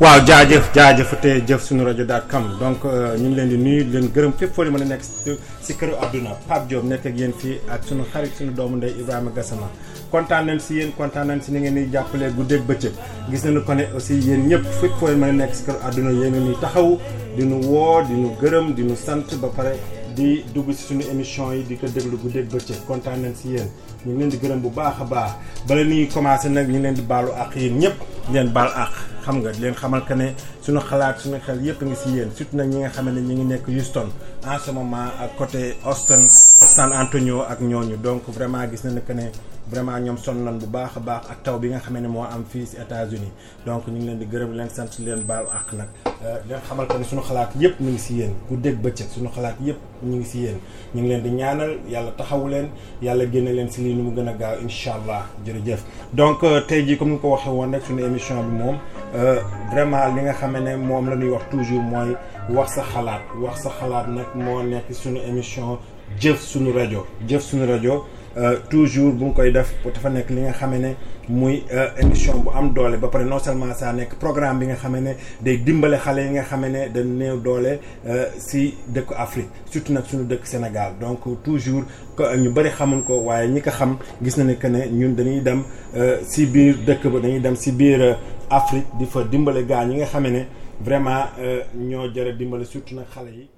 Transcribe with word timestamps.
waaw 0.00 0.20
jaajëf 0.24 0.68
jaajëf 0.74 1.10
te 1.20 1.30
jëf 1.48 1.60
suñu 1.62 1.84
rajo 1.84 2.04
daat 2.04 2.26
kam. 2.26 2.44
Donc 2.58 2.84
euh, 2.86 3.18
ñu 3.18 3.28
ngi 3.28 3.34
leen 3.36 3.48
di 3.48 3.56
nuyu 3.58 3.84
leen 3.92 4.06
gërëm 4.14 4.32
fépp 4.38 4.54
foo 4.54 4.62
leen 4.64 4.72
mën 4.72 4.82
a 4.82 4.84
nekk 4.94 5.02
si 5.60 5.74
këru 5.76 5.92
àdduna. 6.00 6.30
Pape 6.48 6.68
Diop 6.68 6.84
nekk 6.88 7.04
ak 7.06 7.18
yéen 7.18 7.32
fii 7.36 7.58
ak 7.68 7.84
suñu 7.84 8.04
xarit 8.12 8.32
suñu 8.38 8.52
doomu 8.56 8.76
ndey 8.76 8.94
Ibrahima 9.00 9.30
Gassama. 9.36 9.68
Kontaan 10.10 10.46
nañ 10.46 10.58
si 10.58 10.74
yéen 10.78 10.92
kontaan 10.96 11.26
nañ 11.28 11.40
si 11.42 11.52
ni 11.52 11.58
ngeen 11.60 11.74
di 11.74 11.90
jàppalee 11.92 12.32
guddeeg 12.32 12.62
bëccëg. 12.66 12.92
Gis 13.30 13.44
nañu 13.44 13.60
ko 13.64 13.74
ne 13.74 13.84
aussi 13.94 14.14
yéen 14.14 14.48
ñëpp 14.48 14.64
fépp 14.80 14.94
foo 14.98 15.08
mën 15.16 15.28
a 15.28 15.32
nekk 15.32 15.54
si 15.54 15.64
këru 15.64 15.78
àdduna 15.84 16.10
yéen 16.12 16.34
yéen 23.44 23.68
ñu 24.06 24.12
ngi 24.12 24.18
leen 24.18 24.30
di 24.30 24.36
gërëm 24.38 24.60
bu 24.60 24.70
baax 24.70 24.94
a 25.00 25.04
baax. 25.04 25.30
Bala 25.66 25.82
ñuy 25.84 26.08
commencé 26.08 26.48
nag 26.48 26.68
ñu 26.68 26.80
leen 26.80 26.94
di 26.94 27.02
baalu 27.02 27.30
ak 27.32 27.54
yéen 27.56 27.78
ñëpp 27.78 27.96
di 28.28 28.32
leen 28.34 28.48
baal 28.52 28.68
ak 28.74 28.92
xam 29.24 29.36
nga 29.40 29.50
leen 29.60 29.74
xamal 29.74 30.04
que 30.04 30.14
ne 30.14 30.34
suñu 30.62 30.80
xalaat 30.80 31.18
suñu 31.20 31.38
xel 31.46 31.60
yëpp 31.66 31.82
ngi 31.82 31.96
si 31.96 32.08
yéen 32.16 32.30
surtout 32.34 32.56
nag 32.56 32.68
ñi 32.68 32.78
nga 32.80 32.88
xam 32.90 33.08
ne 33.10 33.20
ñu 33.20 33.34
ngi 33.34 33.44
nekk 33.44 33.66
Houston. 33.68 34.08
En 34.46 34.58
ce 34.58 34.70
moment 34.70 35.10
ak 35.20 35.36
côté 35.36 35.76
Austin 35.84 36.26
San 36.28 36.92
Antonio 36.92 37.42
ak 37.42 37.60
ñooñu. 37.60 37.96
Donc 37.96 38.22
vraiment 38.28 38.62
gis 38.70 38.84
nañu 38.84 39.00
que 39.06 39.12
ne 39.12 39.26
vraiment 39.68 39.98
ñoom 40.00 40.16
sonn 40.18 40.44
nañ 40.44 40.58
bu 40.58 40.66
baax 40.66 40.96
a 40.96 41.00
baax 41.00 41.22
ak 41.30 41.42
taw 41.42 41.58
bi 41.58 41.68
nga 41.68 41.78
xamee 41.78 42.00
ne 42.00 42.08
moo 42.08 42.22
am 42.24 42.44
fii 42.48 42.66
si 42.66 42.76
États-Unis. 42.76 43.30
Donc 43.66 43.86
ñu 43.86 43.94
ngi 43.98 44.06
leen 44.06 44.18
di 44.18 44.26
gërëm 44.26 44.52
leen 44.54 44.68
sant 44.70 44.90
leen 44.98 45.20
baalu 45.22 45.46
ak 45.48 45.72
nag. 45.74 45.88
Di 46.44 46.48
leen 46.48 46.60
xamal 46.68 46.86
ne 46.98 47.04
suñu 47.04 47.22
xalaat 47.22 47.50
yëpp 47.58 47.80
ñu 47.80 47.90
ngi 47.90 47.98
si 47.98 48.14
yéen. 48.14 48.32
Ku 48.48 48.56
dégg 48.56 48.78
bëccëg 48.80 49.08
suñu 49.14 49.28
xalaat 49.34 49.56
yëpp 49.60 49.78
ñu 50.02 50.16
ngi 50.16 50.24
si 50.24 50.38
yéen. 50.40 50.58
Ñu 50.94 51.00
ngi 51.02 51.08
leen 51.08 51.22
di 51.22 51.30
ñaanal 51.30 51.78
yàlla 51.88 52.10
taxawu 52.12 52.48
leen 52.48 52.68
yàlla 53.02 53.24
génne 53.30 53.52
leen 53.52 53.70
si 53.70 53.82
lii 53.82 53.94
nu 53.94 54.02
mu 54.02 54.10
gën 54.16 54.28
a 54.28 54.32
gaaw 54.32 54.58
incha 54.62 54.94
allah. 54.94 55.26
Jërëjëf. 55.44 55.84
Donc 56.12 56.40
tey 56.66 56.84
jii 56.86 56.96
comme 56.96 57.12
ni 57.12 57.18
ko 57.18 57.28
waxee 57.30 57.50
woon 57.50 57.70
rek 57.72 57.82
suñu 57.84 58.02
émission 58.04 58.42
bi 58.42 58.56
moom 58.56 58.76
vraiment 59.72 60.14
li 60.14 60.22
nga 60.22 60.32
xam 60.32 60.52
ne 60.58 60.76
moom 60.76 61.08
la 61.10 61.16
ñuy 61.16 61.28
wax 61.30 61.44
toujours 61.50 61.80
mooy 61.82 62.16
wax 62.48 62.70
sa 62.74 62.82
xalaat. 62.82 63.20
Wax 63.40 63.62
sa 63.62 63.70
xalaat 63.78 64.08
nag 64.08 64.26
moo 64.34 64.62
nekk 64.62 64.92
suñu 64.92 65.20
émission 65.28 65.78
jëf 66.18 66.40
suñu 66.40 66.72
rajo. 66.72 67.06
Jëf 67.28 67.42
suñu 67.42 67.66
rajo. 67.66 68.04
Toujours 68.68 69.12
bu 69.12 69.24
nga 69.26 69.34
koy 69.34 69.52
def 69.52 69.74
dafa 69.84 70.08
nekk 70.10 70.30
li 70.30 70.40
nga 70.42 70.52
xam 70.52 70.74
ne 70.78 70.94
muy 71.28 71.62
émission 71.98 72.38
bu 72.40 72.50
am 72.54 72.72
doole. 72.72 72.96
Ba 72.98 73.08
pare 73.08 73.24
non 73.24 73.38
seulement 73.38 73.72
ça 73.74 73.92
nekk 73.92 74.14
programme 74.18 74.58
bi 74.60 74.66
nga 74.66 74.74
xam 74.76 74.96
ne 75.00 75.14
day 75.40 75.58
dimbale 75.58 75.96
xale 75.98 76.18
yi 76.24 76.30
nga 76.30 76.42
xam 76.42 76.60
ne 76.66 76.88
dañ 76.88 77.06
néew 77.18 77.36
doole 77.40 77.78
si 78.38 78.74
dëkku 78.88 79.14
Afrique 79.16 79.50
surtout 79.70 79.92
nag 79.92 80.04
suñu 80.04 80.24
dëkk 80.24 80.46
Sénégal. 80.46 80.94
Donc 81.00 81.20
toujours 81.42 81.84
ñu 82.36 82.50
bëri 82.50 82.70
xamuñ 82.70 83.02
ko 83.02 83.18
waaye 83.22 83.48
ñi 83.48 83.60
ko 83.62 83.70
xam 83.70 83.96
gis 84.22 84.36
na 84.38 84.44
ne 84.44 84.54
que 84.54 84.66
ne 84.68 84.86
ñun 84.90 85.14
dañuy 85.14 85.40
dem 85.42 85.62
si 86.22 86.46
biir 86.46 86.76
dëkk 86.86 87.06
ba 87.08 87.20
dañuy 87.20 87.40
dem 87.40 87.56
si 87.56 87.72
biir 87.72 88.16
Afrique 88.50 88.86
di 88.98 89.06
fa 89.06 89.22
dimbale 89.24 89.64
gaa 89.66 89.84
ñi 89.84 89.96
nga 89.96 90.06
xam 90.06 90.22
ne 90.28 90.46
vraiment 90.80 91.26
ñoo 91.74 92.08
jërë 92.08 92.36
dimbale 92.36 92.64
surtout 92.64 92.94
nag 92.94 93.06
xale 93.12 93.30
yi 93.30 93.48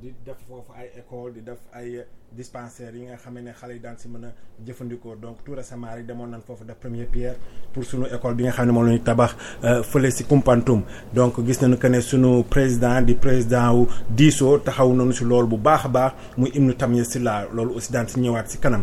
di 0.00 0.12
def 0.24 0.36
foofu 0.48 0.72
ay 0.78 0.90
école 0.98 1.32
di 1.34 1.40
def 1.42 1.58
ay 1.72 2.04
dispensaires 2.36 2.94
yi 2.94 3.04
nga 3.06 3.16
xam 3.16 3.34
ne 3.40 3.52
xale 3.52 3.74
yi 3.74 3.80
daan 3.80 3.96
si 3.98 4.08
mën 4.08 4.24
a 4.24 4.32
jëfandikoo. 4.66 5.16
Donc 5.16 5.44
tout 5.44 5.52
récemment 5.54 5.88
rek 5.94 6.06
demoon 6.06 6.26
nañ 6.28 6.40
foofu 6.46 6.64
def 6.64 6.76
première 6.76 7.06
pierre 7.06 7.34
pour 7.72 7.84
sunu 7.84 8.06
école 8.12 8.34
bi 8.34 8.44
nga 8.44 8.52
xam 8.52 8.66
ne 8.66 8.72
moom 8.72 8.86
la 8.86 8.92
ñu 8.92 9.00
tabax 9.00 9.36
fële 9.84 10.10
si 10.10 10.24
Koumpantoum 10.24 10.82
donc 11.14 11.34
gis 11.46 11.58
nañu 11.62 11.76
que 11.76 11.86
ne 11.88 12.00
sunu 12.00 12.42
président 12.44 13.00
di 13.02 13.14
président 13.14 13.72
wu 13.74 13.86
diisoo 14.10 14.58
taxaw 14.58 14.92
nañu 14.94 15.12
si 15.12 15.24
loolu 15.24 15.46
bu 15.48 15.56
baax 15.56 15.84
a 15.84 15.88
baax 15.88 16.12
muy 16.36 16.50
Ibnou 16.54 16.74
Tamia 16.74 17.04
Sylla 17.04 17.46
loolu 17.52 17.74
aussi 17.76 17.92
daan 17.92 18.08
si 18.08 18.20
ñëwaat 18.20 18.46
si 18.48 18.58
kanam. 18.58 18.82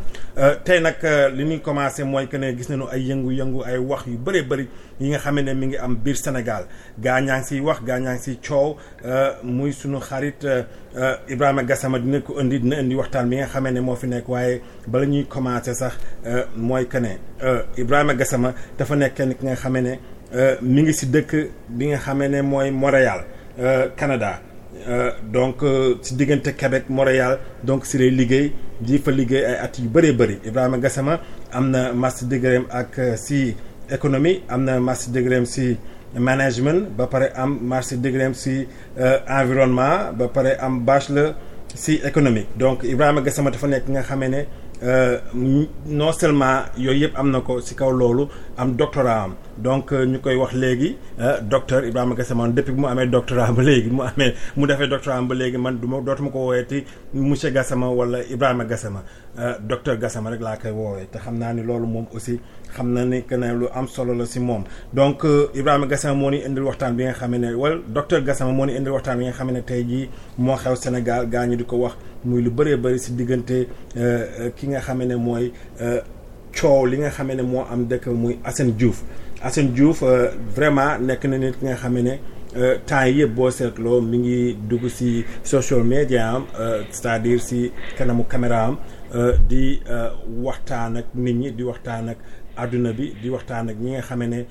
Tey 0.64 0.82
nag 0.82 0.96
li 1.34 1.44
ñuy 1.46 1.62
commencé 1.62 2.04
mooy 2.04 2.28
que 2.28 2.38
ne 2.38 2.56
gis 2.56 2.70
nañu 2.70 2.86
ay 2.92 3.02
yëngu-yëngu 3.10 3.64
ay 3.66 3.78
wax 3.78 4.06
yu 4.08 4.18
bëree 4.18 4.44
bëri 4.44 4.68
yi 5.00 5.10
nga 5.10 5.18
xam 5.20 5.40
ne 5.40 5.54
mi 5.54 5.68
ngi 5.68 5.78
Sénégal. 6.18 6.64
Gaa 7.00 7.20
ñaa 7.22 7.38
ngi 7.40 7.46
siy 7.48 7.60
wax 7.60 7.80
gaa 7.88 8.00
ñaa 8.00 8.14
ngi 8.16 8.22
siy 8.24 8.38
coow 8.48 8.76
muy 9.44 9.72
sunu 9.74 10.00
xarit 10.00 10.46
Ibrahima 11.28 11.64
Gassama 11.64 12.00
dina 12.00 12.20
ko 12.22 12.40
indi 12.42 12.60
dina 12.60 12.80
indi 12.82 12.96
waxtaan 12.96 13.30
bi 13.30 13.36
nga 13.38 13.48
xamee 13.48 13.72
ne 13.72 13.80
moo 13.82 13.96
fi 13.96 14.08
nekk 14.08 14.28
waaye 14.30 14.62
bala 14.88 15.06
ñuy 15.06 15.26
sax 15.74 15.94
mooy 16.56 16.86
Gassama 18.14 18.54
dafa 18.78 18.96
nekk 18.96 19.14
kenn 19.16 19.36
ki 19.36 19.46
nga 19.46 19.56
xamee 19.56 19.82
ne 19.82 20.00
mi 20.62 20.82
ngi 20.84 20.94
Montréal 22.72 23.24
Canada. 23.96 24.42
Donc 25.32 25.62
si 26.02 26.16
diggante 26.16 26.56
Québec 26.56 26.90
Montréal 26.90 27.40
donc 27.64 27.86
si 27.86 27.98
lay 27.98 28.10
liggéey 28.12 28.54
di 28.80 28.98
fa 28.98 29.12
liggéey 29.12 29.44
ay 29.46 29.56
at 29.66 29.78
yu 29.80 29.90
bëree 29.90 30.14
Gassama 30.78 31.20
am 31.52 31.70
na 31.70 31.92
master 31.94 32.28
degré 32.28 32.62
ak 32.70 33.18
si 33.18 33.56
économie 33.92 34.42
am 34.50 34.64
na 34.64 34.80
master 34.80 35.12
degré 35.14 35.46
si 35.46 35.78
management 36.18 36.90
ba 36.98 37.08
pare 37.08 37.32
am 37.36 37.60
master 37.62 37.98
degré 37.98 38.34
si 38.34 38.68
environnement 39.28 40.14
ba 40.18 40.28
pare 40.28 40.58
am 40.60 40.80
bachelor 40.86 41.34
si 41.76 42.00
économique. 42.04 42.48
Donc 42.58 42.84
Ibrahima 42.84 43.22
Gassama 43.22 43.52
dafa 43.52 43.68
nekk 43.68 43.88
nga 43.90 44.02
xamee 44.02 44.30
ne 44.30 44.42
non 45.86 46.12
seulement 46.14 46.64
yooyu 46.78 47.02
yëpp 47.08 47.18
am 47.20 47.32
na 47.32 47.42
ko 47.42 47.60
si 47.62 47.76
kaw 47.76 47.92
loolu 47.92 48.28
am 48.58 48.76
doctorat 48.76 49.24
am. 49.26 49.34
Donc 49.58 49.92
ñu 49.92 50.20
koy 50.22 50.36
wax 50.36 50.54
léegi 50.54 50.96
docteur 51.44 51.86
Ibrahima 51.86 52.16
Gassama 52.16 52.48
depuis 52.48 52.72
bi 52.72 52.80
mu 52.82 52.88
amee 52.88 53.06
doctorat 53.08 53.52
ba 53.52 53.62
léegi 53.62 53.90
mu 53.92 54.02
amee 54.04 54.34
mu 54.58 54.66
defee 54.68 54.88
doctorat 54.88 55.22
ba 55.28 55.36
léegi 55.36 55.58
man 55.58 55.78
du 55.80 55.88
ma 55.88 56.00
dootuma 56.02 56.30
ko 56.32 56.40
woowee 56.40 56.84
monsieur 57.14 57.52
Gassama 57.52 57.90
wala 57.90 58.24
Ibrahima 58.24 58.64
Gassama. 58.66 59.04
Docteur 59.62 59.98
Gassama 59.98 60.30
rek 60.32 60.42
laa 60.42 60.58
koy 60.58 60.72
woowee 60.72 61.06
te 61.12 61.20
xam 61.20 61.38
naa 61.38 61.54
ni 61.54 61.62
loolu 61.64 61.86
moom 61.86 62.06
aussi 62.16 62.40
xam 62.76 62.94
na 62.94 63.04
ni 63.06 63.22
que 63.24 63.36
ne 63.36 63.54
lu 63.54 63.68
am 63.74 63.88
solo 63.88 64.14
la 64.14 64.26
donc 64.94 65.24
Ibrahima 65.54 65.88
Gassama 65.88 66.16
moo 66.16 66.30
ni 66.32 66.38
indil 66.46 66.64
waxtaan 66.64 66.94
bi 66.96 67.04
nga 67.04 67.14
xam 67.14 67.36
ne 67.36 67.54
docteur 67.88 68.22
Gassama 68.24 68.52
moo 68.52 68.66
ni 68.66 68.74
indil 68.76 68.92
waxtaan 68.94 69.18
bi 69.20 69.26
nga 69.26 69.34
xam 69.34 69.52
ne 69.52 69.62
Sénégal 70.76 71.28
gaa 71.30 71.46
ñu 71.48 71.56
di 71.56 71.64
ko 71.66 71.78
wax 71.78 71.96
muy 72.26 72.42
lu 72.42 72.50
bëree 72.52 72.78
bëri 72.78 73.00
si 73.00 73.12
diggante 73.16 73.68
ki 74.56 74.68
nga 74.68 74.80
xam 74.80 75.04
ne 75.04 75.16
mooy 75.16 75.52
coow 76.60 76.86
li 76.86 76.98
nga 76.98 77.10
xam 77.10 77.28
ne 77.28 77.42
moo 77.42 77.64
am 77.72 77.86
dëkk 77.88 78.08
vraiment 80.56 81.00
nekk 81.00 81.26
na 81.26 81.38
nit 81.38 81.56
ki 81.60 81.66
nga 81.66 81.76
xam 81.76 81.94
ne 82.00 82.20
temps 82.86 83.06
yëpp 83.08 83.36
boo 83.36 83.50
social 85.44 85.84
media 85.84 86.34
am 86.36 86.44
c'est-à-dire 86.92 87.40
kanamu 87.98 88.24
caméra 88.24 88.66
am 88.68 88.78
di 89.48 89.80
waxtaan 90.44 90.98
ak 90.98 91.06
nit 91.16 91.34
ñi 91.36 91.52
di 91.52 91.64
waxtaan 91.64 92.10
ak 92.10 92.18
adduna 92.62 92.94
bi 92.94 93.14
di 93.22 93.30
waxtaan 93.30 93.70
ak 93.70 93.78
ñi 93.80 93.92
nga 93.92 94.02
xam 94.02 94.24
ne 94.24 94.46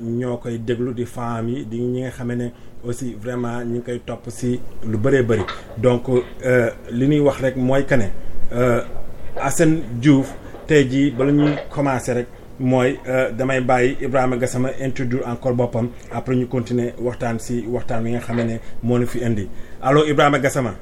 ñoo 0.00 0.36
koy 0.38 0.58
déglu 0.58 0.92
di 0.94 1.04
femmes 1.06 1.50
yi 1.58 1.64
di 1.66 1.78
ñi 1.78 2.00
nga 2.02 2.10
xam 2.10 2.32
ne 2.32 2.52
aussi 2.84 3.14
vraiment 3.20 3.64
ñi 3.64 3.78
ngi 3.78 3.82
koy 3.82 4.00
topp 4.06 4.28
si 4.30 4.60
lu 4.84 4.96
bëree 4.98 5.22
bëri 5.22 5.42
donc 5.76 6.06
li 6.90 7.06
ñuy 7.08 7.20
wax 7.20 7.40
rek 7.40 7.56
mooy 7.56 7.84
que 7.86 7.94
ne 7.96 8.08
Assane 9.40 9.82
Diouf 10.00 10.34
tey 10.66 10.84
jii 10.88 11.10
bala 11.10 11.32
ñuy 11.32 11.54
commencer 11.70 12.14
rek 12.14 12.26
mooy 12.58 12.98
damay 13.36 13.60
bàyyi 13.60 13.96
Ibrahima 14.00 14.36
Gassama 14.36 14.70
introduire 14.80 15.26
encore 15.28 15.54
boppam 15.54 15.88
après 16.12 16.34
ñu 16.36 16.46
continuer 16.48 16.94
waxtaan 16.98 17.38
si 17.38 17.64
waxtaan 17.68 18.02
wi 18.04 18.10
nga 18.12 18.20
xam 18.20 18.36
ne 18.36 18.58
moo 18.82 18.98
ñu 18.98 19.06
fi 19.06 19.18
indi 19.20 19.48
allo 19.82 20.04
Ibrahima 20.06 20.38
Gassama? 20.38 20.74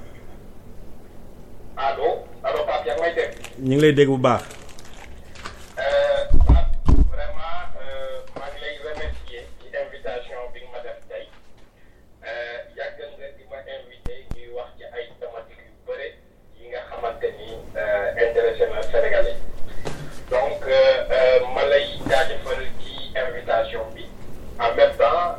allo 1.76 2.24
allo 2.42 2.58
Pape 2.66 2.88
yaa 2.88 2.96
ngi 2.96 3.14
dégg? 3.16 3.32
ñu 3.62 3.74
ngi 3.76 3.80
lay 3.80 3.92
dégg 3.92 4.08
bu 4.08 4.16
baax. 4.18 4.42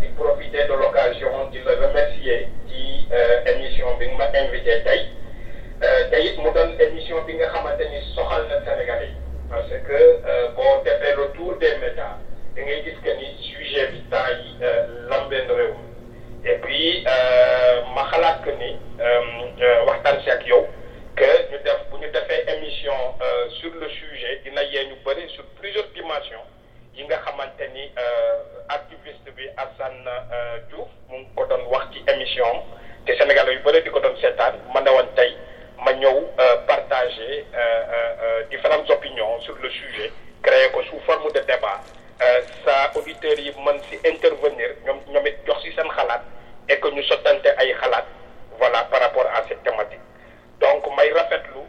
di 0.00 0.08
profiter 0.16 0.66
de 0.66 0.74
l'occasion 0.74 1.48
di 1.50 1.58
la 1.62 1.74
remercier 1.86 2.48
ci 2.68 3.06
émission 3.46 3.94
bi 3.98 4.06
nga 4.08 4.16
ma 4.32 4.38
invité 4.40 4.82
tey. 4.82 5.00
Te 6.10 6.16
it 6.18 6.36
mu 6.38 6.50
doon 6.52 6.74
émission 6.78 7.22
bi 7.26 7.34
nga 7.34 7.46
xamante 7.52 7.84
ni 7.90 8.00
soxal 8.14 8.46
na 8.48 8.58
Sénégalais 8.64 9.14
parce 9.48 9.68
que 9.68 9.98
boo 10.56 10.82
defee 10.84 11.14
le 11.16 11.26
tour 11.36 11.54
des 11.58 11.74
médias 11.78 12.16
da 12.56 12.62
ngay 12.62 12.82
gis 12.84 12.98
que 13.02 13.10
ni 13.20 13.28
sujet 13.52 13.86
bi 13.92 14.00
temps 14.10 14.30
yi 14.42 14.56
et 16.46 16.54
puis 16.62 17.04
ma 17.94 18.02
xalaat 18.10 18.40
que 18.44 18.50
ni 18.50 18.76
que 21.16 21.30
ñu 21.50 21.58
def 21.64 21.80
bu 21.90 21.96
ñu 21.98 22.08
defee 22.10 22.42
émission 22.56 22.98
sur 23.60 23.70
le 23.74 23.88
sujet 23.88 24.40
dina 24.44 24.62
yee 24.64 24.86
ñu 24.88 24.96
bëri 25.04 25.28
sur 25.28 25.44
plusieurs 25.60 25.86
dimensions 25.94 26.42
yi 26.96 27.04
nga 27.04 27.18
xamante 27.24 27.66
ni 27.74 27.90
activiste 28.68 29.30
bi 29.36 29.48
Assane 29.56 30.04
Diouf 30.68 30.88
mu 31.08 31.18
ngi 31.18 31.28
ko 31.34 31.44
doon 31.46 31.64
wax 31.70 31.90
ci 31.92 32.02
émission 32.08 32.46
am. 32.46 32.60
Te 33.06 33.12
Sénégalais 33.18 33.54
yu 33.54 33.60
bëri 33.62 33.82
di 33.82 33.90
ko 33.90 34.00
doon 34.00 34.16
seetaan. 34.20 34.54
Ma 34.72 34.80
ne 34.80 34.90
woon 34.90 35.08
tey 35.16 35.36
ma 35.84 35.92
ñëw 35.92 36.16
partager 36.66 37.44
différentes 38.50 38.88
opinions 38.90 39.40
sur 39.40 39.56
le 39.60 39.68
sujet 39.70 40.12
créer 40.42 40.70
ko 40.72 40.82
sous 40.84 41.00
forme 41.00 41.30
de 41.32 41.40
débat. 41.40 41.80
Sa 42.64 42.90
auditeurs 42.96 43.38
yi 43.38 43.52
mën 43.58 43.78
si 43.90 43.98
intervenir 44.08 44.70
ñoom 44.86 45.00
ñoom 45.12 45.26
it 45.26 45.36
jox 45.46 45.60
si 45.62 45.72
seen 45.74 45.88
xalaat 45.90 46.22
et 46.68 46.78
que 46.80 46.88
ñu 46.88 47.02
sottante 47.04 47.46
ay 47.58 47.74
xalaat 47.80 48.06
voilà 48.58 48.84
par 48.84 49.00
rapport 49.00 49.26
à 49.26 49.42
cette 49.48 49.62
thématique. 49.64 50.00
Donc 50.60 50.86
may 50.96 51.10
rafetlu 51.12 51.60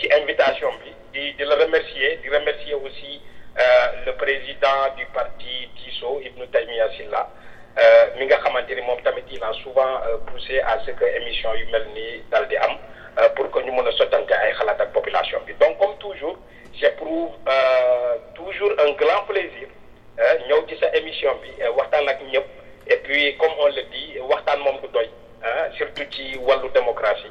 ci 0.00 0.08
invitation 0.12 0.70
bi 0.84 0.94
di 1.12 1.34
di 1.34 1.44
la 1.44 1.56
remercier 1.56 2.16
di 2.22 2.28
remercier 2.30 2.74
aussi 2.74 3.20
le 4.06 4.12
président 4.16 4.94
du 4.96 5.04
parti 5.06 5.68
TISO 5.76 6.20
Ibn 6.24 6.46
Taymiya 6.46 6.88
Silla 6.96 7.28
tamit 9.04 9.22
il 9.30 9.42
a 9.42 9.52
souvent 9.62 10.00
poussé 10.26 10.60
à 10.60 10.78
ce 10.84 10.90
que 10.92 11.04
émission 11.20 11.52
yu 11.54 11.66
mel 11.66 11.86
pour 13.36 13.50
que 13.50 13.58
ñu 13.60 13.70
mën 13.72 13.86
a 13.86 13.92
sottante 13.92 14.30
ay 14.32 14.52
xalaat 14.52 14.80
ak 14.80 14.92
population 14.92 15.40
donc 15.60 15.78
comme 15.78 15.96
toujours 15.98 16.36
j'éprouve 16.74 17.32
toujours 18.34 18.72
un 18.78 18.90
grand 18.92 19.22
plaisir 19.28 19.68
ñëw 20.48 20.66
ci 20.68 20.76
sa 20.80 20.88
émission 20.96 21.36
et 22.86 22.96
puis 22.96 23.36
comme 23.36 23.52
on 23.58 23.66
le 23.66 23.82
dit 23.92 24.18
waxtaan 24.20 24.58
moom 24.60 24.80
du 24.80 24.88
doy 24.88 25.08
surtout 25.76 26.04
ci 26.10 26.38
démocratie 26.74 27.30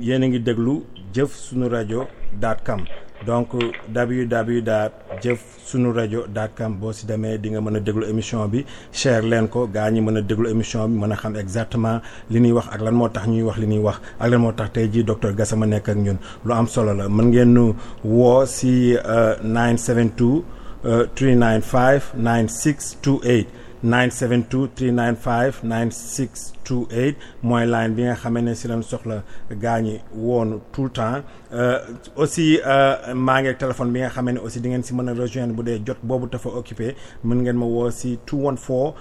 yéen 0.00 0.22
a 0.22 0.28
ngi 0.28 0.40
déglu 0.40 0.82
jëf 1.14 1.30
suñu 1.34 1.68
rajo 1.68 2.06
dot 2.40 2.58
com. 2.64 2.84
Donc 3.26 3.52
www 3.52 4.60
jëf 5.22 5.40
suñu 5.64 5.92
rajo 5.92 6.24
dot 6.28 6.50
com 6.56 6.76
boo 6.78 6.92
si 6.92 7.04
demee 7.06 7.38
di 7.38 7.50
nga 7.50 7.60
mën 7.60 7.76
a 7.76 7.80
déglu 7.80 8.04
émission 8.08 8.46
bi 8.48 8.64
share 8.92 9.22
leen 9.22 9.48
ko 9.48 9.66
gaa 9.66 9.90
ñi 9.90 10.00
mën 10.00 10.16
a 10.18 10.22
déglu 10.22 10.48
émission 10.50 10.88
bi 10.88 10.96
mën 10.98 11.12
a 11.12 11.16
xam 11.16 11.36
exactement 11.36 12.00
li 12.30 12.40
ñuy 12.40 12.52
wax 12.52 12.68
ak 12.72 12.80
lan 12.80 12.94
moo 12.94 13.08
tax 13.08 13.26
ñuy 13.26 13.42
wax 13.42 13.58
li 13.58 13.66
ñuy 13.66 13.78
wax 13.82 14.00
ak 14.20 14.30
lan 14.30 14.38
moo 14.40 14.52
tax 14.52 14.72
tey 14.72 14.88
jii 14.92 15.04
docteur 15.04 15.34
Gassama 15.34 15.66
nekk 15.66 15.88
ak 15.88 15.96
ñun. 15.96 16.16
Lu 16.44 16.52
am 16.54 16.66
solo 16.66 16.94
la 16.94 17.08
mën 17.08 17.24
ngeen 17.30 17.52
nu 17.52 17.74
woo 18.04 18.46
si 18.46 18.94
972 19.42 20.42
395 20.82 22.14
9628 22.16 23.46
972 23.82 24.68
395 24.76 25.62
9628 25.64 27.14
mooy 27.42 27.66
line 27.66 27.94
bi 27.96 28.02
nga 28.02 28.14
xamee 28.22 28.42
ne 28.42 28.54
si 28.54 28.68
lañ 28.68 28.82
soxla 28.82 29.22
gaa 29.62 29.80
ñi 29.80 30.00
woon 30.14 30.60
tout 30.72 30.84
le 30.84 30.90
temps. 30.90 31.22
Aussi 32.16 32.58
maa 33.14 33.40
ngi 33.42 33.54
téléphone 33.56 33.92
bi 33.92 34.00
nga 34.00 34.10
xamee 34.10 34.32
ne 34.34 34.40
aussi 34.40 34.60
di 34.60 34.68
ngeen 34.68 34.82
si 34.82 34.94
mën 34.94 35.08
a 35.08 35.14
rejoindre 35.14 35.54
bu 35.56 35.62
dee 35.62 35.78
jot 35.86 35.98
boobu 36.02 36.26
dafa 36.26 36.48
occupé. 36.50 36.94
Mën 37.24 37.38
ngeen 37.42 37.56
ma 37.56 37.66
woo 37.66 37.90
si 37.90 38.18
214 38.26 38.94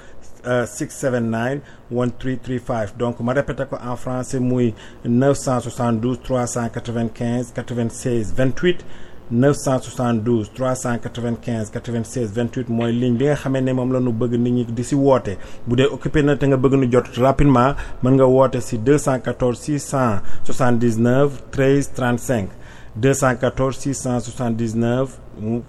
679 0.65 1.59
1335 1.91 2.97
donc 2.97 3.19
ma 3.19 3.33
répété 3.33 3.65
ko 3.69 3.75
en 3.75 3.95
français 3.97 4.39
muy 4.39 4.73
972 5.03 6.19
395 6.23 7.51
96 7.53 8.33
28 8.37 8.85
972 9.31 10.49
395 10.55 11.69
96 11.71 12.31
28 12.33 12.69
mooy 12.69 12.91
ligne 12.91 13.17
bi 13.17 13.25
nga 13.25 13.35
xamee 13.35 13.61
ne 13.61 13.73
moom 13.73 13.91
la 13.93 13.99
ñu 13.99 14.11
bëgg 14.11 14.33
nit 14.39 14.53
ñi 14.53 14.63
di 14.77 14.83
si 14.83 14.95
woote. 14.95 15.37
bu 15.67 15.75
dee 15.75 15.85
occupé 15.95 16.21
na 16.23 16.35
te 16.35 16.45
nga 16.47 16.57
bëgg 16.57 16.73
nu 16.79 16.87
jot 16.91 17.07
rapidement 17.17 17.75
mën 18.03 18.13
nga 18.17 18.25
woote 18.25 18.59
si 18.61 18.77
214 18.77 19.77
679 19.77 21.29
13 21.51 21.91
35 21.95 22.47
214 22.95 23.93
679 23.93 25.07
mu 25.39 25.61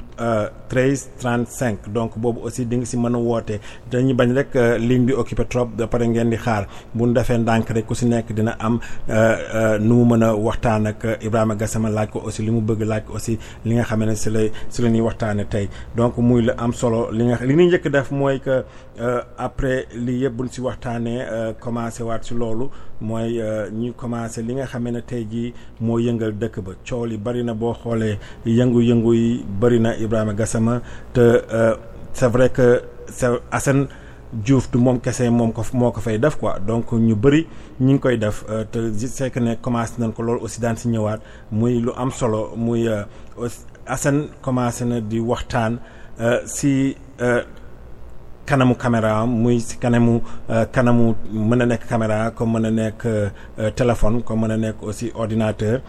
13 0.68 1.08
35 1.20 1.88
donc 1.92 2.18
boobu 2.18 2.40
aussi 2.44 2.66
di 2.66 2.76
nga 2.76 2.84
si 2.86 2.96
mën 2.96 3.14
a 3.14 3.18
woote. 3.18 3.60
Dañuy 3.90 4.14
bañ 4.14 4.32
rek 4.34 4.54
ligne 4.78 5.06
bi 5.06 5.12
occupé 5.12 5.44
trop 5.48 5.66
ba 5.76 5.86
pare 5.86 6.06
ngeen 6.08 6.30
di 6.30 6.36
xaar. 6.36 6.66
Bu 6.94 7.06
ñu 7.06 7.12
defee 7.14 7.38
ndànk 7.38 7.70
rek 7.70 7.86
ku 7.86 7.94
si 7.94 8.06
nekk 8.06 8.32
dina 8.32 8.56
am 8.58 8.78
nu 9.80 9.94
mu 9.94 10.04
mën 10.14 10.22
a 10.24 10.34
waxtaan 10.34 10.86
ak 10.86 11.22
Ibrahima 11.22 11.54
Gassama 11.56 11.88
laaj 11.90 12.10
ko 12.10 12.20
aussi 12.26 12.42
li 12.42 12.50
mu 12.50 12.60
bëgg 12.60 12.82
laaj 12.84 13.02
ko 13.06 13.14
aussi 13.14 13.38
li 13.64 13.74
nga 13.74 13.84
xam 13.84 14.04
ne 14.04 14.14
si 14.14 14.30
la 14.30 14.40
si 14.68 14.82
la 14.82 14.88
ñuy 14.88 15.08
tey. 15.48 15.68
Donc 15.96 16.18
muy 16.18 16.42
la 16.42 16.54
am 16.58 16.72
solo. 16.72 17.10
Li 17.12 17.24
nga 17.24 17.38
li 17.44 17.54
ñuy 17.54 17.66
njëkk 17.66 17.88
def 17.90 18.10
mooy 18.10 18.40
que 18.40 18.64
après 19.38 19.86
lii 19.94 20.22
yëpp 20.24 20.34
buñ 20.36 20.48
si 20.50 20.60
waxtaanee 20.60 21.54
commencé 21.60 22.02
waat 22.02 22.22
si 22.24 22.34
loolu 22.34 22.68
mooy 23.00 23.40
ñu 23.72 23.92
commencé 23.94 24.42
li 24.42 24.54
nga 24.54 24.66
xam 24.66 24.88
ne 24.90 25.00
tey 25.02 25.24
jii 25.30 25.52
moo 25.80 25.98
yëngal 25.98 26.32
dëkk 26.38 26.60
ba. 26.60 26.72
Coow 26.88 27.04
li 27.06 27.16
bari 27.16 27.42
na 27.44 27.54
boo 27.54 27.72
xoolee 27.74 28.18
yëngu-yëngu 28.46 29.14
yi 29.14 29.44
bari 29.60 29.78
na 29.80 29.96
Ibrahima 29.96 30.32
Gassama 30.34 30.80
te 31.12 31.24
c'est 32.12 32.28
vrai 32.28 32.48
que 32.50 32.82
c'est 33.08 33.28
Assane 33.52 33.86
Diouf 34.32 34.70
du 34.70 34.78
moom 34.78 35.00
kese 35.00 35.22
moom 35.30 35.52
ko 35.52 35.62
moo 35.74 35.90
ko 35.90 36.00
fay 36.00 36.18
def 36.18 36.36
quoi. 36.36 36.58
Donc 36.60 36.92
ñu 36.92 37.14
bëri 37.16 37.46
ñi 37.80 37.92
ngi 37.94 37.98
koy 38.00 38.16
def 38.18 38.44
te 38.72 38.78
je 38.98 39.06
sais 39.08 39.30
que 39.30 39.40
ne 39.40 39.54
commencé 39.56 39.94
nañ 39.98 40.12
ko 40.12 40.22
loolu 40.22 40.40
aussi 40.44 40.60
daan 40.60 40.76
si 40.76 40.88
ñëwaat 40.88 41.18
muy 41.50 41.80
lu 41.80 41.90
am 41.96 42.10
solo 42.10 42.52
muy 42.56 42.88
Assane 43.86 44.28
commencé 44.42 44.84
na 44.84 45.00
di 45.00 45.18
waxtaan 45.18 45.78
si 46.46 46.94
kanamu 48.46 48.74
caméra 48.76 49.26
muy 49.26 49.58
si 49.60 49.76
kanamu 49.78 50.20
kanamu 50.72 51.14
mën 51.32 51.62
a 51.62 51.66
nekk 51.66 51.86
caméra 51.88 52.30
comme 52.30 52.52
mën 52.58 52.66
a 52.66 52.70
nekk 52.70 53.02
téléphone 53.76 54.22
comme 54.22 54.40
mën 54.42 54.50
a 54.52 54.56
nekk 54.56 54.82
aussi 54.82 55.10
ordinateur 55.14 55.80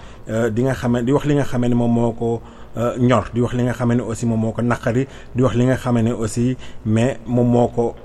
di 0.51 0.63
nga 0.63 0.73
xam 0.73 1.01
di 1.05 1.11
wax 1.11 1.25
li 1.25 1.35
nga 1.35 1.43
xam 1.43 1.61
ne 1.65 1.75
moom 1.75 1.91
moo 1.93 2.11
ko 2.13 2.41
ñor 2.75 3.25
di 3.33 3.41
wax 3.41 3.53
li 3.53 3.63
nga 3.63 3.73
xam 3.73 3.93
ne 3.93 4.01
aussi 4.01 4.25
moom 4.25 4.39
moo 4.39 4.51
ko 4.51 4.61
naqari 4.61 5.07
di 5.35 5.41
wax 5.43 5.55
li 5.55 5.65
nga 5.65 5.75
xam 5.75 5.99
ne 5.99 6.11
aussi 6.11 6.55
mais 6.85 7.17
moom 7.25 7.47
moo 7.51 7.67
ko 7.67 7.95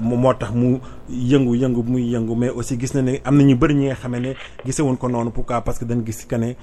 moo 0.00 0.34
tax 0.34 0.50
mu 0.52 0.80
yëngu 1.08 1.54
yëngu 1.56 1.82
muy 1.82 2.02
yëngu 2.12 2.34
mais 2.36 2.50
aussi 2.50 2.78
gis 2.78 2.94
na 2.94 3.02
ne 3.02 3.20
am 3.24 3.36
na 3.36 3.42
ñu 3.44 3.54
bëri 3.56 3.74
ñi 3.74 3.86
nga 3.86 3.94
xam 3.94 4.16
ne 4.16 4.34
gisewuñ 4.64 4.96
ko 4.96 5.08
noonu 5.08 5.30
pourquoi? 5.30 5.60
Parce 5.60 5.78
que 5.78 5.84
dañ 5.84 6.04
gis 6.04 6.24
que 6.26 6.36
ne 6.36 6.54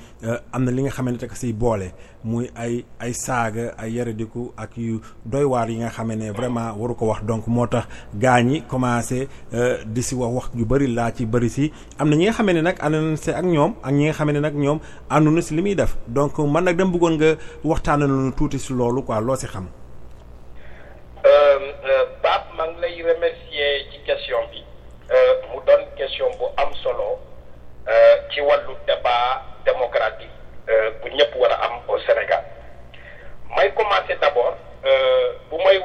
am 0.51 0.63
na 0.63 0.71
li 0.71 0.81
nga 0.83 0.91
xam 0.91 1.09
ne 1.09 1.17
te 1.17 1.27
siy 1.33 1.53
boole 1.53 1.91
muy 2.23 2.49
ay 2.55 2.83
ay 2.99 3.13
saaga 3.13 3.73
ay 3.77 3.91
yaradiku 3.93 4.51
ak 4.57 4.77
yu 4.77 4.99
doy 5.25 5.43
waar 5.45 5.69
yi 5.69 5.77
nga 5.77 5.89
xam 5.89 6.11
ne 6.13 6.31
vraiment 6.31 6.73
waru 6.77 6.95
ko 6.95 7.05
wax. 7.07 7.23
Donc 7.23 7.47
moo 7.47 7.67
tax 7.67 7.87
gaa 8.15 8.41
ñi 8.41 8.61
commencé 8.67 9.27
di 9.85 10.01
si 10.03 10.15
wax 10.15 10.33
wax 10.33 10.49
yu 10.55 10.65
bëri 10.65 10.87
laa 10.87 11.11
ci 11.11 11.25
bëri 11.25 11.49
si. 11.49 11.71
Am 11.99 12.09
na 12.09 12.15
ñi 12.15 12.25
nga 12.25 12.33
xam 12.33 12.51
ne 12.51 12.61
nag 12.61 12.75
ànd 12.81 13.17
si 13.17 13.31
ak 13.31 13.45
ñoom 13.45 13.75
ak 13.83 13.91
ñi 13.93 14.03
nga 14.05 14.13
xam 14.13 14.31
ne 14.31 14.39
nag 14.39 14.55
ñoom 14.55 14.79
ànduñu 15.09 15.41
si 15.41 15.55
li 15.55 15.61
muy 15.61 15.75
def. 15.75 15.95
Donc 16.07 16.37
man 16.39 16.63
nag 16.65 16.75
dama 16.77 16.91
bëggoon 16.91 17.15
nga 17.15 17.35
waxtaanal 17.63 18.33
tuuti 18.35 18.59
si 18.59 18.73
loolu 18.73 19.03
quoi 19.03 19.21
loo 19.21 19.35
si 19.35 19.47
xam. 19.47 19.67
Ngi 22.77 22.83
lay 22.93 23.01
remercier 23.01 23.89
ci 23.91 23.97
question 24.05 24.37
bi. 24.53 24.61
Mu 25.49 25.57
doon 25.65 25.81
question 25.97 26.29
bu 26.37 26.45
am 26.61 26.69
solo 26.83 27.17
ci 28.29 28.39
wàllu 28.41 28.75
débat 28.85 29.41
démocratique 29.65 30.29
war 31.35 31.51
a 31.51 31.81
au 31.87 31.97
Sénégal. 31.99 32.43
D'abord 34.21 34.53
bu 35.49 35.57
may 35.57 35.79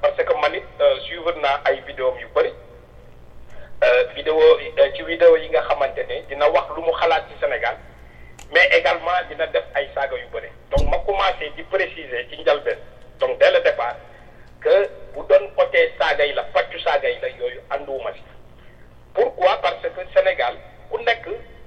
parce 0.00 0.16
que 0.16 0.32
man 0.40 0.54
it 0.54 0.64
suivre 1.04 1.32
naa 1.42 1.60
vidéo 1.86 2.14
yu 2.18 2.28
vidéo 4.14 4.40
ci 4.96 5.02
vidéo 5.02 5.36
yi 5.36 5.48
nga 5.50 5.60
xamante 5.60 5.98
ne 6.08 6.22
dina 6.28 6.48
wax 6.48 6.68
lu 6.74 6.82
mu 6.82 6.92
xalaat 6.92 7.24
Sénégal 7.38 7.76
mais 8.54 8.66
également 8.78 9.12
dina 9.28 9.46
def 9.48 9.64
ay 9.74 9.88
saaga 9.94 10.16
yu 10.16 10.24
donc 10.70 10.88
ma 10.90 10.98
commencer 11.00 11.50
di 11.54 11.62
préciser 11.64 12.26
ci 12.30 12.42
donc 13.18 13.38
dès 13.38 13.50
le 13.50 13.60
départ 13.60 13.96
que 14.60 14.88
bu 15.14 15.22
doon 15.28 15.48
côté 15.56 15.92
saaga 15.98 16.24
la 16.34 16.44
faccu 16.52 16.78
saaga 16.80 17.08
yi 17.08 17.18
la 17.20 17.28
yooyu 17.28 17.60
si 18.14 18.22
pourquoi? 19.14 19.56
Parce 19.62 19.82
que 19.82 19.88
Sénégal 20.14 20.54
ku 20.90 20.98
nekk 21.02 21.26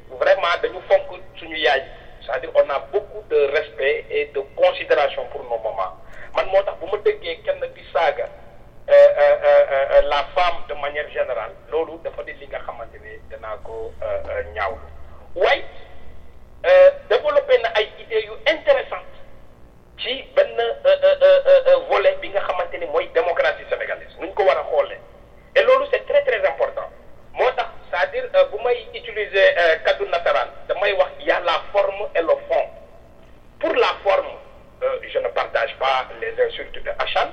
vraiment 0.10 0.58
dañu 0.62 0.80
fonk 0.88 1.20
suñu 1.36 1.58
yaay. 1.58 1.84
C'est-à-dire 2.26 2.52
on 2.56 2.70
a 2.70 2.80
beaucoup 2.92 3.22
de 3.30 3.52
respect 3.52 4.06
et 4.10 4.26
de 4.34 4.40
considération 4.56 5.26
pour 5.32 5.44
nos 5.44 5.58
mamans. 5.60 5.98
Man 6.36 6.46
moo 6.48 6.62
tax 6.64 6.78
bu 6.80 6.86
ma 6.92 6.98
déggee 7.04 7.42
kenn 7.44 7.60
di 7.76 7.84
saaga 7.92 8.30
la 8.88 10.24
femme 10.36 10.64
de 10.70 10.74
manière 10.76 11.10
générale 11.10 11.52
loolu 11.72 12.00
dafa 12.04 12.24
di 12.24 12.34
li 12.34 12.48
nga 12.48 12.60
xamante 12.60 12.98
ne 13.04 13.20
danaa 13.30 13.58
ko 13.64 13.92
ñaawlu. 14.56 14.88
Waaye 15.36 15.64
développé 17.10 17.58
na 17.62 17.70
ay 17.76 17.90
idées 18.00 18.24
yu 18.26 18.32
ci 20.00 20.24
benn 20.36 20.58
volet 21.90 22.16
bi 22.22 22.30
nga 22.30 22.42
xamante 22.42 22.78
ni 22.78 22.88
démocratie 23.14 23.66
sénégalaise. 23.70 24.16
Et 25.56 25.62
c'est 25.92 26.06
très 26.08 26.24
très 26.24 26.46
important. 26.48 26.90
Moo 27.34 27.46
c'est-à-dire 27.92 28.24
bu 28.52 28.58
may 28.64 28.88
utiliser 28.96 29.56
kaddu 29.86 30.06
nasaraan 30.10 30.50
damay 30.68 30.94
wax 30.94 31.12
y 31.20 31.32
a 31.32 31.40
la 31.42 31.62
forme 31.72 32.08
et 32.16 32.22
le 32.22 32.36
fond. 32.50 32.68
Pour 33.60 33.74
la 33.76 33.94
forme 34.04 34.34
je 34.82 35.20
ne 35.20 35.28
partage 35.30 35.76
pas 35.78 36.08
les 36.20 36.34
insultes 36.44 36.84
de 36.84 36.90
Hachane 37.00 37.32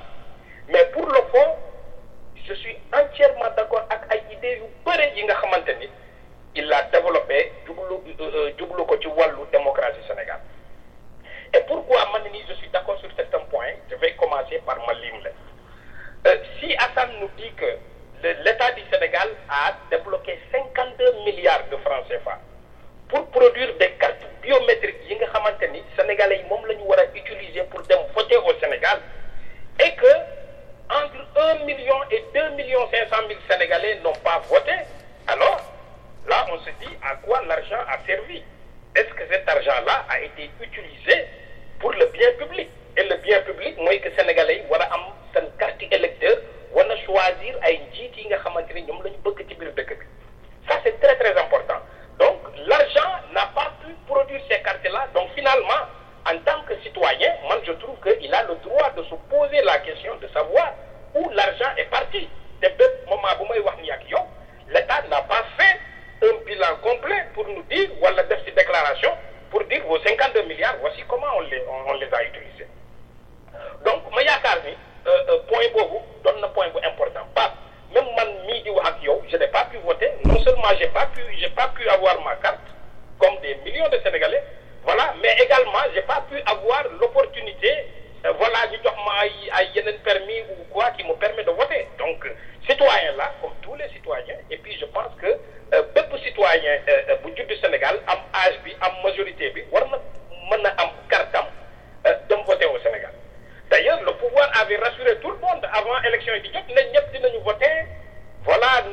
mais 0.69 0.85
pour 0.93 1.05
le 1.07 1.21
fond 1.31 1.55
je 2.47 2.53
suis 2.53 2.77
entièrement 2.93 3.49
d'accord 3.57 3.85
ak 3.89 4.01
ay 4.13 4.21
idées 4.33 4.57
yu 4.57 4.67
bëri 4.85 5.07
yi 5.15 5.23
nga 5.25 5.35
xamante 5.35 5.73
ni 5.79 5.89
il 6.55 6.71
a 6.73 6.83
développé 6.93 7.51
jublu 7.65 7.97
jublu 8.57 8.85
ko 8.85 8.97
ci 9.01 9.07
wàllu 9.07 9.45
démocratie 9.51 10.01
Sénégal 10.07 10.39
et 11.53 11.59
pourquoi 11.67 12.05
man 12.13 12.23
nii 12.31 12.43
je 12.47 12.53
suis 12.53 12.69
d'accord 12.69 12.99
sur 12.99 13.09
certains 13.15 13.43
points 13.51 13.73
je 13.89 13.95
vais 13.95 14.13
commencer 14.15 14.59
par 14.65 14.77
ma 14.87 14.93
lim 14.93 15.17
la 16.23 16.31
si 16.59 16.75
Assane 16.77 17.19
nous 17.19 17.29
dit 17.37 17.51
que 17.53 17.65
l'État 18.23 18.71
du 18.73 18.81
Sénégal 18.91 19.29
a 19.49 19.73
débloqué 19.89 20.39
cinquante 20.51 20.95
deux 20.97 21.13
milliards 21.25 21.67
de 21.71 21.77
francs 21.77 22.05
CFA 22.07 22.37
pour 23.09 23.25
produire 23.31 23.73
des 23.77 23.91
cartes 23.99 24.25
biométriques 24.41 25.03
yi 25.09 25.15
nga 25.17 25.27
sénégalais 25.97 26.37
yi 26.37 26.43
moom 26.49 26.65
la 26.67 26.75
ñu 26.75 26.83
pour 27.69 27.81
voter 28.15 28.37
au 28.37 28.53
Sénégal 28.59 28.99
et 29.79 29.91
que 29.95 30.13
entre 30.89 31.25
un 31.37 31.65
million 31.65 31.99
et 32.11 32.23
deux 32.33 32.49
millions 32.51 32.87
cinq 32.91 33.09
cent 33.09 33.27
mille 33.27 33.37
sénégalais 33.49 33.99
n'ont 34.03 34.19
pas 34.23 34.39
voté 34.47 34.73
alors 35.27 35.59
là 36.27 36.45
on 36.51 36.59
se 36.59 36.69
dit 36.81 36.95
à 37.03 37.15
quoi 37.17 37.41
l'argent 37.45 37.81
a 37.87 37.97
servi? 38.05 38.43
Est-ce 38.95 39.13
que 39.13 39.23
cet 39.31 39.47
argent-là 39.47 40.05
a 40.09 40.19
été 40.19 40.49
utilisé 40.59 41.25
pour 41.81 41.91
le 41.93 42.05
bien 42.07 42.31
public. 42.37 42.69
Et 42.97 43.03
le 43.03 43.15
bien 43.17 43.39
public 43.41 43.77
mooy 43.79 43.99
que 44.01 44.09
sénégalais 44.17 44.57
yi 44.57 44.63
war 44.69 44.81
a 44.81 44.87
am 44.93 45.03
carte 45.57 45.83
électeur 45.91 46.37
war 46.75 46.85
choisir 47.05 47.55
ay 47.63 47.79
njiit 47.87 48.17
yi 48.17 48.25
nga 48.27 48.37
xamante 48.43 48.73
ni 48.73 48.81
ñoom 48.83 49.01
la 49.03 49.09
ñu 49.09 49.17
bëgg 49.23 49.47
ci 49.47 49.55
biir 49.55 49.71
ça 50.67 50.75
c'est 50.83 50.99
très 50.99 51.15
très 51.15 51.35
important. 51.39 51.79
Donc 52.19 52.37
l'argent 52.67 53.11
n'a 53.33 53.45
pas 53.55 53.71
pu 53.81 53.93
produire 54.07 54.41
ces 54.49 54.61
cartes-là. 54.61 55.07
Donc 55.13 55.29
finalement 55.35 55.81
en 56.29 56.37
tant 56.45 56.61
que 56.67 56.75
citoyen 56.83 57.31
man 57.49 57.59
je 57.65 57.71
trouve 57.73 57.97
que 57.99 58.09
il 58.21 58.33
a 58.33 58.43
le 58.43 58.55
droit 58.55 58.89
de 58.97 59.03
se 59.03 59.15
poser 59.31 59.61
la 59.63 59.79
question 59.79 60.15
de 60.17 60.27
savoir 60.27 60.73
où 61.15 61.29
l'argent 61.29 61.71
est 61.77 61.89
parti. 61.89 62.27
Te 62.61 62.67
bépp 62.77 63.07
moment 63.09 63.33
bu 63.39 63.45
may 63.49 63.59
wax 63.59 63.77
ni 63.81 63.89
ak 63.89 64.03
l'État 64.67 65.01
n'a 65.09 65.21
pas 65.23 65.43
fait 65.57 65.79
un 66.27 66.43
bilan 66.45 66.75
complet 66.83 67.23
pour 67.33 67.47
nous 67.47 67.63
dire 67.63 67.89
wala 68.01 68.21
def 68.23 68.43
ci 68.45 68.51
déclaration 68.51 69.11
pour 69.51 69.63
dire 69.65 69.83
vos 69.85 69.99
cinquante 69.99 70.33
deux 70.33 70.43
milliards 70.43 70.77
voici 70.79 71.03
comment 71.07 71.27
on 71.37 71.41
les 71.41 72.13
a 72.13 72.23
utilisés. 72.23 72.67
Donc 73.85 74.01
ma 74.15 74.23
yaakaar 74.23 74.57
ni 74.65 74.73
point 75.47 75.67
boobu 75.75 75.99
doon 76.23 76.39
na 76.41 76.47
point 76.47 76.67
important. 76.67 77.25
Pas 77.35 77.53
même 77.93 78.07
man 78.15 78.29
mii 78.47 78.63
di 78.63 78.69
je 79.29 79.37
n'ai 79.37 79.47
pas 79.47 79.65
pu 79.65 79.77
voter. 79.79 80.09
Non 80.23 80.39
seulement 80.43 80.71
j'ai 80.79 80.87
pas 80.87 81.07
pas 81.55 81.67
pu 81.75 81.87
avoir 81.89 82.19
ma 82.23 82.35
carte 82.37 82.59
comme 83.19 83.37
des 83.41 83.55
millions 83.65 83.89
de 83.89 83.99
Sénégalais. 83.99 84.43
Voilà 84.83 85.13
mais 85.21 85.35
également 85.43 85.83
j'ai 85.93 86.01
pas 86.03 86.23
pu 86.29 86.39
avoir 86.45 86.83
l'opportunité 86.99 87.69
voilà 88.23 88.67
ñu 88.71 88.77
jox 88.83 88.95
permis 90.03 90.41
ou 90.51 90.63
quoi 90.71 90.91
qui 90.91 91.03
me 91.03 91.13
permet 91.15 91.43
de 91.43 91.51
voter. 91.51 91.87
Donc 91.97 92.25
citoyen 92.67 93.11
là 93.17 93.31
comme 93.41 93.53
tous 93.61 93.75
les 93.75 93.87
citoyens. 93.89 94.35
Et 94.49 94.57
puis 94.57 94.77
je 94.79 94.85
pense 94.85 95.13
que 95.21 95.27
bépp 95.93 96.11
citoyen 96.23 96.77
bu 97.23 97.31
judd 97.35 97.51
Sénégal 97.61 97.99
am 98.07 98.19
âge 98.33 98.59
bi 98.63 98.75
am 98.81 98.91
majorité 99.03 99.49
bi 99.51 99.63
a 99.73 99.77
voter 102.45 102.65
au 102.65 102.79
Sénégal. 102.79 103.13
D'ailleurs 103.69 104.01
le 104.03 104.11
pouvoir 104.13 104.49
avait 104.61 104.77
rassuré 104.77 105.17
tout 105.21 105.31
le 105.31 105.37
monde 105.37 105.65
avant 105.73 106.01
élection 106.03 106.33
yi 106.35 106.41
di 106.41 106.51
jot 106.53 107.39
voter. 107.43 107.85
Voilà 108.43 108.83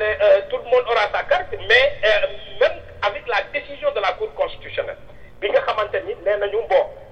tout 0.50 0.58
le 0.58 0.64
monde 0.64 0.84
aura 0.86 1.08
sa 1.12 1.22
carte 1.24 1.52
mais 1.68 1.92
même 2.60 2.78
avec 3.02 3.26
la 3.26 3.42
décision 3.52 3.90
de 3.92 4.00
la 4.00 4.12
Cour 4.12 4.32
constitutionnelle 4.34 4.96
bi 5.40 5.48
nga 5.50 5.60
xamante 5.60 5.96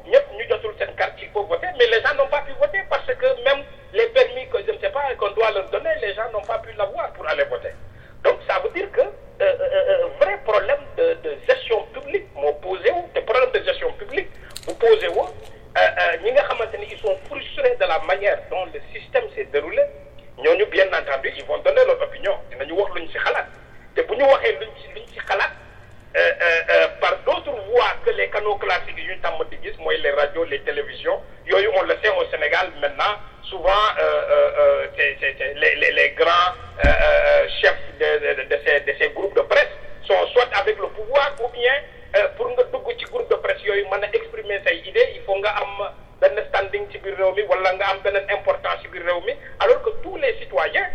ñëpp 0.06 0.26
ñu 0.36 0.44
jotul 0.48 0.75
seen 0.78 0.94
carte 0.96 1.14
il 1.22 1.28
faut 1.30 1.44
voter 1.44 1.66
mais 1.78 1.86
les 1.86 2.00
gens 2.02 2.14
n'ont 2.14 2.28
pas 2.28 2.42
pu 2.42 2.52
voter 2.60 2.80
parce 2.88 3.06
que 3.06 3.26
même 3.44 3.64
les 3.92 4.06
permis 4.08 4.48
que 4.48 4.58
je 4.66 4.72
ne 4.72 4.78
sais 4.78 4.90
pas 4.90 5.02
qu'on 5.18 5.30
doit 5.32 5.50
leur 5.50 5.68
donner 5.70 5.90
les 6.00 6.14
gens 6.14 6.30
n'ont 6.32 6.42
pas 6.42 6.58
pu 6.58 6.72
l'avoir 6.76 7.12
pour 7.12 7.26
aller 7.28 7.44
voter. 7.44 7.72
Donc 8.25 8.38
ça 8.48 8.58
veut 8.60 8.70
dire 8.70 8.90
que 8.92 9.00
euh, 9.00 9.04
euh, 9.40 9.54
euh, 9.60 10.04
euh 10.04 10.06
vrai 10.20 10.38
problème 10.44 10.80
de, 10.96 11.16
gestion 11.48 11.82
publique 11.94 12.26
moo 12.34 12.52
posé 12.54 12.90
wu 12.90 13.02
te 13.14 13.20
problème 13.20 13.50
de 13.52 13.62
gestion 13.64 13.92
publique 13.94 14.28
bu 14.66 14.75
posé 14.75 15.08
wu 15.08 15.20
euh, 15.78 16.16
ils 16.90 16.98
sont 16.98 17.16
frustrés 17.28 17.76
de 17.76 17.84
la 17.84 17.98
manière 18.00 18.38
dont 18.50 18.64
le 18.66 18.80
système 18.94 19.25
s'est 19.34 19.44
déroulé 19.52 19.82
bien 20.70 20.86
entendu 20.88 21.32
ils 21.36 21.44
vont 21.44 21.58
donner 21.58 21.84
leur 21.86 22.00
opinion 22.00 22.34
dinañu 22.50 22.72
wax 22.72 22.94
luñ 22.94 23.06
ci 23.08 23.18
xalaat 23.18 23.46
euh, 26.16 26.32
euh, 26.40 26.61
euh, 26.70 26.88
par 26.99 27.14
d'autres 27.26 27.52
voies 27.68 27.92
que 28.02 28.08
les 28.12 28.30
canaux 28.30 28.56
classiques 28.56 28.96
yu 28.96 29.18
les 30.00 30.11
radios 30.12 30.44
les 30.44 30.61
télévisions 30.61 31.20
on 31.52 31.82
le 31.82 31.94
sait 32.02 32.08
au 32.08 32.25
Sénégal 32.30 32.68
maintenant 32.80 33.20
souvent 33.42 33.68
les 35.61 36.14
grands 36.16 36.54
chefs 37.61 37.99
de 38.00 38.92
ces 38.99 39.11
groupes 39.11 39.37
de 39.37 39.42
presse 39.42 39.68
sont 40.08 40.26
soit 40.32 40.49
avec 40.58 40.78
le 40.78 40.87
pouvoir 40.88 41.32
ou 41.44 41.49
bien 41.49 41.75
pour 42.38 42.49
nga 42.49 42.62
dugg 42.73 42.88
ci 42.99 43.04
groupe 43.12 43.28
de 43.28 43.35
presse 43.37 43.62
yooyu 43.62 43.85
mën 43.85 44.02
a 44.02 44.08
exprimer 44.16 44.58
say 44.66 44.78
idées 44.87 45.08
il 45.16 45.23
faut 45.26 45.37
nga 45.37 45.50
am 45.61 45.92
benn 46.18 46.40
standing 46.49 46.87
ci 46.90 46.99
importance 48.30 48.80
alors 49.61 49.82
que 49.82 49.90
tous 50.02 50.16
les 50.16 50.32
citoyens 50.38 50.88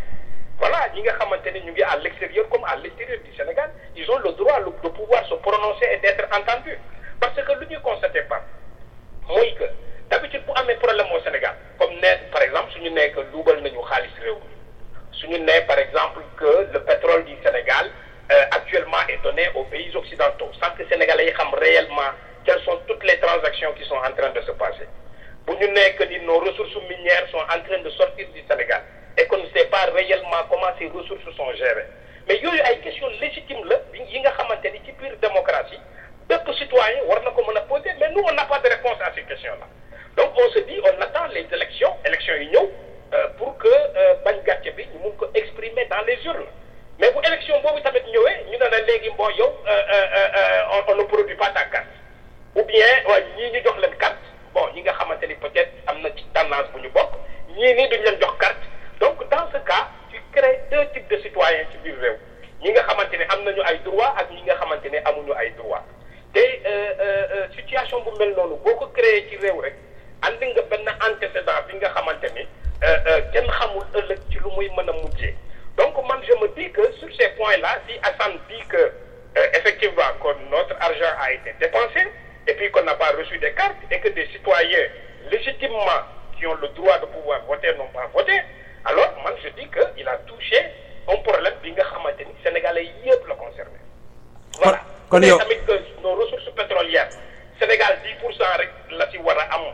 voilà 0.61 0.87
ne 0.93 1.01
ngi 1.01 1.81
à 1.83 1.95
l'extérieur 1.97 2.47
comme 2.49 2.63
à 2.65 2.75
l'intérieur 2.75 3.17
du 3.25 3.35
Sénégal 3.35 3.71
ils 3.95 4.09
ont 4.11 4.19
le 4.19 4.31
droit 4.33 4.59
de 4.61 4.89
pouvoir 4.89 5.25
se 5.27 5.33
prononcer 5.35 5.87
et 5.91 5.97
d'être 5.97 6.23
entendus. 6.37 6.77
Parce 7.19 7.33
que 7.33 7.51
lu 7.59 7.65
ñuy 7.67 7.81
constater 7.81 8.21
pas 8.29 8.41
mooy 9.27 9.55
que 9.55 9.63
d'habitude 10.09 10.45
bu 10.45 10.51
amee 10.55 10.75
problème 10.75 11.07
au 11.15 11.19
Sénégal 11.21 11.55
comme 11.79 11.93
ne 11.95 12.11
par 12.31 12.43
exemple 12.43 12.71
suñu 12.73 12.91
nee 12.91 13.09
que 13.11 13.21
luubal 13.33 13.59
nañu 13.63 13.81
xaalis 13.89 14.13
réew 14.21 14.35
mi 14.37 14.55
suñu 15.19 15.39
nee 15.39 15.61
par 15.67 15.79
exemple 15.79 16.21
que 16.37 16.51
le 16.73 16.79
pétrole 16.83 17.25
du 17.25 17.35
Sénégal 17.43 17.89
euh, 18.31 18.45
actuellement 18.51 19.01
est 19.09 19.21
donné 19.23 19.49
aux 19.55 19.63
pays 19.65 19.91
occidentaux 19.95 20.51
sans 20.61 20.71
que 20.77 20.87
Sénégalais 20.89 21.25
yi 21.25 21.33
xam 21.33 21.51
réellement 21.55 22.11
quelles 22.45 22.61
sont 22.65 22.77
toutes 22.87 23.03
les 23.03 23.19
transactions 23.19 23.73
qui 23.73 23.83
sont 23.85 23.95
en 23.97 24.11
train 24.13 24.29
de 24.29 24.41
se 24.41 24.51
passer. 24.51 24.87
Bu 25.47 25.53
ñu 25.57 25.67
nee 25.73 25.95
que 25.95 26.03
nos 26.25 26.37
ressources 26.39 26.77
minières 26.87 27.27
sont 27.31 27.37
en 27.55 27.59
train 27.67 27.81
de 27.83 27.89
sortir 27.91 28.27
du 28.29 28.41
Sénégal 28.47 28.83
et 29.17 29.25
qu'on 29.27 29.37
ne 29.37 29.47
sait 29.55 29.65
pas 29.65 29.85
réellement 29.93 30.43
comment 30.49 30.71
ces 30.79 30.87
ressources 30.87 31.35
sont 31.35 31.51
gérées. 31.53 31.87
Mais 32.27 32.37
yooyu 32.39 32.59
ay 32.65 32.79
questions 32.81 33.07
légitimes 33.19 33.65
la 33.65 33.77
bi- 33.91 34.01
yi 34.09 34.19
nga 34.21 34.31
xamante 34.31 34.63
ni 34.71 34.79
démocratie 35.21 35.79
bépp 36.29 36.47
citoyen 36.57 37.03
war 37.07 37.21
na 37.23 37.31
ko 37.31 37.41
mën 37.47 37.57
a 37.57 37.61
poser 37.61 37.91
mais 37.99 38.09
nous 38.11 38.23
on 38.25 38.31
n'a 38.33 38.45
pas 38.45 38.59
de 38.59 38.69
réponse 38.69 38.99
à 39.01 39.11
ces 39.15 39.23
questions-là. 39.23 39.65
Donc 40.17 40.31
on 40.35 40.49
se 40.51 40.59
dit 40.59 40.79
on 40.83 41.01
attend 41.01 41.25
les 41.33 41.45
élections 41.51 41.95
élections 42.05 42.35
yi 42.35 42.47
ñëw 42.51 42.71
euh, 43.13 43.27
pour 43.37 43.57
que 43.57 43.67
euh, 43.67 44.13
bañ 44.23 44.37
gàcce 44.45 44.71
bi 44.75 44.85
ñu 44.85 45.11
exprimer 45.33 45.85
dans 45.85 46.01
les 46.05 46.23
urnes. 46.25 46.45
Mais 46.99 47.11
bu 47.11 47.17
élection 47.25 47.59
boobu 47.61 47.81
tamit 47.81 48.01
ñëwee 48.07 48.57
la 48.59 48.67
euh, 48.77 50.83
on, 50.87 50.95
ne 50.95 51.03
produit 51.03 51.35
pas 51.35 51.49
ta 51.49 51.63
carte. 51.65 51.87
Ou 52.55 52.63
bien 52.63 52.85
ñii 53.37 53.51
ñu 53.51 53.61
jox 53.65 53.77
leen 53.81 53.95
carte. 53.97 54.17
Bon 54.53 54.67
ñi 54.73 54.81
nga 54.83 54.93
xamante 54.93 55.25
peut-être 55.41 55.71
am 55.87 56.01
tendance 56.33 56.69
bu 56.73 56.79
ñu 56.81 56.89
bokk 56.89 57.11
ñii 57.57 57.73
nii 57.73 57.89
carte 58.39 58.61
donc 59.01 59.17
dans 59.29 59.47
ce 59.51 59.57
cas 59.65 59.89
tu 60.11 60.17
crées 60.31 60.61
deux 60.71 60.85
types 60.93 61.09
de 61.09 61.17
citoyens 61.17 61.65
ci 61.71 61.77
biir 61.83 61.97
réew. 61.99 62.17
Ñi 62.61 62.71
nga 62.71 62.83
xamante 62.83 63.17
ne 63.17 63.25
am 63.33 63.47
ay 63.65 63.79
droits 63.83 64.13
ak 64.17 64.29
ñi 64.31 64.41
nga 64.45 64.55
xamante 64.55 64.85
ne 64.93 64.99
amuñu 65.09 65.33
ay 65.33 65.49
droits. 65.57 65.83
Te 66.33 66.39
euh, 66.39 66.93
euh, 67.01 67.25
euh, 67.33 67.47
situation 67.57 67.99
bu 68.05 68.11
mel 68.19 68.33
noonu 68.37 68.55
boo 68.63 68.87
créé 68.95 69.27
ci 69.29 69.37
réew 69.37 69.59
rek 69.59 69.73
nga 70.21 70.93
antécédent 71.09 71.59
bi 71.67 71.75
nga 71.75 71.89
kenn 73.33 73.47
xamul 73.57 73.85
ci 74.29 74.37
lu 74.39 74.49
muy 74.55 74.69
donc 75.77 75.95
je 76.27 76.33
me 76.41 76.47
dis 76.55 76.71
que 76.71 76.91
sur 76.99 77.09
ces 77.19 77.29
points-là 77.29 77.79
si 77.87 77.97
Assane 78.03 78.37
dit 78.49 78.63
que 78.69 78.91
effectivement 79.57 80.13
notre 80.51 80.75
argent 80.79 81.13
a 81.19 81.31
été 81.33 81.53
dépensé 81.59 82.05
et 82.47 82.53
puis 82.53 82.69
qu'on 82.71 82.83
n'a 82.83 82.93
pas 82.95 83.11
reçu 83.17 83.37
des 83.39 83.53
cartes 83.53 83.77
et 83.89 83.99
que 83.99 84.09
des 84.09 84.27
citoyens 84.27 84.87
légitimement 85.31 86.01
qui 86.37 86.45
ont 86.47 86.55
le 86.55 86.67
droit 86.69 86.97
de 86.99 87.05
pouvoir 87.05 87.41
voter 87.45 87.73
n'ont 87.77 87.87
pas 87.87 88.07
voté 88.13 88.33
alors 88.85 89.11
man 89.23 89.33
je 89.43 89.49
dis 89.49 89.67
que 89.69 89.79
il 89.97 90.07
a 90.07 90.17
touché 90.27 90.59
un 91.07 91.17
problème 91.17 91.55
bi 91.61 91.71
nga 91.71 91.83
xamante 91.83 92.19
ni 92.25 92.35
sénégalais 92.43 92.85
yëpp 93.05 93.27
la 93.27 93.35
concerné. 93.35 93.79
Voilà. 94.61 94.79
kon 95.09 95.21
yow- 95.21 95.37
tamit 95.37 95.61
que 95.65 95.75
nos 96.01 96.15
ressources 96.15 96.51
pétrolières. 96.55 97.09
Sénégal 97.59 97.99
10 98.03 98.15
pour 98.15 98.33
cent 98.33 98.57
rek 98.57 98.71
la 98.89 99.07
ci 99.11 99.17
war 99.17 99.37
a 99.37 99.43
am. 99.55 99.65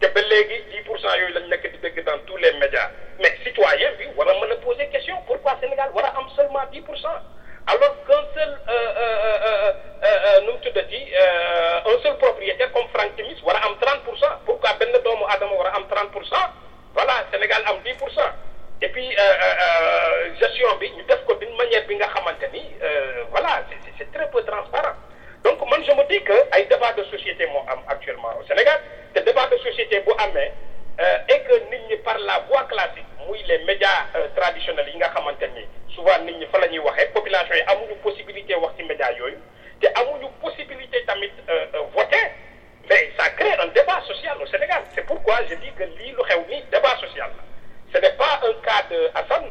Te 0.00 0.06
ba 0.08 0.20
léegi 0.20 0.64
10 0.70 0.82
pour 0.82 0.98
cent 0.98 1.14
yooyu 1.14 1.34
lañ 1.34 1.48
nekk 1.48 1.70
di 1.72 1.78
dégg 1.78 2.04
dans 2.04 2.18
tous 2.26 2.36
les 2.38 2.52
médias. 2.52 2.90
Mais 3.18 3.32
citoyen 3.44 3.92
bi 3.98 4.06
war 4.16 4.28
a 4.28 4.34
mën 4.34 4.52
a 4.52 4.56
poser 4.56 4.88
question 4.88 5.16
pourquoi 5.26 5.56
Sénégal 5.60 5.90
war 5.94 6.04
a 6.04 6.18
am 6.18 6.28
seulement 6.34 6.66
10 6.72 6.80
pour 6.82 6.96
cent? 6.98 7.18
Alors 7.68 7.94
qu'un 8.06 8.22
seul 8.34 8.48
euh, 8.68 8.92
euh, 8.96 9.18
euh, 9.26 9.72
euh, 10.04 10.18
euh, 10.26 10.40
nu 10.42 10.52
mu 10.52 10.60
tuddati 10.60 11.00
euh, 11.20 11.80
un 11.86 11.98
seul 12.02 12.16
propriétaire 12.18 12.70
comme 12.72 12.86
Franck 12.94 13.16
Timis 13.16 13.40
war 13.42 13.56
a 13.56 13.66
am 13.66 13.74
30 13.80 14.02
pour 14.04 14.16
cent. 14.18 14.34
Pourquoi 14.44 14.72
benn 14.78 14.92
doomu 15.04 15.24
aadama 15.28 15.52
war 15.54 15.66
a 15.68 15.76
am 15.76 15.86
30 15.88 16.10
pour 16.12 16.24
cent? 16.26 16.46
Voilà 16.94 17.24
Sénégal 17.32 17.62
am 17.66 17.80
10 17.84 17.94
pour 17.94 18.10
cent 18.10 18.30
et 18.82 18.88
puis 18.90 19.08
euh, 19.08 19.20
euh, 19.20 19.54
euh, 19.62 20.34
gestion 20.38 20.76
bi 20.76 20.90
ñu 20.92 21.02
def 21.04 21.24
ko 21.24 21.34
d'une 21.36 21.56
manière 21.56 21.86
bi 21.86 21.96
nga 21.96 22.06
xamante 22.08 22.44
voilà 23.30 23.62
c'est 23.98 24.12
très 24.12 24.30
peu 24.30 24.42
transparent. 24.44 24.94
Donc 25.42 25.58
man 25.70 25.82
je 25.86 25.92
me 25.92 26.04
dis 26.08 26.22
que 26.22 26.32
ay 26.52 26.66
débat 26.66 26.92
de 26.92 27.04
société 27.04 27.46
moo 27.46 27.62
actuellement 27.88 28.36
au 28.38 28.44
Sénégal. 28.46 28.78
Te 29.14 29.20
débat 29.20 29.46
de 29.46 29.56
société 29.58 30.00
bu 30.00 30.12
amee 30.18 30.52
et 31.28 31.40
que 31.40 31.54
nit 31.70 31.80
ñi 31.88 31.96
par 32.04 32.18
la 32.18 32.40
voie 32.48 32.64
classique 32.64 33.06
muy 33.26 33.42
les 33.44 33.64
médias 33.64 34.06
traditionnels 34.36 34.88
yi 34.92 34.96
nga 34.98 35.08
xamante 35.08 35.48
ni 35.54 35.64
souvent 35.94 36.18
nit 36.24 36.36
ñi 36.36 36.46
fa 36.52 36.58
la 36.58 36.68
ñuy 36.68 36.80
waxee 36.80 37.08
population 37.14 37.54
yi 37.54 37.62
amuñu 37.68 37.94
possibilité 38.02 38.54
wax 38.56 38.74
ci 38.76 38.84
médias 38.84 39.12
yooyu. 39.12 39.38
Te 39.80 39.86
amuñu 40.00 40.28
possibilité 40.42 41.02
tamit 41.06 41.32
voter. 41.94 42.26
Mais 42.88 43.10
ça 43.18 43.30
crée 43.30 43.52
un 43.58 43.66
débat 43.68 44.00
social 44.06 44.36
au 44.40 44.46
Sénégal. 44.46 44.82
C'est 44.94 45.04
pourquoi 45.06 45.38
je 45.48 45.54
dis 45.56 45.72
que 45.72 45.82
lii 45.84 46.10
lu 46.12 46.22
xew 46.28 46.44
nii 46.48 46.62
débat 46.70 46.96
social 47.00 47.30
ce 47.96 48.00
n'est 48.02 48.16
pas 48.16 48.40
un 48.44 48.52
cas 48.62 48.82
de 48.90 49.08
Hassan 49.14 49.44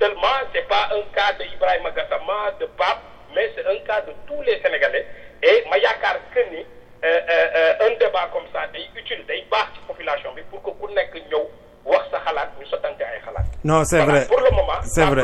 seulement 0.00 0.36
c'est 0.52 0.66
pas 0.66 0.88
un 0.90 1.02
cas 1.14 1.32
de 1.38 1.44
Ibrahima 1.44 1.90
Gassama 1.92 2.50
de 2.58 2.66
Pape 2.76 2.98
mais 3.34 3.50
c'est 3.54 3.66
un 3.66 3.78
cas 3.86 4.00
de 4.00 4.12
tous 4.26 4.42
les 4.42 4.60
Sénégalais 4.62 5.06
et 5.42 5.64
ma 5.70 5.78
yaakaar 5.78 6.16
que 6.34 6.40
ni 6.50 6.58
euh, 6.58 6.64
euh, 7.04 7.46
euh, 7.54 7.86
un 7.86 7.90
débat 7.98 8.28
comme 8.32 8.46
ça 8.52 8.66
day 8.72 8.88
utile 8.96 9.24
day 9.26 9.44
baax 9.50 9.68
ci 9.74 9.80
population 9.86 10.30
pour 10.50 10.62
que 10.62 10.70
ñu 11.18 12.66
sottante 12.70 13.00
ay 13.00 13.20
xalaat. 13.24 13.44
non 13.62 13.84
c'est 13.84 14.02
Voilà, 14.02 14.12
vrai 14.20 14.26
pour 14.26 14.40
le 14.40 14.50
moment. 14.50 14.80
c'est 14.82 15.04
vrai 15.04 15.22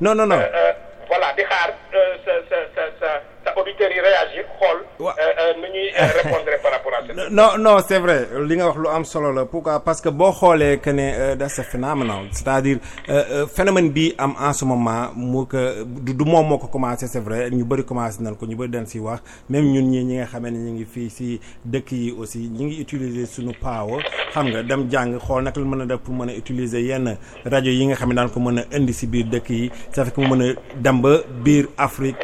non 0.00 0.14
non 0.14 0.26
non 0.26 0.36
Euh, 0.38 0.48
euh, 0.54 0.72
voilà 1.08 1.32
di 1.36 1.44
xaar 1.44 1.70
auditeurs 3.56 3.90
yi 3.94 4.00
réagir 4.00 4.44
xool. 4.58 4.78
Wa- 4.98 5.14
euh, 5.18 5.32
euh, 5.40 5.52
nu 5.60 5.68
ñuy 5.74 5.88
euh, 5.98 6.06
répondre 6.22 6.50
par 6.62 6.72
rapport 6.72 6.92
à 6.94 7.06
ça. 7.06 7.30
non 7.30 7.50
non 7.58 7.76
c'est 7.86 7.98
vrai. 7.98 8.28
Li 8.48 8.56
nga 8.56 8.66
wax 8.68 8.78
lu 8.78 8.88
am 8.88 9.04
solo 9.04 9.32
la. 9.32 9.44
Pourquoi? 9.44 9.80
Parce 9.80 10.00
que 10.00 10.08
boo 10.08 10.30
xoolee 10.32 10.78
que 10.78 10.90
ne 10.90 11.34
that's 11.36 11.58
a 11.58 11.62
phenomenon. 11.62 12.28
C'est-à-dire 12.30 12.78
euh, 13.08 13.24
euh, 13.30 13.46
phénomène 13.46 13.90
bi 13.90 14.14
am 14.18 14.34
en 14.40 14.52
ce 14.52 14.64
moment 14.64 15.10
mu 15.16 15.46
que 15.46 15.84
du 15.84 16.14
du 16.14 16.24
moom 16.24 16.46
moo 16.46 16.58
ko 16.58 16.66
commencé 16.68 17.06
c'est 17.06 17.20
vrai. 17.20 17.50
Ñu 17.50 17.64
bëri 17.64 17.84
commencé 17.84 18.22
nañ 18.22 18.34
ko 18.36 18.46
ñu 18.46 18.54
bëri 18.56 18.70
dañ 18.70 18.86
si 18.86 18.98
wax. 18.98 19.20
Même 19.50 19.64
ñun 19.66 19.82
ñi 19.90 20.04
ñi 20.04 20.16
nga 20.16 20.26
xamee 20.26 20.50
ne 20.50 20.58
ñu 20.58 20.72
ngi 20.74 20.84
fii 20.84 21.10
si 21.10 21.40
dëkk 21.64 21.92
yi 21.92 22.14
aussi 22.18 22.38
ñu 22.48 22.66
ngi 22.66 22.80
utiliser 22.82 23.26
suñu 23.26 23.52
power. 23.60 24.02
Xam 24.32 24.48
nga 24.48 24.62
dem 24.62 24.88
jàng 24.90 25.18
xool 25.18 25.42
naka 25.44 25.60
la 25.60 25.66
mën 25.66 25.80
a 25.82 25.86
def 25.86 25.98
pour 25.98 26.14
mën 26.14 26.28
a 26.30 26.32
utiliser 26.36 26.80
yenn 26.82 27.16
rajo 27.44 27.70
yi 27.70 27.86
nga 27.86 27.96
xam 27.96 28.08
ne 28.10 28.14
daan 28.14 28.30
ko 28.30 28.40
mën 28.40 28.58
a 28.60 28.76
indi 28.76 28.92
si 28.92 29.06
biir 29.06 29.26
dëkk 29.26 29.50
yi. 29.50 29.70
Ça 29.92 30.04
fait 30.04 30.10
que 30.14 30.20
mu 30.20 30.28
mën 30.36 30.50
a 30.50 30.54
dem 30.76 31.00
ba 31.02 31.18
biir 31.44 31.66
Afrique 31.78 32.16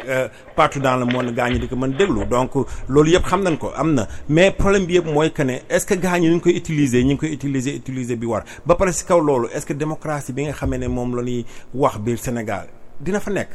partout 0.55 0.79
dans 0.79 0.95
le 0.97 1.05
monde 1.05 1.18
gaa 1.33 1.49
ñi 1.49 1.59
di 1.59 1.67
ko 1.67 1.75
mën 1.75 1.95
déglu. 1.97 2.25
Donc 2.25 2.51
loolu 2.87 3.11
yëpp 3.11 3.25
xam 3.25 3.43
nañ 3.43 3.57
ko 3.57 3.71
am 3.75 3.93
na. 3.93 4.07
Mais 4.29 4.51
problème 4.51 4.85
bi 4.85 4.93
yëpp 4.95 5.05
mooy 5.05 5.31
que 5.31 5.43
ne 5.43 5.57
est-ce 5.69 5.85
que 5.85 5.93
gaa 5.95 6.17
ñi 6.19 6.27
ñu 6.29 6.35
ngi 6.35 6.41
koy 6.41 6.55
utiliser 6.57 7.03
ñu 7.03 7.13
ngi 7.13 7.17
koy 7.17 7.33
utiliser 7.33 7.75
utiliser 7.75 8.15
bi 8.15 8.25
war. 8.25 8.43
Ba 8.65 8.75
pare 8.75 8.91
kaw 9.07 9.19
loolu 9.19 9.47
est-ce 9.53 9.65
que 9.65 9.73
démocratie 9.73 10.33
bi 10.33 10.43
nga 10.43 10.53
xamee 10.53 10.77
ne 10.79 10.87
moom 10.87 11.15
la 11.15 11.21
ñuy 11.23 11.45
wax 11.73 11.97
biir 11.99 12.17
Sénégal 12.19 12.67
dina 12.99 13.19
fa 13.19 13.31
nekk? 13.31 13.49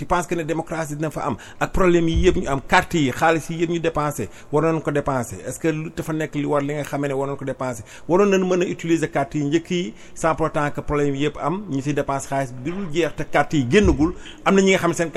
Tu 0.00 0.06
penses 0.06 0.26
que 0.26 0.34
ne 0.34 0.42
démocratie 0.42 0.96
dina 0.96 1.10
fa 1.10 1.20
am? 1.26 1.36
Ak 1.60 1.72
problème 1.72 2.08
yi 2.08 2.32
am 2.48 2.60
carte 2.66 2.94
yi 2.94 3.10
xaalis 3.12 3.50
yi 3.50 3.56
yëpp 3.60 3.70
ñu 3.70 3.80
dépensé 3.80 4.28
waroon 4.50 4.80
dépensé. 4.92 5.36
Est-ce 5.46 5.58
que 5.60 5.68
lu 5.68 5.90
dafa 5.94 6.12
nekk 6.14 6.34
li 6.36 6.44
war 6.46 6.62
li 6.62 6.72
nga 6.74 6.98
ne 6.98 7.12
waroon 7.12 7.36
dépensé? 7.44 7.82
Waroon 8.08 8.30
nañ 8.30 8.62
a 8.62 8.64
utiliser 8.66 9.08
carte 9.10 9.34
yi 9.34 9.44
yi 9.70 9.94
sans 10.14 10.34
problème 10.34 11.14
yi 11.14 11.28
am 11.38 11.64
ñu 11.70 11.82
si 11.82 11.92
dépense 11.92 12.26
xaalis 12.28 12.50
bi 12.64 12.70
dul 12.70 12.88
jeex 12.90 13.14
te 13.14 13.24
am 14.46 14.54
na 14.54 14.62
ñi 14.62 14.72
nga 14.72 14.92
seen 14.94 15.10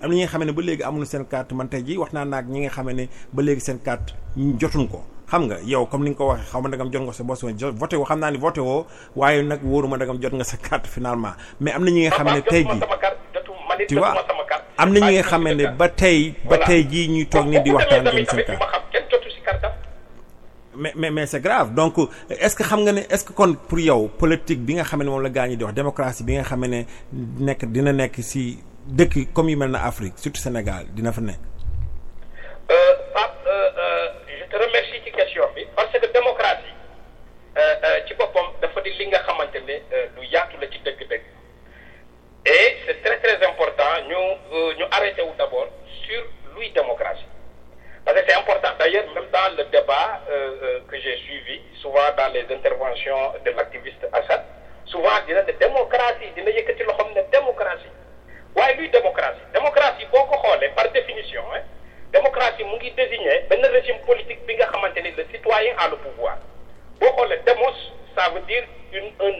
am 0.00 0.10
na 0.10 0.14
ñi 0.16 0.24
nga 0.24 0.38
ne 0.44 0.52
ba 0.52 0.62
léegi 0.62 0.82
amuñu 0.82 1.04
seen 1.04 1.24
carte. 1.26 1.52
Man 1.52 1.68
jii 1.70 1.98
wax 1.98 2.12
naa 2.14 2.24
ñi 2.42 2.60
nga 2.60 2.70
xam 2.70 2.90
ne 2.90 3.08
ba 3.32 3.42
léegi 3.42 3.60
seen 3.60 3.78
carte 3.78 4.14
ko. 4.90 5.02
Xam 5.30 5.50
comme 5.90 6.04
ni 6.04 6.10
nga 6.12 6.16
ko 6.16 6.34
xaw 6.50 6.60
ma 6.62 6.70
jot 6.70 7.02
nga 7.02 7.12
sa 7.12 7.24
voté 7.24 7.96
xam 8.08 8.20
naa 8.20 8.30
ni 8.30 8.38
voté 8.38 8.60
waaye 9.14 9.42
nag 9.42 9.60
wóoruma 9.62 9.98
jot 9.98 10.32
mais 11.60 11.72
am 11.74 11.84
na 11.84 11.90
ñi 11.90 12.06
nga 12.06 12.16
xam 12.16 12.26
ne 12.32 12.40
jii 12.40 12.80
tu 13.86 13.96
vois 13.96 14.14
am 14.78 14.92
na 14.92 15.00
ñi 15.00 15.14
nga 15.16 15.22
xam 15.22 15.44
ne 15.48 15.66
ba 15.76 15.88
tey 15.88 16.34
ba 16.44 16.58
tey 16.58 16.84
jii 16.90 17.08
ñuy 17.08 17.26
toog 17.28 17.46
ni 17.46 17.60
di 17.62 17.70
waxtaan 17.70 18.04
jëm 18.06 18.26
seen 18.26 18.58
mais 20.80 20.92
mais 20.94 21.10
mais 21.10 21.26
c'est 21.26 21.40
grave. 21.40 21.74
Donc 21.74 21.94
est-ce 22.30 22.54
que 22.54 22.62
xam 22.62 22.84
nga 22.84 22.92
ne 22.92 23.00
est-ce 23.00 23.24
que 23.24 23.32
kon 23.32 23.54
pour 23.68 23.80
yow 23.80 24.06
politique 24.08 24.60
bi 24.60 24.74
nga 24.74 24.84
xam 24.84 25.02
ne 25.02 25.08
moom 25.10 25.22
la 25.22 25.28
gaa 25.30 25.48
ñi 25.48 25.56
di 25.56 25.64
wax 25.64 25.74
démocratie 25.74 26.22
bi 26.24 26.34
nga 26.34 26.44
xam 26.44 26.64
ne 26.66 26.84
nekk 27.40 27.64
dina 27.66 27.92
nekk 27.92 28.14
si 28.22 28.62
dëkk 28.86 29.32
comme 29.34 29.50
yu 29.50 29.56
mel 29.56 29.70
na 29.70 29.84
Afrique 29.86 30.14
surtout 30.18 30.38
Sénégal 30.40 30.86
dina 30.94 31.10
fa 31.12 31.20
nekk. 31.20 31.40
Pape 33.14 33.48
je 34.38 34.44
te 34.50 34.56
remercie 34.56 35.00
ci 35.04 35.10
question 35.10 35.42
bi 35.56 35.66
parce 35.74 35.90
que 35.90 36.06
démocratie 36.12 36.74
ci 38.06 38.14
boppam 38.14 38.46
dafa 38.62 38.80
di 38.80 38.90
li 38.98 39.06
nga 39.08 39.18
xamante 39.26 39.58
ne 39.66 39.74
lu 40.14 40.22
yaatu 40.30 40.56
la 40.60 40.66
ci 40.70 40.78
dëgg-dëgg. 40.84 41.22
Et 42.50 42.76
c'est 42.86 43.02
très 43.04 43.18
très 43.18 43.46
important, 43.46 43.84
nous, 44.08 44.56
nous 44.78 44.84
euh, 44.86 45.34
d'abord 45.36 45.68
sur 46.06 46.22
lui 46.56 46.70
démocratie. 46.70 47.26
Parce 48.06 48.18
que 48.18 48.24
c'est 48.26 48.36
important, 48.36 48.70
d'ailleurs, 48.78 49.04
même 49.14 49.26
dans 49.30 49.54
le 49.54 49.64
débat 49.64 50.22
euh, 50.30 50.56
euh, 50.62 50.80
que 50.90 50.98
j'ai 50.98 51.16
suivi, 51.18 51.60
souvent 51.82 52.08
dans 52.16 52.32
les 52.32 52.46
interventions 52.50 53.34
de 53.44 53.50
l'activiste 53.50 54.02
Assad, 54.14 54.44
souvent 54.86 55.10
il 55.20 55.26
disait 55.26 55.44
de 55.44 55.52
démocratie, 55.58 56.24
il 56.34 56.42
disait 56.42 56.64
que 56.64 56.72
tu 56.72 56.84
le 56.84 57.30
démocratie. 57.30 57.92
waaye 58.56 58.76
luy 58.76 58.88
démocratie? 58.88 59.44
Démocratie 59.52 60.06
boo 60.10 60.24
ko 60.30 60.36
xoolee 60.42 60.70
par 60.74 60.88
définition 60.90 61.42
hein 61.54 61.62
démocratie 62.12 62.64
mu 62.64 62.76
ngi 62.78 62.90
désigner 62.96 63.44
benn 63.50 63.64
régime 63.66 64.00
politique 64.06 64.40
bi 64.46 64.54
nga 64.56 64.66
xamante 64.72 64.96
le 65.04 65.24
citoyen 65.32 65.74
a 65.78 65.88
le 65.88 65.96
pouvoir 65.96 66.38
boo 66.98 67.12
xoolee 67.16 67.38
démos 67.46 67.76
ça 68.16 68.30
veut 68.30 68.40
dire 68.48 68.64
une 68.92 69.12
un 69.20 69.37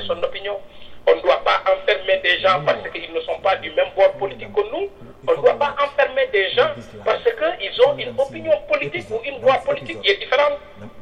son 0.00 0.22
opinion. 0.22 0.58
On 1.06 1.16
ne 1.16 1.20
doit 1.20 1.42
pas 1.44 1.62
enfermer 1.66 2.18
des 2.18 2.38
gens 2.40 2.62
parce 2.64 2.88
qu'ils 2.90 3.12
ne 3.12 3.20
sont 3.20 3.38
pas 3.40 3.56
du 3.56 3.70
même 3.72 3.88
bord 3.96 4.12
politique 4.12 4.52
que 4.54 4.60
nous. 4.70 4.88
On 5.26 5.32
ne 5.32 5.36
doit 5.36 5.58
pas 5.58 5.74
enfermer 5.82 6.26
des 6.32 6.50
gens 6.50 6.70
parce 7.04 7.22
qu'ils 7.24 7.82
ont 7.86 7.96
une 7.98 8.14
opinion 8.18 8.52
politique 8.68 9.06
ou 9.10 9.20
une 9.24 9.40
voie 9.40 9.58
politique 9.58 10.00
qui 10.00 10.10
est 10.10 10.16
différente 10.18 10.58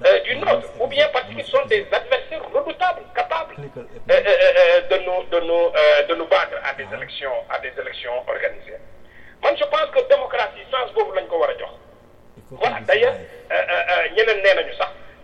euh, 0.06 0.20
d'une 0.24 0.42
autre. 0.42 0.68
Ou 0.80 0.86
bien 0.86 1.06
parce 1.12 1.26
qu'ils 1.26 1.44
sont 1.44 1.64
des 1.66 1.86
adversaires 1.92 2.42
redoutables, 2.52 3.02
capables 3.14 3.54
euh, 3.58 3.82
euh, 4.10 4.20
euh, 4.26 4.80
de, 4.88 4.96
nous, 5.04 5.22
de, 5.30 5.40
nous, 5.46 5.72
de 6.08 6.14
nous 6.14 6.26
battre 6.26 6.56
à 6.64 6.74
des 6.74 6.86
élections, 6.96 7.32
à 7.50 7.58
des 7.58 7.72
élections 7.80 8.12
organisées. 8.26 8.78
Moi, 9.42 9.52
je 9.58 9.64
pense 9.64 9.90
que 9.94 10.08
démocratie, 10.08 10.60
sans 10.70 10.92
vous, 10.92 11.06
vous 11.06 12.56
Voilà, 12.56 12.80
d'ailleurs, 12.86 13.14
nous 14.16 14.24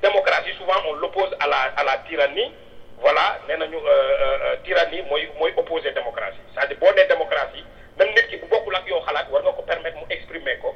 démocratie, 0.02 0.52
souvent, 0.59 0.74
on 0.88 0.92
l'oppose 0.94 1.35
à 1.40 1.46
la, 1.46 1.57
à 1.76 1.85
la 1.85 1.98
tyrannie 2.09 2.52
voilà 3.00 3.38
nee 3.48 3.56
nañu 3.56 3.76
euh, 3.76 3.80
euh, 3.87 4.38
euh, 4.44 4.56
tyrannie 4.64 5.02
mooy 5.11 5.28
mooy 5.38 5.52
opposé 5.56 5.90
démocratie 5.92 6.38
c'est-à-dire 6.54 6.78
boo 6.78 6.87
nee 6.96 7.06
démocratie 7.06 7.64
même 7.98 8.09
nit 8.14 8.26
ki 8.30 8.37
bu 8.37 8.46
bokkul 8.46 8.74
ak 8.76 8.87
yow 8.88 9.00
xalaat 9.06 9.28
war 9.30 9.42
nga 9.42 9.52
ko 9.52 9.62
permettre 9.62 9.96
mu 9.98 10.06
exprimer 10.11 10.59
ko 10.62 10.74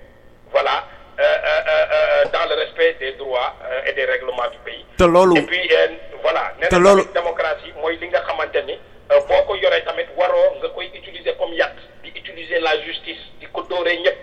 voilà 0.53 0.85
dans 2.33 2.47
le 2.49 2.55
respect 2.55 2.95
des 2.99 3.13
droits 3.13 3.55
et 3.87 3.93
des 3.93 4.05
règlements 4.07 4.49
du 4.51 4.57
pays. 4.65 4.85
te 4.97 5.05
loolu 5.05 5.39
et 5.39 5.43
puis 5.43 5.69
voilà. 6.23 6.53
te 6.69 6.77
loolu 6.77 7.03
nee 7.03 7.05
nañu 7.05 7.13
démocratie 7.15 7.73
mooy 7.81 7.97
li 7.97 8.09
nga 8.09 8.21
xamante 8.21 8.63
ni 8.67 8.79
boo 9.09 9.43
ko 9.47 9.57
yoree 9.57 9.85
tamit 9.85 10.09
waroo 10.17 10.55
nga 10.61 10.69
koy 10.69 10.87
utiliser 10.95 11.35
comme 11.37 11.55
yàq 11.55 11.73
di 12.03 12.11
utiliser 12.21 12.61
la 12.61 12.77
justice 12.87 13.21
di 13.41 13.47
ko 13.53 13.63
dooree 13.63 13.97
ñëpp 14.01 14.19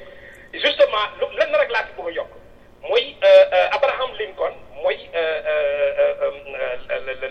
justement 0.53 1.05
lan 1.37 1.51
la 1.51 1.57
rek 1.57 1.71
laa 1.71 1.85
ci 1.87 1.93
bëgg 1.97 2.07
a 2.09 2.11
yokk 2.21 2.46
mooy 2.89 3.15
euh, 3.23 3.45
euh, 3.53 3.67
Abraham 3.75 4.11
Lincoln 4.19 4.53
mooy 4.83 4.97
euh, 5.15 6.31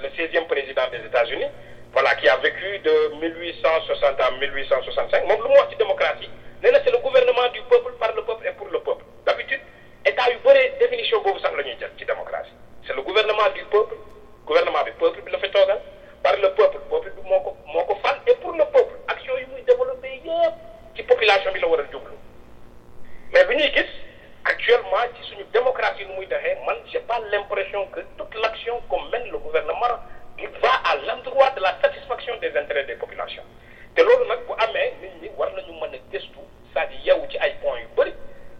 le 0.02 0.08
seizième 0.16 0.46
président 0.46 0.86
des 0.90 0.98
États-Unis 1.06 1.46
voilà 1.92 2.14
qui 2.16 2.28
a 2.28 2.36
vécu 2.36 2.78
de 2.80 3.14
1860 3.20 4.20
à 4.20 4.30
1865 4.32 5.24
moom 5.26 5.42
lu 5.42 5.48
mu 5.48 5.56
wax 5.58 5.70
ci 5.70 5.76
démocratie 5.76 6.28
nee 6.62 6.70
c'est 6.84 6.90
le 6.90 6.98
gouvernement 6.98 7.48
du 7.52 7.60
peuple 7.62 7.92
par 7.98 8.14
le 8.14 8.22
peuple 8.22 8.46
et 8.46 8.52
pour 8.52 8.68
le 8.68 8.80
peuple. 8.80 9.04
D'habitude 9.26 9.60
état 10.04 10.28
yu 10.30 10.38
bëree 10.44 10.72
définition 10.80 11.22
boobu 11.22 11.40
sax 11.40 11.54
la 11.56 11.62
ñuy 11.62 11.76
jël 11.80 11.90
ci 11.98 12.04
démocratie. 12.04 12.52
C'est 12.86 12.94
le 12.94 13.02
gouvernement 13.02 13.48
du 13.54 13.64
peuple 13.64 13.94
gouvernement 14.46 14.84
bi 14.84 14.92
peuple 14.98 15.22
bi 15.22 15.32
la 15.32 15.38
fa 15.38 15.48
toogal 15.48 15.80
par 16.22 16.36
le 16.36 16.48
peuple 16.54 16.78
peuple 16.90 17.10
bi 17.16 17.22
moo 17.28 17.40
et 18.26 18.34
pour 18.36 18.52
le 18.52 18.64
peuple 18.64 18.94
action 19.08 19.36
yi 19.38 19.46
muy 19.52 19.62
développé 19.62 20.20
yëpp 20.24 20.54
ci 20.96 21.02
population 21.02 21.52
bi 21.52 21.60
la 21.60 21.68
war 21.68 21.80
a 21.80 21.84
jublu. 21.92 22.12
Mais 23.32 23.44
bu 23.44 23.54
ñuy 23.56 23.70
actuellement 24.46 25.02
ci 25.18 25.22
suñu 25.28 25.44
démocratie 25.52 26.04
nu 26.06 26.14
muy 26.14 26.26
doxee 26.26 26.54
man 26.66 26.76
pas 27.08 27.18
l'impression 27.32 27.86
que 27.88 28.00
toute 28.16 28.34
l'action 28.36 28.80
comme 28.88 29.10
mène 29.10 29.28
le 29.30 29.38
gouvernement 29.38 29.98
va 30.62 30.72
à 30.84 30.96
l'endroit 31.06 31.50
de 31.50 31.60
la 31.60 31.74
satisfaction 31.82 32.36
des 32.38 32.56
intérêts 32.56 32.84
des 32.84 32.94
populations. 32.94 33.42
Te 33.96 34.02
loolu 34.02 34.26
nag 34.28 34.40
bu 34.46 34.52
amee 34.58 34.92
nit 35.02 35.14
ñi 35.22 35.30
war 35.36 35.50
nañu 35.56 35.72
mën 35.80 35.94
a 35.94 35.98
gëstu 36.12 36.38
c'est-à-dire 36.72 37.16
ci 37.30 37.38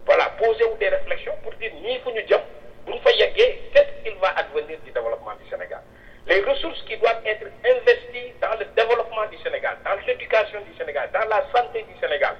voilà 0.05 0.25
poser 0.39 0.63
wu 0.65 0.77
des 0.79 0.89
réflexions 0.89 1.35
pour 1.43 1.53
dire 1.53 1.71
ñii 1.73 1.99
fu 2.03 2.11
ñu 2.11 2.21
jëm 2.27 2.41
bu 2.85 2.91
ñu 2.93 2.99
fa 2.99 3.11
qu'est-ce 3.11 4.03
qu'il 4.03 4.15
va 4.19 4.29
advenir 4.35 4.77
du 4.83 4.91
développement 4.91 5.35
du 5.41 5.49
Sénégal? 5.49 5.81
Les 6.27 6.41
ressources 6.43 6.81
qui 6.83 6.97
doivent 6.97 7.21
être 7.25 7.47
investies 7.63 8.33
dans 8.41 8.55
le 8.59 8.65
développement 8.75 9.25
du 9.31 9.37
Sénégal 9.37 9.77
dans 9.85 9.95
l'éducation 10.05 10.59
du 10.61 10.75
Sénégal 10.77 11.09
dans 11.13 11.27
la 11.29 11.43
santé 11.55 11.83
du 11.83 11.97
Sénégal 11.99 12.35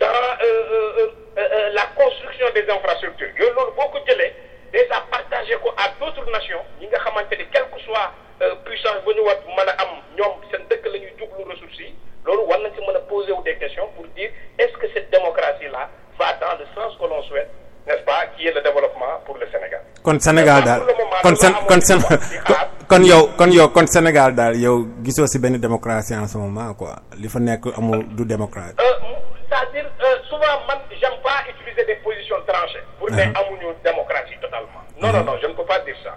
dans 0.00 0.06
euh, 0.08 1.04
euh, 1.04 1.08
euh, 1.38 1.70
la 1.76 1.84
construction 1.94 2.46
des 2.56 2.64
infrastructures 2.72 3.28
yooyu 3.38 3.52
loolu 3.56 3.72
boo 3.76 3.88
ko 3.92 3.98
jëlee 4.08 4.32
déjà 4.72 4.98
partagé 5.12 5.54
ko 5.62 5.68
à 5.76 5.86
d'autres 6.00 6.24
nations 6.32 6.64
ñi 6.80 6.88
nga 6.88 6.98
xamante 7.04 7.36
ni 7.38 7.44
quelle 7.52 7.68
que 7.74 7.80
soit 7.84 8.08
puissance 8.64 9.04
bu 9.04 9.12
ñu 9.14 9.22
war 9.28 9.36
mën 9.56 9.68
a 9.68 9.74
am 9.84 9.92
ñoom 10.16 10.40
seen 10.50 10.64
dëkk 10.70 10.84
la 10.92 10.98
ñuy 11.04 11.12
jublu 11.20 11.44
ressources 11.52 11.78
yi 11.84 11.94
loolu 12.24 12.48
war 12.48 12.58
nañ 12.64 12.72
ci 12.74 12.80
mën 12.80 12.96
a 12.96 13.00
poser 13.12 13.32
wu 13.36 13.42
des 13.44 13.56
questions 13.60 13.88
pour 13.94 14.06
dire 14.16 14.30
est-ce 14.58 14.72
que 14.80 14.88
cette 14.94 15.10
démocratie 15.10 15.68
là 15.70 15.88
va 16.18 16.32
dans 16.40 16.56
le 16.58 16.64
sens 16.74 16.96
que 16.98 17.04
l'on 17.06 17.22
souhaite 17.28 17.50
n'est-ce 17.86 18.02
pas 18.04 18.24
qui 18.36 18.46
est 18.46 18.52
le 18.54 18.62
développement 18.62 19.20
pour 19.26 19.36
le 19.36 19.46
Sénégal? 19.52 19.82
kon 20.02 20.18
Sénégal 20.18 20.64
daal 20.64 20.80
kon 21.22 21.36
seen 21.36 21.52
kon 21.68 21.80
seen 21.80 22.00
kon 22.88 23.02
yow 23.04 23.28
kon 23.36 23.50
yow 23.52 23.68
kon 23.68 23.86
Sénégal 23.86 24.34
daal 24.34 24.56
yow 24.56 24.86
gisoo 25.04 25.26
ci 25.26 25.38
benn 25.38 25.58
démocratie 25.58 26.14
en 26.16 26.26
ce 26.26 26.38
moment 26.38 26.72
quoi 26.72 26.96
li 27.20 27.28
fa 27.28 27.38
nekk 27.38 27.66
amul 27.76 28.06
du 28.16 28.24
démocratie. 28.24 28.76
C'est-à-dire 29.50 29.90
souvent 30.28 30.64
man 30.68 30.78
j'aime 31.00 31.18
pas 31.22 31.42
utiliser 31.48 31.84
des 31.84 31.96
positions 31.96 32.36
tranchées. 32.46 32.82
pour 32.98 33.10
ne 33.10 33.20
amuñu 33.22 33.74
démocratie 33.82 34.36
totalement. 34.40 34.82
non 35.00 35.12
non 35.12 35.24
non 35.24 35.36
je 35.42 35.46
ne 35.48 35.52
peux 35.54 35.64
pas 35.64 35.80
dire 35.80 35.96
ça. 36.04 36.14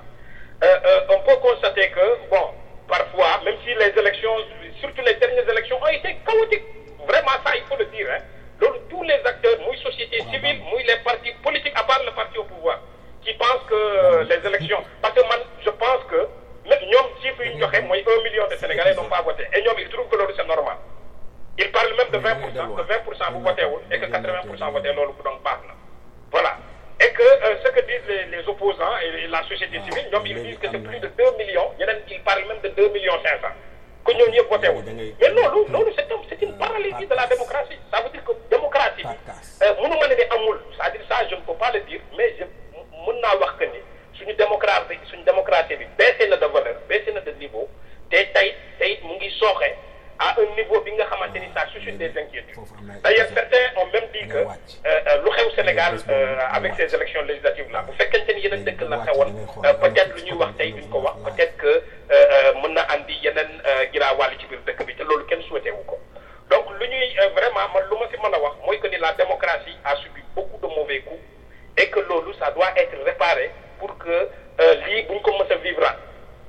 on 1.10 1.20
peut 1.26 1.36
constater 1.42 1.90
que 1.90 2.30
bon 2.30 2.54
parfois 2.88 3.42
même 3.44 3.56
si 3.66 3.74
les 3.74 3.92
élections 4.00 4.36
surtout 4.80 5.02
les 5.02 5.16
dernières 5.16 5.50
élections 5.50 5.82
ont 5.82 5.88
été 5.88 6.18
chaotiques. 6.26 6.64
Vraiment 7.08 7.36
ça 7.44 7.56
il 7.56 7.64
faut 7.64 7.76
le 7.78 7.86
dire 7.86 8.08
hein. 8.12 8.22
Loolu 8.62 8.80
tous 8.90 9.04
les 9.04 9.20
acteurs 9.26 9.58
muy 9.68 9.78
société 9.80 10.20
civile 10.32 10.62
muy 10.72 10.84
les 10.84 10.98
partis 11.04 11.34
politiques 11.44 11.74
à 11.76 11.84
part 11.84 12.02
le 12.06 12.12
parti 12.12 12.38
au 12.38 12.44
pouvoir 12.44 12.80
qui 13.24 13.34
pensent 13.34 13.66
que 13.68 14.24
les 14.30 14.48
élections 14.48 14.84
parce 15.02 15.14
que 15.16 15.22
man 15.22 15.40
je 15.66 15.70
pense 15.72 16.04
que 16.10 16.20
même 16.70 16.80
ñoom 16.92 17.08
chiffres 17.22 17.44
yi 17.44 17.56
ñu 17.56 17.62
joxe 17.62 17.82
mooy 17.82 18.06
un 18.08 18.24
million 18.24 18.48
de 18.48 18.56
Sénégalais 18.56 18.94
n'ont 18.96 19.10
pas 19.10 19.22
voté. 19.22 19.44
Et 19.54 19.62
ñoom 19.64 19.76
ils 19.80 19.90
trouvent 19.90 20.08
que 20.08 20.16
loolu 20.18 20.34
c'est 20.38 20.48
normal 20.48 20.78
ils 21.58 21.72
parlent 21.72 21.96
même 21.96 22.10
de 22.12 22.18
20 22.18 22.36
pour 22.36 22.50
cent 22.56 22.68
que 22.76 22.82
20 22.82 23.00
pour 23.04 23.16
cent 23.16 23.32
bu 23.32 23.44
voté 23.44 23.64
wul 23.66 23.82
et 23.92 24.00
que 24.00 24.06
80 24.06 24.34
pour 24.48 24.58
cent 24.58 24.72
voté 24.72 24.92
loolu 24.94 25.14
donc 25.24 25.44
baax 25.44 25.60
na. 25.68 25.74
Voilà. 26.32 26.58
Et 27.00 27.12
que 27.14 27.22
euh, 27.22 27.56
ce 27.64 27.70
que 27.70 27.82
disent 27.82 28.08
les, 28.08 28.26
les 28.38 28.48
opposants 28.48 28.98
et 29.04 29.28
la 29.28 29.44
société 29.44 29.80
civile 29.86 30.10
ñoom 30.12 30.26
ils 30.26 30.44
disent 30.44 30.58
que 30.60 30.68
c'est 30.72 30.80
plus 30.80 31.00
de 31.00 31.08
2 31.08 31.24
millions. 31.38 31.70
Ñeneen 31.80 32.00
ils 32.10 32.22
parlent 32.24 32.46
même 32.48 32.62
de 32.62 32.70
2 32.70 32.90
millions 32.90 33.20
500 33.22 33.48
que 34.06 34.12
ñooñu 34.14 34.32
ñëpp 34.32 34.50
voté 34.50 34.70
wul. 34.70 34.84
Mais 34.86 35.30
loolu 35.30 35.70
loolu 35.72 35.92
c'est 35.96 36.08
c'est 36.30 36.42
une 36.42 36.58
paralysie 36.58 37.06
de 37.06 37.14
la 37.16 37.28
démocratie. 37.28 37.78
Ça 37.94 38.02
veut 38.02 38.10
dire 38.10 38.24
que 38.24 38.32
démocratie 38.50 39.04
bi 39.04 39.68
mënu 39.82 39.96
ma 40.00 40.08
ne 40.08 40.16
ne 40.16 40.34
amul. 40.36 40.60
C'est-à-dire 40.76 41.02
ça 41.08 41.28
je 41.30 41.36
ne 41.36 41.42
peux 41.42 41.54
pas 41.54 41.72
le 41.72 41.82
dire 41.82 42.02
mais 42.18 42.36
je 42.40 42.46
mën 42.46 43.22
naa 43.22 43.36
wax 43.38 43.54
que 43.60 43.66
ni 43.66 43.80
suñu 44.14 44.34
démocratie 44.34 44.98
suñu 45.06 45.24
démocratie 45.24 45.76
bi 45.76 45.86
baissé 45.98 46.28
na 46.30 46.38
de 46.38 46.46
valeur 46.48 46.76
baissé 46.90 47.12
na 47.14 47.22
de 47.22 47.32
niveau. 47.34 47.70
Te 48.10 48.18
tey 48.34 48.56
tey 48.80 49.00
mu 49.04 49.14
ngi 49.18 49.30
sooxe 49.40 49.70
à 50.24 50.36
un 50.40 50.46
niveau 50.56 50.80
bi 50.86 50.92
nga 50.96 51.06
xamante 51.12 51.36
ni 51.40 51.50
ça 51.54 51.66
suscite 51.74 51.98
des 51.98 52.12
inquiétudes. 52.22 52.56
D'ailleurs 53.04 53.28
certains 53.34 53.66
ont 53.82 53.88
même 53.94 54.08
dit 54.14 54.26
que 54.28 54.40
lu 55.24 55.30
xew 55.36 55.50
Sénégal 55.56 55.94
avec 56.58 56.74
ces 56.78 56.96
élections 56.96 57.24
législatives 57.24 57.72
là 57.72 57.82
bu 57.88 57.92
fekkente 58.00 58.32
ni 58.36 58.42
yeneen 58.46 58.64
dëkk 58.68 58.82
la 58.94 58.98
xewoon 59.06 59.32
peut-être 59.82 60.16
lu 60.16 60.22
ñuy 60.28 60.38
wax 60.42 60.56
tey 60.58 60.72
duñ 60.78 60.88
ko 60.94 61.00
wax 61.06 61.18
peut-être 61.28 61.58
que 61.58 61.74
mën 62.62 62.74
na 62.78 62.84
andi 62.96 63.16
yeneen 63.26 63.52
giraawaali 63.94 64.38
ci 64.40 64.46
biir 64.52 64.62
dëkk 64.68 64.86
bi 64.88 64.96
te 64.96 65.04
loolu 65.04 65.26
kenn 65.26 65.42
souhaité 65.50 65.72
wu 65.72 65.84
ko. 65.92 66.00
Donc 66.50 66.66
lu 66.80 66.88
ñuy 66.88 67.08
vraiment 67.36 67.68
man 67.74 67.84
lu 67.90 67.98
ma 68.00 68.08
si 68.12 68.18
mën 68.24 68.34
a 68.34 68.40
wax 68.46 68.56
mooy 68.66 68.80
que 68.80 68.88
ni 68.88 68.98
la 68.98 69.12
démocratie 69.14 69.76
a 69.84 69.96
subi 69.98 70.22
beaucoup 70.36 70.60
de 70.66 70.68
mauvais 70.74 71.02
coups 71.02 71.22
et 71.78 71.90
que 71.90 72.00
loolu 72.00 72.34
ça 72.40 72.52
doit 72.52 72.72
être 72.78 72.96
réparé 73.04 73.52
pour 73.80 73.98
que 73.98 74.30
lii 74.88 75.04
buñ 75.10 75.20
ko 75.22 75.32
mës 75.40 75.52
a 75.52 75.56
vivre 75.68 75.92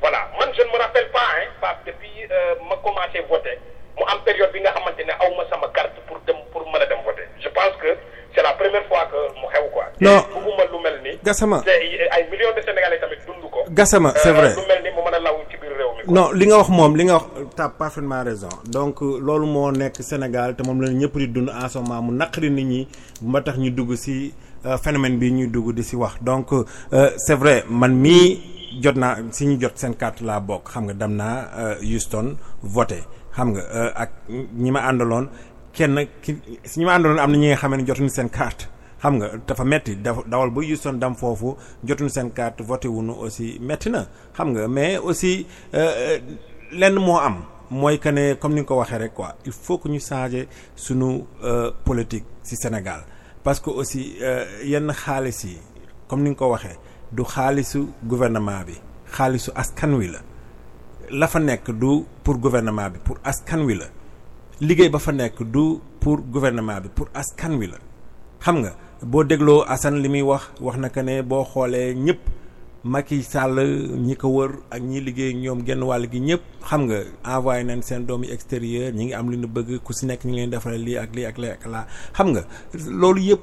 voilà 0.01 0.29
man 0.39 0.51
je 0.55 0.63
ne 0.63 0.69
me 0.71 0.77
rappelle 0.79 1.11
pas 1.11 1.27
hein 1.39 1.49
Pape 1.61 1.85
depuis 1.87 2.29
ma 2.69 2.77
commencé 2.77 3.21
voter 3.29 3.59
mu 3.97 4.03
am 4.07 4.21
période 4.25 4.53
bi 4.53 4.61
nga 4.61 4.73
xamante 4.73 5.05
ne 5.07 5.13
aw 5.13 5.31
ma 5.37 5.45
sama 5.49 5.69
carte 5.73 5.99
pour 6.07 6.19
dem 6.27 6.37
pour 6.53 6.67
mën 6.71 6.83
a 6.83 6.87
dem 6.87 6.99
voter 7.05 7.27
je 7.41 7.49
pense 7.49 7.75
que 7.81 7.97
c'est 8.35 8.43
la 8.43 8.53
première 8.53 8.85
fois 8.87 9.07
que 9.11 9.21
mu 9.41 9.47
xew 9.53 9.69
quoi. 9.73 9.87
non 10.01 10.19
bugguma 10.35 10.65
Gassama 11.35 11.63
ay 11.67 12.23
millions 12.31 12.55
de 12.57 12.63
Sénégalais 12.63 13.01
tamit 13.01 13.19
dund 13.27 13.51
ko. 13.51 13.59
Gassama 13.71 14.13
c'est 14.23 14.33
vrai 14.33 14.51
lu 14.55 14.63
mel 14.69 14.83
ni 14.85 14.91
mu 14.91 15.03
mën 15.05 15.15
a 15.15 15.19
law 15.21 15.37
ci 15.51 15.57
biir 15.57 15.73
réew 15.77 16.07
mi. 16.07 16.15
non 16.15 16.31
li 16.33 16.47
nga 16.47 16.59
wax 16.59 16.69
moom 16.69 16.97
li 16.97 17.05
nga 17.05 17.15
wax 17.15 17.25
t'as 17.57 17.69
parfaitement 17.71 18.23
raison 18.23 18.49
donc 18.67 19.01
loolu 19.01 19.47
moo 19.47 19.71
nekk 19.73 19.97
Sénégal 20.03 20.55
te 20.57 20.63
moom 20.63 20.81
la 20.81 20.89
ñëpp 20.93 21.17
di 21.19 21.29
dund 21.29 21.51
en 21.51 21.69
ce 21.69 21.79
moment 21.79 22.03
mu 22.03 22.13
naqari 22.17 22.51
nit 22.51 22.65
ñi 22.65 22.89
ba 23.23 23.41
tax 23.43 23.59
ñu 23.59 23.71
dugg 23.71 23.95
ci 23.97 24.33
phénomène 24.83 25.19
bi 25.19 25.33
ñuy 25.33 25.49
dugg 25.49 25.73
di 25.75 25.97
wax 25.97 26.15
donc 26.23 26.49
c'est 27.17 27.35
vrai 27.35 27.65
man 27.69 27.95
mii. 27.95 28.51
jot 28.83 28.95
naa 28.97 29.17
si 29.31 29.47
ñu 29.47 29.61
jot 29.61 29.73
seen 29.77 29.95
carte 29.97 30.21
laa 30.23 30.41
bokk 30.41 30.69
xam 30.71 30.85
nga 30.85 30.95
dem 30.95 31.15
naa 31.17 31.77
Houston 31.83 32.37
voté 32.63 33.03
xam 33.35 33.51
nga 33.53 33.63
ak 33.97 34.11
ñi 34.31 34.71
ma 34.71 34.81
àndaloon 34.91 35.29
kenn 35.73 36.07
ki 36.23 36.37
si 36.65 36.79
ñi 36.81 36.85
ma 36.87 36.95
àndaloon 36.99 37.19
am 37.19 37.31
na 37.33 37.39
ñi 37.39 37.47
nga 37.49 37.57
xam 37.57 37.75
ne 37.77 37.85
jotuñu 37.87 38.09
seen 38.09 38.29
carte 38.31 38.67
xam 39.05 39.15
nga 39.19 39.29
dafa 39.47 39.65
metti 39.65 39.93
dawal 40.33 40.51
ba 40.51 40.61
Houston 40.65 40.95
dem 40.99 41.15
foofu 41.15 41.57
jotuñu 41.85 42.09
seen 42.09 42.31
carte 42.31 42.63
voté 42.63 42.89
wuñu 42.89 43.13
aussi 43.23 43.59
metti 43.61 43.91
na. 43.91 44.07
Xam 44.37 44.49
nga 44.53 44.67
mais 44.69 44.97
aussi 44.99 45.47
lenn 46.73 46.95
moo 46.99 47.19
am 47.19 47.37
mooy 47.71 47.99
que 47.99 48.09
ne 48.09 48.35
comme 48.35 48.55
ni 48.55 48.61
nga 48.61 48.67
ko 48.69 48.77
waxee 48.79 48.99
rek 48.99 49.15
quoi 49.15 49.35
il 49.45 49.53
faut 49.53 49.79
que 49.79 49.89
ñu 49.89 50.01
changer 50.01 50.49
sunu 50.75 51.25
politique 51.85 52.25
ci 52.43 52.57
Sénégal. 52.57 53.05
Parce 53.43 53.61
que 53.61 53.69
aussi 53.71 54.17
yenn 54.65 54.91
xaalis 54.93 55.45
yi 55.45 55.59
comme 56.09 56.23
ni 56.23 56.31
nga 56.31 56.37
ko 56.37 56.51
waxee 56.53 56.79
du 57.13 57.23
xaalisu 57.25 57.87
gouvernement 58.05 58.65
bi 58.67 58.75
xaalisu 59.13 59.51
askan 59.55 59.93
wi 59.95 60.09
la. 60.09 60.19
La 61.11 61.29
fa 61.29 61.39
nekk 61.41 61.71
du 61.73 62.05
pour 62.23 62.39
gouvernement 62.39 62.89
bi 62.89 62.99
pour 63.05 63.19
askan 63.23 63.61
wi 63.67 63.75
la. 63.75 63.85
Liggéey 64.61 64.89
ba 64.89 64.99
fa 64.99 65.13
nekk 65.13 65.43
du 65.43 65.79
pour 66.01 66.23
gouvernement 66.23 66.81
bi 66.81 66.89
pour 66.89 67.09
askan 67.15 67.55
wi 67.59 67.67
la. 67.67 67.77
Xam 68.41 68.61
nga 68.63 68.73
boo 69.03 69.25
dégloo 69.25 69.65
Assane 69.67 69.99
li 70.03 70.09
muy 70.09 70.23
wax 70.23 70.43
wax 70.61 70.77
na 70.79 70.89
que 70.89 71.01
ne 71.03 71.23
boo 71.23 71.45
xoolee 71.45 71.95
ñëpp 71.95 72.19
Macky 72.85 73.23
Sall 73.23 73.57
ñi 73.97 74.15
ko 74.17 74.29
wër 74.29 74.51
ak 74.71 74.83
ñi 74.83 75.01
liggéey 75.01 75.33
ñoom 75.35 75.65
genn 75.67 75.83
wàll 75.83 76.07
gi 76.13 76.21
ñëpp 76.21 76.43
xam 76.69 76.83
nga 76.87 76.99
envoyé 77.25 77.65
nañ 77.65 77.81
seen 77.83 78.05
doomi 78.07 78.29
extérieur 78.31 78.93
ñi 78.93 79.05
ngi 79.07 79.15
am 79.15 79.31
li 79.31 79.37
ñu 79.39 79.47
bëgg 79.49 79.79
ku 79.83 79.93
si 79.93 80.07
nekk 80.07 80.25
ñu 80.25 80.35
leen 80.35 80.51
defaral 80.51 80.81
lii 80.85 80.97
ak 80.99 81.15
lii 81.17 81.25
ak 81.27 81.39
lii 81.39 81.51
ak 81.51 81.63
xam 82.17 82.29
nga 82.33 82.43
loolu 82.91 83.21
yëpp 83.21 83.41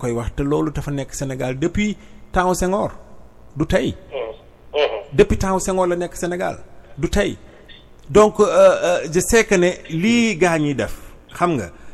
koy 0.00 0.10
wax 0.12 0.30
te 0.36 0.42
loolu 0.42 0.70
dafa 0.72 0.90
nekk 0.90 1.14
depuis 1.60 1.96
temps 2.32 2.54
Senghor 2.54 2.90
du 3.56 3.64
depuis 5.12 5.38
Senghor 5.60 5.86
la 5.86 5.96
nekk 5.96 6.16
Sénégal 6.16 6.58
du 6.98 7.08
donc 8.10 8.34
je 8.40 9.20
sais 9.20 9.44
que 9.44 9.54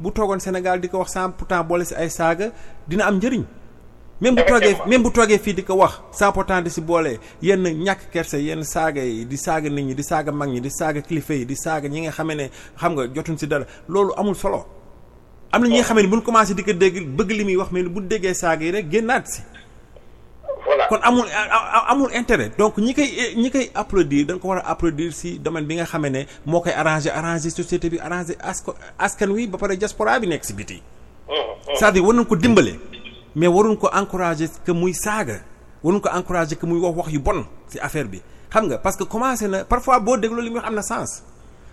bu 0.00 0.10
toogoon 0.12 0.38
Sénégal 0.40 0.80
di 0.80 0.88
ko 0.88 0.98
wax 0.98 1.12
sans 1.12 1.30
pourtant 1.30 1.62
boole 1.64 1.84
si 1.84 1.94
ay 1.94 2.10
saaga 2.10 2.50
dina 2.88 3.06
am 3.06 3.16
njëriñ. 3.18 3.44
Même 4.20 4.34
bu 4.34 4.42
toogee 4.46 4.76
même 4.86 5.02
bu 5.02 5.10
toogee 5.10 5.38
fii 5.38 5.54
di 5.54 5.62
ko 5.62 5.74
wax 5.74 6.00
sans 6.12 6.32
pourtant 6.32 6.62
di 6.62 6.70
si 6.70 6.80
boole 6.80 7.18
yenn 7.42 7.62
ñàkk 7.84 8.10
kerse 8.12 8.34
yenn 8.40 8.62
saaga 8.64 9.02
yi 9.04 9.26
di 9.26 9.36
saaga 9.36 9.68
nit 9.68 9.82
ñi 9.84 9.94
di 9.94 10.02
saaga 10.02 10.32
mag 10.32 10.48
ñi 10.48 10.60
di 10.60 10.70
saaga 10.70 11.00
kilifa 11.02 11.34
yi 11.34 11.44
di 11.44 11.54
saaga 11.56 11.86
ñi 11.88 12.00
nga 12.02 12.10
xamee 12.12 12.34
ne 12.36 12.50
xam 12.80 12.92
nga 12.94 13.06
jotuñ 13.14 13.36
si 13.38 13.46
dara 13.46 13.66
loolu 13.88 14.12
amul 14.16 14.34
solo. 14.34 14.64
Am 15.52 15.62
na 15.62 15.68
ñi 15.68 15.74
nga 15.76 15.84
xamee 15.84 16.02
ne 16.02 16.08
buñ 16.08 16.22
commencé 16.22 16.54
di 16.54 16.62
ko 16.64 16.72
dégg 16.72 17.06
bëgg 17.16 17.30
li 17.30 17.44
muy 17.44 17.56
wax 17.56 17.70
mais 17.72 17.82
bu 17.82 18.00
déggee 18.00 18.32
saaga 18.34 18.64
yi 18.64 18.70
rek 18.72 18.90
génnaat 18.90 19.26
si. 19.26 19.42
Voilà. 20.66 20.86
Kon 20.88 20.98
amul 21.02 21.26
amul 21.88 22.10
intérêt. 22.14 22.50
Donc 22.58 22.76
ñi 22.78 22.94
koy 22.94 23.08
ñi 23.36 23.50
koy 23.50 23.70
applaudir 23.74 24.26
dañ 24.26 24.38
ko 24.38 24.48
war 24.48 24.58
a 24.58 24.70
applaudir 24.70 25.12
si 25.12 25.38
domaine 25.38 25.66
bi 25.66 25.74
nga 25.76 25.84
xamee 25.84 26.10
ne 26.10 26.26
moo 26.44 26.60
koy 26.60 26.72
arrangé 26.72 27.10
arrangé 27.10 27.50
société 27.50 27.88
bi 27.90 27.98
arrangé 27.98 28.36
asko 28.40 28.74
askan 28.98 29.30
wi 29.30 29.46
ba 29.46 29.58
pare 29.58 29.76
diaspora 29.76 30.18
bi 30.20 30.26
nekk 30.26 30.44
si 30.44 30.52
biti. 30.52 30.82
C'est-à-dire 31.74 32.04
war 32.04 32.14
nañ 32.14 32.24
ko 32.26 32.36
dimbale 32.36 32.78
mais 33.34 33.48
waruñ 33.48 33.76
ko 33.76 33.88
encourager 33.92 34.48
que 34.64 34.72
muy 34.72 34.92
saaga 34.94 35.40
waruñ 35.82 36.00
ko 36.00 36.08
encourager 36.12 36.56
que 36.58 36.66
muy 36.66 36.78
wax 36.80 36.96
wax 36.96 37.08
yu 37.12 37.18
bon 37.20 37.44
ci 37.68 37.78
affaire 37.78 38.06
bi. 38.08 38.20
Xam 38.50 38.66
nga 38.68 38.78
parce 38.78 38.96
que 38.96 39.04
commencé 39.04 39.48
na 39.48 39.64
parfois 39.64 40.00
boo 40.00 40.16
dégloo 40.16 40.40
li 40.40 40.50
muy 40.50 40.58
wax 40.58 40.68
am 40.68 40.74
na 40.74 40.82
sens 40.82 41.22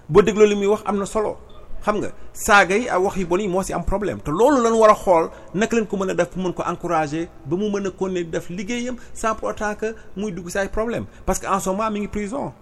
boo 0.09 0.21
dégloo 0.21 0.45
li 0.45 0.55
muy 0.55 0.67
wax 0.67 0.81
am 0.85 0.97
na 0.97 1.05
solo. 1.05 1.37
Xam 1.85 1.97
nga 1.99 2.09
saaga 2.33 2.75
yi 2.77 2.87
ak 2.89 2.99
wax 3.03 3.15
yu 3.17 3.25
bon 3.27 3.39
yi 3.39 3.63
ci 3.63 3.73
am 3.73 3.83
problème. 3.83 4.19
Te 4.21 4.31
loolu 4.31 4.61
lañ 4.63 4.73
war 4.79 4.89
a 4.91 4.95
xool 4.95 5.29
naka 5.53 5.75
leen 5.75 5.85
ko 5.87 5.97
mën 5.97 6.09
a 6.11 6.13
def 6.13 6.35
mën 6.35 6.53
ko 6.53 6.63
encourager 6.65 7.27
ba 7.45 7.55
mu 7.57 7.69
mën 7.69 7.87
a 7.87 7.91
continuer 7.91 8.23
def 8.23 8.49
liggéeyam 8.49 8.95
sans 9.13 9.35
pour 9.35 9.49
autant 9.49 9.75
que 9.75 9.95
muy 10.15 10.31
dugg 10.31 10.49
ci 10.49 10.57
ay 10.57 10.69
problème 10.69 11.05
parce 11.25 11.39
que 11.39 11.47
en 11.47 11.59
ce 11.59 11.69
moment 11.69 11.91
mi 11.91 11.99
ngi 12.01 12.07
prison. 12.07 12.53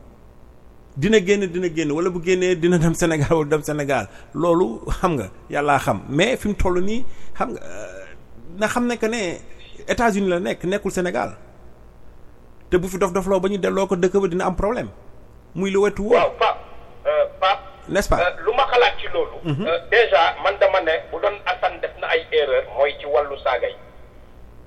Dina 0.97 1.19
génn 1.25 1.45
dina 1.47 1.67
génn. 1.73 1.91
Wala 1.91 2.09
bu 2.09 2.19
génnee 2.23 2.55
dina 2.55 2.77
dem 2.77 2.93
Sénégal 2.93 3.31
wala 3.31 3.49
dem 3.49 3.61
Sénégal. 3.63 4.07
Loolu 4.33 4.81
xam 4.89 5.13
nga 5.15 5.29
yàllaa 5.49 5.79
xam. 5.79 6.01
Mais 6.09 6.35
fi 6.37 6.47
mu 6.49 6.53
toll 6.55 6.81
nii 6.81 7.05
xam 7.37 7.51
nga 7.53 7.59
euh, 7.63 8.05
na 8.59 8.67
xam 8.67 8.87
ne 8.87 8.95
que 8.95 9.05
ne 9.05 9.37
États-Unis 9.87 10.27
la 10.29 10.39
nekk 10.39 10.63
nekkul 10.65 10.91
Sénégal. 10.91 11.37
Te 12.69 12.77
bu 12.77 12.87
fi 12.87 12.97
dof 12.97 13.13
dofloo 13.13 13.39
ba 13.39 13.49
ñu 13.49 13.57
delloo 13.57 13.87
ko 13.87 13.95
dëkk 13.95 14.17
ba 14.21 14.27
dina 14.27 14.45
am 14.45 14.55
problème. 14.55 14.89
Muy 15.55 15.69
lu 15.71 15.79
wetu 15.81 16.03
wóor 16.03 16.15
waaw 16.15 16.55
euh, 17.05 17.70
n'est-ce 17.89 18.09
pas? 18.09 18.17
Euh, 18.19 18.31
lu 18.45 18.51
ma 18.55 18.65
xalaat 18.71 18.93
ci 18.99 19.07
loolu. 19.13 19.37
Euh, 19.45 19.79
déjà 19.91 20.35
man 20.43 20.55
dama 20.59 20.81
ne 20.81 20.91
bu 21.11 21.17
doon 21.21 21.35
Assane 21.45 21.79
def 21.81 21.91
na 21.99 22.07
ay 22.07 22.25
erreur 22.31 22.63
mooy 22.77 22.95
ci 22.99 23.05
wàllu 23.05 23.37
saaga 23.43 23.67
yi. 23.67 23.75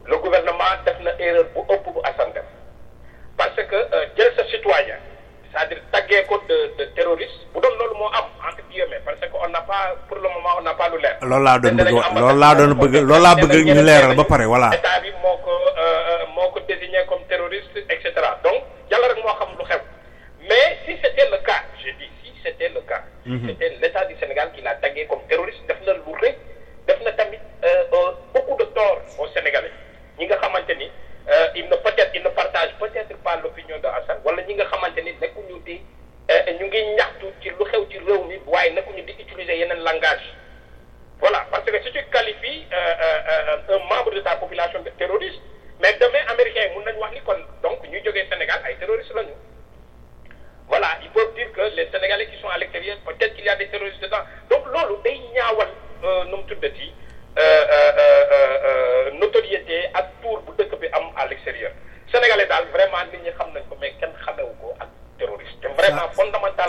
Le 0.06 0.16
gouvernement 0.18 0.76
def 0.84 0.98
na 1.02 1.10
erreur 1.18 1.44
bu 1.54 1.60
ëpp 1.74 1.84
bu 1.94 2.00
Assane 2.04 2.32
def. 2.34 2.44
Parce 3.36 3.56
que 3.56 3.74
euh, 3.76 4.06
jël 4.16 4.32
sa 4.36 4.44
citoyen 4.46 4.96
c'est-à-dire 5.54 5.78
taggee 5.92 6.24
ko 6.28 6.40
de 6.48 6.56
de 6.78 6.84
terroriste 6.96 7.46
bu 7.54 7.60
doon 7.62 7.74
loolu 7.78 7.94
moo 7.98 8.08
am 8.12 8.26
entre 8.48 8.62
guillemets 8.70 9.00
parce 9.04 9.18
que 9.20 9.26
on 9.44 9.48
n'a 9.50 9.60
pas 9.60 9.94
pour 10.08 10.16
le 10.16 10.22
moment 10.28 10.58
on 10.58 10.62
n'a 10.62 10.74
pas 10.74 10.88
lu 10.88 10.98
leer. 10.98 11.14
loolu 11.22 11.44
laa 11.44 11.58
doon 11.58 11.74
bëgg 11.76 12.18
loolu 12.18 12.38
laa 12.40 12.54
doon 12.54 12.74
bëgg 12.74 12.94
loolu 13.06 13.22
laa 13.22 13.34
bëgg 13.36 13.66
ñu 13.66 13.82
leeral 13.82 14.16
ba 14.16 14.24
pare 14.24 14.44
voilà 14.46 14.70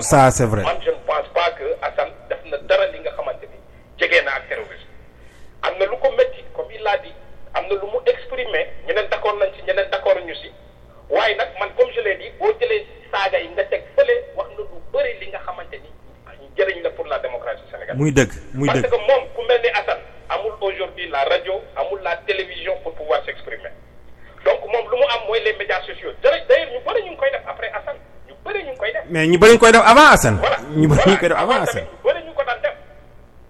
ça, 0.05 0.29
c'est 0.31 0.45
vrai. 0.45 0.63
man 0.63 0.77
je 0.85 0.91
ne 0.91 1.01
pense 1.09 1.27
pas 1.33 1.49
que 1.57 1.65
Assane 1.81 2.13
def 2.29 2.37
na 2.51 2.57
dara 2.69 2.85
li 2.93 2.99
nga 3.01 3.11
xamante 3.17 3.45
ni 3.51 3.57
jege 3.99 4.21
na 4.25 4.31
ak 4.37 4.43
terrorisme 4.49 4.91
am 5.65 5.73
na 5.79 5.85
lu 5.85 5.97
ko 6.03 6.11
métti 6.17 6.43
comme 6.55 6.69
il 6.77 6.81
l'a 6.83 6.97
dit 7.03 7.13
am 7.55 7.63
na 7.69 7.73
lu 7.81 7.87
mu 7.93 7.99
exprimé 8.05 8.61
ñeneen 8.87 9.09
d'accord 9.09 9.35
nañ 9.41 9.49
ci 9.55 9.61
ñeneen 9.67 9.89
d'accord 9.91 10.15
ñu 10.27 10.35
si 10.41 10.51
waaye 11.09 11.35
nag 11.35 11.49
man 11.59 11.69
comme 11.77 11.91
je 11.95 12.01
l'ai 12.05 12.15
dit 12.21 12.29
boo 12.39 12.53
jëlee 12.61 12.85
saaga 13.11 13.39
yi 13.39 13.49
nga 13.55 13.63
teg 13.65 13.81
fële 13.95 14.15
wax 14.37 14.49
na 14.53 14.61
lu 14.61 14.77
bëri 14.93 15.13
li 15.21 15.27
nga 15.33 15.39
xamante 15.45 15.77
ni 15.83 15.89
jëriñ 16.57 16.83
la 16.83 16.89
pour 16.91 17.07
la 17.07 17.19
démocratie 17.19 17.65
sénégalaise. 17.71 17.97
muy 17.99 18.11
dëgg 18.11 18.31
muy 18.53 18.69
dëgg 18.69 18.85
mais 29.27 29.51
ñu 29.53 29.57
koy 29.59 29.71
def 29.71 29.81
avant 29.85 30.09
Assane. 30.11 30.37
Voilà. 30.39 30.57
Ñu 30.75 30.87
bëri 30.87 31.01
ñu 31.11 31.17
koy 31.17 31.29
def 31.29 31.37
voilà 31.37 31.41
avant 31.43 31.53
tamit 31.65 31.69
Assane. 31.69 31.85
Ñu 31.85 32.03
bëri 32.03 32.21
ñu 32.25 32.33
ko 32.33 32.43
daan 32.47 32.59
def. 32.63 32.75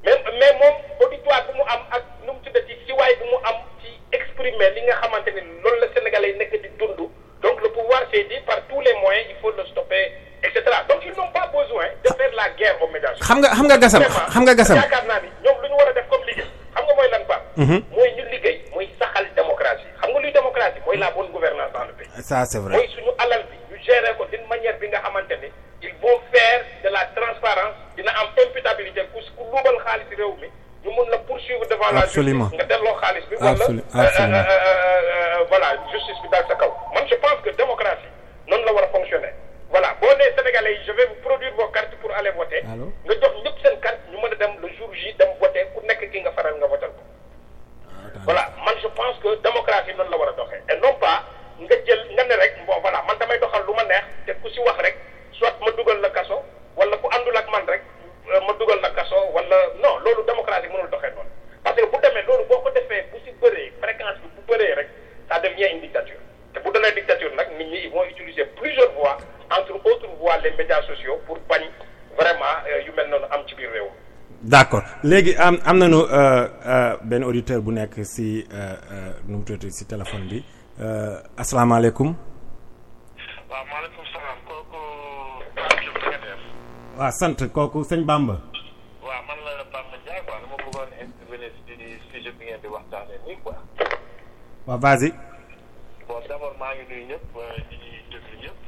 Mais 0.05 0.17
mais 0.39 0.53
moom 0.59 0.75
auditoire 1.05 1.41
bu 1.47 1.53
mu 1.57 1.63
am 1.67 1.81
ak 1.91 2.03
nu 2.25 2.31
mu 2.33 2.39
tuddati 2.43 2.73
si 2.85 2.91
waay 2.93 3.15
bu 3.19 3.25
mu 3.31 3.37
am 3.49 3.57
ci 3.81 3.89
exprimer 4.11 4.69
li 4.75 4.81
nga 4.87 4.95
xamante 5.01 5.29
ni 5.33 5.41
loolu 5.63 5.79
la 5.81 5.87
Sénégalais 5.93 6.31
yi 6.31 6.37
nekk 6.37 6.51
di 6.61 6.69
dund. 6.79 6.99
Donc 7.43 7.61
le 7.61 7.69
pouvoir 7.69 8.01
s'est 8.11 8.23
dit 8.29 8.41
par 8.45 8.59
tous 8.69 8.81
les 8.81 8.93
moyens 9.01 9.25
il 9.29 9.35
faut 9.41 9.51
le 9.51 9.65
stopper 9.65 10.11
et 10.43 10.49
cetera. 10.53 10.83
Donc 10.89 10.99
ils 11.05 11.13
n'ont 11.17 11.31
pas 11.33 11.47
besoin 11.53 11.85
de 12.03 12.09
faire 12.17 12.33
la 12.35 12.49
guerre 12.57 12.77
aux 12.81 12.87
médias 12.91 13.13
xam 13.21 13.39
nga 13.41 13.49
xam 13.49 13.65
nga 13.67 13.77
gasam 13.77 14.03
xam 14.03 14.43
nga 14.45 14.53
gasam 14.55 14.77
yaakaar 14.77 15.05
naa 15.05 15.19
ni 15.21 15.29
ñoom 15.43 15.57
lu 15.61 15.67
ñu 15.69 15.75
war 15.77 15.89
a 15.89 15.93
def 15.93 16.07
comme 16.09 16.25
liggéey. 16.25 16.47
Xam 16.73 16.83
nga 16.85 16.93
mooy 16.95 17.09
lan 17.09 17.23
ba 17.29 17.37
mooy 17.57 18.09
ñu 18.17 18.23
liggéey 18.31 18.57
mooy 18.73 18.87
saxal 18.99 19.25
démocratie. 19.35 19.87
Xam 20.01 20.09
nga 20.11 20.19
luy 20.19 20.31
démocratie? 20.31 20.81
Mooy 20.85 20.97
la 20.97 21.11
bonne 21.11 21.31
gouvernance 21.31 21.71
dans 21.73 21.85
le 21.85 21.93
pays. 21.93 22.09
Ça 22.21 22.45
c'est 22.45 22.59
vrai 22.59 22.75
mooy 22.77 22.87
suñu 22.93 23.09
alal 23.17 23.43
bi 23.49 23.57
ñu 23.73 23.77
gérer 23.83 24.13
ko 24.17 24.25
d'une 24.31 24.45
manière 24.47 24.77
bi 24.79 24.87
nga 24.89 24.99
xamante 25.01 25.33
ni 25.41 25.49
ils 25.83 25.93
vont 26.01 26.17
faire 26.33 26.61
de 26.83 26.89
la 26.89 27.05
transparence 27.15 27.75
dina 27.95 28.11
am 28.21 28.27
imputabilité 28.41 29.01
ku 29.13 29.19
ku 29.37 29.43
luubal 29.53 29.77
xaalis 29.85 30.09
réew 30.17 30.33
mi 30.41 30.49
ñu 30.83 30.89
mun 30.95 31.09
la 31.11 31.17
poursuivre 31.19 31.65
devant 31.69 31.91
la 31.93 32.01
Absolument. 32.01 32.01
justice 32.01 32.03
nga 32.03 32.03
delloo 32.03 32.03
xaalis 32.03 32.03
bi 32.03 32.03
wala 32.03 32.03
Absolu- 32.03 32.03
euh, 32.03 32.04
euh, 33.95 33.99
absolument. 34.01 34.43
D'accord. 74.55 74.83
Léegi 75.03 75.35
am 75.37 75.57
am 75.65 75.77
nañu 75.77 75.99
euh, 76.01 76.47
euh, 76.65 76.97
benn 77.03 77.23
auditeur 77.23 77.61
bu 77.61 77.71
nekk 77.73 77.93
si 78.05 78.45
euh, 78.53 79.11
nu 79.27 79.37
mu 79.37 79.43
tuddati 79.43 79.71
si 79.71 79.85
téléphone 79.85 80.27
bi. 80.31 80.43
Asalaamaaleykum. 81.37 82.09
Waaw 83.51 83.65
maaleykum 83.71 84.03
salaam. 84.13 84.37
Kooku 84.47 84.79
Pape 85.55 85.79
Diop 85.83 85.95
da 86.01 86.07
nga 86.09 86.17
def? 86.23 86.41
Waaw 86.99 87.11
sant. 87.19 87.39
Kooku 87.55 87.79
sëñ 87.89 88.01
Bamba. 88.09 88.35
Waaw 89.03 89.21
man 89.27 89.37
la 89.45 89.51
Bamba 89.73 89.95
Ndiaye 90.01 90.21
quoi. 90.25 90.37
Dama 90.41 90.55
bëggoon 90.63 90.91
intervenir 91.03 91.51
ci 91.67 91.73
sujet 92.11 92.33
bi 92.39 92.45
ngeen 92.45 92.61
di 92.63 92.67
waxtaanee 92.75 93.19
nii 93.27 93.37
quoi. 93.43 93.55
Waaw 94.67 94.79
vas-y 94.79 95.11
bon 96.07 96.19
d' 96.27 96.31
abord 96.31 96.55
maa 96.59 96.73
ngi 96.75 96.83
nuyu 96.89 97.05
ñëpp 97.11 97.33
di 97.69 97.77
déglu 98.11 98.35
ñëpp 98.43 98.59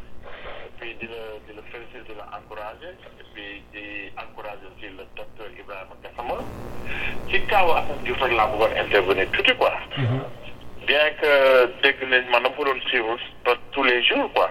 et 0.65 0.71
puis 0.79 0.93
di 0.99 1.05
la 1.07 1.21
di 1.45 1.51
la 1.55 1.61
féliciter 1.71 2.01
di 2.09 2.13
la 2.17 2.25
encourager 2.37 2.93
et 3.21 3.25
puis 3.33 3.61
di 3.73 3.85
encourager 4.17 4.65
aussi 4.73 4.89
le 4.97 5.05
docteur 5.15 5.45
Ibrahima 5.61 5.93
Gassama 6.03 6.37
ci 7.29 7.37
kaw 7.45 7.71
Assane 7.77 8.01
Diouf 8.03 8.21
rek 8.21 8.33
laa 8.33 8.47
bëggoon 8.51 8.73
intervenir 8.83 9.29
tuuti 9.35 9.53
quoi 9.61 9.71
bien 10.87 11.05
que 11.21 11.31
dégg 11.83 12.01
nañ 12.09 12.25
man 12.31 12.41
dama 12.43 12.55
ko 12.57 12.65
doon 12.65 12.81
suivre 12.89 13.15
pas 13.45 13.55
tous 13.71 13.83
les 13.83 14.01
jours 14.03 14.31
quoi 14.33 14.49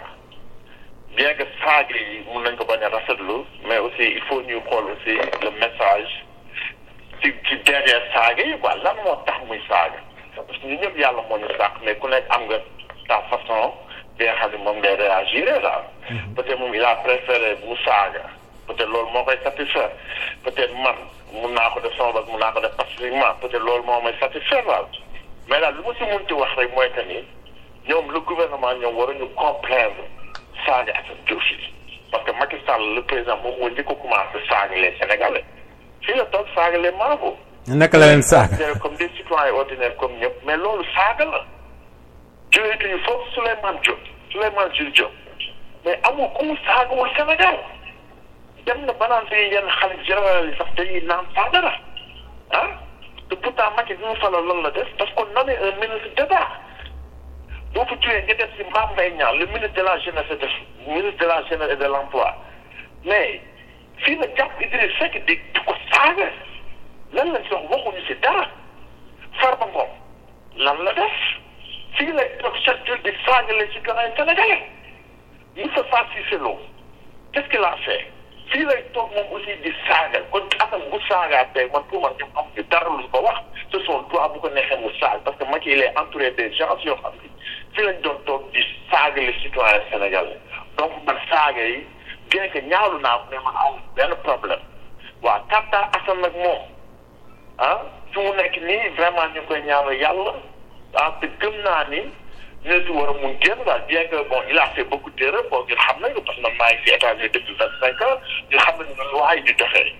bien 1.16 1.34
que 1.34 1.45
saaga 1.64 1.97
yi 1.99 2.22
mun 2.32 2.43
nañ 2.47 2.55
ko 2.57 2.64
bañ 2.70 2.82
a 2.87 2.89
rafetlu 2.89 3.43
mais 3.68 3.78
aussi 3.78 4.07
il 4.14 4.22
faut 4.30 4.43
ñu 4.43 4.61
xool 4.70 4.84
aussi 4.95 5.14
le 5.43 5.51
message 5.59 6.12
ci 7.22 7.34
ci 7.49 7.57
derrière 7.66 8.03
saaga 8.14 8.43
yi 8.47 8.55
quoi 8.61 8.76
lan 8.76 8.95
moo 9.05 9.16
tax 9.26 9.43
muy 9.49 9.61
saaga 9.68 9.99
parce 10.37 10.59
que 10.61 10.66
ñu 10.66 10.76
ñëpp 10.78 10.99
yàlla 10.99 11.22
moo 11.28 11.39
ñu 11.39 11.49
sàkk 11.59 11.80
mais 11.84 11.86
ku 12.01 12.09
nekk 12.09 12.24
am 12.30 12.42
nga 12.49 12.59
ta 13.09 13.22
façon 13.30 13.72
bi 14.18 14.24
nga 14.24 14.34
xam 14.40 14.51
ne 14.53 14.57
moom 14.64 14.78
ngay 14.78 14.94
réagir 14.97 15.44
daal. 15.62 15.84
peut-être 16.36 16.59
moom 16.59 16.74
il 16.74 16.84
a 16.84 16.94
préféré 16.97 17.57
mu 17.66 17.76
saaga. 17.84 18.22
Peut-être 18.66 18.88
loolu 18.90 19.11
moo 19.12 19.22
koy 19.24 19.38
satisfaire. 19.44 19.90
Peut-être 20.44 20.74
man 20.74 20.94
mun 21.32 21.53
naa 21.55 21.70
ko 21.70 21.80
def 21.80 21.97
sama 21.97 22.12
bopp 22.12 22.28
mun 22.28 22.38
naa 22.38 22.53
ko 22.53 22.61
def 22.61 22.74
pacifiquement. 22.76 23.34
Peut-être 23.40 23.62
loolu 23.62 23.82
moo 23.84 24.01
may 24.03 24.14
satisfaire 24.20 24.64
daal. 24.66 24.86
Mais 25.49 25.61
daal 25.61 25.74
lu 25.76 25.82
ma 25.86 25.94
si 25.99 26.05
munti 26.11 26.32
wax 26.34 26.51
rek 26.57 26.74
mooy 26.74 26.90
que 26.90 27.03
ni 27.07 27.20
ñoom 27.88 28.11
le 28.12 28.20
gouvernement 28.20 28.74
ñoom 28.80 28.97
waruñu 28.97 29.26
comprendre 29.36 30.03
saaga 30.66 30.92
Assane 30.92 31.22
Diouf 31.26 31.51
yi. 31.51 31.72
Parce 32.11 32.24
que 32.24 32.32
Macky 32.32 32.57
Sall 32.66 32.82
le 32.94 33.03
président 33.03 33.36
moom 33.42 33.55
moo 33.61 33.68
njëkk 33.70 33.90
a 33.90 33.94
commencé 33.94 34.38
saaga 34.49 34.74
les 34.74 34.94
Sénégalais. 34.99 35.44
Fii 36.03 36.16
la 36.16 36.24
toog 36.26 36.47
saaga 36.55 36.78
les 36.78 36.90
marabouts. 36.92 37.36
naka 37.68 37.99
la 37.99 38.07
leen 38.07 38.22
saaga? 38.22 38.57
Comme 38.82 38.97
des 38.97 39.09
citoyens 39.16 39.53
ordinaires 39.55 39.97
comme 39.97 40.16
ñëpp. 40.18 40.42
Mais 40.47 40.57
loolu 40.57 40.84
saaga 40.94 41.24
la. 41.24 41.44
Jógeetuñu 42.57 42.98
foofu 43.04 43.30
Souleymane 43.34 43.80
Diop 43.84 44.00
Souleymane 44.32 44.74
Jules 44.74 44.92
Diop 44.92 45.12
mais 45.84 45.98
amul 46.09 46.28
ku 46.34 46.44
mu 46.44 46.57
saagawul 46.66 47.09
Sénégal. 47.16 47.57
Dem 48.66 48.80
na 48.86 48.92
ba 48.98 49.07
naan 49.09 49.26
fii 49.30 49.50
yenn 49.54 49.68
xalif 49.78 50.00
général 50.09 50.48
yi 50.50 50.57
sax 50.59 50.70
dañuy 50.76 51.00
naan 51.07 51.24
saa 51.34 51.48
dara. 51.52 51.72
Ah? 52.50 52.66
Te 53.28 53.34
pourtant 53.36 53.70
Macky 53.76 53.94
bi 53.94 54.04
mu 54.04 54.16
faloo 54.16 54.40
loolu 54.42 54.62
la 54.62 54.70
def? 54.70 54.88
Parce 54.98 55.11
que 55.12 55.22
nommé 55.34 55.54
un 55.57 55.72
ministre 55.78 56.26
boo 57.74 57.84
ko 57.84 57.94
jógee 58.00 58.22
nga 58.24 58.34
def 58.34 58.50
si 58.57 58.64
Mame 58.72 58.92
Mbaye 58.94 59.11
Niang 59.12 59.38
le 59.38 59.46
ministre 59.46 59.74
de 59.76 59.82
la 59.82 59.98
jeunesse 60.00 60.30
et 60.30 60.36
de 60.36 60.48
ministre 60.92 61.20
de 61.20 61.26
la 61.26 61.42
jeunesse 61.44 61.78
de 61.78 61.84
l'emploi. 61.84 62.34
Mais 63.04 63.40
fii 63.98 64.16
la 64.16 64.26
jàpp 64.36 64.61
Idriss 64.62 64.98
Seck 64.98 65.14
di 65.26 65.36
di 65.54 65.61
ko 65.66 65.74
saaga. 65.92 66.28
Lan 67.12 67.32
lañ 67.34 67.44
wax 67.52 67.62
waxuñu 67.70 68.02
si 68.09 68.14
dara. 68.24 68.48
Farba 69.40 69.66
Ngom 69.66 69.90
lan 70.57 70.82
la 70.84 70.92
def? 70.94 71.45
Fii 71.97 72.12
toog 72.42 72.55
chaque 72.64 72.84
jour 72.86 72.97
di 73.05 73.11
saaga 73.24 73.53
les 73.55 73.68
citoyens 73.72 74.12
sénégalais. 74.16 74.62
Moustapha 75.57 76.05
Cissé 76.14 76.36
Lo 76.38 76.59
qu'est-ce 77.32 77.49
qu'il 77.49 77.64
a 77.64 77.74
fait? 77.84 78.11
Fii 78.51 78.64
lay 78.66 78.82
toog 78.92 79.11
moom 79.14 79.32
aussi 79.32 79.55
di 79.64 79.72
saaga. 79.88 80.20
Kon 80.30 80.44
Assane 80.61 80.90
bu 80.90 80.99
saagaa 81.09 81.44
tey 81.55 81.66
man 81.72 81.82
pour 81.88 82.03
man 82.03 82.12
ce 83.72 83.80
sont 83.80 84.05
parce 85.24 85.36
que 85.36 85.44
Macky 85.51 85.70
il 85.70 85.80
est 85.82 85.99
entouré 85.99 86.30
des 86.32 86.53
gens 86.55 86.76
yoo 86.84 86.97
xam 86.97 87.12
ni 87.22 87.30
fii 87.74 87.84
lañ 87.86 88.01
doon 88.03 88.18
toog 88.26 88.42
les 88.55 89.32
citoyens 89.42 89.80
sénégalais. 89.90 90.38
Donc 90.78 90.92
man 91.07 91.16
saaga 91.30 91.64
yi 91.66 91.86
bien 92.30 92.49
que 92.49 92.59
ñaawlu 92.59 93.01
naa 93.01 93.18
ko 93.18 93.24
ne 93.34 93.38
man 93.44 93.55
am 93.64 93.74
benn 93.97 94.14
problème. 94.22 94.61
Ah 97.59 97.80
vraiment 98.97 99.28
a 100.97 101.11
daal 103.66 103.82
bien 103.88 104.05
que 104.09 104.28
bon 104.28 104.40
il 104.51 104.59
a 104.59 104.66
fait 104.74 104.84
beaucoup 104.84 105.11
d'erreurs 105.11 105.44
bon 105.51 105.64
ñun 105.68 105.76
xam 105.76 106.01
nañu 106.01 106.20
parce 106.24 106.36
que 106.36 106.42
man 106.42 106.53
maa 106.59 106.68
si 106.84 106.92
États-Unis 106.94 107.28
depuis 107.32 107.55
vingt 107.61 107.74
cinq 107.80 108.01
ans 108.03 108.18
ñun 108.51 108.59
xam 108.59 108.76
ne 108.80 109.05
loi 109.12 109.34
yi 109.36 109.42
di 109.42 109.53
doxee 109.55 109.92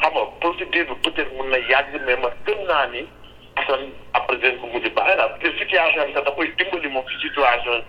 xam 0.00 0.12
nga 0.14 0.24
procédure 0.40 0.84
bi 0.88 0.94
peut-être 1.04 1.32
mun 1.36 1.48
na 1.50 1.58
yàgg 1.70 1.92
mais 2.06 2.16
man 2.16 2.32
gëm 2.46 2.60
naa 2.68 2.86
ni 2.92 3.02
Assane 3.56 3.88
après 4.12 4.36
dinañ 4.36 4.56
ko 4.60 4.66
mujj 4.72 4.88
bàyyi 4.96 5.16
daal 5.16 5.32
te 5.42 5.48
situation 5.58 6.06
bi 6.06 6.12
sax 6.14 6.24
da 6.24 6.30
koy 6.36 6.48
dimbali 6.58 6.88
moom 6.94 7.04
si 7.10 7.16
situation 7.28 7.82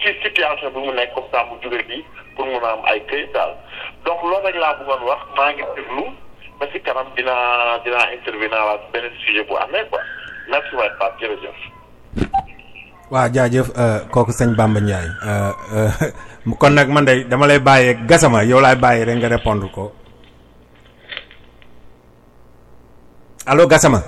si 0.00 0.12
situation 0.22 0.70
bi 0.74 0.80
mu 0.86 0.92
nekk 0.92 1.14
comme 1.14 1.30
ça 1.32 1.44
mu 1.50 1.56
jóge 1.62 1.82
bi 1.88 2.04
pour 2.36 2.46
mun 2.46 2.62
a 2.64 2.72
am 2.72 2.84
ay 2.86 3.00
donc 4.04 4.20
sujet 9.26 9.44
quoi 9.46 9.66
merci 10.50 10.72
waay 10.76 10.90
Pape 10.98 11.16
jërëjëf. 11.20 11.58
waaw 13.10 13.28
jaajëf 13.34 13.68
kooku 14.10 14.32
sëñ 14.32 14.54
Bamba 14.56 14.80
Ndiaye 14.80 15.10
kon 16.58 16.70
nag 16.74 16.88
man 16.88 17.04
de 17.04 17.24
dama 17.28 17.46
lay 17.46 17.60
gasama 18.08 18.42
yow 18.44 18.60
laay 18.60 18.76
bàyyi 18.76 19.04
rek 19.04 19.16
nga 19.18 19.28
répondre 19.28 19.68
ko. 19.70 19.92
Allo 23.46 23.66
gasama 23.66 24.02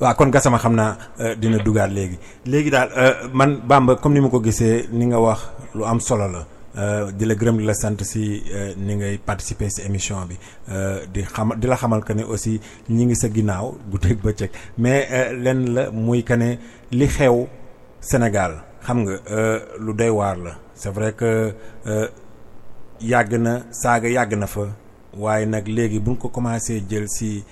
waaw 0.00 0.14
kon 0.18 0.30
gasama 0.30 0.58
xam 0.58 0.74
naa 0.74 0.96
dina 1.40 1.58
dugaat 1.62 1.90
léegi 1.90 2.18
léegi 2.46 2.70
daal 2.70 2.88
man 3.32 3.60
Bamba 3.66 3.96
comme 3.96 4.14
ni 4.14 4.20
ma 4.20 4.28
ko 4.28 4.40
gisee 4.40 4.88
ni 4.92 5.06
nga 5.06 5.18
wax 5.20 5.40
lu 5.74 5.84
am 5.84 6.00
solo 6.00 6.26
la 6.28 6.42
di 6.74 7.24
la 7.26 7.34
gërëm 7.34 7.58
di 7.58 7.64
la 7.64 7.74
sant 7.74 8.02
si 8.02 8.42
ni 8.76 8.94
ngay 8.96 9.18
participer 9.18 9.68
si 9.70 9.82
émission 9.82 10.16
bi. 10.26 10.36
Di 11.12 11.22
xam 11.22 11.54
di 11.58 11.66
la 11.66 11.76
xamal 11.76 12.02
que 12.04 12.12
ne 12.14 12.22
aussi 12.24 12.60
ñi 12.88 13.04
ngi 13.06 13.16
sa 13.16 13.28
ginnaaw 13.28 13.74
guddeeg 13.90 14.20
bëccëg. 14.22 14.50
Mais 14.78 15.32
lenn 15.34 15.74
la 15.74 15.90
muy 15.90 16.22
que 16.24 16.34
ne 16.34 16.56
li 16.90 17.06
xew 17.06 17.46
Sénégal 18.00 18.62
xam 18.84 19.02
nga 19.04 19.16
lu 19.78 19.92
doy 19.94 20.08
waar 20.08 20.36
la. 20.36 20.58
C'est 20.74 20.90
vrai 20.90 21.12
que 21.12 21.54
yàgg 23.00 23.34
na 23.38 23.64
saaga 23.70 24.08
yàgg 24.08 24.34
na 24.38 24.46
fa. 24.46 24.66
Waaye 25.14 25.44
nag 25.46 25.66
léegi 25.68 26.00
buñ 26.00 26.16
ko 26.16 26.28
commencé 26.30 26.82
jël 26.88 27.06
si 27.08 27.44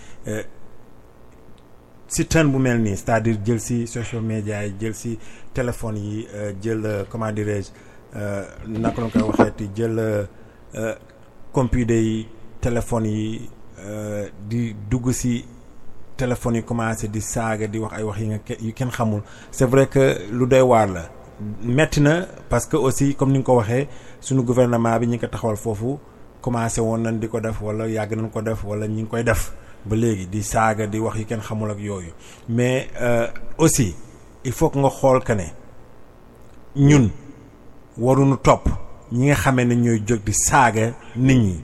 si 2.09 2.25
tën 2.27 2.45
bu 2.51 2.59
mel 2.59 2.81
nii 2.81 2.97
c'est-à-dire 2.97 3.37
jël 3.45 3.61
si 3.61 3.87
social 3.87 4.23
media 4.23 4.65
yi 4.67 4.75
jël 4.81 4.95
si 4.95 5.19
téléphone 5.55 5.97
yi 5.99 6.27
jël 6.63 7.05
comment 7.11 7.31
dirais-je 7.31 7.69
naka 8.15 9.01
la 9.03 9.09
koy 9.09 9.23
waxeeti 9.23 9.71
jël 9.77 10.27
computer 11.53 12.01
yi 12.03 12.29
téléphone 12.61 13.07
yi 13.07 13.51
di 14.49 14.75
dugg 14.91 15.11
si 15.13 15.45
téléphone 16.17 16.57
yi 16.57 16.63
commencé 16.65 17.09
di 17.09 17.21
saaga 17.21 17.67
di 17.67 17.79
wax 17.79 17.93
ay 17.97 18.03
wax 18.03 18.19
yi 18.21 18.27
nga 18.27 18.39
yu 18.61 18.73
xamul. 18.91 19.23
C'est 19.51 19.65
vrai 19.65 19.87
que 19.87 20.29
lu 20.31 20.47
doy 20.47 20.61
waar 20.61 20.87
la. 20.87 21.09
Metti 21.63 22.01
na 22.03 22.27
parce 22.51 22.67
que 22.67 22.77
aussi 22.77 23.15
comme 23.15 23.33
ni 23.33 23.39
nga 23.39 23.45
ko 23.47 23.57
waxee 23.57 23.89
suñu 24.21 24.43
gouvernement 24.43 24.99
bi 24.99 25.07
ñi 25.07 25.19
ko 25.19 25.27
taxawal 25.27 25.57
foofu 25.57 25.99
commencé 26.43 26.81
woon 26.83 26.99
nañ 27.01 27.19
di 27.19 27.29
ko 27.29 27.41
def 27.41 27.61
wala 27.63 27.87
yàgg 27.89 28.13
nañ 28.17 28.29
ko 28.31 28.43
def 28.43 28.63
wala 28.65 28.87
ñi 28.87 29.07
koy 29.07 29.23
def 29.25 29.53
ba 29.87 29.97
léegi 29.97 30.27
di 30.29 30.43
saaga 30.43 30.87
di 30.87 30.99
wax 30.99 31.17
yi 31.17 31.25
kenn 31.25 31.41
xamul 31.41 31.71
ak 31.71 31.79
yooyu. 31.81 32.13
Mais 32.51 32.89
aussi 33.57 33.95
il 34.45 34.53
faut 34.53 34.69
que 34.69 34.79
nga 34.79 34.91
xool 34.91 35.25
que 35.25 35.33
ñun 36.77 37.09
waruñu 38.01 38.37
topp 38.47 38.65
ñi 39.13 39.27
nga 39.27 39.35
xamee 39.43 39.65
ne 39.65 39.75
ñooy 39.85 40.01
jóg 40.09 40.21
di 40.27 40.33
saaga 40.47 40.85
nit 41.17 41.39
ñi. 41.45 41.57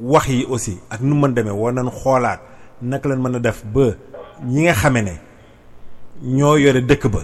Wax 0.00 0.26
yi 0.28 0.44
aussi 0.50 0.78
ak 0.90 1.00
nu 1.00 1.14
mën 1.14 1.34
demee 1.34 1.50
war 1.60 1.72
nañ 1.72 1.88
xoolaat 2.00 2.40
naka 2.82 3.08
lañ 3.08 3.18
mën 3.22 3.36
a 3.36 3.38
def 3.40 3.64
ba 3.74 3.86
ñi 4.52 4.60
nga 4.62 4.74
xame 4.74 5.00
ne 5.02 5.14
ñoo 6.36 6.56
yore 6.56 6.80
dëkk 6.80 7.04
ba 7.14 7.20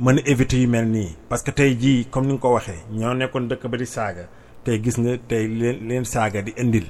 mën 0.00 0.18
a 0.18 0.22
éviter 0.30 0.58
yu 0.60 0.68
mel 0.68 0.86
parce 1.28 1.42
que 1.42 1.50
tey 1.52 1.76
jii 1.80 2.06
comme 2.10 2.26
ni 2.26 2.32
nga 2.34 2.40
ko 2.42 2.52
waxee 2.54 2.80
ñoo 2.92 3.14
nekkoon 3.14 3.48
dëkk 3.48 3.66
ba 3.70 3.76
di 3.76 3.86
saaga. 3.86 4.24
Tey 4.64 4.80
gis 4.82 4.98
nga 4.98 5.16
tey 5.28 5.46
leen 5.88 6.04
saaga 6.04 6.42
di 6.42 6.52
indil. 6.58 6.86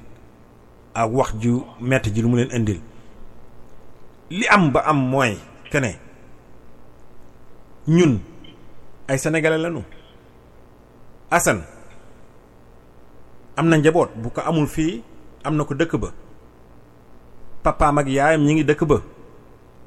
Ak 0.94 1.10
wax 1.12 1.30
ju 1.42 1.62
metti 1.80 2.10
ji 2.14 2.22
lu 2.22 2.28
mu 2.28 2.36
leen 2.36 2.50
indil. 2.52 2.80
Li 4.30 4.46
am 4.48 4.70
ba 4.72 4.80
am 4.90 4.98
mooy 5.10 5.36
que 5.70 5.78
ne 5.78 5.92
ñun 7.88 8.18
ay 9.08 9.18
sénégalais 9.18 9.58
lañu 9.58 9.82
Assane 11.30 11.62
am 13.56 13.68
na 13.68 13.76
njaboot 13.78 14.10
bu 14.16 14.30
ko 14.30 14.40
amul 14.40 14.66
fii 14.66 15.02
am 15.44 15.56
na 15.56 15.64
ko 15.64 15.74
dëkk 15.74 15.96
ba. 15.96 16.08
Papaam 17.62 17.98
ak 17.98 18.06
yaayam 18.08 18.42
ñi 18.44 18.52
ngi 18.54 18.64
dëkk 18.64 18.84
ba. 18.84 19.00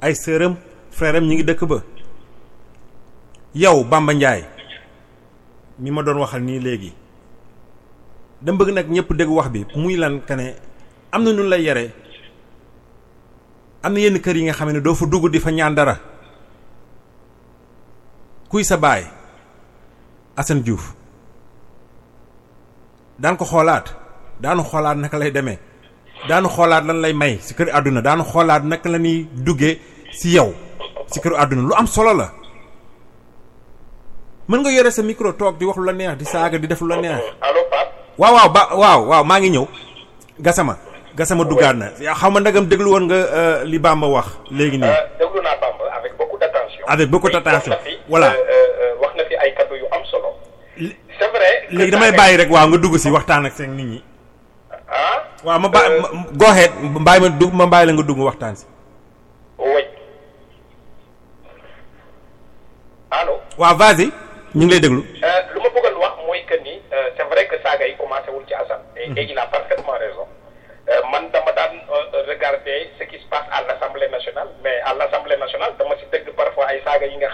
Ay 0.00 0.14
sëram 0.14 0.56
frère 0.90 1.16
am 1.16 1.24
ñi 1.26 1.34
ngi 1.34 1.44
dëkk 1.44 1.64
ba. 1.64 1.82
Yow 3.54 3.84
Bamba 3.84 4.12
Ndiaye 4.14 4.44
mi 5.78 5.90
ma 5.90 6.02
doon 6.02 6.18
waxal 6.20 6.42
nii 6.42 6.60
léegi 6.60 6.92
dama 8.42 8.58
bëgg 8.58 8.74
nag 8.74 8.88
ñëpp 8.90 9.12
dégg 9.16 9.30
wax 9.30 9.48
bi 9.48 9.64
muy 9.76 9.96
lan 9.96 10.20
ka 10.26 10.36
ne 10.36 10.54
am 11.10 11.22
na 11.24 11.32
ñu 11.32 11.42
lay 11.48 11.62
yare 11.62 11.90
am 13.82 13.92
na 13.94 13.98
yenn 14.00 14.20
kër 14.20 14.36
yi 14.36 14.42
nga 14.44 14.52
xam 14.52 14.70
ne 14.72 14.80
doo 14.80 14.94
fa 14.94 15.06
dugg 15.06 15.30
di 15.32 15.40
fa 15.40 15.50
ñaan 15.50 15.74
dara. 15.74 15.96
Kuy 18.50 18.64
sa 18.64 18.76
baay 18.76 19.06
Assane 20.36 20.62
Diouf 20.62 20.94
daan 23.20 23.36
ko 23.36 23.44
xoolaat. 23.44 23.86
Daanu 24.40 24.62
xoolaat 24.64 24.96
naka 24.96 25.18
lay 25.18 25.30
demee. 25.30 25.58
Daanu 26.28 26.48
xoolaat 26.48 26.84
lan 26.88 27.00
lay 27.04 27.12
may 27.12 27.38
si 27.40 27.54
kër 27.54 27.68
àdduna. 27.76 28.00
Daanu 28.00 28.24
xoolaat 28.24 28.64
naka 28.64 28.88
la 28.88 28.98
ñuy 28.98 29.28
duggee 29.46 29.78
si 30.12 30.34
yow 30.36 30.54
si 31.06 31.20
kër 31.20 31.34
àdduna. 31.36 31.62
Lu 31.68 31.74
am 31.76 31.86
solo 31.86 32.12
la. 32.14 32.28
Mën 34.48 34.58
nga 34.60 34.70
yore 34.72 34.90
sa 34.90 35.02
micro 35.02 35.32
toog 35.32 35.58
di 35.58 35.64
wax 35.64 35.76
lu 35.78 35.84
la 35.86 35.92
neex 35.92 36.16
di 36.18 36.24
saaga 36.24 36.58
di 36.58 36.66
def 36.66 36.80
lu 36.80 36.88
la 36.88 36.96
neex. 36.96 37.22
waaw 38.18 38.34
waaw 38.34 38.48
ba 38.50 38.62
waaw 38.74 39.00
waaw 39.06 39.24
maa 39.24 39.38
ngi 39.38 39.50
ñëw. 39.54 39.66
Gasama 40.40 40.74
gasama 41.14 41.44
duggaat 41.44 41.76
na. 41.76 41.86
Xaw 42.14 42.30
ma 42.30 42.40
ndagam 42.40 42.66
déglu 42.66 42.90
woon 42.90 43.04
nga 43.06 43.18
li 43.64 43.78
Bamba 43.78 44.06
wax 44.08 44.26
léegi 44.50 44.78
nii. 44.78 44.90
Bamba 45.20 45.84
avec 45.96 46.16
beaucoup 46.18 46.38
d'attention. 46.38 46.84
avec 46.88 47.08
beaucoup 47.10 47.30
d'attention. 47.30 47.76
voilà. 48.08 48.32
wax 49.00 49.12
na 49.16 49.22
fi 49.28 49.34
ay 49.36 49.54
kaddu 49.54 49.74
yu 49.78 49.86
am 49.92 50.02
solo. 50.10 50.28
c'est 51.18 51.29
vrai. 51.40 51.54
léegi 51.72 51.90
damay 51.90 52.36
rek 52.36 52.50
waaw 52.52 52.66
nga 52.68 52.78
dugg 52.78 52.96
si 53.00 53.08
waxtaan 53.10 53.46
ak 53.48 53.52
seen 53.56 53.72
nit 53.76 53.86
ñi. 53.92 53.98
ah. 54.88 55.18
waaw 55.44 55.58
ma 55.58 55.68
ba 55.68 55.80
gooxeet 56.40 56.72
mbaay 57.02 57.18
ma 57.20 57.28
dugg 57.40 57.52
ma 57.56 57.66
bàyyi 57.66 57.86
la 57.88 57.92
nga 57.96 58.02
dugg 58.08 58.20
waxtaan 58.28 58.54
si. 58.60 58.66
oui 59.58 59.84
waaw 63.60 63.74
vas-y 63.80 64.06
ñu 64.54 64.64
ngi 64.66 64.70
lay 64.72 64.80
déglu. 64.84 65.00
lu 65.54 65.58
ma 65.64 65.68
bëggoon 65.74 65.96
wax 66.04 66.14
que 66.50 66.56
ni 66.66 66.74
euh, 66.92 67.08
c'est 67.16 67.24
vrai 67.30 67.46
que 67.46 67.56
saaga 67.62 67.86
yi 67.86 67.96
commencé 67.96 68.30
wul 68.30 68.44
ci 68.46 68.54
Assane. 68.54 68.82
et 68.96 69.06
et 69.16 69.24
il 69.30 69.38
a 69.38 69.46
parfaitement 69.46 69.92
raison. 70.04 70.26
Euh, 70.90 71.00
man 71.12 71.30
dama 71.30 71.52
daan 71.52 71.78
euh, 71.94 72.22
regarder 72.26 72.90
ce 72.98 73.04
qui 73.04 73.18
se 73.22 73.26
passe 73.30 73.46
à 73.52 73.62
l'Assemblée 73.62 74.08
nationale 74.08 74.48
mais 74.64 74.76
à 74.84 74.92
l'Assemblée 74.94 75.36
nationale 75.36 75.72
dama 75.78 75.94
dégg 76.12 76.28
parfois 76.36 76.66
ay 76.72 76.80
saaga 76.84 77.06
yi 77.06 77.16
nga 77.16 77.30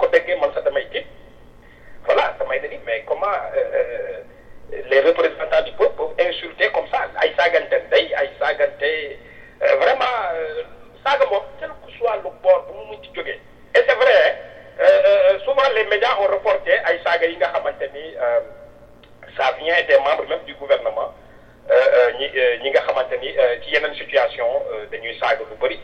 ko 0.00 0.06
déggee 0.12 0.36
man 0.40 0.50
damay 0.64 0.84
tiit 0.92 1.06
voilà 2.06 2.34
damay 2.38 2.60
ne 2.60 2.68
ni 2.68 2.78
mais 2.86 3.04
comment 3.06 3.26
euh, 3.56 4.20
les 4.88 5.00
représentants 5.00 5.62
du 5.62 5.72
peuple 5.72 5.96
peuvent 5.96 6.26
insulter 6.28 6.68
comme 6.72 6.86
ça 6.88 7.06
ay 7.22 7.32
saagante 7.36 7.72
ndey 7.86 8.12
ay 8.14 8.30
saagante 8.38 8.82
euh, 8.82 9.76
vraiment 9.76 10.16
euh, 10.34 10.62
moom 11.30 11.42
quel 11.58 11.68
que 11.68 11.92
soit 11.98 12.16
le 12.16 12.30
bord 12.42 12.66
ci 13.02 13.10
jógee. 13.14 13.40
Et 13.74 13.82
c'est 13.86 13.94
vrai 13.94 14.12
hein, 14.12 14.34
euh, 14.80 15.02
euh, 15.06 15.38
souvent 15.44 15.68
les 15.74 15.84
médias 15.84 16.16
ont 16.20 16.28
reporté 16.32 16.72
ay 16.72 16.98
saaga 17.04 17.26
yi 17.26 17.36
nga 17.36 17.48
xamante 17.52 17.86
ni 17.94 18.14
euh, 18.16 18.40
ça 19.36 19.52
vient 19.58 19.82
des 19.88 19.96
membres 19.98 20.28
même 20.28 20.44
du 20.46 20.54
gouvernement 20.54 21.14
euh, 21.70 21.74
euh, 21.74 22.12
ñi 22.18 22.30
euh, 22.36 22.70
nga 22.70 22.80
xamante 22.80 23.14
ni 23.20 23.36
euh, 23.38 23.60
ci 23.62 23.70
yeneen 23.74 23.94
situation 23.94 24.46
euh, 24.72 24.86
dañuy 24.90 25.18
saaga 25.18 25.44
lu 25.50 25.56
bëri 25.60 25.80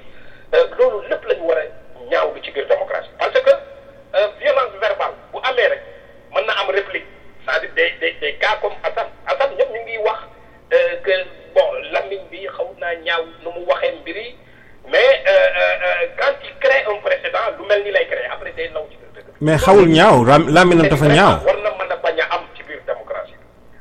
Euh, 0.55 0.65
loolu 0.79 1.09
lépp 1.09 1.25
la 1.27 1.35
ñu 1.35 1.43
war 1.49 1.59
a 1.59 1.65
ñaawlu 2.09 2.41
ci 2.45 2.53
biir 2.53 2.67
démocratie 2.69 3.11
parce 3.19 3.33
que 3.33 3.51
euh, 3.51 4.29
violence 4.39 4.71
verbale 4.81 5.15
bu 5.33 5.39
amee 5.43 5.81
mën 6.37 6.47
na 6.47 6.53
am 6.61 6.69
réplique. 6.71 7.07
C'est-à-dire 7.45 7.71
des 7.75 7.91
des 8.01 8.13
des 8.21 8.35
cas 8.35 8.57
comme 8.61 8.73
Assane 8.83 9.11
Assane 9.27 9.55
ñëpp 9.57 9.71
ñu 9.73 9.81
ngi 9.85 9.99
wax 10.07 10.19
euh, 10.75 10.97
que 11.05 11.13
bon 11.55 11.69
lamiñ 11.93 12.23
bi 12.31 12.47
xaw 12.57 12.69
naa 12.81 12.95
ñaaw 13.07 13.23
nu 13.43 13.49
mu 13.57 13.61
waxee 13.71 13.93
mbiri 14.01 14.37
mais 14.93 14.99
euh, 15.29 15.49
euh, 15.61 16.07
quand 16.19 16.35
il 16.45 16.55
crée 16.63 16.83
un 16.91 16.97
précédent 17.07 17.47
lu 17.59 17.65
mel 17.69 17.83
ni 17.85 17.91
lay 17.93 18.07
créer 18.07 18.27
après 18.33 18.53
day 18.53 18.69
law 18.75 18.87
ci 18.91 18.97
dëgg. 19.15 19.27
Mais 19.41 19.57
xawul 19.57 19.89
ñaaw 19.89 20.25
ram 20.25 20.49
làmminam 20.55 20.89
dafa 20.89 21.07
ñaaw. 21.07 21.35
war 21.47 21.57
na 21.65 21.71
mën 21.79 21.93
a 21.93 21.97
bañ 21.97 22.19
a 22.21 22.35
am 22.35 22.43
ci 22.57 22.63
biir 22.65 22.81
démocratie. 22.87 23.37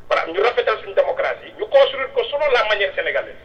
Voilà 0.10 0.26
ñu 0.32 0.40
rafetal 0.42 0.78
suñu 0.82 0.94
démocratie 0.94 1.52
ñu 1.60 1.66
construire 1.68 2.10
ko 2.14 2.22
selon 2.30 2.50
la 2.54 2.64
manière 2.70 2.94
sénégalaise. 2.96 3.42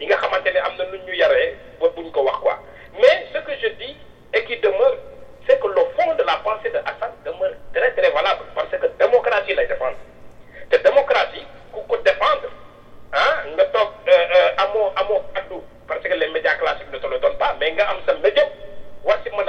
Yi 0.00 0.06
nga 0.06 0.16
xamante 0.16 0.46
ne 0.54 0.58
am 0.60 0.74
na 0.78 0.84
nu 0.86 0.98
ñu 1.06 1.14
yaree 1.14 1.56
ba 1.80 1.88
buñ 1.96 2.10
ko 2.12 2.22
wax 2.22 2.38
quoi. 2.38 2.56
Mais 3.00 3.26
ce 3.32 3.38
que 3.46 3.52
je 3.62 3.68
dis 3.80 3.96
et 4.34 4.44
qui 4.44 4.56
demeure 4.58 4.96
c'est 5.46 5.60
que 5.60 5.66
le 5.66 5.84
fond 5.96 6.14
de 6.14 6.22
la 6.22 6.36
pensée 6.36 6.70
de 6.70 6.78
Assane 6.78 7.12
demeure 7.24 7.52
très 7.72 7.90
très 7.92 8.10
valable 8.10 8.44
parce 8.54 8.68
que 8.68 8.86
démocratie 8.98 9.54
lay 9.54 9.66
défendre. 9.66 9.96
Te 10.70 10.76
démocratie 10.76 11.44
ku 11.72 11.80
ko 11.88 11.96
défendre 11.98 12.48
ah 13.12 13.42
nga 13.54 13.64
toog 13.66 13.90
amoo 14.58 14.92
amoo 14.96 15.20
addu 15.34 15.60
parce 15.86 16.02
que 16.02 16.14
les 16.14 16.28
médias 16.28 16.54
classiques 16.56 16.90
ne 16.92 16.98
te 16.98 17.06
le 17.06 17.18
donnent 17.18 17.36
pas 17.38 17.54
mais 17.60 17.72
nga 17.72 17.88
am 17.90 17.98
sa 18.06 18.14
média 18.14 18.44
war 19.04 19.18
si 19.22 19.30
mën 19.30 19.44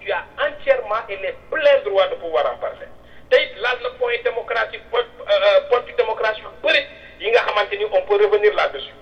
tu 0.00 0.10
as 0.12 0.24
entièrement 0.40 1.02
et 1.08 1.16
les 1.16 1.34
pleins 1.50 1.80
droits 1.84 2.06
de 2.08 2.14
pouvoir 2.14 2.46
en 2.52 2.56
parler. 2.56 2.88
Te 3.28 3.36
it 3.36 3.56
laal 3.60 3.78
na 3.82 3.90
point 3.98 4.16
démocratique 4.24 4.82
point 4.90 5.04
point 5.68 5.82
nga 7.20 7.40
xamante 7.44 7.72
ni 7.76 7.84
on 7.84 8.02
peut 8.02 8.16
revenir 8.24 8.54
là-dessus. 8.54 8.94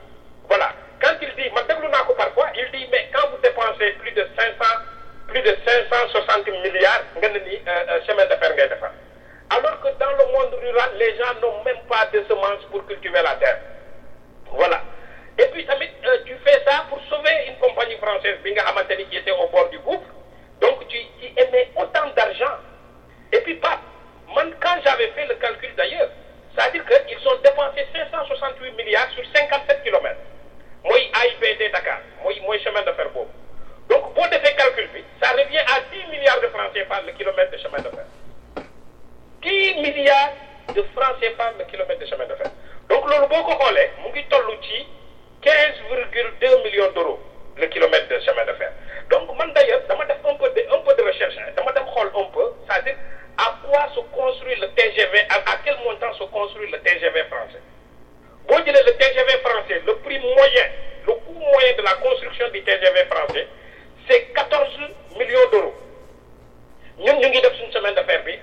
Voilà. 0.48 0.72
Quand 1.00 1.14
il 1.22 1.32
dit 1.36 1.50
man 1.54 1.64
déglu 1.68 1.88
parfois 2.16 2.48
il 2.56 2.68
dit 2.72 2.88
mais 2.90 3.08
quand 3.14 3.28
vous 3.30 3.38
dépensez 3.38 3.90
plus 4.00 4.10
de 4.12 4.26
cinq 4.36 4.52
cent 4.60 4.97
plus 5.28 5.42
de 5.42 5.56
cinq 5.66 5.84
cent 5.92 6.08
soixante 6.08 6.46
milliards 6.48 7.04
nga 7.20 7.28
ne 7.28 7.38
ni 7.40 7.56
chemin 8.06 8.24
de 8.26 8.34
fer 8.40 8.52
alors 9.50 9.80
que 9.80 9.88
dans 10.00 10.12
le 10.12 10.32
monde 10.32 10.54
rural 10.60 10.90
les 10.96 11.16
gens 11.16 11.34
n'ont 11.42 11.62
même 11.64 11.80
pas 11.88 12.06
de 12.12 12.22
semences 12.28 12.64
pour 12.70 12.86
cultiver 12.86 13.22
la 13.22 13.34
terre. 13.36 13.60
Voilà. 14.52 14.82
Et 15.38 15.44
puis 15.52 15.66
euh, 15.68 16.18
tu 16.24 16.34
fais 16.44 16.62
ça 16.66 16.84
pour 16.88 17.00
sauver 17.08 17.30
une 17.48 17.56
compagnie 17.56 17.96
française 17.96 18.38
bi 18.42 18.52
nga 18.52 18.64
qui 19.10 19.16
était 19.16 19.30
au 19.30 19.48
bord 19.48 19.68
du 19.70 19.78
gouffre. 19.80 20.08
Donc 20.60 20.86
tu 20.88 20.96
y 20.96 21.32
émets 21.36 21.70
autant 21.76 22.08
d'argent. 22.16 22.56
Et 23.32 23.40
puis 23.40 23.54
Pape 23.56 23.80
man 24.34 24.52
quand 24.60 24.76
j'avais 24.84 25.08
fait 25.08 25.26
le 25.26 25.34
calcul 25.36 25.74
d'ailleurs 25.76 26.10
c'est-à-dire 26.56 26.84
que 26.86 26.94
ils 27.08 27.28
ont 27.28 27.36
dépensé 27.44 27.86
568 27.92 28.72
milliards 28.72 29.10
sur 29.10 29.24
57 29.34 29.82
kilomètres. 29.84 30.20
Mooy 30.84 31.10
AIBD 31.22 31.70
Dakar 31.72 32.00
mooy 32.24 32.40
mooy 32.40 32.58
chemin 32.60 32.82
de 32.82 32.92
fer 32.92 33.08
boobu 33.10 33.30
donc 33.89 34.14
boo 34.14 34.26
defee 34.30 34.55
calcul 34.57 34.89
ça 35.20 35.30
revient 35.32 35.64
à 35.74 35.80
10 35.91 36.07
milliards 36.11 36.41
de 36.41 36.49
francs 36.49 36.72
CFA 36.72 37.01
le 37.07 37.12
kilomètre 37.12 37.51
de 37.53 37.57
chemin 37.59 37.78
de 37.78 37.89
fer. 37.91 38.05
10 39.43 39.74
milliards 39.80 40.32
de 40.74 40.82
francs 40.95 41.16
CFA 41.20 41.53
le 41.59 41.64
kilomètre 41.64 42.01
de 42.01 42.07
chemin 42.07 42.26
de 42.26 42.34
fer. 42.34 42.51
Donc 42.89 43.05
loolu 43.09 43.26
boo 43.28 43.43
ko 43.45 43.55
xoolee 43.61 43.89
mu 44.03 44.09
ngi 44.11 44.24
toll 44.28 44.49
ci 44.62 44.86
15 45.43 45.80
virgule 45.91 46.32
2 46.41 46.62
millions 46.64 46.91
d'euros 46.95 47.20
le 47.57 47.66
kilomètre 47.66 48.09
de 48.09 48.18
chemin 48.20 48.45
de 48.45 48.53
fer. 48.55 48.72
Donc 49.11 49.36
man 49.39 49.53
d'ailleurs 49.55 49.82
dama 49.89 50.05
def 50.05 50.18
un 50.24 50.34
peu 50.34 50.49
de 50.51 50.61
un 50.74 50.80
peu 50.84 50.95
de 50.95 51.03
recherche 51.03 51.36
hein, 51.39 51.51
dama 51.57 51.72
dem 51.72 51.84
un 51.86 52.24
peu 52.34 52.47
c'est-à-dire 52.66 52.97
à 53.39 53.57
quoi 53.62 53.89
se 53.95 54.01
construit 54.01 54.57
le 54.57 54.68
TGV 54.74 55.20
à, 55.30 55.53
à 55.53 55.57
quel 55.64 55.76
montant 55.84 56.12
se 56.14 56.24
construit 56.24 56.70
le 56.70 56.78
TGV 56.80 57.24
français. 57.30 57.62
Boo 58.49 58.59
jëlee 58.64 58.82
le 58.84 58.93
TGV 58.97 59.30
français 59.45 59.80
le 59.86 59.95
prix 60.05 60.18
moyen 60.18 60.66
le 61.07 61.12
coût 61.14 61.39
moyen 61.39 61.72
de 61.76 61.82
la 61.82 61.95
construction 61.95 62.49
du 62.51 62.62
TGV 62.62 63.05
français 63.11 63.47
c'est 64.09 64.22
14 64.34 64.68
millions 65.18 65.48
d'euros. 65.52 65.74
Ñun 66.98 67.14
ñu 67.20 67.28
ngi 67.28 67.40
def 67.40 67.54
suñu 67.56 67.72
semaine 67.72 67.94
fer 68.06 68.22
bi 68.24 68.34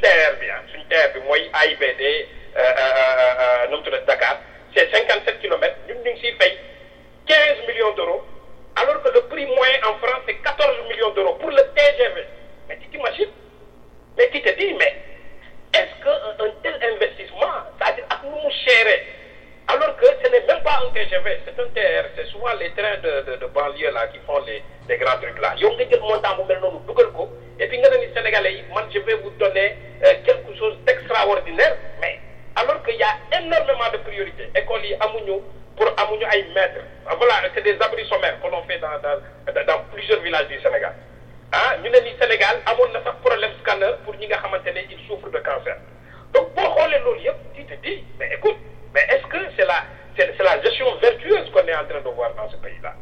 TER 0.00 0.36
bi 0.40 0.46
ah 0.50 1.64
AIBD 1.64 2.02
nu 3.70 3.76
mu 3.76 3.82
tudd 3.82 4.04
Dakar 4.06 4.36
c'est 4.74 4.90
57 4.92 5.40
kilomètres 5.40 5.76
ñun 5.88 5.96
ñu 6.04 6.10
ngi 6.12 6.20
siy 6.20 6.32
fay 6.40 6.58
15 7.26 7.66
millions 7.68 7.92
d'euros 7.94 8.22
alors 8.76 9.02
que 9.02 9.08
le 9.10 9.20
prix 9.28 9.46
moyen 9.46 9.78
en 9.88 9.94
France 9.94 10.22
c'est 10.26 10.34
14 10.42 10.88
millions 10.88 11.10
d'euros 11.10 11.34
pour 11.34 11.50
le 11.50 11.62
TGV 11.74 12.26
mais 12.68 12.76
tu 12.78 12.88
t'imagines? 12.88 13.30
Mais 14.16 14.28
tu 14.30 14.42
te 14.42 14.50
dis 14.58 14.74
mais 14.74 14.94
est-ce 15.72 15.94
que 16.04 16.08
un, 16.44 16.50
tel 16.62 16.76
investissement 16.92 17.54
c'est-à-dire 17.78 18.04
ak 18.10 18.22
nu 18.24 18.30
mu 18.44 18.50
alors 19.72 19.96
que 19.96 20.06
ce 20.06 20.28
n'est 20.30 20.44
même 20.46 20.62
pas 20.62 20.82
un 20.84 20.90
TGV 20.92 21.40
c'est 21.44 21.58
un 21.62 21.68
TR 21.68 22.04
c'est 22.16 22.26
souvent 22.26 22.52
les 22.58 22.70
trains 22.72 22.98
de 23.02 23.36
de 23.36 23.46
banlieue 23.46 23.90
là 23.92 24.06
qui 24.08 24.18
font 24.26 24.40
les 24.46 24.62
les 24.88 24.96
grands 24.98 25.18
trucs 25.22 25.38
là. 25.40 25.54
Yow 25.62 25.70
nga 25.76 25.84
jël 25.90 26.00
montant 26.00 26.34
bu 26.38 26.42
mel 26.48 26.58
noonu 26.60 26.80
dugal 26.88 27.06
et 27.60 27.68
puis 27.68 27.78
nga 27.78 27.88
ne 27.90 28.12
Sénégalais 28.14 28.54
yi 28.54 28.64
man 28.74 28.86
je 28.92 28.98
vais 28.98 29.14
vous 29.22 29.30
donner 29.42 29.76
euh, 30.04 30.14
quelque 30.26 30.52
chose 30.58 30.76
d'extraordinaire 30.86 31.76
mais 32.00 32.18
alors 32.56 32.82
que 32.82 32.90
y 32.90 33.02
a 33.02 33.14
énormément 33.38 33.90
de 33.92 33.98
priorités. 33.98 34.50
Écoles 34.56 34.84
yi 34.84 34.94
amuñu 34.98 35.38
pour 35.76 35.86
amuñu 36.02 36.24
ay 36.32 36.44
maîtres. 36.54 36.82
Voilà 37.16 37.34
c'est 37.54 37.62
des 37.62 37.78
abris 37.80 38.06
sommaires 38.06 38.40
que 38.42 38.48
l'on 38.48 38.62
fait 38.64 38.78
dans 38.78 38.98
dans 39.70 39.80
plusieurs 39.92 40.20
villages 40.20 40.48
du 40.48 40.58
Sénégal. 40.60 40.94
Ah 41.52 41.76
ñu 41.82 41.90
ne 41.90 42.00
Sénégal 42.20 42.56
amoon 42.66 42.88
na 42.92 43.02
sax 43.04 43.16
problème 43.22 43.52
scanner 43.62 43.92
pour 44.04 44.14
ñi 44.16 44.26
souffrent 45.06 45.30
de 45.30 45.38
cancer. 45.38 45.76
Donc 46.34 46.54
boo 46.56 46.66
xoolee 46.74 46.98
loolu 47.04 47.30
tu 47.54 47.64
te 47.66 47.74
dis 47.86 48.02
mais 48.18 48.30
écoute 48.34 48.56
mais 48.94 49.02
est-ce 49.08 49.26
que 49.26 49.38
c'est 49.56 49.66
la 49.66 49.84
c'est 50.16 50.38
la 50.42 50.60
gestion 50.62 50.94
vertueuse 50.96 51.50
qu'on 51.50 51.66
est 51.66 51.74
en 51.74 51.84
train 51.84 52.00
de 52.00 52.08
voir 52.10 52.34
dans 52.34 52.48
ce 52.50 52.56
pays-là? 52.56 52.94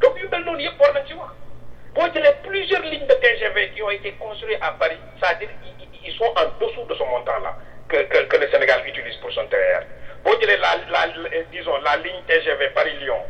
Donc 0.00 0.14
wax. 0.14 1.32
Boo 1.94 2.06
jëlee 2.14 2.34
plusieurs 2.42 2.82
lignes 2.82 3.06
de 3.06 3.14
TGV 3.14 3.70
qui 3.74 3.82
ont 3.82 3.90
été 3.90 4.12
construites 4.12 4.58
à 4.62 4.72
Paris 4.72 4.96
c'est-à-dire 5.20 5.50
ils, 6.04 6.12
sont 6.14 6.32
en 6.36 6.46
dessous 6.64 6.84
de 6.88 6.94
ce 6.94 7.02
montant-là 7.02 7.54
que 7.88 7.96
que 8.24 8.36
le 8.36 8.50
Sénégal 8.50 8.82
utilise 8.86 9.16
pour 9.16 9.30
son 9.32 9.46
TER 9.46 9.82
boo 10.24 10.32
jëlee 10.40 10.56
la 10.58 10.76
la 10.90 11.06
disons 11.52 11.76
la 11.82 11.96
ligne 11.96 12.22
TGV 12.26 12.70
Paris-Lyon 12.70 13.20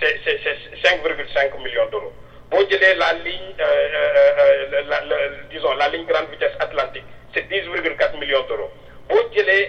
c'est 0.00 0.18
c'est 0.24 0.40
c'est 0.42 0.88
5,5 0.88 1.62
millions 1.62 1.86
d'euros. 1.90 2.12
Jëlee 2.70 2.94
la 2.96 3.12
ligne 3.14 3.54
euh, 3.60 3.64
euh, 3.64 4.82
la, 4.88 5.00
la 5.04 5.16
disons 5.50 5.74
la 5.74 5.88
ligne 5.88 6.06
grande 6.06 6.30
vitesse 6.30 6.52
Atlantique 6.58 7.04
c'est 7.34 7.48
10,4 7.48 8.18
millions 8.18 8.42
d'euros 8.48 8.70
boo 9.10 9.22
jëlee 9.34 9.68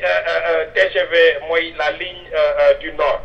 TGV 0.75 1.13
mooy 1.47 1.73
la 1.77 1.91
ligne 1.91 2.29
du 2.79 2.91
Nord. 2.93 3.21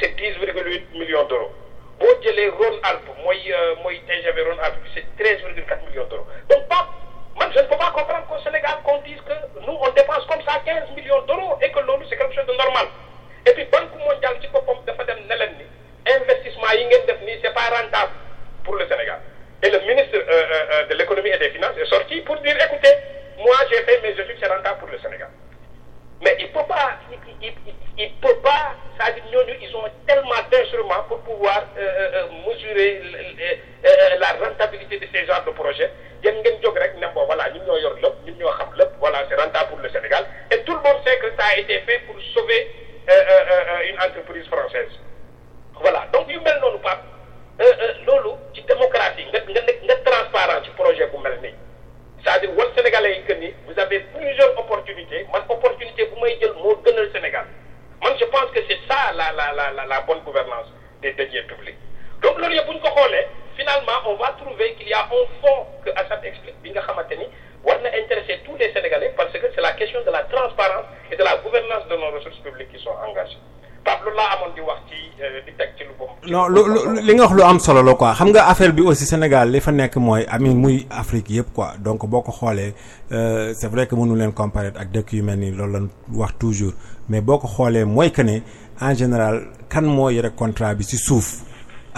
C'est 0.00 0.14
10,8 0.16 0.92
millions 0.98 1.24
d'euros. 1.26 1.52
Boo 2.00 2.08
jëlee 2.22 2.48
Rhône-Alpes 2.48 3.10
mooy 3.24 3.52
mooy 3.82 4.00
TGV 4.08 4.42
Rhône-Alpes 4.42 4.88
c'est 4.94 5.04
13,4 5.22 5.88
millions 5.90 6.06
d'euros. 6.08 6.26
Donc 6.48 6.66
Pape 6.68 6.88
man 7.38 7.50
je 7.54 7.58
ne 7.60 7.64
peux 7.66 7.76
pas 7.76 7.90
comprendre 7.94 8.26
qu'au 8.28 8.38
Sénégal 8.42 8.78
qu'on 8.84 8.98
dise 9.02 9.20
que 9.20 9.34
nous 9.66 9.76
on 9.80 9.90
dépense 9.90 10.24
comme 10.26 10.42
ça 10.42 10.60
15 10.64 10.90
millions 10.96 11.20
d'euros 11.22 11.58
et 11.62 11.70
que 11.70 11.80
loolu 11.80 12.04
c'est 12.08 12.16
quelque 12.16 12.34
chose 12.34 12.46
de 12.46 12.54
normal. 12.54 12.86
Et 13.46 13.52
puis 13.52 13.64
Banque 13.66 13.94
mondiale 13.98 14.38
ci 14.40 14.48
boppam 14.48 14.76
dafa 14.86 15.04
dem 15.04 15.18
investissement 16.08 16.72
yi 16.72 16.84
ngeen 16.86 17.52
pas 17.54 17.68
rentable 17.76 18.12
pour 18.64 18.76
le 18.76 18.86
Sénégal. 18.88 19.20
Et 19.62 19.70
le 19.70 19.80
ministre 19.80 20.14
euh, 20.16 20.22
euh, 20.30 20.86
de 20.86 20.94
l'économie 20.94 21.30
et 21.30 21.38
des 21.38 21.50
finances 21.50 21.76
est 21.80 21.86
sorti 21.90 22.20
pour 22.22 22.36
dire 22.38 22.56
écoutez 22.64 22.94
moi 23.38 23.56
j'ai 23.70 23.82
fait 23.82 24.00
mes 24.02 24.10
études 24.10 24.36
c'est 24.40 24.46
rentable 24.48 24.78
pour 24.78 24.88
le 24.88 24.98
Sénégal 24.98 25.28
mais 26.20 26.36
il 26.40 26.48
peut 26.50 26.66
pas 26.68 26.98
il, 27.10 27.18
il, 27.42 27.52
il, 27.66 27.74
il 27.96 28.12
peut 28.20 28.36
pas 28.42 28.74
c'est-à-dire 28.98 29.24
ñooñu 29.30 29.54
ils 29.60 29.74
ont 29.76 29.84
tellement 30.06 30.42
d'instruments 30.50 31.04
pour 31.08 31.18
pouvoir 31.20 31.64
euh, 31.78 32.26
mesurer 32.46 33.00
la 34.18 34.44
rentabilité 34.44 34.98
de 34.98 35.06
ces 35.12 35.24
genres 35.26 35.44
de 35.44 35.50
projets. 35.52 35.90
Ne 36.24 36.30
voilà 37.14 37.48
voilà 38.98 39.18
c'est 39.28 39.36
rentable 39.40 39.68
pour 39.70 39.78
le 39.78 39.88
Sénégal. 39.90 40.26
Et 40.50 40.58
tout 40.64 40.74
le 40.74 40.80
monde 40.82 41.00
sait 41.06 41.16
que 41.18 41.30
ça 41.38 41.46
a 41.54 41.58
été 41.58 41.78
fait 41.80 42.00
pour 42.06 42.16
sauver 42.34 42.70
une 43.88 43.96
entreprise 44.00 44.46
française. 44.48 44.90
Voilà. 45.80 46.06
Donc 46.12 46.28
yu 46.28 46.40
mel 46.40 46.58
c'est-à-dire 52.28 52.50
vous 53.66 53.78
avez 53.80 54.00
plusieurs 54.00 54.58
opportunités. 54.58 55.24
Man 55.32 55.42
opportunité 55.48 56.04
bu 56.12 56.20
may 56.20 56.36
jël 56.40 56.52
moo 56.62 56.76
gënal 56.84 57.08
Sénégal. 57.12 57.46
Man 58.02 58.12
je 58.20 58.24
pense 58.26 58.50
que 58.52 58.60
c'est 58.68 58.78
ça 58.88 59.12
la 59.14 59.32
la 59.32 59.52
la 59.72 59.86
la 59.86 60.00
bonne 60.02 60.20
gouvernance 60.20 60.66
des 61.00 61.12
deniers 61.12 61.42
publics. 61.48 61.78
Donc 62.22 62.38
loolu 62.38 62.54
yëpp 62.56 62.66
bu 62.68 62.74
ñu 62.74 62.80
ko 62.80 62.90
finalement 63.56 63.98
on 64.06 64.14
va 64.16 64.28
trouver 64.40 64.74
qu'il 64.74 64.88
y 64.88 64.92
a 64.92 65.04
un 65.04 65.24
fond 65.40 65.66
que 65.84 65.90
Assad 65.96 66.22
explique 66.24 66.60
bi 66.62 66.70
nga 66.70 66.82
xamante 66.82 67.14
tous 68.44 68.56
les 68.56 68.72
Sénégalais 68.72 69.12
parce 69.16 69.32
que 69.32 69.46
c'est 69.54 69.60
la 69.62 69.72
question 69.72 70.00
de 70.04 70.10
la 70.10 70.22
transparence 70.24 70.86
et 71.10 71.16
de 71.16 71.22
la 71.24 71.36
gouvernance 71.38 71.86
de 71.88 71.96
nos 71.96 72.10
ressources 72.10 72.38
publiques 72.40 72.70
qui 72.72 72.78
sont 72.82 72.94
engagées. 73.08 73.38
Boobu. 75.98 76.30
non 76.30 76.48
li 77.06 77.14
nga 77.14 77.24
wax 77.26 77.34
affaire 78.50 78.72
Sénégal 79.06 79.50
li 79.50 79.60
fa 79.60 79.72
nekk 79.72 79.96
mooy 79.96 80.24
ami 80.28 80.54
Afrique 80.90 81.30
quoi 81.54 81.74
donc 81.78 82.06
boo 82.06 82.22
ko 82.22 82.32
xoolee 82.32 82.74
c'est 83.10 83.68
vrai 83.68 83.86
que 83.86 83.94
mënu 83.94 84.16
leen 84.16 84.32
comparer 84.32 84.72
ak 84.76 84.90
dëkk 84.92 85.12
yu 85.12 85.22
mel 85.22 85.38
ni 85.38 85.50
loolu 85.50 85.72
toujours 86.38 86.72
mais 87.08 87.20
boo 87.20 87.38
ko 87.38 87.48
xoolee 87.48 87.84
mooy 87.84 88.10
que 88.12 88.22
en 88.80 88.94
général 88.94 89.48
kan 89.68 89.82
moo 89.84 90.10
yore 90.10 90.30
contrat 90.36 90.74
bi 90.74 90.84
ci 90.84 90.96
suuf? 90.96 91.47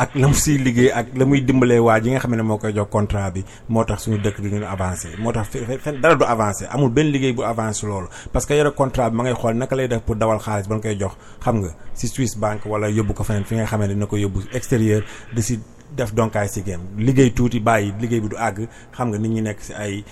Ak 0.00 0.14
la 0.16 0.26
mu 0.28 0.34
siy 0.34 0.56
liggéey 0.58 0.90
ak 1.00 1.06
la 1.18 1.24
muy 1.28 1.40
dimbalee 1.44 1.78
waa 1.78 2.00
ji 2.00 2.10
nga 2.10 2.20
xam 2.24 2.34
ne 2.34 2.42
moo 2.42 2.56
koy 2.58 2.72
jox 2.72 2.88
contrat 2.90 3.30
bi 3.34 3.44
moo 3.68 3.84
tax 3.84 3.98
suñu 4.04 4.18
dëkk 4.24 4.40
du 4.40 4.48
ñu 4.48 4.64
avancé 4.64 5.08
moo 5.18 5.32
tax 5.32 5.46
fen 5.84 6.00
dara 6.00 6.14
du 6.14 6.24
avancé 6.24 6.64
amul 6.72 6.88
benn 6.90 7.12
liggéey 7.12 7.32
bu 7.36 7.42
avancé 7.44 7.86
loolu 7.86 8.08
parce 8.32 8.46
que 8.46 8.54
yore 8.54 8.72
contrat 8.74 9.10
bi 9.10 9.16
ma 9.16 9.22
ngay 9.24 9.34
xool 9.34 9.54
naka 9.56 9.76
lay 9.76 9.88
def 9.88 10.00
pour 10.00 10.16
dawal 10.16 10.38
xaalis 10.40 10.68
ba 10.68 10.76
nga 10.76 10.82
koy 10.88 10.96
jox 10.98 11.12
xam 11.44 11.56
nga 11.60 11.70
si 12.00 12.08
Swiss 12.08 12.34
banque 12.38 12.66
wala 12.66 12.88
yóbbu 12.88 13.12
ko 13.14 13.24
feneen 13.24 13.44
fi 13.44 13.54
nga 13.56 13.66
xam 13.66 13.80
ne 13.82 13.88
dina 13.88 14.06
ko 14.06 14.16
yóbbu 14.16 14.40
extérieur 14.52 15.02
de 15.34 15.42
si 15.42 15.58
def 15.96 16.14
donkaay 16.14 16.48
si 16.48 16.62
game. 16.62 16.82
Liggéey 16.96 17.30
tuuti 17.34 17.58
bàyyi 17.60 17.92
liggéey 18.00 18.20
bi 18.20 18.28
du 18.28 18.36
àgg 18.36 18.68
xam 18.96 19.08
nga 19.10 19.18
nit 19.18 19.28
ñi 19.34 19.42
nekk 19.42 19.60
si 19.60 19.72
ay 19.74 20.04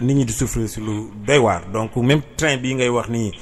nit 0.00 0.14
ñi 0.16 0.24
di 0.24 0.32
souffrir 0.32 0.68
si 0.68 0.80
lu 0.80 1.10
doy 1.26 1.38
waar. 1.38 1.62
Donc 1.72 1.94
même 1.96 2.22
train 2.36 2.56
bii 2.56 2.74
ngay 2.74 2.88
wax 2.88 3.08
nii 3.08 3.32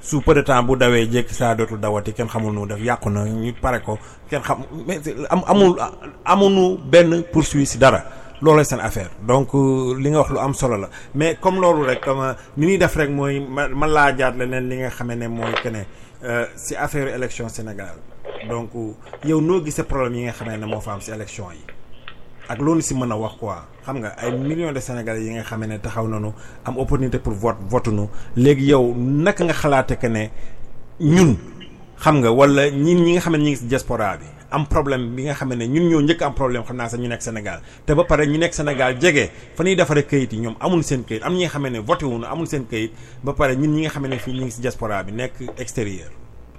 sous 0.00 0.20
peu 0.22 0.34
de 0.34 0.40
temps 0.42 0.62
bu 0.62 0.76
dawee 0.76 1.06
jékki 1.10 1.34
saa 1.34 1.54
dootul 1.54 1.80
dawati 1.80 2.12
kenn 2.12 2.28
xamul 2.28 2.52
nu 2.54 2.66
def 2.66 2.78
yàqu 2.80 3.10
na 3.10 3.24
ñu 3.24 3.52
pare 3.60 3.80
ko 3.82 3.98
kenn 4.30 4.42
xam 4.42 4.58
mais 4.86 5.00
am 5.30 5.42
amul 5.46 5.76
amuñu 6.24 6.78
benn 6.90 7.22
poursuite 7.32 7.66
si 7.68 7.78
dara. 7.78 8.02
Loolooy 8.42 8.64
seen 8.64 8.80
affaire. 8.80 9.10
Donc 9.26 9.52
li 9.98 10.10
nga 10.10 10.18
wax 10.20 10.30
lu 10.30 10.38
am 10.38 10.54
solo 10.54 10.76
la. 10.76 10.88
Mais 11.14 11.36
comme 11.40 11.60
loolu 11.60 11.82
rek 11.84 12.00
comme 12.00 12.34
ni 12.56 12.66
ñuy 12.66 12.78
def 12.78 12.94
rek 12.96 13.10
mooy 13.10 13.40
ma 13.40 13.68
ma 13.68 13.86
laajaat 13.86 14.36
leneen 14.36 14.68
li 14.68 14.76
nga 14.76 14.90
xamee 14.90 15.16
ne 15.16 15.26
mooy 15.28 15.52
que 15.62 15.68
ne 15.68 15.82
si 16.56 16.74
affaire 16.76 17.08
élection 17.14 17.48
Sénégal. 17.48 17.94
Donc 18.48 18.70
yow 19.24 19.40
noo 19.40 19.64
gisee 19.64 19.82
problème 19.84 20.14
yi 20.14 20.22
nga 20.24 20.32
xamee 20.32 20.56
ne 20.58 20.66
moo 20.66 20.80
fa 20.80 20.92
am 20.94 21.00
si 21.00 21.10
élection 21.10 21.50
yi? 21.52 21.60
Ak 22.48 22.58
loolu 22.60 22.82
a 23.10 23.16
wax 23.16 23.34
quoi. 23.38 23.66
Millions 24.32 24.72
de 24.72 24.80
Sénégalais 24.80 25.22
yi 25.24 25.30
nga 25.34 25.42
xamee 25.42 25.66
ne 25.66 25.78
taxaw 25.78 26.06
nañu 26.08 26.32
am 26.64 26.78
opportunité 26.78 27.18
pour 27.18 27.32
vote 27.32 27.56
vote 27.68 27.88
nu. 27.88 28.06
Léegi 28.36 28.66
yow 28.66 28.94
naka 28.96 29.44
nga 29.44 29.52
xalaate 29.54 29.96
ne 30.08 30.28
diaspora 33.68 34.16
am 34.54 34.66
problème 34.66 35.14
bi 35.16 35.22
nga 35.26 35.34
xam 35.34 35.52
ne 35.54 35.66
ñun 35.66 35.88
ñoo 35.90 36.00
njëkk 36.02 36.22
am 36.22 36.34
problème 36.34 36.64
xam 36.64 36.76
naa 36.76 36.88
sax 36.88 37.00
ñu 37.00 37.08
nekk 37.08 37.22
Sénégal 37.22 37.60
te 37.86 37.92
ba 37.94 38.04
pare 38.04 38.26
ñu 38.26 38.38
nekk 38.38 38.54
Sénégal 38.54 38.94
jege 39.00 39.30
fa 39.56 39.64
ñuy 39.64 39.74
defaree 39.76 40.06
kayit 40.06 40.32
yi 40.32 40.38
ñoom 40.40 40.56
amul 40.60 40.82
seen 40.84 41.04
kayit 41.04 41.22
am 41.22 41.34
ñi 41.34 41.44
nga 41.44 41.48
xam 41.50 41.66
ne 41.68 41.78
voté 41.80 42.04
wuñu 42.06 42.24
amul 42.24 42.46
seen 42.46 42.64
kayit 42.66 42.92
ba 43.24 43.32
pare 43.32 43.56
ñun 43.56 43.72
ñi 43.74 43.80
nga 43.82 43.90
xam 43.90 44.06
ne 44.06 44.18
fii 44.18 44.32
ñu 44.32 44.42
ngi 44.44 44.50
si 44.50 44.60
diaspora 44.60 45.02
bi 45.02 45.12
extérieur 45.58 46.10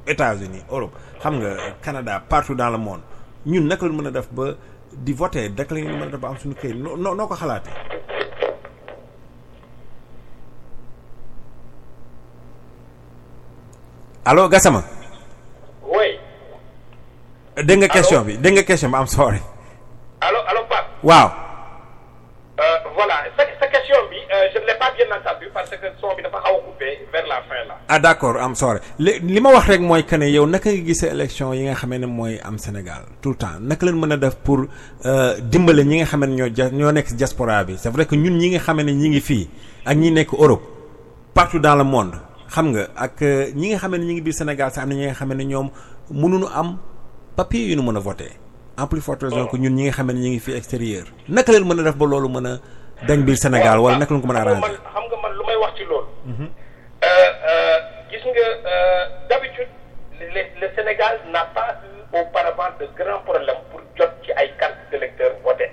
États-Unis 0.07 0.63
Europe 0.69 0.93
xam 1.23 1.39
nga 1.39 1.51
Canada 1.81 2.19
partout 2.29 2.55
dans 2.55 2.69
le 2.69 2.77
monde 2.77 3.01
ñun 3.45 3.61
naka 3.67 3.85
la 3.87 3.91
mën 3.93 4.11
def 4.11 4.27
ba 4.31 4.55
di 4.93 5.13
voter 5.13 5.49
naka 5.57 5.73
la 5.75 5.81
mën 5.81 6.09
def 6.11 6.19
ba 6.19 6.27
am 6.29 6.37
suñu 6.37 6.55
kayit? 6.55 6.75
Noo 6.75 6.95
noo 6.97 7.27
ko 7.27 7.35
allo 14.25 14.49
Gassama? 14.49 14.83
oui. 15.85 16.24
Dégg 17.63 17.79
nga 17.79 17.87
question 17.89 18.21
bi 18.21 18.37
dégg 18.37 18.53
nga 18.55 18.63
question 18.63 18.89
bi 18.89 18.95
am 18.97 19.07
sorry. 19.07 19.39
allo 20.21 20.39
allo 20.47 20.61
Pape. 20.69 20.87
waaw. 21.03 21.29
voilà 22.95 23.15
sa 23.37 23.43
sa 23.59 23.67
question 23.67 23.97
bi 24.09 24.17
je 24.53 24.59
ne 24.59 24.65
l'ai 24.65 24.77
pas 24.79 24.91
bien 24.95 25.05
entendu 25.15 25.47
parce 25.53 25.69
que 25.69 25.87
son 25.99 26.15
bi 26.15 26.23
dafa 26.23 26.39
xaw 26.43 26.55
a 26.55 26.61
coupé 26.65 27.07
vers 27.11 27.27
la 27.27 27.41
fin 27.47 27.61
là. 27.67 27.75
ah 27.89 27.99
d'accord 27.99 28.37
am 28.37 28.55
sorry 28.55 28.79
li 28.99 29.19
li 29.19 29.39
ma 29.39 29.49
wax 29.51 29.67
rek 29.67 29.81
mooy 29.81 30.03
que 30.05 30.15
ne 30.15 30.25
yow 30.31 30.45
naka 30.47 30.69
nga 30.71 30.83
gisee 30.85 31.07
élection 31.11 31.53
yi 31.53 31.63
nga 31.65 31.75
xamee 31.75 31.99
ne 31.99 32.05
mooy 32.05 32.39
am 32.43 32.57
Sénégal 32.57 33.03
tout 33.21 33.29
le 33.31 33.35
temps? 33.35 33.59
Naka 33.59 33.85
leen 33.85 33.95
mën 33.99 34.11
a 34.13 34.17
def 34.17 34.35
pour 34.35 34.65
dimbale 35.41 35.83
ñi 35.85 35.97
nga 35.99 36.05
xam 36.05 36.25
ne 36.25 36.35
ñoo 36.35 36.49
ja 36.55 36.69
ñoo 36.69 36.91
nekk 36.91 37.07
si 37.09 37.15
diaspora 37.15 37.63
bi? 37.63 37.75
C'est 37.77 37.89
vrai 37.89 38.05
que 38.05 38.15
ñun 38.15 38.37
ñi 38.37 38.49
nga 38.51 38.59
xam 38.59 38.81
ne 38.81 38.91
ñi 38.91 39.09
ngi 39.09 39.21
fii 39.21 39.49
ak 39.85 39.95
ñi 39.97 40.11
nekk 40.11 40.33
Europe 40.33 40.63
partout 41.33 41.59
dans 41.59 41.75
le 41.75 41.83
monde 41.83 42.15
xam 42.49 42.71
nga 42.71 42.87
ak 42.95 43.21
ñi 43.55 43.69
nga 43.71 43.77
xam 43.79 43.95
ne 43.95 44.05
ñi 44.05 44.13
ngi 44.13 44.21
biir 44.21 44.33
Sénégal 44.33 44.71
sax 44.71 44.83
am 44.83 44.89
na 44.89 44.95
ñi 44.95 45.05
nga 45.07 45.13
xam 45.13 45.33
ne 45.33 45.43
ñoom 45.43 45.69
mënuñu 46.11 46.47
am 46.53 46.77
papier 47.35 47.67
yu 47.69 47.75
ñu 47.75 47.83
mën 47.83 47.97
a 47.97 47.99
voter. 47.99 48.31
En 48.77 48.87
plus 48.87 49.01
forte 49.01 49.23
raison 49.23 49.47
que 49.47 49.57
ñun 49.57 49.75
ñi 49.75 49.83
nga 49.85 49.91
xam 49.93 50.07
ne 50.07 50.13
ñi 50.19 50.29
ngi 50.31 50.39
fii 50.39 50.55
extérieur. 50.57 51.05
Naka 51.29 51.51
leen 51.51 51.63
mën 51.67 51.79
a 51.79 51.83
def 51.83 51.95
ba 51.95 52.05
loolu 52.05 52.29
mën 52.29 52.45
a 52.47 52.59
dañ 53.07 53.23
biir 53.23 53.37
Sénégal 53.37 53.79
wala 53.79 53.97
naka 53.97 54.13
lañ 54.13 54.21
ko 54.21 54.27
mën 54.27 54.35
a 54.37 54.41
arranger? 54.41 54.61
man 54.61 54.71
xam 54.93 55.03
nga 55.09 55.17
man 55.23 55.31
lu 55.37 55.43
may 55.47 55.55
wax 55.55 55.73
ci 55.77 55.83
loolu. 55.85 56.07
gis 58.11 58.23
nga 58.25 58.45
d'habitude 59.29 59.69
le 60.61 60.67
Sénégal 60.75 61.19
n'a 61.31 61.45
pas 61.53 61.75
eu 61.83 62.17
auparavant 62.19 62.71
de 62.79 62.85
grands 62.97 63.19
problèmes 63.25 63.63
pour 63.71 63.81
jot 63.97 64.11
ci 64.23 64.31
ay 64.37 64.51
cartes 64.59 64.79
d'électeurs 64.91 65.35
votés 65.43 65.71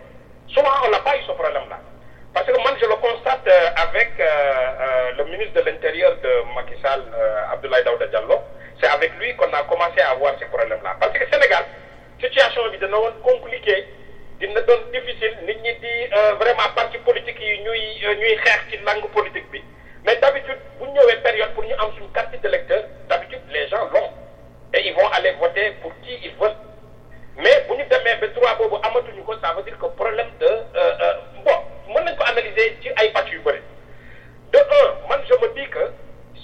souvent 0.49 0.75
on 0.87 0.91
n'a 0.91 0.99
pas 0.99 1.17
eu 1.17 1.23
ce 1.27 1.33
problème 1.33 1.69
là 1.71 1.79
parce 2.35 2.47
que 2.47 2.53
man 2.65 2.75
je 2.81 2.87
le 2.87 2.97
constate 2.97 3.47
avec 3.77 4.11
le 5.19 5.25
ministre 5.31 5.55
de 5.63 5.71
l'intérieur 5.71 6.13
de 6.23 6.33
Macky 6.55 6.75
Sall 6.83 7.03
Abdoulaye 7.53 7.85
Daouda 7.85 8.07
Diallo 8.09 8.39
c'est 8.83 8.89
avec 8.89 9.15
lui 9.19 9.35
qu'on 9.37 9.53
a 9.53 9.63
commencé 9.63 10.01
à 10.01 10.11
avoir 10.11 10.35
ces 10.39 10.47
problèmes 10.47 10.83
là 10.83 10.97
parce 10.99 11.13
que 11.17 11.25
Sénégal 11.31 11.65
situation 12.21 12.69
bi 12.71 12.79
dana 12.79 12.99
woon 12.99 13.15
compliqué 13.23 13.87
dina 14.41 14.61
difficile 14.93 15.37
nit 15.47 15.57
ñi 15.63 15.75
di 15.81 15.95
vraiment 16.41 16.69
parti 16.75 16.99
politique 16.99 17.41
yi 17.41 17.59
ñuy 17.63 17.81
ñuy 18.19 18.37
xeex 18.45 18.61
ci 18.71 18.77
langue 18.79 19.09
politique 19.15 19.47
mais 20.05 20.17
d'habitude 20.17 20.59
bu 20.81 20.87
ñëwee 20.89 21.17
période 21.23 21.53
pour 21.55 21.65
ñu 21.65 21.75
am 21.79 21.93
suñu 21.95 22.09
carte 22.13 22.35
d'électeur 22.43 22.83
d'habitude 23.09 23.41
les 23.51 23.69
gens 23.69 23.85
l'ont. 23.93 24.11
Et 24.75 24.89
ils 24.89 24.95
vont 24.95 25.07
aller 25.11 25.31
voter 25.33 25.71
pour 25.83 25.93
qui 26.01 26.19
ils 26.25 26.35
veulent. 26.41 26.57
Mais 27.37 27.65
bu 27.69 27.77
ñu 27.77 27.85
demee 27.85 28.17
ba 28.21 28.27
droit 28.35 28.55
boobu 28.57 28.77
amatuñu 28.83 29.23
ko 29.23 29.35
ça 29.41 29.53
veut 29.55 29.63
dire 29.63 29.79
que 29.79 29.87
problème 29.87 30.31
de 30.41 30.49
bon 31.45 31.59
mën 31.95 32.03
nañ 32.05 32.17
ko 32.17 32.25
analyser 32.27 32.77
ci 32.83 32.89
ay 32.97 33.11
pàcc 33.13 33.31
yu 33.31 33.39
bëri. 33.47 33.61
De 34.53 34.59
un 34.59 35.09
man 35.09 35.21
je 35.29 35.35
me 35.41 35.55
dis 35.55 35.69
que 35.71 35.85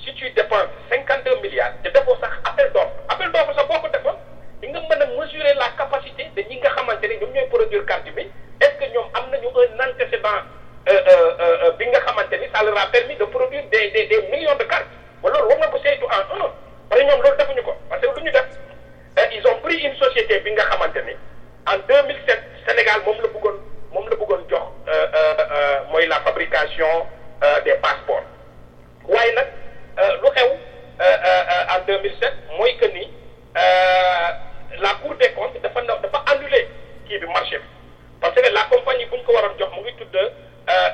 si 0.09 0.15
tu 0.15 0.31
dépenses 0.31 0.69
cinquante 0.89 1.29
milliards 1.43 1.73
te 1.85 1.89
defoo 1.93 2.17
sax 2.21 2.33
appel 2.45 2.71
d'offre. 2.73 2.97
Appel 3.09 3.31
d'offre 3.33 3.53
sax 3.55 3.67
boo 3.69 3.81
ko 3.85 3.89
defoon 3.93 4.17
di 4.61 4.69
nga 4.73 4.81
mën 4.81 5.03
a 5.03 5.07
mesurer 5.07 5.55
la 5.55 5.69
capacité 5.77 6.25
de 6.35 6.43
ñi 6.49 6.57
nga 6.61 6.71
xamante 6.71 7.05
ne 7.09 7.15
ñoom 7.21 7.33
ñooy 7.33 7.47
produire 7.53 7.85
carte 7.85 8.11
bi. 8.17 8.25
Est-ce 8.61 8.77
que 8.81 8.91
ñoom 8.93 9.05
am 9.15 9.31
nañu 9.31 9.49
un 9.49 9.81
antécédent 9.85 10.41
bi 11.79 11.87
nga 11.89 12.01
xamante 12.01 12.33
ni 12.41 12.49
ça 12.55 12.63
leur 12.65 12.79
a 12.79 12.87
permis 12.91 13.17
de 13.17 13.25
produire 13.25 13.65
des 13.71 13.91
des 13.91 14.07
des 14.07 14.23
millions 14.33 14.57
de 14.57 14.65
cartes? 14.65 14.89
Ba 15.23 15.29
loolu 15.31 15.49
war 15.49 15.59
nga 15.59 15.69
ko 15.69 15.79
saytu 15.85 16.05
en 16.05 16.41
un. 16.41 16.51
Parce 16.89 17.01
que 17.03 17.07
ñoom 17.07 17.21
loolu 17.23 17.37
defuñu 17.37 17.63
ko 17.63 17.75
parce 17.89 18.01
que 18.01 18.07
lu 18.17 18.23
ñu 18.25 18.31
def. 18.33 18.47
Ils 19.33 19.47
ont 19.47 19.59
pris 19.63 19.77
une 19.85 19.97
société 19.97 20.39
bi 20.41 20.53
nga 20.53 20.65
xamante 20.65 20.97
ni 21.05 21.13
en 21.69 21.79
2007 21.87 22.43
Sénégal 22.67 23.03
moom 23.05 23.21
la 23.21 23.29
bëggoon 23.29 23.57
moom 23.93 24.09
la 24.09 24.17
bëggoon 24.17 24.43
jox 24.49 24.67
mooy 25.93 26.07
la 26.07 26.21
fabrication 26.21 27.07
des 27.65 27.75
passeports. 27.85 28.25
Waaye 29.09 29.33
nag 29.35 29.47
lu 30.23 30.29
xew 30.31 30.51
en 31.75 31.81
2007 31.87 32.33
mooy 32.59 32.77
que 32.77 32.87
la 34.83 34.95
Cour 35.03 35.15
des 35.17 35.31
comptes 35.33 35.61
dafa 35.63 35.81
dafa 35.83 36.23
annuler 36.33 36.69
kii 37.09 37.19
marché 37.35 37.59
parce 38.21 38.35
que 38.35 38.49
la 38.53 38.65
compagnie 38.71 39.07
bu 39.07 39.17
ñu 39.17 39.23
ko 39.25 39.33
waroon 39.33 39.59
jox 39.59 39.71
mu 39.77 39.83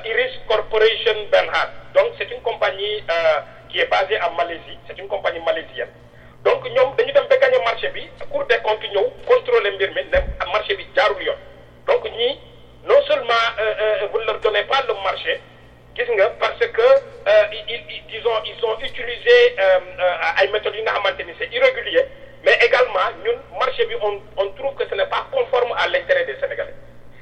Iris 0.05 0.31
Corporation 0.47 1.27
Bernhard. 1.31 1.69
Donc 1.93 2.13
c'est 2.17 2.31
une 2.31 2.41
compagnie 2.41 3.03
qui 3.69 3.79
est 3.79 3.87
basée 3.87 4.17
en 4.21 4.31
Malaisie. 4.31 4.79
C'est 4.87 4.97
une 4.97 5.07
compagnie 5.09 5.41
malaisienne. 5.41 5.89
Donc 6.45 6.63
ñoom 6.69 6.95
dañu 6.95 7.11
dem 7.11 7.25
ba 7.27 7.37
gagner 7.37 7.59
marché 7.65 7.89
bi 7.89 8.07
Cour 8.31 8.45
des 8.45 8.57
comptes 8.63 8.87
ñëw 8.93 9.09
contrôler 9.27 9.71
mbir 9.71 9.89
mi 9.95 10.03
marché 10.51 10.75
bi 10.75 10.85
jaarul 10.95 11.21
yoon. 11.23 11.35
Donc 11.87 12.05
ñii 12.05 12.39
non 12.85 13.01
seulement 13.07 13.45
vous 14.11 14.19
ne 14.19 14.25
leur 14.25 14.39
donnez 14.39 14.63
pas 14.63 14.81
le 14.87 14.93
marché 15.03 15.41
parce 16.39 16.59
que 16.59 16.87
ils 17.69 18.03
disons 18.09 18.31
ils 18.45 18.65
ont 18.65 18.77
utilisé 18.79 19.55
ay 20.41 20.47
méthodes 20.51 20.75
yi 20.75 20.81
nga 20.83 20.91
xamante 20.93 21.23
c'est 21.39 21.53
irrégulier 21.53 22.05
mais 22.43 22.57
également 22.61 22.99
ñun 23.23 23.39
marché 23.57 23.87
on 24.37 24.49
trouve 24.51 24.75
que 24.75 24.87
ce 24.89 24.95
n'est 24.95 25.05
pas 25.07 25.25
conforme 25.31 25.71
à 25.77 25.87
l'intérêt 25.87 26.25
des 26.25 26.35
Sénégalais. 26.39 26.75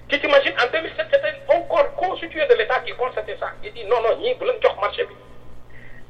Tu 0.10 0.20
t'imagines 0.20 0.54
en 0.60 0.68
2007 0.72 1.08
c'était 1.12 1.34
un 1.50 1.62
corps 1.62 1.94
constitué 1.96 2.46
de 2.48 2.54
l'État 2.56 2.80
qui 2.86 2.92
constatait 2.94 3.38
ça. 3.40 3.52
Il 3.64 3.72
dit 3.74 3.86
non 3.86 4.02
non 4.02 4.18
ñii 4.18 4.36
bu 4.36 4.46
leen 4.46 4.58
jox 4.62 4.76
marché 4.82 5.06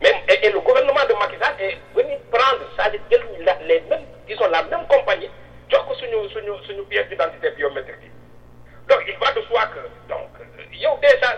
et, 0.03 0.49
le 0.49 0.59
gouvernement 0.59 1.05
de 1.07 1.13
Macky 1.13 1.35
est 1.59 1.77
venu 1.95 2.17
prendre 2.31 2.59
la 2.77 3.57
les 3.67 3.81
mêmes 3.89 4.05
disons 4.27 4.47
la 4.49 4.63
même 4.63 4.85
compagnie 4.87 5.29
jox 5.69 5.83
ko 5.87 5.93
suñu 5.95 6.29
suñu 6.29 6.53
suñu 6.65 6.83
pièce 6.85 7.07
d'identité 7.09 7.51
biométrique 7.51 8.11
donc 8.89 8.99
il 9.07 9.15
va 9.17 9.31
de 9.31 9.41
soi 9.47 9.65
que 9.67 9.79
donc 10.09 10.29
yow 10.73 10.97
déjà 11.01 11.37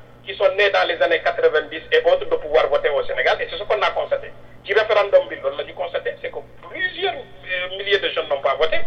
sont 0.41 0.55
nés 0.55 0.69
dans 0.71 0.87
les 0.87 0.99
années 1.01 1.21
90 1.23 1.81
et 1.91 1.97
autres 2.05 2.25
de 2.25 2.35
pouvoir 2.35 2.67
voter 2.69 2.89
au 2.89 3.03
Sénégal 3.05 3.37
et 3.41 3.47
c'est 3.49 3.57
ce 3.57 3.63
qu'on 3.63 3.81
a 3.81 3.91
constaté. 3.91 4.31
Ci 4.65 4.73
référendum 4.73 5.29
loolu 5.29 5.57
la 5.57 5.63
ñu 5.63 5.73
constaté 5.73 6.15
c'est 6.21 6.31
que 6.31 6.39
plusieurs 6.69 7.13
euh, 7.13 7.77
milliers 7.77 7.99
de 7.99 8.09
jeunes 8.09 8.27
n'ont 8.29 8.41
pas 8.41 8.55
voté. 8.55 8.77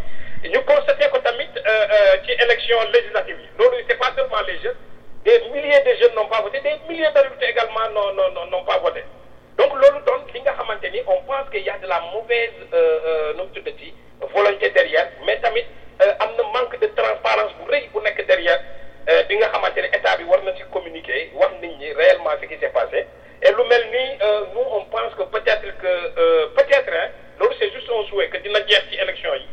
Et 0.44 0.48
ñu 0.48 0.58
constaté 0.64 1.08
ko 1.10 1.18
tamit 1.18 1.48
euh, 1.56 1.60
euh, 1.66 2.44
élection 2.44 2.78
législative 2.92 3.38
loolu 3.58 3.84
c'est 3.88 3.98
pas 3.98 4.12
seulement 4.16 4.40
les 4.46 4.58
jeunes 4.58 4.76
des 5.24 5.38
milliers 5.52 5.80
de 5.80 5.94
jeunes 6.00 6.14
n'ont 6.14 6.26
pas 6.26 6.42
voté 6.42 6.60
des 6.60 6.74
milliers 6.88 7.10
d'adultes 7.14 7.42
également 7.42 7.88
n'ont 8.50 8.64
pas 8.64 8.78
voté. 8.78 9.02
Donc 9.56 9.70
on 11.06 11.22
pense 11.26 11.50
qu'il 11.50 11.62
y 11.62 11.70
a 11.70 11.78
de 11.78 11.86
la 11.86 12.00
mauvaise 12.12 12.50
euh, 12.72 13.32
euh, 13.38 14.26
volonté 14.34 14.70
derrière 14.70 15.08
mais 15.24 15.38
tamit 15.40 15.64
euh, 16.02 16.12
na 16.18 16.42
manque 16.52 16.78
de 16.80 16.86
transparence 16.96 17.52
nekk 17.70 18.26
derrière 18.26 18.60
bi 19.28 19.36
nga 19.36 19.48
xamante 19.52 19.80
ne 19.82 19.88
état 19.96 20.16
bi 20.16 20.24
war 20.24 20.42
na 20.44 20.52
ci 20.56 20.62
communiquer 20.72 21.30
wax 21.34 21.52
nit 21.60 21.76
ñi 21.78 21.92
réellement 21.92 22.30
ce 22.40 22.46
qui 22.46 22.56
s'est 22.58 22.68
passé. 22.72 23.06
Et 23.42 23.50
lu 23.50 23.62
mel 23.68 23.84
euh, 24.22 24.44
nous 24.54 24.64
on 24.72 24.84
pense 24.86 25.12
que 25.14 25.22
peut-être 25.24 25.68
que 25.78 25.86
euh, 26.18 26.46
peut-être 26.56 26.88
hein, 26.92 27.08
loolu 27.38 27.54
c'est 27.58 27.70
juste 27.72 27.90
un 27.90 28.04
souhait 28.08 28.28
que 28.28 28.38
dina 28.38 28.58
jeex 28.66 28.88
ci 28.90 28.96
élection 28.96 29.34
yi. 29.34 29.46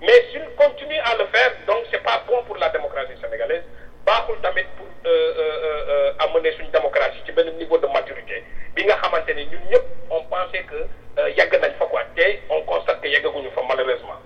Mais 0.00 0.24
s'il 0.30 0.44
continue 0.56 0.98
à 1.04 1.14
le 1.16 1.26
faire 1.26 1.52
donc 1.66 1.84
c'est 1.90 2.02
pas 2.02 2.22
bon 2.26 2.42
pour 2.44 2.56
la 2.56 2.70
démocratie 2.70 3.12
sénégalaise. 3.20 3.64
Baaxul 4.06 4.36
tamit 4.42 4.64
pour 4.76 4.86
euh, 5.06 5.08
euh, 5.08 5.84
euh, 5.88 6.12
amener 6.24 6.52
suñu 6.52 6.68
démocratie 6.72 7.20
ci 7.26 7.32
benn 7.32 7.50
niveau 7.58 7.76
de 7.78 7.86
maturité. 7.86 8.44
Bi 8.74 8.84
nga 8.84 8.96
xamante 9.02 9.28
ñun 9.34 9.60
ñëpp 9.70 9.84
on 10.10 10.22
pensait 10.24 10.64
que 10.64 10.80
euh, 11.20 11.30
yàgg 11.36 11.52
nañ 11.60 11.72
fa 11.78 11.84
quoi. 11.86 12.02
Te 12.16 12.26
on 12.50 12.62
constate 12.62 13.00
que 13.02 13.08
yàggaguñu 13.08 13.50
fa 13.54 13.62
malheureusement. 13.68 14.20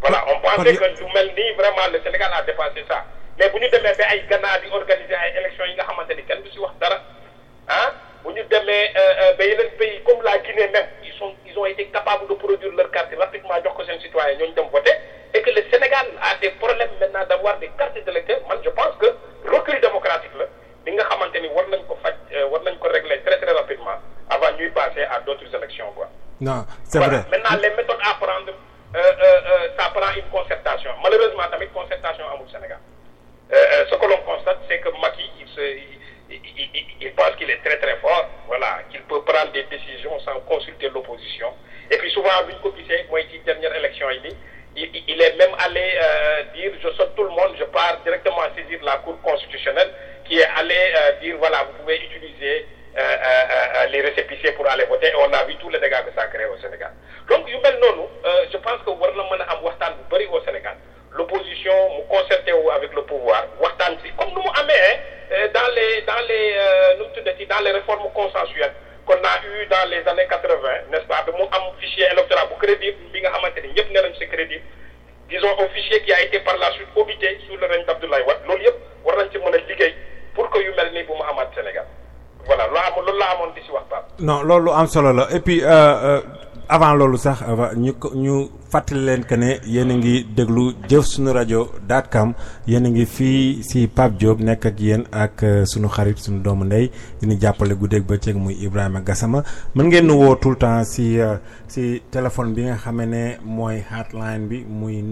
Voilà 0.00 0.24
on 0.28 0.40
pensait 0.40 0.74
que 0.76 0.84
lu 0.84 1.06
mel 1.14 1.30
nii 1.36 1.52
vraiment 1.54 1.86
le 1.92 2.00
Sénégal 2.02 2.30
a 2.34 2.42
dépassé 2.42 2.84
ça 2.88 3.04
mais 3.38 3.48
bu 3.50 3.58
ñu 3.60 3.68
demee 3.68 3.94
ba 3.98 4.04
ay 4.10 4.20
Ghana 4.28 4.58
di 4.58 4.68
organiser 4.70 5.14
ay 5.16 5.32
élections 5.38 5.66
yi 5.66 5.74
nga 5.74 5.84
xamante 5.84 6.14
ni 6.14 6.22
kenn 6.24 6.42
du 6.42 6.50
si 6.50 6.58
wax 6.58 6.72
dara 6.80 6.98
ah 7.68 7.92
bu 8.24 8.30
ñu 8.32 8.42
demee 8.48 8.92
ba 9.38 9.44
yeneen 9.44 9.70
pays 9.78 10.00
comme 10.04 10.22
la 10.22 10.38
Guinée 10.38 10.68
même 10.68 10.88
ils 11.04 11.12
sont 11.18 11.32
ils 11.46 11.56
ont 11.58 11.66
été 11.66 11.86
capables 11.86 12.26
de 12.28 12.34
produire 12.34 12.72
leur 12.72 12.90
carte 12.90 13.14
rapidement 13.18 13.54
jox 13.64 13.74
ko 13.76 13.84
seen 13.84 14.00
citoyens 14.00 14.38
ñooñu 14.38 14.54
dem 14.54 14.68
voter. 14.68 14.96
Et 15.34 15.42
que 15.42 15.50
le 15.50 15.62
Sénégal 15.70 16.06
a 16.22 16.34
des 16.40 16.48
problèmes 16.50 16.88
maintenant 16.98 17.26
d'avoir 17.28 17.58
des 17.58 17.68
cartes 17.76 17.98
d'électeurs 18.04 18.40
man 18.48 18.58
je 18.64 18.70
pense 18.70 18.94
que 19.00 19.06
recul 19.54 19.78
démocratique 19.80 20.30
la 20.38 20.46
bi 20.84 20.92
nga 20.92 21.04
xamante 21.04 21.36
ni 21.40 21.48
war 21.48 21.66
nañ 21.68 21.82
ko 21.88 21.98
faj 22.02 22.14
euh, 22.32 22.46
war 22.48 22.62
nañ 22.62 22.78
ko 22.78 22.88
régler 22.88 23.20
très 23.22 23.36
très 23.40 23.52
rapidement 23.52 23.98
avant 24.30 24.52
ñuy 24.56 24.70
passer 24.70 25.02
à 25.02 25.20
d'autres 25.20 25.52
élections 25.54 25.90
quoi. 25.94 26.08
non 26.40 26.64
c'est 26.84 26.98
voilà. 26.98 27.18
vrai. 27.18 27.30
Maintenant 27.32 27.58
les 27.60 27.70
méthodes 27.76 28.00
à 28.00 28.14
prendre 28.14 28.48
euh, 28.94 28.98
euh, 28.98 29.40
euh, 29.50 29.68
ça 29.78 29.90
prend 29.90 30.10
une 30.16 30.30
concertation. 30.30 30.90
Malheureusement 31.02 31.42
tamit 31.50 31.68
concertation 31.68 32.24
amul 32.32 32.48
Sénégal 32.50 32.78
euh, 33.52 33.84
ce 33.90 33.94
que 33.94 34.06
l'on 34.06 34.18
constate 34.18 34.58
c'est 34.68 34.80
que 34.80 34.88
Macky 35.00 35.30
il 35.40 35.48
se 35.48 35.60
il, 35.60 36.40
il, 36.58 36.86
il, 37.00 37.12
pense 37.14 37.36
qu'il 37.36 37.48
est 37.50 37.62
très 37.64 37.78
très 37.78 37.96
fort 37.98 38.28
voilà 38.46 38.80
qu'il 38.90 39.02
peut 39.02 39.22
prendre 39.22 39.52
des 39.52 39.62
décisions 39.64 40.18
sans 40.20 40.40
consulter 40.40 40.88
l'opposition. 40.88 41.52
Et 41.90 41.98
puis 41.98 42.10
souvent 42.10 42.30
ko 42.62 42.74
gisee 42.76 43.06
mooy 43.08 43.22
ci 43.30 43.38
dernière 43.46 43.74
élection 43.76 44.08
il, 44.76 45.22
est 45.22 45.36
même 45.36 45.54
allé 45.58 45.92
euh, 46.02 46.42
dire 46.54 46.72
je 46.82 46.88
saute 46.90 47.14
tout 47.14 47.22
le 47.22 47.30
monde 47.30 47.54
je 47.58 47.64
pars 47.64 47.98
directement 48.02 48.42
saisir 48.56 48.78
la 48.82 48.96
Cour 48.98 49.20
constitutionnelle 49.22 49.90
qui 50.24 50.38
est 50.38 50.48
allé 50.56 50.74
euh, 50.74 51.20
dire 51.20 51.36
voilà 51.38 51.62
vous 51.64 51.78
pouvez 51.80 51.96
utiliser 51.96 52.66
euh, 52.98 53.00
euh, 53.00 53.86
les 53.86 54.00
récépissés 54.02 54.52
pour 54.52 54.68
aller 54.68 54.84
voter 54.84 55.08
et 55.08 55.14
on 55.16 55.32
a 55.32 55.44
vu 55.44 55.54
tous 55.56 55.70
les 55.70 55.78
dégâts 55.78 56.04
que 56.06 56.12
ça 56.18 56.26
crée 56.26 56.46
au 56.46 56.56
Sénégal. 56.58 56.92
Donc 57.28 57.46
je 57.48 58.56
pense 58.58 58.82
que 58.84 58.90
war 58.90 59.12
na 59.14 59.22
mën 59.30 59.40
a 59.42 59.52
am 59.52 59.62
waxtaan 59.64 59.94
bu 59.98 60.04
bëri 60.10 60.26
au 60.26 60.40
Sénégal 60.44 60.76
l'opposition 61.16 61.74
mu 61.96 62.02
concerté 62.08 62.52
avec 62.76 62.92
le 62.94 63.02
pouvoir 63.02 63.42
waxtaan 63.60 63.96
comme 64.18 64.30
nu 64.36 64.40
mu 64.44 64.50
hein, 64.54 64.68
euh, 65.32 65.48
dans 65.54 65.68
les 65.76 66.02
dans 66.06 66.22
les 66.28 66.44
euh, 66.56 66.96
nu 66.98 67.04
mu 67.04 67.12
tuddati 67.14 67.46
dans 67.46 67.60
les 67.64 67.72
réformes 67.72 68.08
consensuelles 68.14 68.74
qu'on 69.06 69.14
a 69.32 69.34
eu 69.48 69.66
dans 69.66 69.88
les 69.90 70.02
années 70.08 70.26
80 70.28 70.90
n'est-ce 70.90 71.06
pas 71.06 71.24
mu 71.26 71.42
am 71.52 71.64
fichier 71.80 72.06
électoral 72.12 72.46
bu 72.50 72.56
crédible 72.64 72.98
bi 73.12 73.20
nga 73.20 73.30
xamante 73.30 73.60
disons 75.28 75.48
un 75.58 75.68
fichier 75.74 76.02
qui 76.02 76.12
a 76.12 76.22
été 76.22 76.40
par 76.40 76.56
la 76.58 76.70
suite 76.72 76.88
audité 76.94 77.38
sous 77.46 77.56
le 77.56 77.66
règne 77.66 77.84
d'Abdoulaye 77.86 78.22
Wade. 78.26 78.42
Loolu 78.46 78.62
yëpp 78.64 78.76
war 79.04 79.16
nañ 79.16 79.92
pour 80.34 80.50
que 80.50 80.58
yu 80.58 80.72
mel 80.76 80.92
nii 80.92 81.02
bu 81.04 81.12
Sénégal. 81.54 81.86
Voilà 82.46 82.66
loolu 82.66 82.78
amoon 82.86 83.02
loolu 83.06 83.18
laa 83.18 83.30
amoon 83.34 83.52
di 83.54 83.60
si 83.62 83.70
wax 83.70 83.84
Pape. 83.90 84.06
non 84.20 84.42
loolu 84.42 84.70
am 84.72 84.86
solo 84.86 85.12
la. 85.12 85.26
Et 85.34 85.40
puis 85.40 85.62
euh, 85.64 85.68
euh, 85.68 86.20
avant 86.68 86.94
loolu 86.94 87.16
sax 87.18 87.42
euh, 87.42 87.74
ñu 87.76 87.92
ñu 88.14 88.48
fàttali 88.70 89.00
leen 89.06 89.24
que 89.24 89.34
ne 89.36 89.50
yéen 89.66 89.90
a 89.90 89.94
ngi 89.94 90.24
déglu 90.36 90.72
jëf 90.88 91.04
suñu 91.06 91.30
rajo 91.32 91.70
dot 91.88 92.06
com 92.12 92.32
yéen 92.66 92.86
a 92.86 92.88
ngi 92.90 93.06
fii 93.06 93.62
si 93.62 93.86
Pape 93.86 94.16
Diop 94.18 94.40
nekk 94.40 94.66
ak 94.66 94.80
yéen 94.80 95.04
ak 95.12 95.40
suñu 95.40 95.66
sunu 95.66 95.88
xarit 95.88 96.18
sunu 96.18 96.40
doomu 96.42 96.64
ndey 96.64 96.90
dina 97.20 97.34
jàppale 97.40 97.74
guddeeg 97.76 98.04
bëccëg 98.06 98.36
muy 98.36 98.54
Ibrahima 98.60 99.00
Gassama. 99.00 99.42
Mën 99.74 99.84
ngeen 99.86 100.06
nu 100.06 100.12
woo 100.14 100.34
tout 100.34 100.50
le 100.50 100.56
temps 100.56 100.82
si 100.84 101.20
euh, 101.20 101.36
si 101.68 102.02
téléphone 102.10 102.52
bi 102.54 102.62
nga 102.62 102.74
xamee 102.76 103.06
ne 103.06 103.36
mooy 103.44 103.82
hotline 103.90 104.48
bi 104.48 104.64
muy 104.68 105.02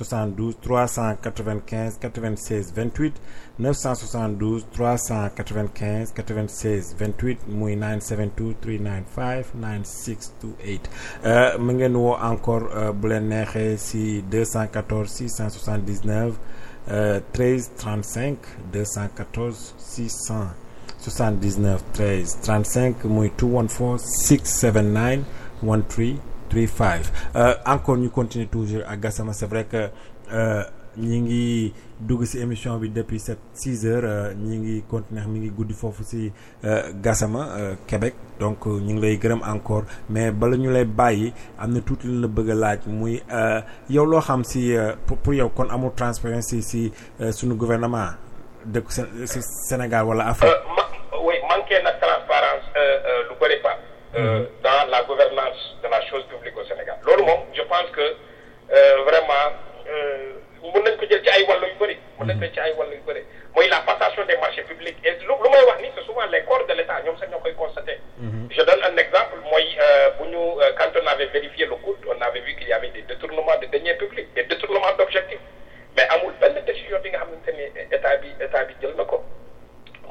972 0.00 0.56
395 0.60 1.98
96 2.00 2.72
28 2.72 3.12
972 3.58 4.64
395 4.72 6.12
96 6.14 6.94
28 6.94 7.48
muy 7.48 7.76
972 7.76 8.54
395 8.60 9.54
9628 9.54 10.90
euh, 11.24 11.58
mu 11.58 11.72
ngeen 11.72 11.96
encore 11.96 12.68
euh, 12.72 12.92
bu 12.92 13.08
leen 13.08 13.28
neexee 13.28 13.78
si 13.78 14.22
214 14.22 15.28
679 15.28 16.38
euh, 16.88 17.20
13 17.32 17.70
35 17.76 18.36
214 18.72 19.74
679 19.78 21.82
13 21.92 22.40
35 22.40 23.04
muy 23.04 23.30
214 23.36 24.06
679 24.24 25.24
13 25.88 26.29
35 26.50 27.02
euh, 27.36 27.54
encore 27.66 27.96
ñu 27.96 28.10
continuer 28.10 28.46
toujours 28.46 28.82
ak 28.88 29.00
Gassama 29.00 29.32
c'est 29.32 29.46
vrai 29.46 29.64
que 29.64 29.88
euh, 30.32 30.62
ñi 30.98 31.20
ngi 31.20 31.72
dugg 32.00 32.24
ci 32.24 32.38
émission 32.40 32.76
bi 32.76 32.88
depuis 32.90 33.20
sept 33.20 33.38
six 33.54 33.86
heures 33.86 34.34
ñi 34.34 34.58
ngi 34.58 34.82
continuer 34.90 35.24
mi 35.28 35.38
ngi 35.40 35.50
guddi 35.50 35.72
foofu 35.74 36.02
ci 36.02 36.32
Gassama 37.00 37.48
Québec. 37.86 38.14
Donc 38.40 38.66
ñu 38.66 38.94
ngi 38.94 39.00
lay 39.00 39.16
gërëm 39.18 39.40
encore. 39.46 39.84
Mais 40.08 40.32
bala 40.32 40.56
ñu 40.56 40.70
lay 40.70 40.84
bàyyi 40.84 41.32
am 41.58 41.72
na 41.72 41.80
tuuti 41.80 42.08
la 42.08 42.26
bëgg 42.26 42.50
a 42.50 42.54
laaj 42.54 42.78
muy 42.86 43.22
yow 43.88 44.04
loo 44.04 44.20
xam 44.20 44.42
ci 44.44 44.74
pour 45.06 45.18
pour 45.18 45.34
yow 45.34 45.48
kon 45.50 45.68
amul 45.70 45.92
transparence 45.94 46.48
ci 46.48 46.62
ci 46.62 46.92
suñu 47.30 47.54
gouvernement 47.54 48.10
dëkk 48.66 48.90
ci 48.90 49.40
Sénégal 49.68 50.04
wala 50.06 50.26
Afrique? 50.28 50.50
Euh, 50.50 50.74
ma- 50.76 51.18
oui, 51.24 51.34
transparence, 52.00 52.64
euh, 52.76 52.80
euh, 52.80 53.22
lu 53.30 53.34
bëri 53.40 53.60
pas, 53.62 53.76
euh, 54.18 54.44
dans 54.62 54.90
la 54.90 55.02
gouvernance 55.04 55.76
chose 56.10 56.24
publique 56.26 56.56
au 56.56 56.64
Sénégal. 56.64 56.96
loolu 57.06 57.22
moom 57.24 57.40
je 57.54 57.62
pense 57.62 57.88
que 57.96 58.00
euh, 58.72 58.96
vraiment 59.06 59.46
euh, 59.88 60.32
mën 60.74 60.82
nañ 60.84 60.96
ko 60.98 61.06
jël 61.10 61.22
ci 61.24 61.30
ay 61.30 61.44
wàllu 61.48 61.66
yu 61.68 61.76
bëri. 61.80 61.96
mën 62.18 62.26
nañ 62.26 62.34
ko 62.38 62.44
jël 62.44 62.52
ci 62.54 62.60
ay 62.60 62.72
wàllu 62.78 62.94
yu 62.96 63.02
bëri 63.06 63.22
mooy 63.54 63.68
la 63.68 63.80
passation 63.80 64.24
des 64.26 64.36
marchés 64.36 64.62
publics 64.62 64.98
et 65.04 65.12
lu 65.20 65.26
lu 65.42 65.48
may 65.50 65.62
wax 65.68 65.80
ni 65.82 65.88
c'est 65.94 66.04
souvent 66.04 66.26
les 66.26 66.42
corps 66.44 66.66
de 66.66 66.74
l'État 66.74 67.00
ñoom 67.04 67.16
sax 67.18 67.30
ñoo 67.30 67.40
koy 67.40 67.54
constater. 67.54 67.98
Je 68.50 68.62
donne 68.62 68.82
un 68.84 68.96
exemple 68.96 69.38
mooy 69.50 69.66
euh, 69.80 70.10
bu 70.18 70.28
ñu 70.28 70.38
quand 70.78 70.92
on 71.02 71.06
avait 71.06 71.26
vérifié 71.26 71.66
le 71.66 71.76
coût 71.76 71.96
on 72.08 72.20
avait 72.20 72.40
vu 72.40 72.54
qu'il 72.56 72.68
y 72.68 72.72
avait 72.72 72.90
des 72.90 73.02
détournements 73.02 73.58
de 73.62 73.66
deniers 73.66 73.94
publics 73.94 74.32
des 74.34 74.44
détournements 74.44 74.94
d'objectifs 74.98 75.40
mais 75.96 76.06
amul 76.10 76.32
benn 76.40 76.54
décision 76.66 76.98
bi 77.02 77.10
nga 77.10 77.18
xamante 77.18 77.50
ni 77.56 77.64
état 77.96 78.16
bi 78.16 78.28
état 78.40 78.64
bi 78.64 78.74
jël 78.82 78.94
na 78.96 79.04
ko. 79.04 79.24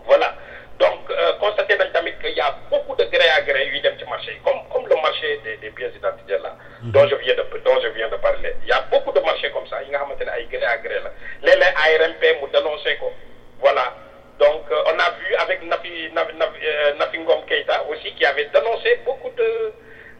Voilà. 0.05 0.33
Donc, 0.79 1.01
constaté 1.39 1.77
nañ 1.77 1.88
qu'il 2.19 2.35
y 2.35 2.39
a 2.41 2.55
beaucoup 2.69 2.95
de 2.95 3.03
gré 3.05 3.29
à 3.29 3.41
gré 3.41 3.65
marché 4.09 4.39
comme 4.43 4.59
comme 4.71 4.87
le 4.87 4.95
marché 5.01 5.39
des 5.43 5.57
des 5.57 5.69
pièces 5.71 5.95
identitaires 5.95 6.41
là. 6.43 6.55
dont 6.83 7.07
je 7.07 7.15
viens 7.15 7.35
de 7.35 7.43
dont 7.65 7.79
je 7.81 7.87
viens 7.89 8.09
de 8.09 8.15
parler. 8.17 8.53
Il 8.63 8.69
y 8.69 8.71
a 8.71 8.81
beaucoup 8.91 9.11
de 9.11 9.19
marchés 9.21 9.51
comme 9.51 9.67
ça 9.67 9.77
nga 9.89 9.97
xamante 9.99 10.21
ne 10.25 10.31
ay 10.31 10.45
gré 10.51 10.65
à 10.65 10.77
gré 10.77 10.95
ARMP 10.99 12.23
mu 12.41 12.47
dénoncé 12.53 12.97
ko. 12.97 13.11
Voilà. 13.59 13.93
Donc 14.39 14.63
euh, 14.71 14.83
on 14.87 14.97
a 14.99 15.09
vu 15.19 15.35
avec 15.35 15.63
Nafi 15.63 16.09
Nafi 16.13 16.33
Nafi, 16.37 17.17
euh, 17.17 17.41
Keïta 17.47 17.83
aussi 17.89 18.13
qui 18.15 18.25
avait 18.25 18.45
dénoncé 18.53 18.99
beaucoup 19.05 19.29
de 19.35 19.73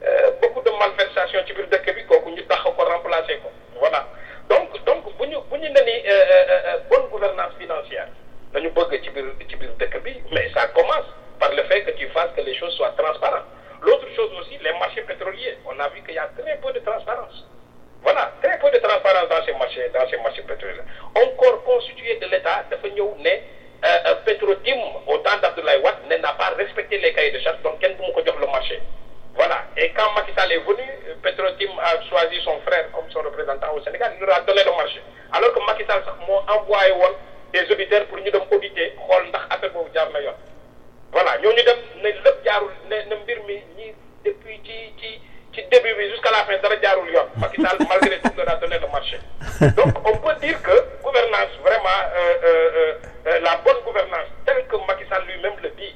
euh, 0.04 0.32
beaucoup 0.41 0.62
de 0.62 0.72
malversations 0.80 1.39
ci 1.47 1.54
biir 1.54 1.68
dëkk 1.72 1.93
bi 1.95 2.04
kooku 2.08 2.30
ñu 2.36 2.43
tax 2.47 2.64
ko 2.64 2.84
remplacer 2.84 3.39
ko. 3.43 3.50
Voilà. 3.80 4.06
Donc 4.50 4.72
donc 4.86 5.04
bu 5.18 5.28
ñu 5.28 5.38
bu 5.50 5.58
ñu 5.58 5.70
ne 5.70 5.82
ni 5.88 5.95
bonne 6.89 7.08
gouvernance 7.12 7.56
financière 7.60 8.08
dañu 8.54 8.70
bëgg 8.72 9.00
ci 9.04 9.10
biir 9.10 9.26
ci 9.50 9.56
biir 9.56 9.72
dëkk 9.80 10.02
bi 10.04 10.14
mais 10.32 10.50
ça 10.54 10.68
commence 10.76 11.08
par 11.40 11.52
le 11.54 11.64
fait 11.64 11.84
que 11.84 11.92
tu 11.92 12.08
fasses 12.10 12.32
que 12.36 12.42
les 12.42 12.56
choses 12.56 12.74
soient 12.76 12.94
transparentes. 12.98 13.46
L'autre 13.82 14.08
chose 14.16 14.30
aussi 14.40 14.58
les 14.62 14.74
marchés 14.74 15.02
pétroliers. 15.04 15.58
On 15.66 15.80
a 15.80 15.88
vu 15.90 16.02
qu'il 16.04 16.16
y 16.16 16.20
a 16.20 16.30
très 16.38 16.58
peu 16.58 16.72
de 16.74 16.80
transparence. 16.80 17.46
Marchés 19.60 19.90
dans 19.94 20.08
ces 20.10 20.18
marchés 20.18 20.42
pétroliers. 20.44 20.82
Un 21.16 21.28
corps 21.38 21.64
constitué 21.64 22.16
de 22.18 22.26
l'État 22.28 22.64
dafa 22.70 22.88
ñëw 22.88 23.16
ne 23.20 23.30
euh, 23.30 23.98
euh, 24.08 24.16
Petrotim 24.26 24.80
au 25.08 25.18
temps 25.20 25.38
d'Abdoulaye 25.42 25.82
ne 26.10 26.16
n'a 26.18 26.34
pas 26.34 26.50
respecté 26.58 26.98
les 26.98 27.14
cahiers 27.14 27.32
de 27.32 27.40
charge 27.40 27.62
donc 27.62 27.80
ko 27.80 28.22
jox 28.26 28.38
le 28.40 28.46
marché. 28.48 28.80
Voilà. 29.36 29.64
Et 29.78 29.90
quand 29.92 30.12
Macky 30.16 30.32
Sall 30.38 30.52
est 30.52 30.60
venu 30.60 30.84
Petrotim 31.24 31.72
a 31.82 32.02
choisi 32.10 32.40
son 32.44 32.60
frère 32.62 32.92
comme 32.92 33.10
son 33.12 33.20
représentant 33.22 33.74
au 33.76 33.82
Sénégal 33.82 34.14
il 34.20 34.26
leur 34.26 34.38
a 34.38 34.42
donné 34.42 34.64
le 34.64 34.72
marché. 34.72 35.02
Alors 35.34 35.54
que 35.54 35.60
Macky 35.66 35.84
Sall 35.86 36.04
moo 36.28 36.40
envoyé 36.48 36.94
des 37.54 37.72
auditeurs 37.72 38.06
pour 38.06 38.18
dem 38.18 38.42
auditer 38.52 38.94
jaar 39.94 40.10
na 40.12 40.20
yoon 40.22 40.49
voilà 41.12 41.38
ñooñu 41.41 41.64
dem 41.64 41.80
ne 42.03 42.10
lépp 42.10 42.43
jaarul 42.45 42.72
ne 42.89 42.95
ne 43.10 43.16
mbir 43.24 43.39
mi 43.47 43.55
ñi 43.78 43.93
depuis 44.26 44.60
ci 44.66 44.93
ci 44.99 45.22
ci 45.53 45.62
début 45.72 45.95
bi 45.95 46.10
jusqu'à 46.10 46.32
la 46.32 46.45
fin 46.45 46.57
dara 46.62 46.76
jaarul 46.82 47.10
yoon. 47.12 47.28
Macky 47.38 47.62
Sall 47.62 47.78
malgré 47.89 48.20
tout 48.20 48.32
leur 48.38 48.49
a 48.49 48.55
donné 48.55 48.78
le 48.80 48.88
marché. 48.88 49.20
Donc 49.76 49.93
on 50.07 50.18
peut 50.18 50.36
dire 50.41 50.62
que 50.62 50.76
gouvernance 51.03 51.53
vraiment 51.64 51.99
euh, 52.16 52.36
euh, 52.43 52.93
euh, 53.28 53.39
la 53.41 53.57
bonne 53.66 53.82
gouvernance 53.86 54.30
telle 54.45 54.66
que 54.68 54.76
Macky 54.88 55.05
Sall 55.10 55.24
lui-même 55.28 55.57
le 55.64 55.70
dit 55.72 55.95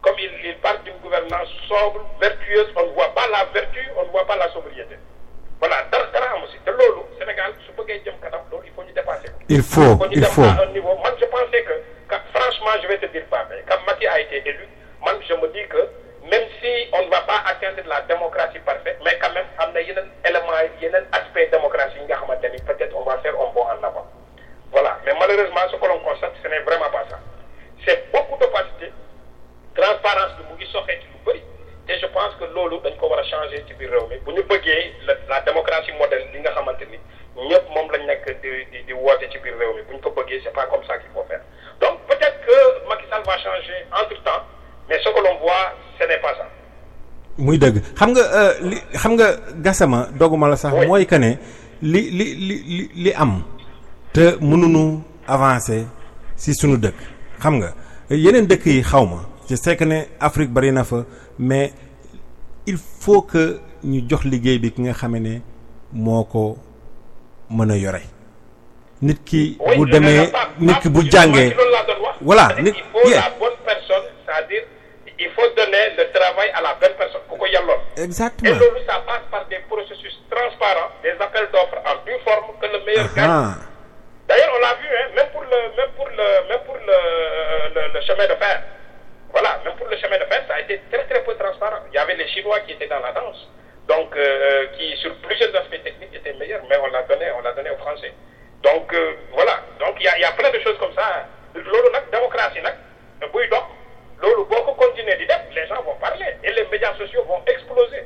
comme 0.00 0.16
il, 0.18 0.30
il 0.44 0.56
parle 0.58 0.82
d'une 0.84 0.96
gouvernance 1.02 1.48
sobre 1.68 2.00
vertueuse 2.20 2.68
on 2.76 2.86
ne 2.86 2.92
voit 2.92 3.14
pas 3.14 3.26
la 3.30 3.44
vertu 3.52 3.80
on 3.98 4.04
ne 4.06 4.10
voit 4.10 4.26
pas 4.26 4.36
la 4.36 4.48
sobriété. 4.52 4.96
Voilà 5.60 5.76
dara 5.92 6.06
dara 6.12 6.26
am 6.36 6.42
aussi 6.44 6.58
te 6.64 6.70
loolu 6.70 7.02
Sénégal 7.18 7.52
su 7.66 7.72
bëggee 7.76 8.00
jëm 8.04 8.16
kanam 8.22 8.40
loolu 8.50 8.66
il 8.68 8.72
faut 8.74 8.82
ñu 8.82 8.92
dépasser 8.92 9.28
il 9.48 9.62
faut 9.62 9.96
kon 9.96 10.06
ñu 10.08 10.16
il 10.16 10.20
dem 10.20 10.30
faut. 10.30 10.42
à 10.42 10.62
un 10.64 10.72
niveau. 10.72 10.96
Man 11.02 11.12
je 11.20 11.24
pensais 11.26 11.62
que 11.62 11.74
franchement 12.44 12.76
je 12.82 12.88
vais 12.88 12.98
te 12.98 13.06
dire 13.06 13.24
pas 13.30 13.46
mais 13.48 13.64
quand 13.66 13.80
Macky 13.86 14.06
a 14.06 14.20
été 14.20 14.36
élu 14.46 14.68
man 15.04 15.16
je 15.26 15.34
me 15.34 15.48
dis 15.48 15.66
que 15.68 15.80
même 16.28 16.44
si 16.60 16.88
on 16.92 17.02
ne 17.04 17.10
va 17.10 17.20
pas 17.22 17.40
atteindre 17.46 17.80
la 17.86 18.02
démocratie 18.02 18.58
parfaite 18.60 18.98
mais 19.04 19.16
quand 19.20 19.32
même 19.32 19.46
am 19.58 19.72
na 19.72 19.80
yeneen 19.80 20.04
éléments 20.28 20.60
yeneen 20.80 21.04
aspect 21.12 21.46
démocratie 21.50 21.98
yi 21.98 22.04
nga 22.04 22.16
xamante 22.20 22.44
ni 22.52 22.60
peut-être 22.68 22.94
on 22.96 23.02
va 23.04 23.16
faire 23.18 23.32
un 23.34 23.48
bond 23.54 23.64
en 23.64 23.82
avant. 23.82 24.06
Voilà 24.72 24.98
mais 25.06 25.14
malheureusement 25.18 25.64
ce 25.70 25.76
que 25.76 25.86
l'on 25.86 25.98
constate 26.00 26.34
ce 26.42 26.48
n'est 26.48 26.60
vraiment 26.60 26.90
pas 26.90 27.04
ça. 27.08 27.18
C'est 27.86 28.12
beaucoup 28.12 28.36
d'opacité 28.38 28.92
transparence 29.74 30.32
ci 30.36 30.42
lu 30.52 31.18
bëri 31.24 31.42
te 31.86 31.92
je 31.98 32.06
pense 32.12 32.34
que 32.38 32.44
loolu 32.54 32.78
dañ 32.84 32.96
ko 33.00 33.08
war 33.08 33.20
a 33.20 33.24
changer 33.24 33.64
ñu 33.70 34.42
bëggee 34.42 34.92
la 35.28 35.40
démocratie 35.40 35.92
modèle 35.92 36.28
ñëpp 37.36 37.64
moom 37.74 37.90
lañ 37.92 38.02
nekk 38.06 38.24
di 38.42 38.50
di 38.72 38.78
di 38.86 38.92
woote 38.92 39.26
ci 39.32 39.38
biir 39.42 39.54
réew 39.58 39.74
mi. 39.76 39.82
Bu 39.88 39.92
ñu 39.94 40.00
ko 40.00 40.10
bëggee 40.16 40.40
c'est 40.44 40.52
pas 40.52 40.66
comme 40.66 40.84
ça 40.86 40.98
qu'il 40.98 41.10
faut 41.14 41.24
faire. 41.28 41.40
Donc 41.80 41.98
peut-être 42.08 42.38
que 42.46 42.88
Macky 42.88 43.04
Sall 43.10 43.22
va 43.26 43.36
changer 43.38 43.78
entre 43.92 44.22
temps 44.22 44.42
mais 44.88 44.98
ce 45.02 45.08
que 45.08 45.20
l'on 45.24 45.38
voit 45.40 45.72
ce 45.98 46.06
n'est 46.06 46.20
pas 46.20 46.34
ça. 46.38 46.46
muy 47.38 47.58
dëgg. 47.58 47.82
Xam 47.96 48.10
nga 48.12 48.22
li 48.60 48.76
xam 48.94 49.12
nga 49.16 49.26
gasama 49.56 50.08
doguma 50.18 50.48
la 50.48 50.56
sax 50.56 50.72
Oui. 50.74 50.86
mooy 50.86 51.06
que 51.06 51.16
ne 51.16 51.34
li 51.82 52.02
li 52.10 52.26
li 52.48 52.56
li 52.76 52.90
li 52.94 53.12
am 53.14 53.42
te 54.12 54.36
mënuñu 54.40 55.00
avancer 55.26 55.84
si 56.36 56.54
sunu 56.54 56.76
dëkk. 56.78 56.94
Xam 57.40 57.54
nga 57.58 57.72
yeneen 58.10 58.46
dëkk 58.46 58.66
yi 58.66 58.82
xaw 58.82 59.06
ma. 59.06 59.20
Je 59.50 59.56
sais 59.56 59.76
que 59.76 59.84
ne 59.84 60.02
Afrique 60.20 60.50
bari 60.52 60.70
na 60.72 60.84
fa 60.84 61.04
mais 61.38 61.72
il 62.66 62.78
faut 62.78 63.22
que 63.22 63.58
ñu 63.82 64.04
jox 64.08 64.24
liggéey 64.24 64.58
bi 64.58 64.70
ki 64.70 64.82
nga 64.82 64.92
xam 64.92 65.16
ne 65.18 65.40
moo 65.92 66.24
ko 66.24 66.56
mën 67.50 67.70
a 67.70 67.76
yore 67.76 68.02
nit 69.02 69.18
ki 69.24 69.58
bu 69.76 69.86
demee 69.90 70.30
nit 70.60 70.78
ki 70.80 70.88
bu 70.88 71.02
jàngee 71.10 71.54
voilà 72.20 72.48
nit 72.60 72.74
il 72.76 72.84
faut 72.92 73.08
la 73.10 73.30
bonne 73.38 73.58
personne 73.64 74.06
c'est-à-dire 74.24 74.62
il 75.18 75.30
faut 75.30 75.48
donner 75.56 75.84
le 75.98 76.04
travail 76.12 76.50
à 76.54 76.60
la 76.62 76.74
bonne 76.80 76.96
personne 76.98 77.20
ku 77.30 77.36
ko 77.38 77.46
yelloon. 77.46 77.80
Et 77.96 78.02
exactement 78.02 78.50
loolu 78.58 78.80
ça 78.86 78.98
passe 79.06 79.22
par 79.30 79.46
des 79.46 79.60
processus 79.68 80.14
transparents, 80.30 80.90
des 81.02 81.14
appels 81.20 81.48
d'offres 81.52 81.78
en 81.86 81.96
due 82.04 82.18
forme 82.24 82.50
que 82.60 82.66
le 82.66 82.84
meilleur 82.84 83.08
gagne. 83.14 83.54
D'ailleurs, 84.26 84.52
on 84.56 84.60
l'a 84.60 84.74
vu, 84.80 84.88
hein, 84.88 85.08
même 85.14 85.28
pour 85.32 85.42
le, 85.42 85.58
même 85.76 85.92
pour 85.96 86.08
le, 86.08 86.48
même 86.48 86.62
pour 86.66 86.76
le, 86.76 86.98
le, 87.76 87.92
le 87.92 88.00
chemin 88.06 88.24
de 88.26 88.34
fer. 88.40 88.62
Voilà, 89.30 89.60
même 89.64 89.74
pour 89.76 89.86
le 89.86 89.96
chemin 89.98 90.16
de 90.18 90.24
fer, 90.24 90.42
ça 90.48 90.54
a 90.54 90.60
été 90.60 90.80
très 90.90 91.04
très 91.04 91.22
peu 91.22 91.34
transparent. 91.36 91.84
Il 91.92 91.94
y 91.94 91.98
avait 91.98 92.16
les 92.16 92.26
Chinois 92.28 92.58
qui 92.66 92.72
étaient 92.72 92.88
dans 92.88 93.00
la 93.00 93.12
danse, 93.12 93.46
donc 93.88 94.16
euh, 94.16 94.66
qui 94.76 94.96
sur 94.96 95.14
plusieurs 95.16 95.54
aspects 95.56 95.82
techniques 95.82 96.14
étaient 96.14 96.32
meilleurs, 96.34 96.62
mais 96.68 96.76
on 96.78 96.86
l'a 96.86 97.02
donné, 97.02 97.26
on 97.38 97.42
l'a 97.42 97.52
donné 97.52 97.70
aux 97.70 97.76
Français. 97.76 98.12
Donc 98.62 98.92
euh, 98.94 99.12
voilà, 99.32 99.60
donc 99.78 99.96
il 100.00 100.04
y 100.04 100.24
a, 100.24 100.32
plein 100.32 100.50
de 100.50 100.58
choses 100.60 100.78
comme 100.78 100.94
ça. 100.94 101.26
Lolo 101.54 101.90
nak 101.92 102.10
démocratie 102.10 102.62
nak, 102.62 102.76
buy 103.32 103.48
dox, 103.48 103.64
lolo 104.22 104.44
boo 104.46 104.62
ko 104.62 104.74
continuer 104.74 105.16
les 105.16 105.66
gens 105.66 105.82
vont 105.82 105.94
parler 105.96 106.26
et 106.42 106.52
les 106.52 106.64
médias 106.66 106.94
sociaux 106.96 107.24
vont 107.24 107.42
exploser. 107.46 108.04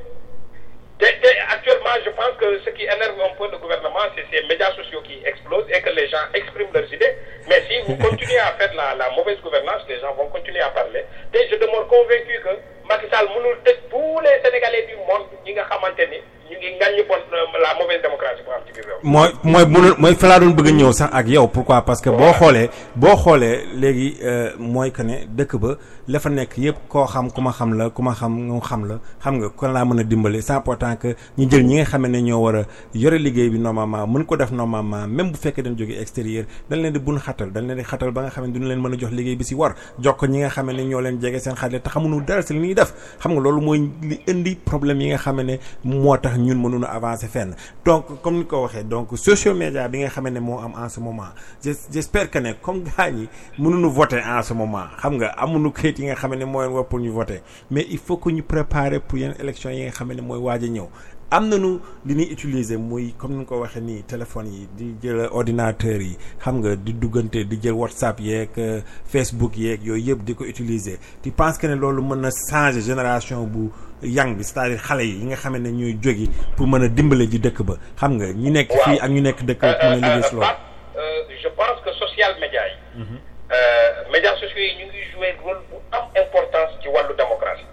Actuellement, 1.01 1.95
je 2.05 2.11
pense 2.11 2.35
que 2.41 2.59
ce 2.65 2.71
qui 2.71 2.83
énerve 2.83 3.15
un 3.23 3.35
peu 3.39 3.51
le 3.51 3.59
gouvernement, 3.59 4.03
c'est 4.17 4.27
ces 4.35 4.45
médias 4.49 4.73
sociaux 4.75 5.01
qui 5.05 5.23
explosent 5.25 5.67
et 5.71 5.81
que 5.81 5.91
les 5.91 6.09
gens 6.09 6.27
expriment 6.35 6.73
leurs 6.75 6.93
idées. 6.93 7.15
Mais 7.49 7.63
si 7.71 7.79
vous 7.87 7.97
continuez 7.97 8.39
à 8.39 8.53
faire 8.59 8.75
la, 8.75 8.95
la 8.97 9.11
mauvaise 9.17 9.39
gouvernance, 9.41 9.83
les 9.89 10.01
gens 10.01 10.13
vont 10.15 10.27
continuer 10.29 10.61
à 10.61 10.71
parler. 10.71 11.05
Et 11.35 11.47
je 11.51 11.57
demeure 11.57 11.87
convaincu 11.87 12.35
que 12.43 12.51
Macky 12.89 13.07
Sall 13.13 13.29
mënul 13.29 13.57
tëj 13.65 13.77
tous 13.91 14.21
les 14.25 14.37
Sénégalais 14.43 14.87
du 14.89 14.97
monde 15.07 15.29
ñi 15.45 15.53
nga 15.53 15.65
xamante 15.69 16.01
ni 16.11 16.19
ñu 16.51 16.57
ngi 16.57 16.71
ngàññi 16.79 17.03
bon 17.09 17.21
la 17.63 17.75
mauvaise 17.79 18.01
démocratie 18.01 18.43
bu 18.43 18.51
am 18.57 18.63
ci 18.67 18.73
biir 18.73 18.87
réew. 18.87 19.01
mooy 19.03 19.29
mooy 19.45 19.67
mënul 19.67 19.95
mooy 19.99 20.15
fa 20.15 20.29
laa 20.29 20.39
doon 20.41 20.55
bëgg 20.57 20.69
a 20.69 20.73
ñëw 20.73 20.93
sax 20.93 21.11
ak 21.13 21.27
yow 21.29 21.49
pourquoi? 21.49 21.83
Parce 21.85 22.01
que 22.01 22.09
boo 22.09 22.33
xoolee 22.33 22.71
boo 22.97 23.15
xoolee 23.17 23.67
léegi 23.75 24.17
euh, 24.25 24.53
mooy 24.59 24.91
que 24.91 25.03
ne 25.03 25.19
dëkk 25.29 25.57
ba 25.61 25.77
la 26.09 26.19
fa 26.21 26.31
nekk 26.31 26.57
yëpp 26.57 26.89
koo 26.89 27.05
xam 27.07 27.29
ku 27.31 27.41
ma 27.43 27.53
xam 27.53 27.73
la 27.77 27.91
ku 27.91 28.01
ma 28.03 28.15
xam 28.15 28.33
nga 28.49 28.61
xam 28.69 28.85
la 28.89 28.97
xam 29.23 29.35
nga 29.39 29.49
kon 29.51 29.73
laa 29.73 29.85
mën 29.85 30.01
a 30.01 30.03
dimbali 30.05 30.41
c'est 30.43 30.55
important 30.55 30.97
que 30.97 31.15
ñu 31.37 31.47
jël 31.51 31.63
ñi 31.67 31.75
nga 31.77 31.85
xam 31.85 32.07
ne 32.07 32.19
ñoo 32.23 32.41
war 32.43 32.57
a 32.57 32.63
yore 32.95 33.19
liggéey 33.19 33.51
bi 33.51 33.59
normalement 33.59 34.07
mën 34.07 34.25
ko 34.25 34.37
def 34.37 34.51
normalement 34.51 35.07
même 35.07 35.31
bu 35.33 35.37
fekkee 35.37 35.63
dañ 35.63 35.77
jógee 35.79 36.01
extérieur 36.01 36.47
dañ 36.71 36.81
leen 36.81 36.93
di 36.95 36.99
bun 36.99 37.19
xatal 37.19 37.51
dañ 37.53 37.67
leen 37.67 37.77
di 37.79 37.85
xatal 37.85 38.11
ba 38.11 38.23
nga 38.23 38.31
xam 38.31 38.47
ne 38.47 38.53
duñu 38.53 38.67
leen 38.69 38.81
mën 38.81 38.95
a 38.95 38.99
jox 38.99 39.11
liggéey 39.13 39.37
bi 39.37 39.45
si 39.45 39.55
war. 39.55 39.75
Jox 40.01 40.17
ko 40.19 40.27
ñi 40.27 40.39
nga 40.39 40.49
xam 40.49 40.71
ne 40.73 40.83
ñoo 40.85 41.01
leen 41.01 41.21
jege 41.21 41.39
seen 41.41 41.55
xaalis 41.57 41.83
te 41.83 41.91
xamuñu 41.91 42.25
dara 42.25 42.41
si 42.43 42.55
li 42.55 42.61
ñuy 42.61 42.75
def. 42.75 42.93
Xam 43.21 43.33
nga 43.33 43.41
loolu 43.41 43.61
mooy 43.61 43.91
li 44.03 44.19
indi 44.27 44.57
problème 44.57 45.01
yi 45.03 45.09
nga 45.11 45.19
xam 45.19 45.43
ne 45.43 45.59
moo 45.85 46.17
tax 46.17 46.39
ñun 46.39 46.57
mënuñu 46.59 46.87
avancer 46.87 47.29
fenn. 47.29 47.55
Donc 47.85 48.23
comme 48.23 48.39
ni 48.39 48.45
ko 48.47 48.63
waxee 48.63 48.85
donc 48.85 49.09
social 49.19 49.55
media 49.55 49.87
bi 49.89 49.99
nga 49.99 50.09
xam 50.09 50.27
ne 50.29 50.41
moo 50.41 50.59
am 50.59 50.73
en 50.75 50.89
ce 50.89 51.01
moment 51.01 51.29
j'espère 51.63 52.31
que 52.31 52.39
ne 52.39 52.53
comme 52.63 52.83
gars 52.83 53.11
ñi 53.11 53.29
mënuñu 53.59 53.91
voter 53.91 54.23
en 54.27 54.43
ce 54.43 54.55
moment. 54.55 54.87
Xam 55.03 55.17
nga 55.19 55.29
amuñu 55.37 55.71
kayit 55.71 55.98
yi 55.99 56.07
nga 56.07 56.15
xam 56.15 56.35
ne 56.35 56.45
mooy 56.45 56.67
war 56.67 56.85
pour 56.87 57.01
ñu 57.01 57.11
voter. 57.11 57.41
Mais 57.71 57.87
il 57.91 57.99
faut 57.99 58.17
que 58.17 58.31
ñu 58.31 58.43
préparer 58.43 59.01
pour 59.01 59.19
yenn 59.19 59.35
élection 59.41 59.71
yi 59.71 59.83
nga 59.85 59.91
xam 59.91 60.13
ne 60.13 60.21
mooy 60.23 60.39
waaj 60.39 60.65
a 60.65 60.69
ñëw. 60.69 60.89
Am 61.31 61.47
nañu 61.51 61.81
li 62.07 62.15
ñuy 62.15 62.33
utiliser 62.33 62.79
muy 62.79 63.13
comme 63.19 63.33
ni 63.35 63.41
nga 63.41 63.49
ko 63.49 63.61
waxee 63.61 63.81
nii 63.83 64.03
téléphone 64.05 64.47
yi 64.49 64.69
di 64.77 64.95
jël 65.03 65.29
ordinateur 65.31 66.01
yi. 66.01 66.17
Xam 66.41 66.59
nga 66.61 66.75
di 66.77 66.95
duggante 66.95 67.45
di 67.45 67.59
jël 67.61 67.73
whatsapp 67.75 68.19
yeeg 68.21 68.49
euh, 68.57 68.81
facebook 69.05 69.57
yeeg 69.59 69.83
yooyu 69.85 70.05
yëpp 70.15 70.25
di 70.25 70.35
ko 70.35 70.45
utiliser. 70.45 70.99
Tu 71.23 71.31
penses 71.31 71.59
que 71.59 71.67
ne 71.67 71.75
loolu 71.75 72.01
mën 72.03 72.17
na 72.17 72.31
changer 72.51 72.81
génération 72.81 73.45
bu 73.45 73.69
yang 74.03 74.37
bi 74.37 74.43
c'est-à-dire 74.45 74.81
xale 74.81 75.05
yi 75.05 75.19
yi 75.19 75.25
nga 75.27 75.37
xam 75.37 75.59
ne 75.59 75.69
ñooy 75.71 75.99
jógi 76.01 76.31
pour 76.57 76.67
mën 76.67 76.83
a 76.85 76.89
dimbale 76.89 77.29
ji 77.31 77.39
dëkk 77.39 77.63
ba. 77.63 77.75
Xam 77.97 78.15
nga 78.17 78.33
ñi 78.33 78.51
nekk 78.51 78.73
fii 78.85 78.99
ak 78.99 79.11
ñu 79.11 79.21
nekk 79.21 79.43
dëkk 79.45 79.61
ba 79.61 79.75
pour 79.75 79.91
mën 79.91 80.05
a 80.05 80.15
liggéey 80.17 80.23
si 80.23 80.35
loolu. 80.35 80.47
Pape, 80.47 80.59
euh, 80.97 81.35
je 81.43 81.49
pense 81.49 81.81
que 81.85 81.93
social 81.93 82.41
média 82.41 82.61
yi. 82.69 83.05
Euh, 83.53 83.91
médias 84.13 84.37
sociaux 84.37 84.59
yi 84.59 84.77
ñu 84.77 84.87
ngi 84.87 85.03
jouer 85.13 85.37
rôle 85.43 85.61
bu 85.71 85.77
am 85.93 86.05
importance 86.17 86.73
ci 86.83 86.89
wàllu 86.89 87.15
démocratie. 87.15 87.67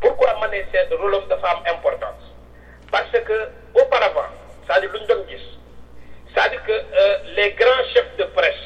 pourquoi 0.00 0.34
ma 0.40 0.48
ne 0.48 0.62
seen 0.72 0.92
rôle 1.00 1.14
am 1.14 1.26
dafa 1.28 1.48
am 1.48 1.62
importance? 1.74 2.24
Parce 2.90 3.10
que 3.10 3.48
auparavant 3.74 4.28
c'est-à-dire 4.66 4.90
lu 4.92 5.00
ñu 5.00 5.06
doon 5.06 5.24
gis 5.28 5.58
c'est-à-dire 6.34 6.62
que 6.64 6.72
euh, 6.72 7.16
les 7.36 7.52
grands 7.52 7.84
chefs 7.94 8.16
de 8.18 8.24
presse 8.24 8.64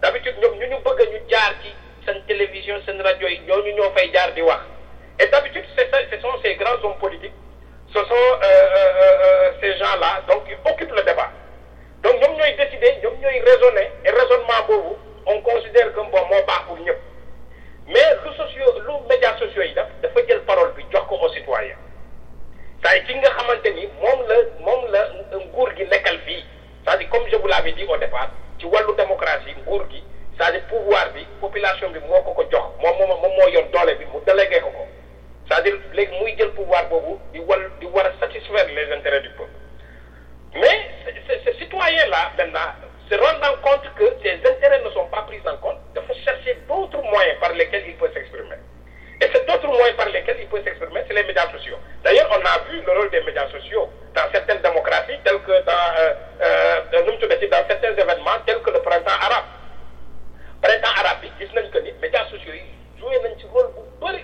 d'habitude 0.00 0.36
ñoom 0.42 0.58
ñu 0.58 0.66
ñu 0.68 0.76
bëgg 0.84 1.08
ñu 1.12 1.20
jaar 1.30 1.54
ci 1.62 1.72
seen 2.04 2.22
télévision 2.26 2.80
seen 2.86 3.00
rajo 3.00 3.26
yi 3.28 3.38
ñooñu 3.46 3.72
ñoo 3.76 3.90
fay 3.96 4.10
jaar 4.12 4.32
di 4.34 4.42
wax. 4.42 4.62
Et 5.20 5.26
d'habitude 5.28 5.64
c'est 5.76 5.88
ça 5.90 5.98
ce 6.10 6.18
sont 6.20 6.32
ces 6.42 6.54
grands 6.56 6.82
hommes 6.82 6.98
politiques 6.98 7.34
ce 7.94 7.98
sont 8.00 8.28
euh, 8.42 9.52
ces 9.60 9.76
gens-là 9.78 10.22
donc 10.28 10.42
ils 10.48 10.58
occupent 10.70 10.94
le 10.96 11.02
débat. 11.02 11.30
Donc 12.02 12.20
ñoom 12.20 12.34
ñooy 12.36 12.56
décider 12.56 12.98
ñoom 13.02 13.14
ñooy 13.20 13.40
raisonner 13.40 13.90
et 14.04 14.10
raisonnement 14.10 14.66
boobu 14.66 14.96
on 15.26 15.40
considère 15.42 15.92
que 15.92 16.00
bon 16.00 16.24
moo 16.30 16.42
baax 16.46 16.66
ñëpp. 16.84 17.00
Mais 17.88 18.14
lu 18.24 18.30
socio 18.36 18.64
lu 18.86 18.92
médias 19.08 19.36
sociaux 19.38 19.62
yi 19.62 19.74
def 19.74 19.86
dafa 20.02 20.20
jël 20.28 20.40
parole 20.42 20.72
bi 20.74 20.84
jox 20.92 21.04
ko 21.08 21.16
aux 21.20 21.28
citoyens. 21.32 21.76
C'est-à-dire 22.82 23.04
ki 23.06 23.14
nga 23.18 23.30
xamante 23.30 23.70
ni 23.74 23.86
moom 24.00 24.26
la 24.28 24.36
moom 24.60 24.86
la 24.90 25.02
nguur 25.38 25.70
gi 25.76 25.84
nekkal 25.86 26.18
fii. 26.26 26.44
C'est-à-dire 26.84 27.08
comme 27.10 27.28
je 27.30 27.36
vous 27.36 27.46
l'avais 27.48 27.72
dit 27.72 27.84
au 27.84 27.96
départ 27.96 28.30
ci 28.58 28.66
wàllu 28.66 28.94
démocratie 28.96 29.54
nguur 29.66 29.86
gi 29.90 30.02
c'est-à-dire 30.38 30.62
pouvoir 30.66 31.10
bi 31.12 31.26
population 31.40 31.90
bi 31.90 31.98
moo 32.08 32.22
ko 32.22 32.32
ko 32.32 32.44
jox 32.50 32.64
moom 32.82 32.96
moom 32.98 33.08
moom 33.20 33.32
moo 33.38 33.48
yor 33.48 33.64
doole 33.72 33.94
bi 33.98 34.04
mu 34.06 34.20
délégué 34.26 34.60
ko 34.60 34.70
ko. 34.70 34.86
C'est-à-dire 35.48 35.74
léegi 35.92 36.18
muy 36.20 36.36
jël 36.38 36.50
pouvoir 36.52 36.88
boobu 36.88 37.18
di 37.32 37.40
wal 37.40 37.70
di 37.80 37.86
war 37.86 38.06
a 38.06 38.12
satisfaire 38.20 38.66
les 38.68 38.92
intérêts 38.94 39.20
du 39.22 39.30
peuple. 39.30 39.50
Mais 40.54 40.90
ce, 41.28 41.50
ce 41.50 41.58
citoyen-là 41.58 42.32
maintenant 42.38 42.72
se 43.10 43.14
rendant 43.14 43.56
compte 43.62 43.82
que 43.94 44.04
ses 44.22 44.36
intérêts 44.48 44.82
ne 44.84 44.90
sont 44.90 45.06
pas 45.06 45.22
pris 45.22 45.40
en 45.46 45.56
compte, 45.58 45.78
il 45.94 46.02
faut 46.02 46.14
chercher 46.24 46.56
d'autres 46.68 47.02
moyens 47.02 47.38
par 47.40 47.52
lesquels 47.52 47.84
il 47.86 47.96
peut 47.96 48.10
s'exprimer. 48.12 48.56
Et 49.20 49.30
c'est 49.32 49.46
d'autres 49.46 49.68
moyens 49.68 49.96
par 49.96 50.08
lesquels 50.08 50.38
il 50.40 50.48
peut 50.48 50.62
s'exprimer, 50.64 51.02
c'est 51.06 51.14
les 51.14 51.24
médias 51.24 51.50
sociaux. 51.52 51.78
D'ailleurs, 52.02 52.28
on 52.30 52.44
a 52.44 52.58
vu 52.70 52.82
le 52.82 52.92
rôle 52.92 53.10
des 53.10 53.20
médias 53.22 53.48
sociaux 53.48 53.88
dans 54.14 54.30
certaines 54.32 54.62
démocraties, 54.62 55.18
telles 55.24 55.42
que 55.42 55.62
dans, 55.64 55.88
euh, 55.98 56.14
euh, 56.40 56.80
euh, 56.94 57.48
dans 57.48 57.68
certains 57.68 57.92
événements, 57.92 58.42
tels 58.46 58.60
que 58.62 58.70
le 58.70 58.80
printemps 58.80 59.18
arabe. 59.20 59.44
Printemps 60.60 60.94
arabe, 60.98 61.18
ils 61.22 61.46
disent 61.46 61.70
que 61.70 61.78
les 61.78 61.92
médias 62.00 62.24
sociaux 62.26 62.52
jouaient 62.98 63.20
un 63.24 64.00
rôle 64.00 64.16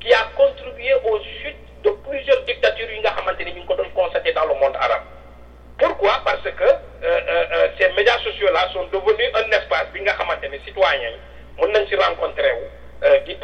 qui 0.00 0.12
a 0.14 0.28
contribué 0.36 0.94
aux 1.04 1.18
chutes 1.20 1.82
de 1.82 1.90
plusieurs 2.08 2.42
dictatures 2.42 2.86
constatées 3.96 4.32
dans 4.32 4.44
le 4.44 4.54
monde 4.54 4.76
arabe. 4.76 5.02
Pourquoi? 5.78 6.22
Parce 6.24 6.42
que 6.42 6.64
euh, 6.64 6.74
euh, 7.04 7.44
euh, 7.52 7.68
ces 7.78 7.92
médias 7.92 8.18
sociaux-là 8.18 8.68
sont 8.72 8.84
devenus 8.86 9.30
un 9.34 9.50
espace, 9.50 9.86
les 10.50 10.60
citoyens, 10.60 11.12
on 11.58 11.66
s'y 11.86 11.96
rencontrer, 11.96 12.50
euh, 13.04 13.18
d'y 13.20 13.36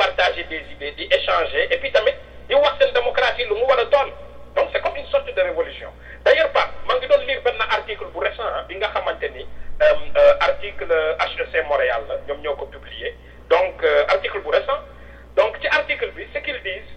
des 0.44 0.62
idées, 0.72 0.92
d'y 0.92 1.08
échanger, 1.14 1.68
et 1.70 1.76
puis 1.76 1.92
tamit, 1.92 2.12
d'y 2.48 2.54
voir 2.54 2.74
cette 2.80 2.94
démocratie, 2.94 3.44
le 3.44 3.54
mouvement 3.54 3.76
de 3.76 3.84
tonne. 3.84 4.12
Donc 4.56 4.68
c'est 4.72 4.80
comme 4.80 4.96
une 4.96 5.06
sorte 5.08 5.26
de 5.26 5.40
révolution. 5.40 5.88
D'ailleurs, 6.24 6.48
je 7.02 7.06
vais 7.06 7.26
lire 7.26 7.40
un 7.44 7.60
article 7.60 8.06
pour 8.06 8.22
récent, 8.22 8.42
hein, 8.42 8.64
bien 8.68 8.78
que 8.80 9.26
article 10.40 10.86
HEC 10.90 11.66
Montréal, 11.68 12.02
nous 12.28 12.50
avons 12.50 12.66
publié. 12.66 13.14
Donc, 13.50 13.84
article 14.08 14.40
pour 14.40 14.52
récent. 14.52 14.78
Donc, 15.36 15.56
cet 15.60 15.74
article, 15.74 16.10
ce 16.32 16.38
qu'ils 16.38 16.62
disent, 16.62 16.94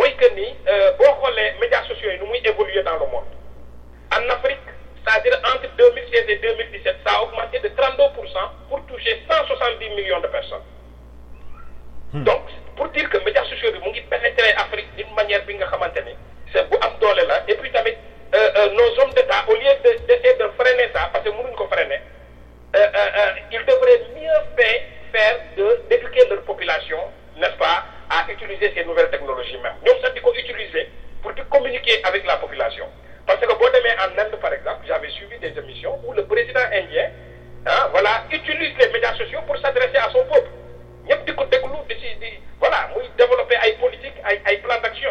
c'est 0.00 0.12
que 0.12 0.34
les 0.34 1.52
médias 1.60 1.82
sociaux, 1.88 2.10
nous 2.20 2.34
évoluer 2.44 2.82
dans 2.82 2.94
le 2.94 3.06
monde 3.06 3.41
en 4.12 4.28
Afrique 4.30 4.58
c'est-à-dire 5.04 5.38
entre 5.44 5.68
2016 5.76 6.24
et 6.28 6.36
2017 6.36 6.96
ça 7.04 7.14
a 7.18 7.22
augmenté 7.22 7.58
de 7.58 7.68
32 7.68 8.02
pour 8.14 8.28
cent 8.28 8.50
pour 8.68 8.84
toucher 8.86 9.22
170 9.28 9.88
millions 9.96 10.20
de 10.20 10.28
personnes. 10.28 10.62
Donc 12.14 12.42
pour 12.76 12.88
dire 12.88 13.08
que 13.10 13.18
médias 13.24 13.44
sociaux 13.44 13.72
bi 13.72 13.78
mu 13.80 13.90
ngi 13.90 14.02
pénétrer 14.02 14.52
Afrique 14.56 14.94
d'une 14.96 15.12
manière 15.14 15.44
bi 15.46 15.54
nga 15.56 15.66
xamante 15.66 16.00
ni 16.04 16.14
c'est 16.52 16.60
am 16.60 16.92
doole 17.00 17.24
la 17.26 17.42
et 17.48 17.54
puis 17.54 17.70
euh, 17.74 18.50
euh, 18.56 18.68
nos 18.72 19.00
hommes 19.00 19.12
d'État 19.14 19.44
au 19.48 19.54
lieu 19.54 19.72
de 19.84 19.90
d'essayer 20.06 20.34
de 20.34 20.46
freiner 20.58 20.88
ça 20.94 21.10
parce 21.12 21.24
que 21.24 21.30
mënuñ 21.30 21.54
ko 21.56 21.66
freiner 21.72 22.00
euh, 22.76 22.86
euh, 22.96 23.30
ils 23.50 23.64
devraient 23.66 24.02
mieux 24.16 24.38
faire 24.56 24.80
faire 25.12 25.36
de 25.56 25.82
d'éduquer 25.88 26.28
leur 26.28 26.42
population 26.42 27.00
n'est-ce 27.36 27.56
pas 27.56 27.84
à 28.10 28.30
utiliser 28.30 28.72
ces 28.74 28.84
nouvelles 28.84 29.10
technologies 29.10 29.58
même. 29.58 29.76
Sax 30.02 30.14
di 30.14 30.20
ko 30.20 30.32
utiliser 30.34 30.88
pour 31.22 31.32
communiquer 31.48 32.02
avec 32.04 32.26
la 32.26 32.36
population 32.36 32.86
parce 33.26 33.38
que 33.40 33.46
demee 33.46 33.96
en 33.98 34.18
Inde 34.18 34.36
par 34.40 34.52
exemple 34.52 34.84
j'avais 34.86 35.08
suivi 35.10 35.38
des 35.38 35.56
émissions 35.58 35.98
où 36.04 36.12
le 36.12 36.24
président 36.26 36.60
indien 36.72 37.10
ah 37.66 37.88
voilà 37.92 38.24
utilise 38.30 38.76
les 38.78 38.88
médias 38.92 39.14
sociaux 39.14 39.40
pour 39.46 39.56
s'adresser 39.58 39.96
à 39.96 40.10
son 40.10 40.24
peuple. 40.26 40.50
Di 41.06 42.38
voilà 42.58 42.88
muy 42.94 43.08
développer 43.16 43.56
ay 43.62 43.72
politique 43.78 44.14
ay 44.24 44.56
plan 44.58 44.80
d'action 44.80 45.10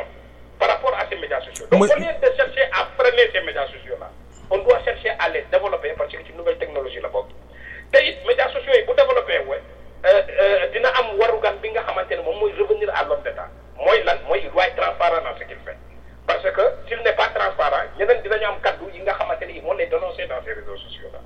par 0.59 0.70
rapport 0.70 0.93
à 0.95 1.05
ces 1.09 1.16
médias 1.18 1.41
sociaux. 1.41 1.66
Donc 1.72 1.80
Moi- 1.80 1.88
au 1.95 1.99
lieu 1.99 2.05
de 2.22 2.36
chercher 2.36 2.64
à 2.72 2.88
freiner 2.97 3.30
ces 3.34 3.41
médias 3.41 3.68
sociaux 3.68 3.97
là 3.99 4.09
on 4.49 4.57
doit 4.59 4.82
chercher 4.84 5.12
à 5.20 5.30
les 5.30 5.43
développer 5.51 5.93
parce 5.97 6.12
que 6.12 6.18
ci 6.26 6.34
nouvelle 6.34 6.57
technologie 6.57 6.99
te 7.91 7.97
it 7.97 8.26
médias 8.26 8.49
sociaux 8.51 8.74
yi 8.74 8.84
bu 8.84 8.93
développé 8.95 9.39
we 9.47 9.57
dina 10.74 10.89
am 10.99 11.18
warugan 11.20 11.55
bi 11.62 11.70
nga 11.72 11.82
revenir 12.59 12.89
à 12.95 13.03
l'homme 13.05 13.22
d'État. 13.24 13.47
Lan? 14.03 14.16
Mooy 14.28 14.41
il 14.43 14.51
doit 14.51 14.68
être 14.68 14.76
transparent 14.76 15.22
dans 15.24 15.38
ce 15.38 15.43
qu'il 15.43 15.57
fait 15.66 15.78
parce 16.32 16.56
que 16.56 16.62
s'il 16.88 16.98
n'est 17.04 17.14
pas 17.16 17.28
transparent 17.36 17.84
ñeneen 18.00 18.22
dinañu 18.24 18.46
am 18.46 18.60
kaddu 18.64 18.86
yi 18.94 19.02
nga 19.02 19.14
xamante 19.14 19.44
les 19.46 19.86
dénoncer 19.88 20.26
dans 20.28 20.42
ces 20.46 20.54
réseaux 20.54 20.78
sociaux 20.78 21.10
là. 21.12 21.20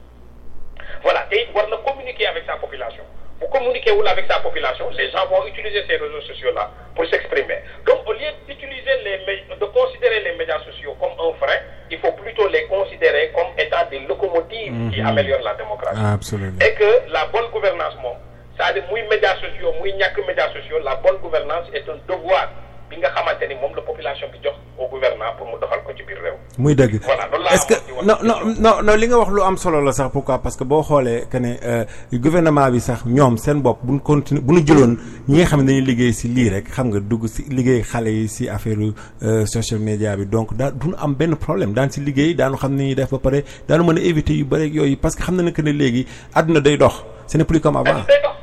Voilà. 1.03 1.22
Te 1.30 1.36
it 1.36 1.49
war 1.53 1.68
na 1.70 1.78
communiquer 1.78 2.28
avec 2.28 2.45
sa 2.45 2.56
population. 2.58 3.03
Bu 3.39 3.45
communiquer 3.51 3.91
wul 3.91 4.08
avec 4.08 4.26
sa 4.28 4.39
population 4.39 4.89
les 4.91 5.12
gens 5.12 5.26
vont 5.28 5.45
utiliser 5.45 5.84
ces 5.88 5.97
réseaux 5.97 6.22
sociaux 6.22 6.51
là 6.53 6.72
pour 6.95 7.06
s'exprimer. 7.06 7.60
Donc 7.86 8.08
au 8.08 8.14
lieu 8.14 8.32
d'utiliser 8.47 8.95
les 9.03 9.18
de 9.60 9.66
considérer 9.66 10.22
les 10.22 10.36
médias 10.38 10.60
sociaux 10.64 10.95
comme 10.99 11.14
un 11.20 11.34
frein 11.38 11.60
il 11.91 11.99
faut 11.99 12.14
plutôt 12.14 12.47
les 12.47 12.66
considérer 12.66 13.32
comme 13.36 13.51
étant 13.58 13.86
des 13.91 13.99
locomotives 13.99 14.91
qui 14.91 15.01
améliorent 15.01 15.43
la 15.43 15.53
démocratie. 15.56 16.01
Absolument. 16.03 16.60
Et 16.66 16.74
que 16.74 17.12
la 17.12 17.26
bonne 17.26 17.49
gouvernance 17.51 17.95
moom 18.01 18.18
c'est-à-dire 18.58 18.84
muy 18.91 19.03
médias 19.03 19.36
sociaux 19.36 19.74
muy 19.82 19.93
ñàkk 19.93 20.18
médias 20.26 20.49
sociaux 20.53 20.80
la 20.80 20.95
bonne 20.95 21.18
gouvernance 21.18 21.68
est 21.74 21.88
un 21.89 21.97
devoir 22.08 22.49
bi 22.89 22.97
nga 22.97 23.09
xamante 23.15 23.43
ni 23.49 23.55
moom 23.61 23.73
la 23.75 23.81
population 23.81 24.27
bi 24.31 24.38
jox 24.43 24.55
au 24.79 24.88
gouvernant 24.88 25.31
pour 25.38 25.47
mu 25.47 25.53
doxal 25.61 25.81
ko 25.86 25.91
ci 25.97 26.03
biir 26.03 26.17
réew. 26.21 26.36
Muy 26.57 26.75
dëgg. 26.75 26.99
Voilà, 27.03 27.27
loolu 27.31 27.43
laa 27.43 27.53
est-ce 27.55 27.65
que 27.67 27.73
non 28.05 28.17
non 28.23 28.38
non 28.59 28.81
non 28.83 28.95
li 28.95 29.07
nga 29.07 29.17
wax 29.17 29.29
lu 29.31 29.41
am 29.41 29.57
solo 29.57 29.81
la 29.81 29.91
sax 29.91 30.11
pourquoi? 30.11 30.39
Parce 30.39 30.55
que 30.55 30.63
boo 30.63 30.81
xoolee 30.83 31.25
que 31.31 31.38
ne 31.38 31.55
euh, 31.63 31.86
gouvernement 32.13 32.69
bi 32.69 32.79
sax 32.79 33.05
ñoom 33.05 33.38
seen 33.38 33.61
bopp 33.61 33.79
bu 33.83 33.93
ñu 33.93 33.99
continue 34.01 34.41
bu 34.41 34.53
ñu 34.55 34.65
jëloon 34.67 34.97
ñi 35.27 35.38
nga 35.39 35.45
xam 35.45 35.61
ne 35.61 35.67
dañuy 35.67 35.81
liggéey 35.81 36.13
si 36.13 36.27
lii 36.27 36.49
rek 36.49 36.69
xam 36.69 36.88
nga 36.89 36.99
dugg 36.99 37.27
si 37.27 37.43
liggéey 37.49 37.81
xale 37.81 38.07
yi 38.11 38.27
si 38.27 38.49
affaire 38.49 38.77
euh, 39.23 39.45
social 39.45 39.79
media 39.79 40.15
bi 40.15 40.25
donc 40.25 40.53
daa 40.55 40.71
duñu 40.71 40.95
am 40.99 41.13
benn 41.15 41.36
problème. 41.36 41.73
Daan 41.73 41.89
si 41.89 41.99
liggéey 42.01 42.33
daanu 42.36 42.57
xam 42.57 42.75
ni 42.75 42.86
ñuy 42.89 42.95
def 42.95 43.11
ba 43.11 43.17
pare 43.19 43.43
daanu 43.67 43.83
mën 43.86 43.97
a 43.97 44.01
éviter 44.01 44.33
yu 44.33 44.45
bëri 44.45 44.69
yooyu 44.69 44.97
parce 44.97 45.15
que 45.15 45.23
xam 45.23 45.36
na 45.36 45.43
ne 45.43 45.49
que 45.51 45.61
ne 45.61 45.71
léegi 45.71 46.05
àdduna 46.33 46.59
day 46.59 46.77
dox. 46.77 47.03
Ce 47.28 47.38
n'est 47.38 47.43
plus 47.43 47.59
comme 47.59 47.78
avant. 47.78 48.01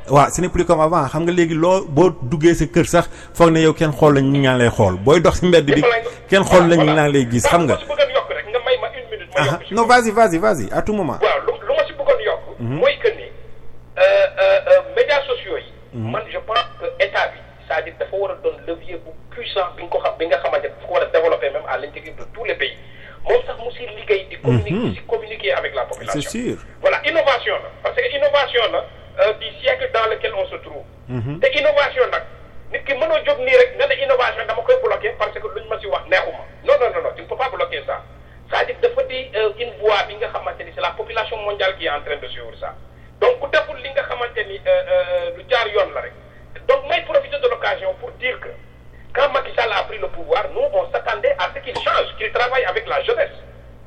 Waaw 0.09 0.29
ce 0.31 0.41
n'est 0.41 0.49
plus 0.49 0.65
comme 0.65 0.81
avant. 0.81 1.05
Xam 1.07 1.23
nga 1.23 1.31
léegi 1.31 1.53
loo 1.53 1.85
boo 1.87 2.09
duggee 2.21 2.53
sa 2.55 2.65
kër 2.65 2.85
sax 2.85 3.09
foog 3.33 3.51
ne 3.51 3.61
yow 3.61 3.73
kenn 3.73 3.91
xool 3.93 4.13
lañ 4.15 4.23
ñu 4.31 4.39
ñaa 4.41 4.57
lay 4.57 4.69
xool. 4.69 4.95
Booy 4.97 5.21
dox 5.21 5.39
si 5.39 5.45
mbedd 5.47 5.65
bi 5.65 5.81
kenn 6.29 6.43
xool 6.43 6.67
lañ 6.69 6.79
ñu 6.83 6.93
ñaa 6.93 7.07
lay 7.09 7.27
gis. 7.31 7.43
Xam 7.47 7.63
nga. 7.65 7.77
Lu 7.79 7.87
ma 7.87 7.95
si 7.95 8.11
bëggoon 8.11 8.13
yokk 8.15 8.29
rek 8.35 8.47
nga 8.51 8.59
may 8.65 8.77
ma 8.81 8.87
une 8.97 9.09
minute 9.11 9.29
ma 9.35 9.41
ah 9.41 9.45
yokk 9.45 9.63
si 9.67 9.73
non 9.73 9.85
vas-y 9.85 10.11
vas-y 10.11 10.37
vas-y 10.37 10.69
à 10.71 10.81
tout 10.81 10.93
moment. 10.93 11.17
Waaw 11.21 11.39
lu 11.47 11.53
lu 11.67 11.73
ma 11.77 11.83
si 11.87 11.93
bëggoon 11.93 12.19
yokk 12.25 12.43
mooy 12.59 12.97
que 12.99 13.09
ni 13.17 13.27
médias 14.95 15.21
sociaux 15.27 15.57
yi 15.57 15.99
man 15.99 16.23
je 16.31 16.37
pense 16.39 16.65
que 16.79 16.85
état 17.03 17.27
bi 17.31 17.39
c'est-à-dire 17.67 17.93
dafa 17.99 18.15
war 18.17 18.31
a 18.31 18.35
doon 18.43 18.57
levier 18.67 18.97
bu 19.05 19.11
puissant 19.31 19.71
bi 19.77 19.83
nga 19.83 19.89
ko 19.89 19.99
xam 20.03 20.13
bi 20.19 20.25
nga 20.27 20.37
xamante 20.37 20.63
ne 20.63 20.69
dafa 20.69 20.87
ko 20.87 20.93
war 20.93 21.03
a 21.03 21.05
développer 21.05 21.49
même 21.51 21.67
à 21.69 21.77
l'intérieur 21.77 22.15
de 22.19 22.23
tous 22.33 22.43
les 22.45 22.55
pays 22.55 22.75
moom 23.27 23.41
sax 23.45 23.57
mu 23.59 23.71
si 23.71 23.85
liggéey 23.87 24.25
di 24.29 24.37
communiquer 24.37 24.93
si 24.95 25.01
communiquer 25.07 25.53
avec 25.53 25.73
la 25.75 25.85
population. 25.85 26.21
C'est 26.21 26.29
sûr. 26.29 26.57
voilà 26.81 26.99
innovation 27.07 27.53
la. 27.63 27.69
Parce 27.83 27.95
que 27.95 28.15
innovation 28.15 28.61
la 28.71 28.85
euh, 29.23 29.33
du 29.33 29.47
siècle 29.61 29.89
dans 29.93 30.09
lequel 30.09 30.33
on 30.35 30.45
se 30.47 30.55
trouve. 30.65 30.83
Te 31.41 31.47
innovation 31.59 32.07
nag 32.11 32.23
nit 32.73 32.83
ki 32.87 32.93
mënoo 32.97 33.19
jóg 33.25 33.39
nii 33.45 33.57
rek 33.61 33.75
nga 33.77 33.85
ne 33.87 33.95
innovation 34.03 34.45
dama 34.49 34.61
koy 34.65 34.75
bloquer 34.83 35.13
parce 35.19 35.33
que 35.37 35.47
luñ 35.55 35.67
ma 35.69 35.77
si 35.79 35.85
wax 35.87 36.07
neexuma 36.09 36.43
non 36.65 36.75
non 36.81 36.89
non 36.95 37.01
non 37.03 37.11
tu 37.15 37.21
ne 37.21 37.27
peux 37.27 37.37
pas 37.37 37.49
bloquer 37.49 37.83
ça. 37.85 38.01
C'est-à-dire 38.49 38.75
dafa 38.81 39.03
di 39.03 39.29
euh, 39.35 39.51
une 39.59 39.73
voie 39.79 40.01
bi 40.07 40.15
nga 40.15 40.27
xamante 40.33 40.59
ni 40.65 40.71
c'est 40.73 40.81
la 40.81 40.91
population 40.97 41.37
mondiale 41.37 41.77
qui 41.77 41.85
est 41.85 41.89
en 41.89 42.01
train 42.01 42.17
de 42.17 42.27
suivre 42.27 42.49
ça. 42.59 42.73
Donc 43.21 43.39
ku 43.39 43.47
deful 43.53 43.77
li 43.77 43.89
nga 43.93 44.01
xamante 44.09 44.41
ni 44.49 44.57
euh, 44.65 45.37
lu 45.37 45.43
jaar 45.49 45.67
yoon 45.67 45.93
la 45.93 46.01
rek. 46.01 46.13
Donc 46.67 46.87
may 46.89 47.01
profiter 47.05 47.37
de 47.39 47.47
l'occasion 47.47 47.93
pour 47.99 48.11
dire 48.13 48.39
que 48.39 48.49
quand 49.15 49.29
Macky 49.33 49.51
Sall 49.55 49.71
a 49.71 49.83
pris 49.83 49.97
le 49.99 50.07
pouvoir 50.09 50.43
nous 50.53 50.67
on 50.73 50.91
s'attendait 50.91 51.35
à 51.39 51.49
ce 51.53 51.59
qu'il 51.63 51.75
change 51.75 52.09
qu'il 52.17 52.31
travaille 52.31 52.65
avec 52.65 52.87
la 52.87 53.01
jeunesse. 53.03 53.35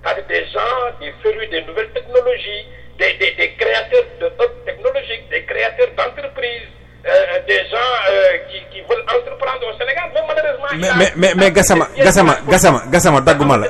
C'est-à-dire 0.02 0.26
des 0.28 0.44
gens 0.54 0.74
des 1.00 1.12
férus 1.22 1.50
des 1.50 1.62
nouvelles 1.64 1.90
technologies 1.92 2.62
des 2.98 3.12
des 3.20 3.34
des 3.34 3.50
créateurs 3.60 4.06
de 4.20 4.26
hubs 4.26 4.64
technologiques 4.64 5.28
des 5.30 5.42
créateurs 5.44 5.90
d'entreprises 5.98 6.68
euh, 7.06 7.38
des 7.46 7.60
gens 7.72 7.92
euh, 8.10 8.38
qui 8.48 8.58
qui 8.72 8.80
veulent 8.88 9.04
entreprendre 9.16 9.64
au 9.68 9.72
Sénégal. 9.78 10.10
Mais 10.14 10.22
malheureusement 10.28 10.70
mais 10.80 10.90
mais 10.98 11.12
mais 11.16 11.32
mais 11.36 11.50
Gassama 11.50 11.86
Gassama 11.96 12.34
Gassama 12.48 12.80
Gassama 12.90 13.20
ans. 13.20 13.62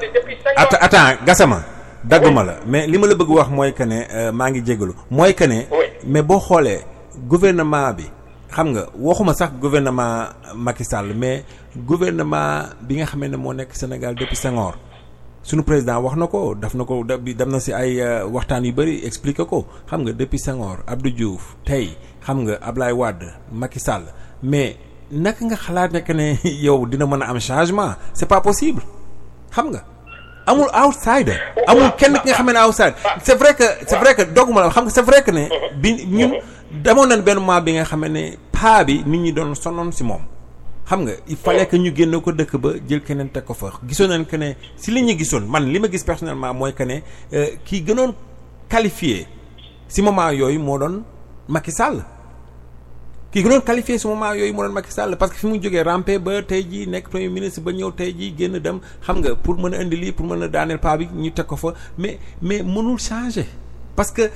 Att- 0.57 0.79
attends 0.81 1.25
Gassama 1.25 1.59
dagguma 2.05 2.45
la. 2.45 2.55
Mais 2.67 2.87
mooy 3.51 3.73
que 3.75 3.83
euh, 3.83 4.33
maa 4.33 4.51
ngi 4.51 4.63
jégalu. 4.65 4.93
Mooy 5.11 5.35
que 5.35 5.45
ne 5.45 5.63
Oui. 5.71 5.87
mais 6.05 6.23
boo 6.23 6.39
xoolee 6.39 6.81
gouvernement 7.17 7.93
bi 7.93 8.05
xam 8.57 8.69
nga 8.73 8.83
waxuma 9.07 9.35
sax 9.41 9.51
gouvernement 9.61 10.33
Macky 10.65 10.85
Sall 10.91 11.13
mais 11.21 11.45
gouvernement 11.89 12.73
bi 12.87 12.93
nga 12.97 13.07
xamee 13.11 13.29
ne 13.29 13.37
moo 13.37 13.53
nekk 13.53 13.71
Sénégal 13.77 14.15
depuis 14.15 14.37
Senghor. 14.45 14.75
Président 15.67 16.01
wax 16.01 16.17
na 16.17 16.27
ko 16.27 16.55
daf 16.55 16.75
na 16.75 16.85
ko 16.89 17.05
dem 17.05 17.51
na 17.53 17.61
si 17.61 17.73
ay 17.73 18.01
euh, 18.01 18.25
waxtaan 18.35 18.65
yu 18.65 18.73
bëri 18.73 19.05
expliqué 19.05 19.45
ko. 19.45 19.67
Xam 19.89 20.01
nga 20.05 20.13
depuis 20.13 20.39
Senghor 20.39 20.79
Abdou 20.87 21.39
mais 24.43 24.77
naka 25.11 25.45
nga 25.45 25.57
xalaat 25.57 25.93
ne 26.15 26.27
yow 26.65 26.87
dina 26.87 27.05
mën 27.07 27.23
a 27.23 27.27
am 27.31 27.41
changement? 27.41 27.95
C'est 28.15 28.27
pas 28.29 28.41
possible. 28.41 28.81
Xam 29.53 29.69
nga 29.71 29.85
amul 30.47 30.71
outsider 30.73 31.37
amul 31.67 31.91
kenn 31.99 32.15
ki 32.23 32.31
c'est 33.23 33.35
vrai 33.37 33.55
que 33.55 33.65
c'est 33.87 33.97
vrai 33.99 34.15
que 34.15 34.23
c'est 34.89 35.03
vrai 35.03 35.23
que 35.23 35.33
paa 38.61 38.85
bi 38.85 39.03
nit 39.07 39.21
ñi 39.21 39.33
doon 39.33 39.55
sonoon 39.55 39.93
si 39.93 40.05
moom. 40.05 40.23
Xam 40.89 41.01
nga 41.05 41.13
il 41.29 41.37
fallait 41.37 41.67
que 41.67 41.77
ñu 41.77 41.91
génne 41.97 42.21
ko 42.21 42.33
dëkk 42.33 42.57
ba 42.57 42.71
jël 42.89 43.03
keneen 43.03 43.29
teg 43.31 43.45
ko 43.45 43.55
fa. 43.55 43.73
Gisoon 43.89 44.09
nañ 44.09 44.25
que 44.25 44.37
ne 44.37 44.55
si 44.77 44.91
li 44.93 45.03
ñu 45.03 45.19
gisoon 45.19 45.45
man 45.47 45.65
li 45.73 45.79
ma 45.81 45.89
gis 45.91 46.05
personnellement 46.05 46.55
mooy 46.55 46.73
que 46.75 46.85
ne 46.85 47.01
euh, 47.33 47.49
kii 47.65 47.83
gënoon 47.87 48.15
qualifié 48.71 49.27
si 49.89 50.01
moment 50.03 50.31
yooyu 50.31 50.59
moo 50.61 50.79
doon 50.79 51.03
Macky 51.49 51.73
Sall. 51.73 52.05
Kii 53.33 53.43
gënoon 53.43 53.61
qualifié 53.63 53.99
si 53.99 54.07
moment 54.07 54.33
yooyu 54.33 54.53
moo 54.55 54.63
doon 54.63 54.73
Macky 54.75 54.93
Sall 54.93 55.17
parce 55.17 55.33
que 55.33 55.39
fi 55.39 55.47
mu 55.49 55.61
jógee 55.61 55.83
rampé 55.83 56.19
ba 56.21 56.41
tey 56.43 56.63
jii 56.71 56.87
nekk 56.87 57.09
premier 57.11 57.29
ministre 57.31 57.63
ba 57.63 57.73
ñëw 57.73 57.91
tey 57.93 58.13
jii 58.17 58.35
génn 58.39 58.59
dem. 58.61 58.79
Xam 59.05 59.19
nga 59.21 59.35
pour 59.35 59.57
mën 59.59 59.75
a 59.75 59.83
indi 59.83 59.97
lii 59.97 60.13
pour 60.13 60.27
mën 60.27 60.43
a 60.45 60.49
daaneel 60.49 60.79
paa 60.79 60.97
bi 60.97 61.09
ñu 61.13 61.31
teg 61.33 61.47
ko 61.47 61.57
fa. 61.57 61.75
Mais 61.99 62.19
mais 62.41 62.63
mënul 62.63 62.99
changer. 63.01 63.47
Parce 63.97 64.11
que 64.12 64.30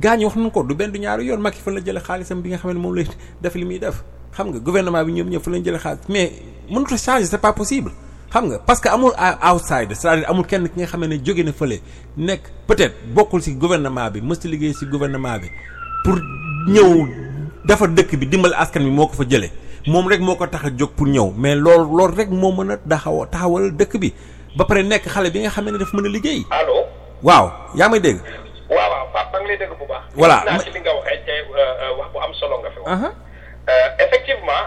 gaañ 0.00 0.24
wax 0.24 0.36
nañu 0.36 0.50
ko 0.50 0.62
du 0.62 0.74
benn 0.74 0.92
du 0.92 0.98
ñaari 1.00 1.24
yoon 1.26 1.38
Macky 1.40 1.60
fa 1.60 1.70
la 1.70 1.80
jëlee 1.80 2.00
xaalisam 2.06 2.40
bi 2.42 2.50
nga 2.50 2.58
xam 2.58 2.72
ne 2.72 2.78
moom 2.78 2.94
lay 2.94 3.06
def 3.42 3.54
li 3.54 3.64
muy 3.64 3.78
def 3.78 4.02
xam 4.36 4.48
nga 4.50 4.58
gouvernement 4.58 5.04
bi 5.04 5.12
ñoom 5.12 5.28
ñëpp 5.30 5.42
fa 5.44 5.50
lañ 5.50 5.64
jëlee 5.64 5.78
xaalis 5.80 6.00
mais 6.08 6.32
mënut 6.70 6.92
a 6.92 6.96
changer 6.96 7.24
c'est 7.26 7.38
pas 7.38 7.52
possible 7.52 7.90
xam 8.30 8.46
nga 8.48 8.58
parce 8.58 8.80
que 8.80 8.88
amul 8.88 9.12
outside 9.42 9.94
c'est-à-dire 9.94 10.28
amul 10.30 10.46
kenn 10.46 10.68
ki 10.68 10.80
nga 10.80 10.86
xam 10.86 11.04
ne 11.06 11.16
jóge 11.24 11.42
na 11.44 11.52
fële 11.52 11.80
nekk 12.16 12.42
peut-être 12.66 12.94
bokkul 13.14 13.42
ci 13.42 13.54
gouvernement 13.54 14.10
bi 14.10 14.20
mësta 14.20 14.48
liggéey 14.48 14.74
ci 14.74 14.86
gouvernement 14.86 15.38
bi 15.38 15.48
pour 16.04 16.18
ñëw 16.68 17.06
defar 17.64 17.88
dëkk 17.88 18.16
bi 18.18 18.26
dimbali 18.26 18.54
askan 18.56 18.80
bi 18.84 18.90
moo 18.90 19.06
ko 19.08 19.14
fa 19.14 19.24
jëlee 19.28 19.50
moom 19.86 20.06
rek 20.08 20.20
moo 20.20 20.36
ko 20.36 20.46
tax 20.46 20.64
a 20.66 20.70
jóg 20.76 20.90
pour 20.96 21.06
ñëw 21.06 21.32
mais 21.36 21.54
loolu 21.54 21.96
loolu 21.96 22.14
rek 22.14 22.28
moo 22.30 22.52
mën 22.52 22.72
a 22.72 22.76
taxaw 22.76 23.26
taxawal 23.30 23.72
dëkk 23.76 23.98
bi 23.98 24.12
ba 24.56 24.64
pare 24.64 24.82
nekk 24.82 25.08
xale 25.08 25.30
bi 25.32 25.40
nga 25.40 25.50
xam 25.50 25.64
ne 25.64 25.78
dafa 25.78 25.96
mën 25.96 26.06
a 26.06 26.08
liggéey. 26.08 26.44
allo. 26.50 26.84
waaw 27.22 27.50
yaa 27.74 27.88
may 27.88 28.00
dégg. 28.00 28.18
Waaw 28.68 28.90
waaw 28.90 29.06
Pape 29.12 29.32
maa 29.32 29.40
ngi 29.40 29.48
lay 29.48 29.56
dégg 29.58 29.74
bu 29.78 29.86
baax. 29.86 30.04
voilà 30.14 30.42
naa 30.46 30.58
ci 30.58 30.70
li 30.70 30.80
nga 30.80 30.92
waxee 30.94 31.22
te 31.26 31.34
wax 31.98 32.08
bu 32.12 32.18
am 32.20 32.34
solo 32.34 32.58
nga 32.60 32.70
fi 32.70 32.78
wax. 32.80 33.14
effectivement 33.98 34.64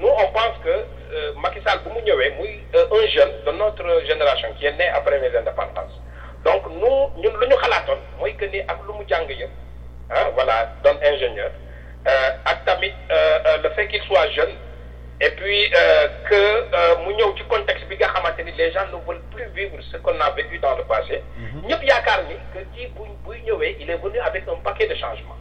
nous 0.00 0.08
on 0.08 0.28
pense 0.32 0.56
que 0.64 0.68
euh, 1.14 1.32
Macky 1.36 1.60
Sall 1.64 1.78
bu 1.84 1.90
mu 1.94 2.00
ñëwee 2.02 2.30
muy 2.38 2.64
euh, 2.74 2.86
un 2.90 3.06
jeune 3.08 3.32
de 3.46 3.50
notre 3.52 3.84
génération 4.06 4.48
qui 4.58 4.64
est 4.66 4.72
né 4.78 4.88
après 4.88 5.18
les 5.20 5.36
indépendances 5.36 5.96
donc 6.44 6.62
nous 6.70 7.22
ñun 7.22 7.32
lu 7.40 7.46
ñu 7.48 7.56
xalaatoon 7.60 7.98
mooy 8.18 8.34
que 8.36 8.46
ni 8.46 8.60
ak 8.60 8.78
lu 8.86 8.92
mu 8.98 9.04
jàng 9.08 9.28
yëpp 9.28 9.50
ah 10.10 10.30
voilà 10.34 10.68
doon 10.84 10.96
ingénieur 11.02 11.50
ak 12.44 12.64
tamit 12.64 12.94
euh, 13.10 13.58
le 13.62 13.68
fait 13.70 13.86
qu'il 13.88 14.02
soit 14.04 14.28
jeune 14.30 14.54
et 15.22 15.30
puis 15.38 15.70
euh, 15.72 16.08
que 16.28 16.34
euh, 16.34 16.96
mu 17.06 17.14
ñëw 17.14 17.30
ci 17.38 17.44
contexte 17.46 17.86
bi 17.86 17.94
nga 17.96 18.08
xamante 18.10 18.42
ni 18.42 18.50
les 18.58 18.72
gens 18.72 18.86
ne 18.90 18.98
veulent 19.06 19.22
plus 19.30 19.46
vivre 19.54 19.78
ce 19.92 19.96
qu'on 19.98 20.18
a 20.20 20.30
vécu 20.30 20.58
dans 20.58 20.76
le 20.76 20.82
passé. 20.84 21.22
Ñëpp 21.68 21.82
yaakaar 21.84 22.24
ni 22.28 22.34
que 22.52 22.58
kii 22.74 22.88
bu 22.96 23.06
buy 23.24 23.38
ñëwee 23.46 23.76
il 23.78 23.88
est 23.90 24.02
venu 24.02 24.18
avec 24.18 24.42
un 24.48 24.58
paquet 24.66 24.88
de 24.88 24.96
changements. 24.96 25.38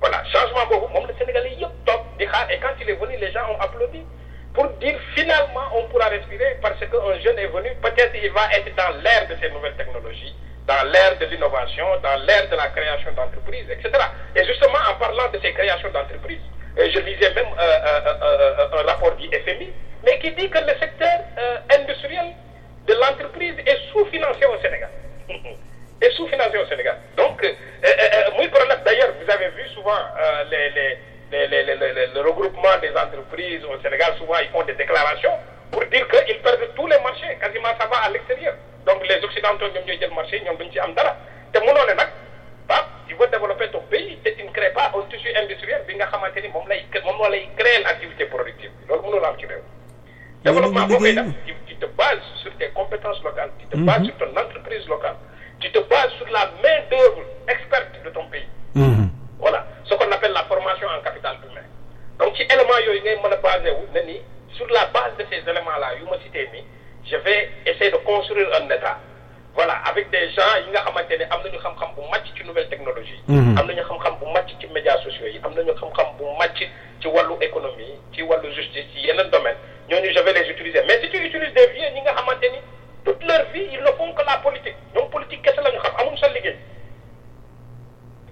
Voilà 0.00 0.22
changement 0.30 0.66
boobu 0.68 0.92
moom 0.92 1.06
la 1.08 1.16
Sénégalais 1.16 1.56
yëpp 1.56 1.72
toog 1.86 2.02
di 2.18 2.26
xaar 2.26 2.50
et 2.50 2.58
quand 2.60 2.76
il 2.82 2.90
est 2.90 3.00
venu 3.00 3.16
les 3.16 3.32
gens 3.32 3.48
ont 3.50 3.58
applaudi 3.60 4.04
pour 4.52 4.68
dire 4.76 4.98
finalement 5.16 5.66
on 5.74 5.84
pourra 5.88 6.08
respirer 6.08 6.58
parce 6.60 6.78
qu'un 6.80 7.18
jeune 7.24 7.38
est 7.38 7.46
venu. 7.48 7.70
Peut-être 7.80 8.12
il 8.14 8.30
va 8.32 8.44
être 8.52 8.74
dans 8.76 8.92
l'ère 9.02 9.26
de 9.26 9.36
ces 9.40 9.48
nouvelles 9.50 9.76
technologies 9.76 10.34
dans 10.66 10.84
l'ère 10.92 11.16
de 11.18 11.24
l'innovation 11.24 11.86
dans 12.02 12.16
l'ère 12.26 12.46
de 12.50 12.56
la 12.56 12.68
création 12.68 13.10
d'entreprises 13.16 13.70
etc 13.70 13.88
et 14.36 14.44
justement 14.44 14.76
en 14.92 14.94
parlant 15.00 15.28
de 15.32 15.38
ces 15.42 15.52
créations 15.54 15.90
d'entreprises 15.90 16.44
je 16.78 16.98
lisais 17.00 17.34
même 17.34 17.46
euh, 17.58 17.60
euh, 17.60 18.00
euh, 18.22 18.54
euh, 18.58 18.80
un 18.80 18.82
rapport 18.86 19.14
du 19.16 19.26
FMI 19.28 19.72
mais 20.04 20.18
qui 20.20 20.30
dit 20.32 20.48
que 20.48 20.58
le 20.58 20.78
secteur 20.78 21.20
euh, 21.38 21.56
industriel 21.78 22.26
de 22.86 22.94
l'entreprise 22.94 23.54
est 23.66 23.78
sous-financé 23.92 24.44
au 24.46 24.56
Sénégal 24.62 24.90
est 26.00 26.10
sous-financé 26.12 26.56
au 26.58 26.66
Sénégal. 26.66 26.96
Donc, 27.16 27.42
euh, 27.42 27.48
euh, 27.84 27.88
euh. 27.88 28.84
D'ailleurs, 28.84 29.08
vous 29.20 29.30
avez 29.30 29.48
vu 29.50 29.68
souvent 29.74 29.90
euh, 29.92 30.44
le 31.32 32.20
regroupement 32.20 32.78
des 32.80 32.90
entreprises 32.90 33.64
au 33.64 33.78
Sénégal, 33.82 34.14
souvent 34.18 34.38
ils 34.38 34.48
font 34.48 34.62
des 34.62 34.72
déclarations 34.74 35.32
pour 35.70 35.84
dire 35.86 36.06
qu'ils 36.08 36.38
perdent 36.38 36.68
tous 36.74 36.86
les 36.86 36.98
marchés. 37.00 37.36
Quasiment 37.40 37.68
ça 37.78 37.86
va 37.86 37.98
à 38.04 38.10
l'extérieur. 38.10 38.54
Donc, 38.86 39.06
les 39.06 39.22
Occidentaux, 39.22 39.66
ñoom 39.74 39.84
ñooy 39.84 39.98
jël 40.00 40.10
marché, 40.14 40.40
ñoom 40.40 40.56
duñ 40.56 40.70
ci 40.72 40.78
am 40.78 40.94
tu 43.08 43.14
veux 43.14 43.26
développer 43.28 43.68
ton 43.70 43.80
pays, 43.90 44.18
te 44.22 44.28
tu 44.30 44.44
ne 44.44 44.50
crées 44.50 44.72
pas 44.72 44.92
un 44.94 45.02
tissu 45.10 45.28
industriel 45.42 45.82
bi 45.86 45.94
nga 45.96 46.06
xamante 46.06 46.36
ni 46.42 46.48
moom 46.48 46.68
lay 46.68 46.84
moom 47.04 47.16
moo 47.16 47.28
lay 47.30 47.48
créer 47.56 47.82
l'activité 47.82 48.26
productive. 48.26 48.70
loolu 48.88 49.02
mënul 49.02 49.24
am 49.24 49.36
ci 49.40 49.46
réew. 49.46 49.62
développement 50.44 50.86
boo 50.86 50.98
koy 50.98 51.14
def 51.14 51.26
tu, 51.66 51.74
te 51.76 51.86
bases 51.96 52.22
sur 52.42 52.52
tes 52.58 52.68
compétences 52.70 53.22
locales, 53.24 53.50
tu 53.58 53.66
te 53.66 53.76
bases 53.78 54.04
sur 54.04 54.16
ton 54.18 54.36
entreprise 54.36 54.86
locale, 54.88 55.16
tu 55.60 55.70
te 55.72 55.78
bases 55.78 56.12
sur 56.18 56.28
la 56.30 56.44
main 56.62 56.78
d'œuvre 56.90 57.24
experte 57.48 57.96
de 58.04 58.10
ton 58.10 58.26
pays. 58.28 58.46
Voilà, 59.38 59.66
ce 59.84 59.94
qu'on 59.94 60.10
appelle 60.12 60.32
la 60.32 60.44
formation 60.44 60.88
en 60.88 61.00
capital 61.02 61.36
humain. 61.48 61.66
Donc 62.18 62.36
ci 62.36 62.42
éléments 62.42 62.78
yooyu 62.86 63.00
ngay 63.00 63.16
mën 63.22 63.32
a 63.32 63.36
basé 63.36 63.70
wu 63.70 63.86
ne 63.94 64.00
ni 64.06 64.20
sur 64.56 64.66
la 64.68 64.84
base 64.86 65.16
de 65.18 65.24
ces 65.30 65.40
éléments-là 65.48 65.94
yu 65.98 66.04
ma 66.10 66.18
cité 66.18 66.48
nii 66.52 66.64
je 67.10 67.16
vais 67.16 67.50
essayer 67.64 67.90
de 67.90 67.96
construire 67.98 68.48
un 68.60 68.66
état. 68.68 68.98
Voilà, 69.58 69.74
avec 69.90 70.08
des 70.10 70.30
gens 70.30 70.54
yi 70.64 70.70
nga 70.70 70.82
xamante 70.86 71.10
ne 71.18 71.24
am 71.34 71.42
nañu 71.42 71.58
xam-xam 71.58 71.90
bu 71.96 72.02
màcc 72.12 72.30
ci 72.36 72.44
nouvelle 72.44 72.68
technologie. 72.68 73.18
am 73.28 73.66
nañu 73.66 73.82
xam-xam 73.82 74.14
bu 74.20 74.26
màcc 74.30 74.54
ci 74.60 74.66
médias 74.68 75.02
sociaux 75.02 75.26
yi. 75.26 75.40
Am 75.42 75.52
nañu 75.52 75.74
xam-xam 75.74 76.14
bu 76.16 76.24
màcc 76.38 76.62
ci 77.02 77.08
wàllu 77.08 77.34
économie 77.40 77.98
ci 78.14 78.22
wàllu 78.22 78.52
justice 78.54 78.86
ci 78.94 79.00
yeneen 79.08 79.28
domaine 79.30 79.56
ñooñu 79.90 80.12
je 80.14 80.20
vais 80.22 80.32
les 80.32 80.48
utiliser. 80.48 80.80
Mais 80.86 81.00
si 81.02 81.10
tu 81.10 81.16
utilises 81.18 81.52
des 81.54 81.66
vieux 81.74 81.90
ñi 81.90 82.00
nga 82.02 82.12
xamante 82.14 82.46
ni 82.52 82.60
toute 83.04 83.20
leur 83.24 83.42
vie 83.52 83.66
ils 83.72 83.80
ne 83.82 83.90
font 83.98 84.12
que 84.12 84.22
la 84.24 84.36
politique. 84.38 84.76
Ñoom 84.94 85.10
politique 85.10 85.42
kese 85.42 85.60
la 85.60 85.72
ñu 85.72 85.78
xam 85.82 85.92
amuñu 85.98 86.16
sa 86.18 86.28
liggéey. 86.28 86.56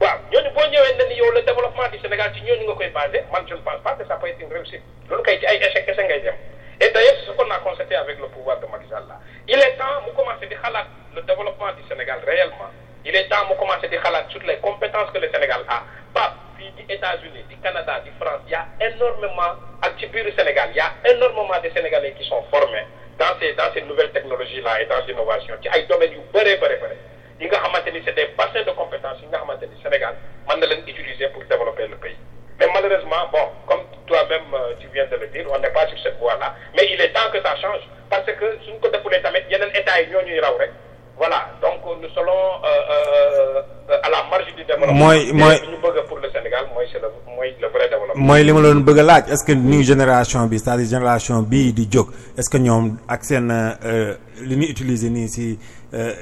waaw 0.01 0.19
ñooñu 0.31 0.51
boo 0.55 0.63
ñëwee 0.71 0.95
ne 0.97 1.05
ni 1.09 1.15
yow 1.17 1.33
le 1.33 1.43
développement 1.43 1.89
du 1.91 1.99
Sénégal 1.99 2.31
ci 2.37 2.43
ñooñu 2.43 2.67
nga 2.67 2.75
koy 2.75 2.89
basé 2.95 3.25
man 3.33 3.43
je 3.49 3.55
ne 3.55 3.61
pense 3.67 3.81
pas 3.83 3.95
que 3.99 4.07
ça 4.07 4.15
peut 4.17 4.29
être 4.29 4.41
une 4.41 4.53
réussite. 4.53 4.83
Loolu 5.11 5.25
kay 5.25 5.41
ci 5.41 5.47
ay 5.47 5.57
échec 5.59 5.87
kese 5.87 6.03
ngay 6.07 6.21
dem. 6.21 6.35
Et 6.81 6.89
d'ailleurs 6.91 7.15
c'est 7.19 7.27
ce 7.27 7.33
qu'on 7.33 7.51
a 7.51 7.59
constaté 7.59 7.97
avec 7.97 8.17
le 8.21 8.29
pouvoir 8.29 8.61
de 8.61 8.67
Macky 8.67 8.87
Sall 8.89 9.09
là. 9.09 9.19
Il 9.49 9.59
est 9.59 9.77
temps 9.77 10.03
mu 10.07 10.13
commencer 10.15 10.47
di 10.47 10.55
xalaat 10.55 10.87
le 11.17 11.23
développement 11.23 11.73
du 11.73 11.83
Sénégal 11.89 12.21
réellement 12.27 12.71
il 13.05 13.15
est 13.17 13.29
temps 13.29 13.49
mu 13.49 13.57
commencer 13.57 13.89
di 13.89 13.97
xalaat 13.97 14.27
sur 14.29 14.43
les 14.43 14.57
compétences 14.59 15.11
que 15.13 15.19
le 15.19 15.31
Sénégal 15.33 15.63
a. 15.69 15.83
Pas 16.13 16.35
di 16.59 16.67
États-Unis 16.89 17.45
di 17.49 17.57
Canada 17.63 18.01
di 18.05 18.11
France 18.21 18.43
il 18.47 18.53
y 18.53 18.55
a 18.55 18.67
énormément 18.81 19.53
ci 19.99 20.07
biir 20.07 20.27
Sénégal 20.37 20.69
il 20.73 20.77
y 20.77 20.81
a 20.81 20.93
énormément 21.11 21.59
de 21.63 21.69
Sénégalais 21.75 22.13
qui 22.19 22.25
sont 22.29 22.43
formés 22.51 22.85
dans 23.19 23.33
ces 23.41 23.53
dans 23.55 23.73
ces 23.73 23.83
nouvelles 23.83 24.13
technologies 24.13 24.61
là 24.61 24.81
et 24.81 24.87
dans 24.87 25.01
l'innovation 25.07 25.55
ci 25.63 25.69
ay 25.73 25.87
domaines 25.87 26.13
yu 26.13 26.21
bëree 26.33 26.57
bëri 26.61 26.77
bëri 26.83 26.97
yi 27.41 27.47
nga 27.49 27.59
xamante 27.65 27.91
ni 27.93 28.03
c'est 28.05 28.15
des 28.15 28.27
bassins 28.37 28.63
de 28.65 28.71
compétences 28.73 29.21
yi 29.23 29.27
nga 29.29 29.39
xamante 29.39 29.63
ni 29.69 29.77
Sénégal 29.83 30.15
mën 30.49 30.57
na 30.61 30.67
leen 30.67 30.83
utiliser 30.87 31.29
pour 31.29 31.45
développer 31.45 31.87
le 31.87 31.97
pays 31.97 32.17
mais 32.59 32.69
malheureusement 32.75 33.29
bon 33.33 33.47
comme 33.67 33.85
toi-même 34.07 34.53
euh, 34.55 34.75
tu 34.81 34.89
viens 34.89 35.07
de 35.07 35.17
le 35.17 35.27
dire 35.29 35.47
on 35.53 35.59
n'est 35.59 35.71
pas 35.73 35.87
sur 35.87 35.99
cette 36.03 36.19
voie-là 36.19 36.55
mais 36.77 36.89
il 36.93 37.01
est 37.01 37.13
temps 37.13 37.31
que 37.33 37.41
ça 37.43 37.57
change 37.57 37.83
parce 38.11 38.25
que 38.27 38.47
suñ 38.65 38.81
ko 38.81 38.89
defulee 38.89 39.23
tamit 39.23 39.45
yeneen 39.51 39.71
états 39.75 40.01
yi 40.01 40.09
ñoo 40.11 40.23
ñuy 40.23 40.41
raw 40.41 40.57
rek 40.59 40.71
voilà 41.19 41.49
donc 41.63 41.81
nous 42.01 42.09
serons 42.11 42.65
euh, 42.65 42.69
euh, 42.91 43.63
euh, 43.91 43.99
à 44.03 44.09
la 44.11 44.23
marge 44.31 44.47
du 44.55 44.65
développement. 44.65 44.85
Mooy- 45.01 45.33
mooy- 45.33 45.61
ñu 45.71 45.77
bëgg 45.83 46.07
pour 46.09 46.19
le 46.19 46.31
Sénégal 46.31 46.65
mooy 46.75 46.87
c'est 46.93 47.01
le 47.01 47.09
mooy 47.35 47.55
le 47.61 47.69
vrai 47.69 47.89
développement? 47.89 48.25
mooy 48.29 48.43
li 48.45 48.53
ma 48.53 48.61
doon 48.63 48.81
bëgg 48.89 48.99
a 48.99 49.03
laaj 49.03 49.25
est-ce 49.33 49.45
que 49.45 49.53
new 49.53 49.83
génération 49.83 50.41
bi 50.47 50.59
c'est-à-dire 50.59 50.89
génération 50.89 51.43
bii 51.43 51.73
di 51.73 51.89
jóg 51.91 52.09
est-ce 52.39 52.49
que 52.51 52.59
ñoom 52.59 52.97
ak 53.09 53.25
seen 53.25 53.51
euh, 53.51 54.15
li 54.49 54.57
ñuy 54.57 54.71
utiliser 54.71 55.11
nii 55.11 55.29
si 55.29 55.59
euh, 55.95 56.13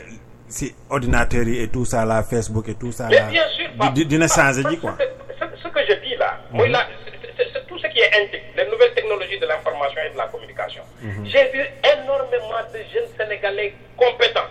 si 0.49 0.75
ordinateurs 0.91 1.47
yi 1.49 1.63
et 1.65 1.69
tout 1.69 1.85
ça 1.85 2.05
là 2.05 2.23
Facebook 2.23 2.69
et 2.69 2.75
tout 2.75 2.93
ça 2.93 3.09
là 3.11 3.29
dina 3.91 4.29
changer 4.29 4.63
ji 4.71 4.79
quoi. 4.79 4.97
Ce, 4.99 5.05
ce- 5.39 5.63
ce 5.63 5.69
que 5.69 5.81
je 5.89 5.95
dis 6.07 6.15
là, 6.17 6.39
moi, 6.53 6.69
là, 6.69 6.87
c'est- 7.05 7.33
c'est 7.37 7.49
c'est 7.53 7.67
tout 7.67 7.79
ce 7.79 7.87
qui 7.89 7.99
est 8.01 8.13
intique, 8.21 8.43
les 8.57 8.67
nouvelles 8.71 8.95
technologies 8.95 9.39
de 9.39 9.47
l'information 9.47 10.01
et 10.07 10.13
de 10.13 10.17
la 10.19 10.27
communication. 10.29 10.83
J'ai 11.25 11.45
vu 11.53 11.63
énormément 11.93 12.63
de 12.73 12.79
jeunes 12.93 13.11
Sénégalais 13.19 13.75
compétents 13.97 14.47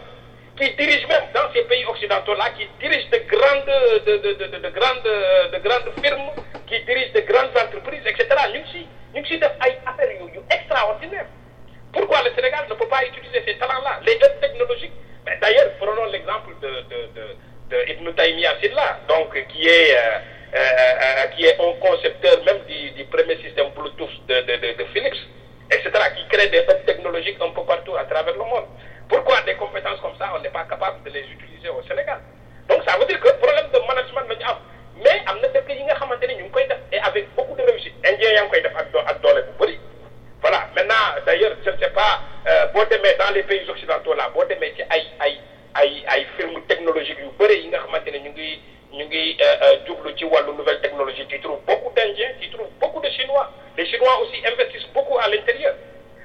qui 0.58 0.70
dirigent 0.76 1.08
même 1.08 1.28
dans 1.34 1.48
ces 1.54 1.64
pays 1.64 1.86
occidentaux-là, 1.86 2.50
qui 2.58 2.68
dirigent 2.82 3.10
de 3.10 3.20
grandes, 3.34 3.72
de, 4.06 4.14
de, 4.18 4.34
de, 4.40 4.46
de, 4.54 4.58
de 4.66 4.70
grandes, 4.70 5.06
euh, 5.08 5.50
de 5.54 5.58
grandes 5.68 5.90
firmes, 6.04 6.30
qui 6.68 6.78
dirigent 6.84 7.14
de 7.16 7.22
grandes 7.22 7.56
entreprises, 7.64 8.06
etc. 8.06 8.28
Ñu 8.54 8.60
ngi 8.60 8.72
si 8.72 8.82
ñu 9.16 9.22
ngi 9.22 9.28
si 9.30 9.40
def 9.40 9.54
ay 9.62 9.78
affaires 9.86 10.12
yu 10.20 10.28
yu 10.36 10.42
extraordinaires. 10.52 11.28
Pourquoi 11.94 12.22
le 12.24 12.32
Sénégal 12.36 12.66
ne 12.70 12.76
peut 12.76 12.88
pas 12.88 13.04
utiliser 13.06 13.42
ces 13.48 13.56
talents-là, 13.58 14.00
les 14.06 14.14
aides 14.14 14.40
technologiques 14.42 14.92
Mais 15.26 15.38
D'ailleurs, 15.42 15.72
prenons 15.80 16.06
l'exemple 16.12 16.52
de, 16.62 16.68
de, 16.92 17.00
de, 17.16 17.26
de 17.72 17.78
Ibn 17.92 18.12
Taymiyyah 18.14 18.60
Sidla, 18.62 19.00
donc 19.08 19.32
qui 19.50 19.66
est, 19.68 19.96
euh, 19.96 20.20
euh, 20.54 20.60
euh, 20.60 21.28
qui 21.36 21.46
est 21.46 21.56
un 21.60 21.74
concepteur 21.80 22.44
même 22.46 22.60
du, 22.68 22.92
du 22.92 23.06
premier 23.06 23.38
système 23.38 23.70
Bluetooth 23.76 24.12
de, 24.28 24.36
de, 24.42 24.54
de, 24.64 24.70
de 24.80 24.86
Philips, 24.94 25.22
etc., 25.72 25.90
qui 26.16 26.28
crée 26.28 26.50
des 26.50 26.60
hubs 26.60 26.86
technologiques 26.86 27.38
un 27.42 27.52
peu 27.52 27.64
partout 27.64 27.96
à 27.96 28.04
travers 28.04 28.34
le 28.34 28.40
monde. 28.44 28.68
Pourquoi 29.08 29.42
des 29.42 29.56
compétences 29.56 30.00
comme 30.02 30.18
ça, 30.20 30.34
on 30.36 30.42
n'est 30.42 30.50
pas 30.50 30.66
capable 30.66 31.04
de 31.04 31.10
les 31.12 31.24
utiliser 31.32 31.70
au 31.70 31.82
Sénégal 31.88 32.20
Donc 32.68 32.82
ça 32.86 32.98
veut 32.98 33.06
dire 33.06 33.20
que 33.20 33.30
problème 33.40 33.68
de 33.74 33.80
management 33.88 34.28
la 34.28 34.36
ñu 34.36 34.44
am 34.52 34.58
mais 35.04 35.22
am 35.28 35.38
na 35.42 35.48
dëkk 35.56 35.70
yi 35.70 35.84
nga 35.84 35.96
xamante 35.96 36.26
ni 36.28 36.36
ñu 36.36 36.44
ngi 36.46 36.52
koy 36.52 36.68
def 36.68 36.78
et 36.92 37.00
avec 37.00 37.28
beaucoup 37.36 37.56
de 37.56 37.64
réussite 37.64 37.94
indien 38.06 38.32
yaa 38.32 38.44
ngi 38.46 38.50
koy 38.52 38.62
def 38.62 38.76
ak 38.78 38.92
doo 38.94 39.02
ak 39.12 39.20
doole 39.22 39.42
bu 39.48 39.54
bëri 39.66 39.80
voilà 40.42 40.60
maintenant 40.76 41.18
d'ailleurs 41.26 41.56
je 41.66 41.70
ne 41.72 41.78
sais 41.78 41.90
pas 41.90 42.22
euh, 42.48 42.68
boo 42.74 42.86
demee 42.92 43.16
dans 43.20 43.34
les 43.34 43.44
pays 43.44 43.68
occidentaux 43.70 44.14
là 44.14 44.30
boo 44.34 44.44
demee 44.50 44.72
ci 44.78 44.84
ay 44.90 45.04
ay 45.20 45.34
ay 45.76 46.04
ay 46.08 46.26
firmes 46.38 46.62
technologiques 46.70 47.20
yu 47.20 47.28
bëri 47.40 47.58
yi 47.64 47.68
nga 47.70 47.80
xamante 47.84 48.08
ne 48.12 48.20
ñu 48.20 48.30
ngi 48.32 48.50
ñu 48.94 49.06
ngi 49.10 49.38
euh, 49.42 49.56
euh, 49.64 49.76
jublu 49.88 50.14
ci 50.18 50.24
wàllu 50.26 50.54
nouvelle 50.56 50.80
technologie 50.82 51.26
tu 51.28 51.40
trouves 51.42 51.60
beaucoup 51.68 51.92
d'indiens 51.96 52.32
tu 52.40 52.50
trouves 52.52 52.72
beaucoup 52.80 53.02
de 53.02 53.10
chinois 53.10 53.52
les 53.78 53.86
chinois 53.88 54.20
aussi 54.22 54.40
investissent 54.46 54.88
beaucoup 54.94 55.18
à 55.20 55.28
l'intérieur 55.28 55.76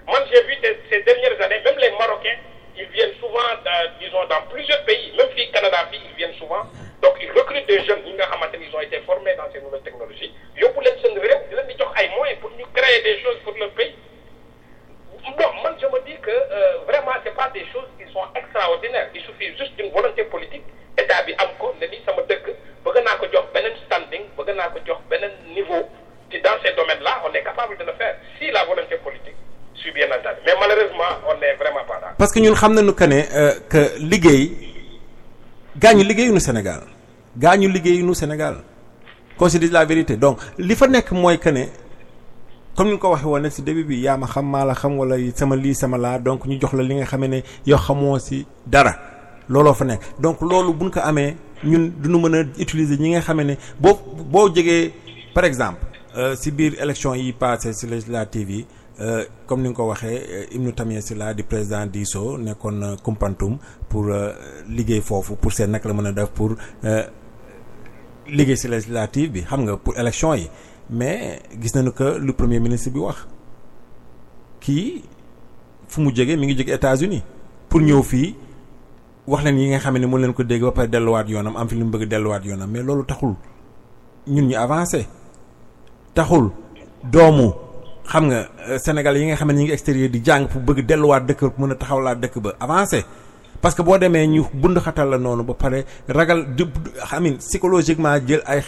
moi 0.06 0.20
j'ai 0.32 0.42
vu 0.44 0.54
ces, 0.62 0.78
ces 0.90 1.02
dernières 1.02 1.40
années 1.42 1.62
même 1.64 1.78
les 1.78 1.90
marocains 1.98 2.38
ils 2.80 2.86
viennent 2.94 3.14
souvent 3.18 3.50
dans, 3.64 3.90
disons 3.98 4.24
dans 4.30 4.42
plusieurs 4.54 4.84
pays 4.84 5.12
même 5.16 5.26
fii 5.34 5.50
Canada 5.50 5.78
fii 5.90 6.00
ils 6.10 6.16
viennent 6.16 6.34
souvent 6.38 6.62
donc 7.02 7.14
ils 7.20 7.30
recrutent 7.32 7.66
des 7.66 7.84
jeunes 7.84 8.04
yi 8.06 8.12
nga 8.14 8.26
xamante 8.26 8.54
ni 8.58 8.66
ils 8.70 8.76
ont 8.76 8.80
été 8.80 8.98
formés 9.00 9.34
dans 9.36 9.50
ces 9.52 9.60
nouvelles 9.60 9.82
technologies 9.82 10.32
yóbbu 10.56 10.80
leen 10.84 10.94
seen 11.02 11.18
réew 11.18 11.40
di 11.50 11.54
leen 11.56 11.66
di 11.66 11.74
jox 11.78 11.90
ay 11.96 12.08
moyens 12.16 12.38
pour 12.40 12.50
ñu 12.58 12.64
créer 12.74 13.02
des 13.02 13.18
choses 13.22 13.38
pour 13.44 13.54
leur 13.58 13.70
pays 13.70 13.94
non 15.38 15.50
man 15.62 15.74
je 15.80 15.86
me 15.86 16.00
dis 16.06 16.16
que 16.22 16.30
euh, 16.30 16.78
vraiment 16.86 17.12
c'est 17.24 17.34
pas 17.34 17.50
des 17.52 17.64
choses 17.72 17.88
qui 17.98 18.10
sont 18.12 18.24
extraordinaires 18.34 19.08
il 19.14 19.20
suffit 19.22 19.56
juste 19.58 19.74
d'une 19.76 19.90
volonté 19.92 20.24
politique 20.24 20.64
état 20.96 21.22
bi 21.26 21.34
am 21.38 21.50
ko 21.58 21.74
ne 21.80 21.86
ni 21.86 21.98
sama 22.06 22.22
dëkk 22.30 22.46
bëgg 22.84 23.02
naa 23.04 23.18
ko 23.20 23.26
jox 23.34 23.46
beneen 23.54 23.74
standing 23.86 24.24
bëgg 24.38 24.54
naa 24.56 24.70
ko 24.74 24.78
jox 24.86 24.98
beneen 25.10 25.30
niveau 25.54 25.82
ci 26.30 26.40
dans 26.40 26.58
ces 26.64 26.72
domaines 26.72 27.02
là 27.02 27.22
on 27.26 27.32
est 27.34 27.42
capable 27.42 27.76
de 27.78 27.84
le 27.84 27.92
faire 27.92 28.16
si 28.38 28.50
la 28.50 28.64
volonté 28.64 28.96
politique 28.96 29.36
suit 29.74 29.92
bien 29.92 30.08
entendu 30.10 30.40
mais 30.46 30.54
malheureusement 30.58 31.12
on 31.28 31.34
n'est 31.38 31.54
vraiment 31.54 31.84
pas 31.86 32.00
là 32.00 32.14
parce 32.18 32.32
que 32.32 32.40
ñun 32.40 32.47
xam 32.58 32.74
nañu 32.74 32.92
que 32.92 33.04
ne 33.06 33.20
euh, 33.32 33.54
que 33.68 33.82
liggéey 34.00 34.50
gaañu 35.80 36.02
liggéeyuñu 36.02 36.40
Sénégal. 36.40 36.80
Gaañu 37.36 37.68
liggéeyuñu 37.68 38.14
Sénégal. 38.14 38.56
Qu'on 39.36 39.48
se 39.48 39.58
dise 39.58 39.70
la 39.70 39.84
vérité. 39.84 40.16
Donc 40.16 40.38
li 40.58 40.74
fa 40.74 40.88
nekk 40.88 41.12
mooy 41.12 41.38
que 41.38 41.50
ne 41.50 41.64
comme 42.76 42.88
ni 42.88 42.92
nga 42.94 43.00
ko 43.00 43.10
waxee 43.10 43.26
woon 43.26 43.50
si 43.50 43.62
début 43.62 43.84
bi 43.84 44.00
yaa 44.00 44.16
ma 44.16 44.26
xam 44.26 44.46
maa 44.50 44.64
la 44.64 44.74
xam 44.74 44.98
wala 44.98 45.16
sama 45.36 45.54
lii 45.56 45.74
sama 45.74 45.98
laa 45.98 46.18
donc 46.18 46.46
ñu 46.46 46.58
jox 46.60 46.72
la 46.74 46.82
li 46.82 46.94
nga 46.96 47.04
xamee 47.06 47.28
ne 47.28 47.42
yow 47.66 47.78
xamoo 47.78 48.18
si 48.18 48.44
dara. 48.66 48.94
Looloo 49.48 49.74
fa 49.74 49.84
nekk. 49.84 50.00
Donc 50.20 50.40
loolu 50.40 50.72
buñ 50.74 50.90
ko 50.90 51.00
amee 51.02 51.36
ñun 51.64 51.92
duñu 52.02 52.18
mën 52.28 52.34
a 52.34 52.40
utiliser 52.60 52.98
ñi 52.98 53.10
nga 53.10 53.20
xamee 53.20 53.44
ne 53.44 53.54
boo 53.80 53.94
boo 54.32 54.48
jegee 54.54 54.92
par 55.34 55.44
exemple 55.44 55.78
euh, 56.16 56.34
si 56.34 56.50
biir 56.50 56.74
élection 56.82 57.14
yi 57.14 57.32
passé 57.32 57.72
si 57.72 57.86
législative 57.86 58.50
yi 58.50 58.66
comme 59.46 59.62
ni 59.62 59.68
nga 59.68 59.76
ko 59.76 59.86
waxee 59.88 60.18
euh, 60.28 60.46
Ibnou 60.54 60.72
Tamia 60.72 61.00
Sylla 61.00 61.32
di 61.34 61.42
président 61.44 61.86
diisoo 61.86 62.36
nekkoon 62.38 62.82
euh, 62.82 62.96
Koumpentoum 63.02 63.58
pour 63.88 64.06
euh, 64.08 64.32
liggéey 64.68 65.00
foofu 65.00 65.36
pour 65.36 65.52
seen 65.52 65.70
naka 65.70 65.88
la 65.88 65.94
mën 65.94 66.06
a 66.18 66.26
pour 66.26 66.52
euh, 66.84 67.04
liggéey 68.26 68.56
si 68.56 68.66
législative 68.68 69.30
bi 69.30 69.44
pour 69.84 69.96
élection 69.96 70.34
mais 70.90 71.40
gis 71.60 71.72
nañu 71.76 71.92
que 71.92 72.18
lu 72.18 72.32
premier 72.32 72.58
ministre 72.58 72.90
bi 72.90 72.98
wax 72.98 73.26
kii 74.60 75.04
fu 75.86 76.00
mu 76.00 76.10
États-Unis 76.12 77.22
pour 77.68 77.80
ñëw 77.80 78.02
fii 78.02 78.34
wax 79.28 79.44
leen 79.44 79.58
yi 79.58 79.68
nga 79.68 79.78
xam 79.78 79.96
ne 79.96 80.06
mu 80.06 80.18
leen 80.18 80.32
ko 80.34 80.42
dégg 80.42 80.62
ba 80.62 80.72
pare 80.72 80.88
delluwaat 80.88 81.26
mais 82.68 82.82
loolu 82.82 83.04
taxul. 83.04 83.34
Ñun 84.26 84.46
ñu 84.48 84.56
avancé. 84.56 85.06
Taxul 86.14 86.50
xam 88.12 88.24
nga 88.28 88.48
euh, 88.68 88.78
Sénégal 88.78 89.16
yi 89.16 89.26
nga 89.26 89.36
xam 89.36 89.48
ne 89.48 89.54
ñi 89.58 89.64
ngi 89.64 89.72
extérieur 89.72 90.08
di 90.10 90.20
jàng 90.24 90.48
pour 90.48 90.60
bëgg 90.62 90.86
delluwaat 90.86 91.20
dëkk 91.28 91.42
mën 91.58 91.72
a 91.72 91.74
taxawlaat 91.74 92.16
dëkk 92.20 92.38
ba 92.40 92.50
avancé 92.60 93.04
parce 93.60 93.74
que 93.74 93.82
boo 93.82 93.98
demee 93.98 94.26
ñu 94.26 94.42
bund 94.52 94.78
xatal 94.80 95.10
la 95.10 95.18
noonu 95.18 95.42
ba 95.44 95.54
pare 95.54 95.84
ragal 96.08 96.54
di 96.56 96.64
xamin 97.10 97.36
psychologiquement 97.38 98.16
jël 98.26 98.42
ay 98.46 98.62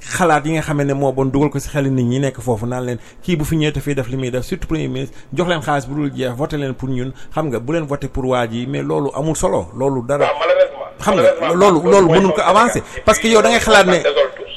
xalaat 0.00 0.44
yi 0.46 0.52
nga 0.52 0.62
xam 0.62 0.82
ne 0.82 0.92
moo 0.94 1.12
bon 1.12 1.26
dugal 1.26 1.50
ko 1.50 1.58
ci 1.60 1.68
xel 1.68 1.86
nit 1.92 2.02
ñi 2.04 2.18
nekk 2.20 2.40
foofu 2.40 2.66
naan 2.66 2.84
leen 2.86 2.98
kii 3.22 3.36
bu 3.36 3.44
fi 3.44 3.56
ñëwee 3.56 3.80
fii 3.80 3.94
def 3.94 4.08
li 4.08 4.16
muy 4.16 4.30
def 4.30 4.44
surtout 4.44 4.66
premier 4.68 4.88
ministre 4.88 5.16
jox 5.32 5.46
leen 5.48 5.60
xaalis 5.62 5.86
bu 5.86 5.94
dul 5.94 6.10
jeex 6.16 6.32
voté 6.36 6.56
leen 6.56 6.74
pour 6.74 6.88
ñun. 6.88 7.12
Xam 7.34 7.46
nga 7.48 7.60
bu 7.60 7.72
leen 7.72 7.84
voté 7.84 8.08
pour 8.08 8.24
waa 8.24 8.46
ji 8.48 8.66
mais 8.66 8.82
loolu 8.82 9.10
amul 9.14 9.36
solo 9.36 9.68
loolu 9.76 10.02
dara. 10.08 10.26
Xam 11.00 11.14
nga 11.16 11.54
loolu 11.54 11.82
loolu 11.90 12.08
mënul 12.10 12.32
ko 12.32 12.40
avancer. 12.40 12.82
parce 13.04 13.18
que 13.20 13.28
yow 13.28 13.42
da 13.42 13.50
ngay 13.50 13.60
xalaat 13.60 13.86
ne 13.86 13.98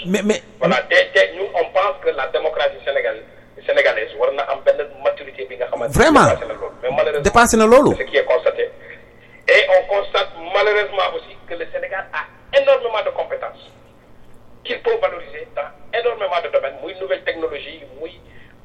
mais 0.08 0.22
mais 0.24 0.42
voilà 0.60 0.78
te 0.90 0.96
te 1.14 1.22
ñun 1.36 1.46
on 1.54 1.66
pense 1.74 1.98
que 2.04 2.10
la 2.16 2.28
démocratie 2.34 2.80
sénégalaise 2.86 3.39
sénégalaise 3.74 4.14
war 4.18 4.32
na 4.34 4.44
am 4.52 4.60
benn 4.66 4.82
maturité 5.04 5.46
bi 5.46 5.56
nga 5.58 5.68
xamante 5.68 5.94
ne 5.94 6.00
Vraiment? 6.00 6.26
dépassé 6.26 6.46
na 6.48 6.54
loolu. 6.56 6.74
Mais 6.82 6.90
malheureusement 6.92 7.22
dépassé 7.24 7.58
na 7.58 7.66
loolu? 7.66 7.92
c'est 7.98 8.04
ce 8.04 8.10
qui 8.10 8.18
est 8.18 8.26
constaté. 8.26 8.70
Et 9.48 9.62
on 9.78 9.82
constate 9.94 10.30
malheureusement 10.54 11.08
aussi 11.16 11.36
que 11.48 11.54
le 11.56 11.66
Sénégal 11.72 12.06
a 12.14 12.22
énormément 12.58 13.04
de 13.06 13.10
compétences 13.12 13.64
qu'il 14.64 14.80
faut 14.86 14.98
valoriser 15.00 15.48
dans 15.56 15.70
énormément 15.98 16.42
de 16.44 16.50
domaines 16.50 16.78
muy 16.84 16.94
nouvelle 17.00 17.24
technologie 17.24 17.84
muy 18.02 18.20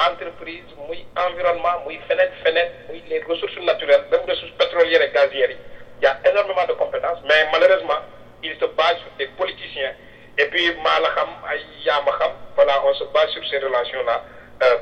entreprise 0.08 0.64
muy 0.88 1.06
environnement 1.16 1.76
muy 1.86 1.98
feneen 2.08 2.30
feneen 2.42 2.68
muy 2.88 3.02
les 3.08 3.20
ressources 3.28 3.58
naturelles 3.62 4.04
même 4.10 4.24
ressources 4.28 4.52
pétrolières 4.58 5.02
et 5.02 5.10
gazières. 5.12 5.50
Yi 5.50 5.56
il 6.00 6.04
y 6.04 6.06
a 6.06 6.16
énormément 6.30 6.66
de 6.66 6.72
compétences 6.74 7.20
mais 7.28 7.46
malheureusement 7.52 8.00
il 8.42 8.52
se 8.60 8.64
base 8.66 8.96
sur 8.98 9.10
des 9.18 9.26
politiciens. 9.38 9.92
Et 10.36 10.46
puis 10.46 10.66
maa 10.82 10.98
la 11.00 11.10
xam 11.16 11.28
ay 11.52 11.60
yaa 11.86 12.00
ma 12.06 12.12
xam 12.18 12.32
voilà 12.56 12.74
on 12.84 12.94
se 12.94 13.04
base 13.04 13.30
sur 13.30 13.44
ces 13.48 13.58
relations 13.58 14.02
là 14.04 14.22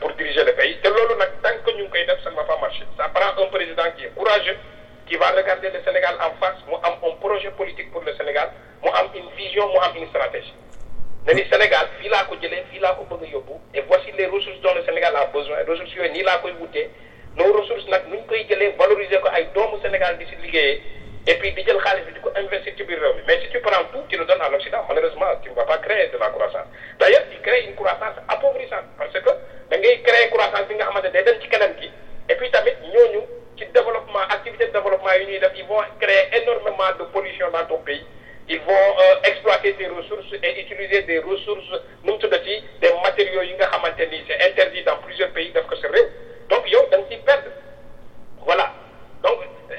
pour 0.00 0.12
diriger 0.14 0.44
le 0.44 0.52
pays. 0.54 0.76
Te 0.82 0.88
loolu 0.88 1.14
nag 1.18 1.30
tant 1.42 1.56
que 1.64 1.70
ñu 1.76 1.88
koy 1.88 2.04
def 2.06 2.22
ça 2.22 2.30
ne 2.30 2.36
va 2.36 2.44
pas 2.44 2.58
marcher. 2.60 2.84
Ça 2.96 3.08
prend 3.08 3.42
un 3.42 3.46
président 3.48 3.84
qui 3.96 4.04
est 4.04 4.14
courageux 4.14 4.56
qui 5.06 5.16
va 5.16 5.30
regarder 5.30 5.70
le 5.70 5.82
Sénégal 5.84 6.14
en 6.20 6.32
face 6.40 6.60
mu 6.68 6.74
am 6.82 6.94
un 7.02 7.14
projet 7.20 7.50
politique 7.52 7.90
pour 7.92 8.02
le 8.02 8.14
Sénégal 8.14 8.50
mu 8.82 8.88
am 8.90 9.08
une 9.14 9.28
vision 9.36 9.68
mu 9.72 9.78
am 9.78 9.96
une 9.96 10.08
stratégie. 10.08 10.54
Ne 11.26 11.32
ni 11.34 11.44
Sénégal 11.50 11.88
fii 12.00 12.08
laa 12.10 12.24
ko 12.24 12.36
jëlee 12.42 12.64
fii 12.70 12.80
laa 12.80 12.94
ko 12.94 13.06
a 13.10 13.76
et 13.78 13.80
voici 13.88 14.10
les 14.18 14.26
ressources 14.26 14.60
dont 14.60 14.74
le 14.74 14.84
Sénégal 14.84 15.14
a 15.16 15.26
besoin. 15.26 15.58
Ressources 15.68 15.94
yooyu 15.94 16.12
nii 16.12 16.24
koy 16.42 16.52
nos 17.36 17.52
ressources 17.52 17.88
nag 17.88 18.02
nu 18.08 18.16
ñu 18.16 18.26
koy 18.26 18.44
valoriser 18.78 19.20
et 21.26 21.34
puis 21.38 21.52
di 21.54 21.62
jël 21.62 21.78
xaalis 21.78 22.02
bi 22.06 22.12
di 22.12 22.20
investir 22.40 22.74
ci 22.76 22.82
biir 22.82 22.98
réew 22.98 23.22
mais 23.26 23.38
si 23.40 23.48
tu 23.50 23.60
prends 23.60 23.84
tout 23.92 24.02
tu 24.08 24.16
le 24.18 24.24
donnes 24.24 24.40
à 24.42 24.48
l'Occident 24.48 24.84
malheureusement 24.88 25.26
tu 25.42 25.50
ne 25.50 25.54
vas 25.54 25.64
pas 25.64 25.78
créer 25.78 26.08
de 26.08 26.18
la 26.18 26.30
croissance. 26.30 26.66
D'ailleurs 26.98 27.22
tu 27.30 27.38
crées 27.38 27.62
une 27.68 27.76
croissance 27.76 28.16
appauvrissante 28.26 28.90
parce 28.98 29.12
que 29.12 29.30
da 29.70 29.78
ngay 29.78 30.02
créer 30.02 30.30
croissance 30.30 30.66
bi 30.68 30.74
nga 30.74 30.86
xamante 30.86 31.12
day 31.12 31.22
dem 31.22 31.38
ci 31.40 31.48
keneen 31.48 31.76
ki. 31.78 31.90
Et 32.28 32.34
puis 32.34 32.50
tamit 32.50 32.74
ñooñu 32.92 33.22
ci 33.56 33.66
développement 33.72 34.26
activité 34.30 34.66
de 34.66 34.72
développement 34.72 35.12
yi 35.14 35.38
ils 35.58 35.64
vont 35.66 35.82
créer 36.00 36.42
énormément 36.42 36.90
de 36.98 37.04
pollution 37.14 37.50
dans 37.52 37.66
ton 37.66 37.78
pays. 37.78 38.04
Ils 38.48 38.60
vont 38.60 38.88
euh, 38.98 39.22
exploiter 39.22 39.74
tes 39.74 39.86
ressources 39.86 40.32
et 40.42 40.60
utiliser 40.60 41.02
des 41.02 41.20
ressources 41.20 41.70
nu 42.02 42.12
mu 42.12 42.18
des 42.18 42.92
matériaux 43.04 43.42
yi 43.42 43.54
nga 43.54 43.66
xamante 43.70 44.02
ni 44.10 44.24
c'est 44.26 44.42
interdit 44.50 44.82
dans 44.82 44.96
plusieurs 45.06 45.30
pays 45.30 45.52
def 45.52 45.66
ko 45.68 45.76
sa 45.76 45.86
réew. 45.88 46.08
Donc 46.50 46.68
yow 46.68 46.82
da 46.90 46.98
nga 46.98 47.06
ciy 47.08 47.18
perdre. 47.18 47.50
Voilà 48.44 48.81
donc 49.22 49.38
euh, 49.70 49.74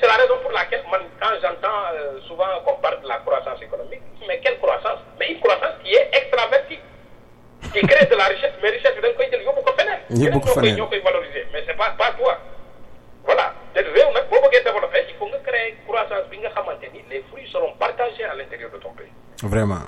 c'est 0.00 0.06
la 0.06 0.14
raison 0.14 0.38
pour 0.42 0.52
laquelle 0.52 0.82
quand 1.20 1.34
j'entends 1.42 1.82
euh, 1.94 2.20
souvent 2.26 2.60
qu'on 2.64 2.74
parle 2.76 3.00
de 3.02 3.08
la 3.08 3.18
croissance 3.18 3.60
économique 3.62 4.02
mais 4.26 4.38
quelle 4.40 4.58
croissance? 4.58 5.00
Mais 5.18 5.28
une 5.32 5.40
croissance 5.40 5.74
qui 5.82 5.94
est 5.94 6.08
extravertie. 6.12 6.80
Qui 7.72 7.80
crée 7.86 8.06
de 8.06 8.14
la 8.14 8.24
richesse 8.24 8.52
mais 8.62 8.70
richesse 8.70 8.94
ko 9.66 9.72
feneen. 9.76 10.00
Yóbbu 10.10 10.40
ko 10.40 10.46
ñoo 10.48 10.54
koy 10.54 10.62
feneen. 10.62 10.76
ñoo 10.76 10.86
koy 10.88 11.00
valoriser 11.00 11.46
mais 11.52 11.62
c'est 11.66 11.76
pas 11.76 11.90
pas 11.98 12.12
toi. 12.18 12.38
Voilà. 13.24 13.52
Réew 13.74 14.12
nag 14.14 14.28
boo 14.30 14.40
bëggee 14.42 14.62
développer 14.64 15.04
il 15.08 15.14
faut 15.16 15.26
nga 15.26 15.38
créer 15.46 15.76
croissance 15.86 16.26
bi 16.30 16.38
nga 16.38 16.50
xamante 16.50 16.86
ni 16.92 17.02
les 17.10 17.22
fruits 17.30 17.48
seront 17.52 17.72
partagés 17.78 18.24
à 18.24 18.34
l'intérieur 18.34 18.70
de 18.70 18.78
ton 18.78 18.90
pays. 18.92 19.12
Vraiment. 19.42 19.84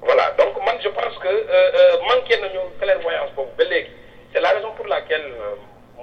Voilà. 0.00 0.30
Donc 0.38 0.56
man 0.64 0.76
je 0.82 0.88
pense 0.88 1.16
que 1.18 1.28
euh, 1.28 1.98
manqué 2.08 2.36
nañu 2.40 2.60
clairvoyance 2.80 3.32
boobu 3.36 3.50
ba 3.58 3.64
léegi. 3.64 3.90
C'est 4.32 4.40
la 4.40 4.50
raison 4.50 4.70
pour 4.76 4.86
laquelle 4.86 5.26
euh, 5.26 5.56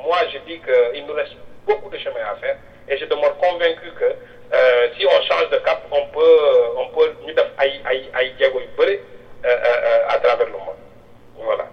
moi 0.03 0.17
je 0.31 0.37
dis 0.39 0.59
que 0.59 0.95
il 0.95 1.05
nous 1.05 1.13
reste 1.13 1.35
beaucoup 1.65 1.89
de 1.89 1.97
chemin 1.97 2.23
à 2.31 2.35
faire. 2.37 2.57
Et 2.89 2.97
je 2.97 3.05
demeure 3.05 3.35
convaincu 3.37 3.89
que 3.99 4.05
euh, 4.05 4.87
si 4.97 5.05
on 5.05 5.19
change 5.29 5.49
de 5.51 5.57
cap 5.65 5.81
on 5.91 6.05
peut 6.13 6.39
on 6.77 6.87
peut 6.95 7.09
ñu 7.25 7.33
def 7.33 7.49
euh, 9.45 9.47
euh, 9.47 10.09
à 10.09 10.17
travers 10.19 10.47
le 10.47 10.53
monde. 10.53 10.79
Voilà. 11.43 11.65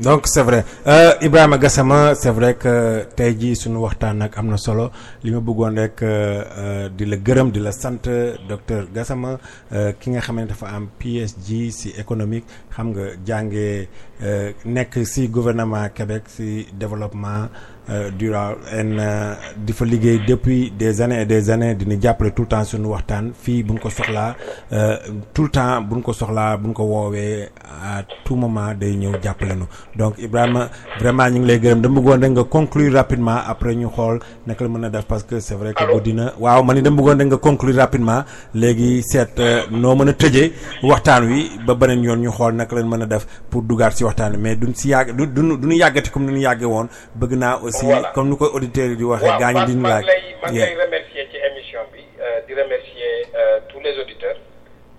donc 0.00 0.22
c'est 0.26 0.42
vrai. 0.42 0.64
Euh, 0.86 1.12
Ibrahima 1.20 1.58
Gassama 1.58 2.14
c'est 2.14 2.30
vrai 2.30 2.54
que 2.54 3.04
tey 3.16 3.36
jii 3.38 3.56
suñu 3.56 3.76
waxtaan 3.78 4.14
nag 4.18 4.32
am 4.36 4.48
na 4.48 4.56
solo. 4.56 4.90
Li 5.22 5.30
ma 5.30 5.40
bëggoon 5.40 5.76
rek 5.82 6.02
euh, 6.02 6.42
euh, 6.58 6.88
di 6.88 7.04
la 7.06 7.16
gërëm 7.16 7.50
di 7.52 7.60
la 7.60 7.72
sant 7.72 8.08
docteur 8.48 8.86
Gassama 8.94 9.36
euh, 9.72 9.92
ki 10.00 10.10
nga 10.14 10.20
xam 10.20 10.40
dafa 10.46 10.66
am 10.76 10.88
PSG 10.98 11.70
ci 11.70 11.88
économique. 11.98 12.46
Xam 12.74 12.90
nga 12.94 13.04
jàngee 13.26 13.88
euh, 14.22 14.52
nekk 14.64 15.04
ci 15.04 15.28
gouvernement 15.28 15.88
Québec 15.94 16.22
ci 16.28 16.66
développement 16.72 17.48
euh, 17.90 18.10
durable 18.10 18.58
en 18.72 18.98
euh, 18.98 19.34
di 19.56 19.72
fa 19.72 19.84
liggéey 19.84 20.20
depuis 20.26 20.70
des 20.70 21.00
années 21.02 21.20
et 21.22 21.26
des 21.26 21.50
années 21.50 21.74
dina 21.74 21.96
jàppale 22.00 22.32
tout 22.32 22.42
le 22.42 22.48
temps 22.48 22.64
suñu 22.64 22.86
waxtaan. 22.86 23.32
Fii 23.34 23.62
bu 23.62 23.74
ñu 23.74 23.78
ko 23.80 23.90
soxlaa 23.90 24.34
euh, 24.72 24.96
tout 25.34 25.42
le 25.44 25.48
temps 25.50 25.80
bu 25.82 25.96
ñu 25.96 26.02
ko 26.02 26.12
soxlaa 26.12 26.56
bu 26.56 26.68
ñu 26.68 26.72
ko 26.74 26.82
woowee 26.84 27.48
à 27.82 28.02
tout 28.24 28.36
moment 28.36 28.72
day 28.74 28.94
ñëw 28.96 29.12
jàppale 29.22 29.54
nu. 29.56 29.64
Donc 29.96 30.14
Ibrahima 30.18 30.68
vraiment 30.98 31.28
ñu 31.28 31.40
ngi 31.40 31.46
lay 31.46 31.58
gërëm. 31.60 31.80
Dama 31.82 32.00
bëggoon 32.00 32.20
rek 32.22 32.30
nga 32.30 32.44
conclure 32.44 32.92
rapidement 32.94 33.38
après 33.46 33.74
ñu 33.74 33.88
xool 33.88 34.18
naka 34.46 34.64
la 34.64 34.70
mën 34.70 34.84
a 34.84 34.88
def 34.90 35.04
parce 35.04 35.22
que 35.24 35.40
c'est 35.40 35.54
vrai 35.54 35.74
que 35.74 35.84
guddi 35.92 36.14
na. 36.14 36.32
Waaw 36.38 36.62
man 36.64 36.76
ni 36.76 36.82
dama 36.82 36.96
bëggoon 36.96 37.18
rek 37.18 37.26
nga 37.28 37.36
conclure 37.36 37.76
rapidement. 37.76 38.24
Léegi 38.54 39.02
seet 39.02 39.38
noo 39.70 39.94
mën 39.94 40.08
a 40.08 40.12
tëjee 40.12 40.52
waxtaan 40.82 41.24
wi 41.26 41.50
ba 41.66 41.74
beneen 41.74 42.02
yoon 42.04 42.16
ñu 42.20 42.30
xool 42.30 42.54
naka 42.54 42.76
lañ 42.76 42.86
mën 42.88 43.02
a 43.02 43.06
def 43.06 43.26
pour 43.50 43.62
dugaat 43.62 43.90
ci 43.92 44.04
waxtaan 44.04 44.32
wi. 44.36 44.38
Mais 44.38 44.56
duñ 44.56 44.72
ci 44.74 44.88
yàgg 44.88 45.14
du 45.16 45.26
duñu 45.26 45.56
duñu 45.58 45.76
yàggati 45.76 46.10
comme 46.10 46.26
ni 46.26 46.32
ñu 46.32 46.40
yàggee 46.40 46.64
woon. 46.64 46.88
Bëgg 47.14 47.32
naa 47.36 47.58
aussi 47.82 48.12
comme 48.14 48.30
ni 48.30 48.36
ko 48.36 48.46
auditeurs 48.54 48.88
yi 48.90 48.96
di 48.96 49.04
waxee 49.04 49.28
waaw 49.28 49.38
gaañu 49.40 49.54
man 49.58 49.66
di 49.66 49.74
ñu 49.74 49.80
maa 49.80 49.90
laaj. 49.90 50.02
ngi 50.02 50.08
lay 50.10 50.34
maa 50.42 50.50
ngi 50.50 50.58
Yeah. 50.58 50.66
lay 50.68 50.84
remercier 50.84 51.28
ci 51.30 51.36
émission 51.48 51.80
bi 51.92 52.04
euh, 52.20 52.40
di 52.46 52.54
remercier 52.54 53.26
euh, 53.34 53.58
tous 53.68 53.80
les 53.80 53.98
auditeurs 53.98 54.36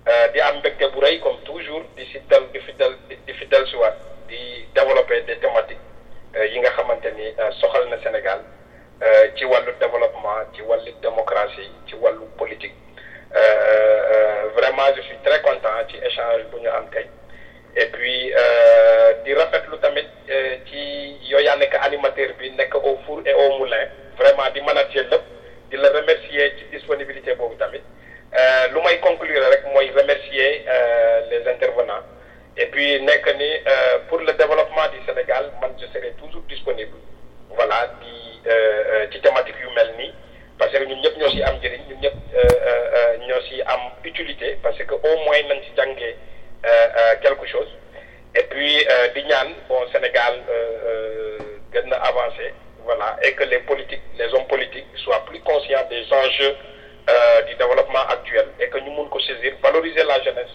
euh, 0.08 0.28
di 0.32 0.40
am 0.40 0.58
mbégte 0.58 0.84
bu 0.92 0.98
rëy 1.00 1.20
comme 1.20 1.40
toujours 1.44 1.82
di 1.96 2.04
si 2.12 2.18
dal 2.28 2.42
di 2.52 2.58
fi 2.60 2.72
dal 2.78 2.92
di 3.08 3.16
di 3.26 3.32
fi 3.32 3.46
dal 3.46 3.66
si 3.68 3.76
waat 3.76 3.96
di 4.28 4.66
développer 4.74 5.22
des 5.22 5.36
thématiques 5.38 5.84
yi 6.52 6.58
nga 6.60 6.70
xamante 6.76 7.08
ni 7.16 7.26
soxal 7.60 7.88
na 7.88 7.96
Sénégal 8.02 8.40
ci 9.36 9.44
wàllu 9.44 9.72
développement 9.80 10.40
ci 10.54 10.62
wàllu 10.62 10.92
démocratie 11.02 11.70
ci 11.86 11.94
wàllu 11.96 12.26
politique. 12.38 12.74
Vraiment 14.56 14.88
je 14.96 15.02
suis 15.02 15.18
très 15.24 15.40
content 15.42 15.76
ci 15.90 15.96
échange 15.96 16.42
bu 16.52 16.60
ñu 16.60 16.68
am 16.68 16.86
tey 16.90 17.06
et 17.76 17.86
puis 17.92 18.32
euh, 18.32 19.12
di 19.24 19.34
rafetlu 19.34 19.76
tamit 19.82 20.08
euh, 20.30 20.56
ci 20.66 20.80
yow 21.28 21.38
yaa 21.44 21.56
nekk 21.60 21.74
animateur 21.84 22.32
bi 22.40 22.48
nekk 22.56 22.74
au 22.74 22.96
four 23.06 23.20
et 23.26 23.34
au 23.34 23.58
moulin. 23.58 23.84
Vraiment 24.16 24.48
di 24.54 24.60
manager 24.62 25.04
lépp 25.10 25.24
di 25.70 25.76
la 25.76 25.90
remercier 25.90 26.54
ci 26.58 26.64
disponibilité 26.72 27.34
boobu 27.34 27.56
tamit. 27.56 27.82
Euh, 28.32 28.68
lu 28.72 28.80
may 28.80 28.98
conclure 29.00 29.44
rek 29.52 29.64
mooy 29.74 29.90
remercier 29.94 30.64
les 31.30 31.42
intervenants. 31.52 32.04
Et 32.56 32.66
puis 32.66 32.98
nekk 33.02 33.26
ni 33.36 33.50
pour 34.08 34.18
le 34.20 34.32
développement 34.32 34.88
du 34.92 35.04
Sénégal 35.04 35.52
man 35.60 35.72
je 35.78 35.86
serai 35.92 36.12
toujours 36.18 36.42
disponible. 36.48 36.96
Voilà 37.50 37.90
di 38.00 38.40
ci 39.12 39.20
thématique 39.20 39.60
yu 39.60 39.68
mel 39.76 39.92
nii. 39.98 40.14
Parce 40.58 40.72
que 40.72 40.78
ñun 40.82 40.96
ñëpp 41.02 41.18
ñoo 41.20 41.28
si 41.28 41.42
am 41.42 41.56
njëriñ 41.60 41.82
ñun 41.90 42.00
ñëpp 42.00 42.16
ñoo 43.28 43.40
si 43.50 43.60
am 43.60 43.80
utilité. 44.02 44.56
Parce 44.62 44.78
que 44.78 44.94
au 44.94 45.16
moins 45.26 45.42
nañ 45.50 45.60
si 45.60 45.76
jàngee 45.76 46.16
euh, 46.66 46.88
euh, 46.98 47.14
quelque 47.22 47.46
chose. 47.46 47.68
Et 48.34 48.42
puis 48.50 48.84
euh, 48.90 49.08
di 49.14 49.22
ñaan 49.22 49.54
bon 49.68 49.86
Sénégal 49.92 50.34
gën 51.72 51.86
na 51.88 51.96
avancé 52.02 52.52
et 53.22 53.32
que 53.34 53.44
les 53.44 54.34
hommes 54.34 54.46
politiques 54.48 54.84
soient 54.96 55.24
plus 55.26 55.38
conscients 55.40 55.86
des 55.88 56.02
enjeux 56.12 56.56
du 57.46 57.54
développement 57.54 58.02
actuel 58.10 58.48
et 58.58 58.68
que 58.68 58.78
ñu 58.78 58.90
mun 58.90 59.06
ko 59.08 59.20
saisir 59.20 59.52
valoriser 59.62 60.02
la 60.02 60.20
jeunesse. 60.24 60.54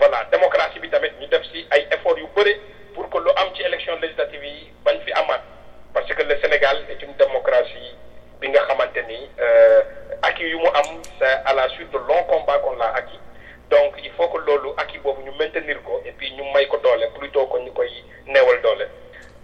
Voilà 0.00 0.26
démocratie 0.32 0.80
bi 0.80 0.90
tamit 0.90 1.12
ñu 1.20 1.28
def 1.28 1.44
ci 1.52 1.64
ay 1.70 1.86
efforts 1.92 2.18
pour 2.94 3.08
que 3.08 3.18
lu 3.18 3.30
am 3.36 3.48
élection 3.64 3.94
législative 4.02 4.44
yi 4.44 4.72
bañ 4.84 4.98
fi 5.06 5.12
parce 5.94 6.08
que 6.12 6.22
le 6.24 6.36
Sénégal 6.42 6.78
est 6.90 7.00
une 7.00 7.14
démocratie 7.14 7.94
bi 8.40 8.48
nga 8.48 8.60
xamante 8.66 8.98
acquis 10.22 10.48
yu 10.50 10.56
mu 10.58 10.66
am 10.74 11.00
c'est 11.20 11.38
à 11.46 11.54
la 11.54 11.68
suite 11.70 11.92
de 11.92 11.98
longs 11.98 12.24
combats 12.28 12.58
qu'on 12.58 12.74
l'a 12.76 12.92
acquis 12.96 13.20
donc 13.70 13.94
il 14.02 14.10
faut 14.12 14.28
que 14.28 14.38
loolu 14.38 14.70
acquis 14.76 14.98
boobu 14.98 15.22
ñu 15.22 15.32
maintenir 15.38 15.82
ko 15.82 16.00
et 16.04 16.12
puis 16.12 16.30
ñu 16.32 16.42
may 16.52 16.66
ko 16.68 16.78
doole 16.78 17.08
plutôt 17.18 17.46
que 17.46 17.58
ñu 17.58 17.72
koy 17.72 17.90
neewal 18.26 18.60
doole. 18.62 18.88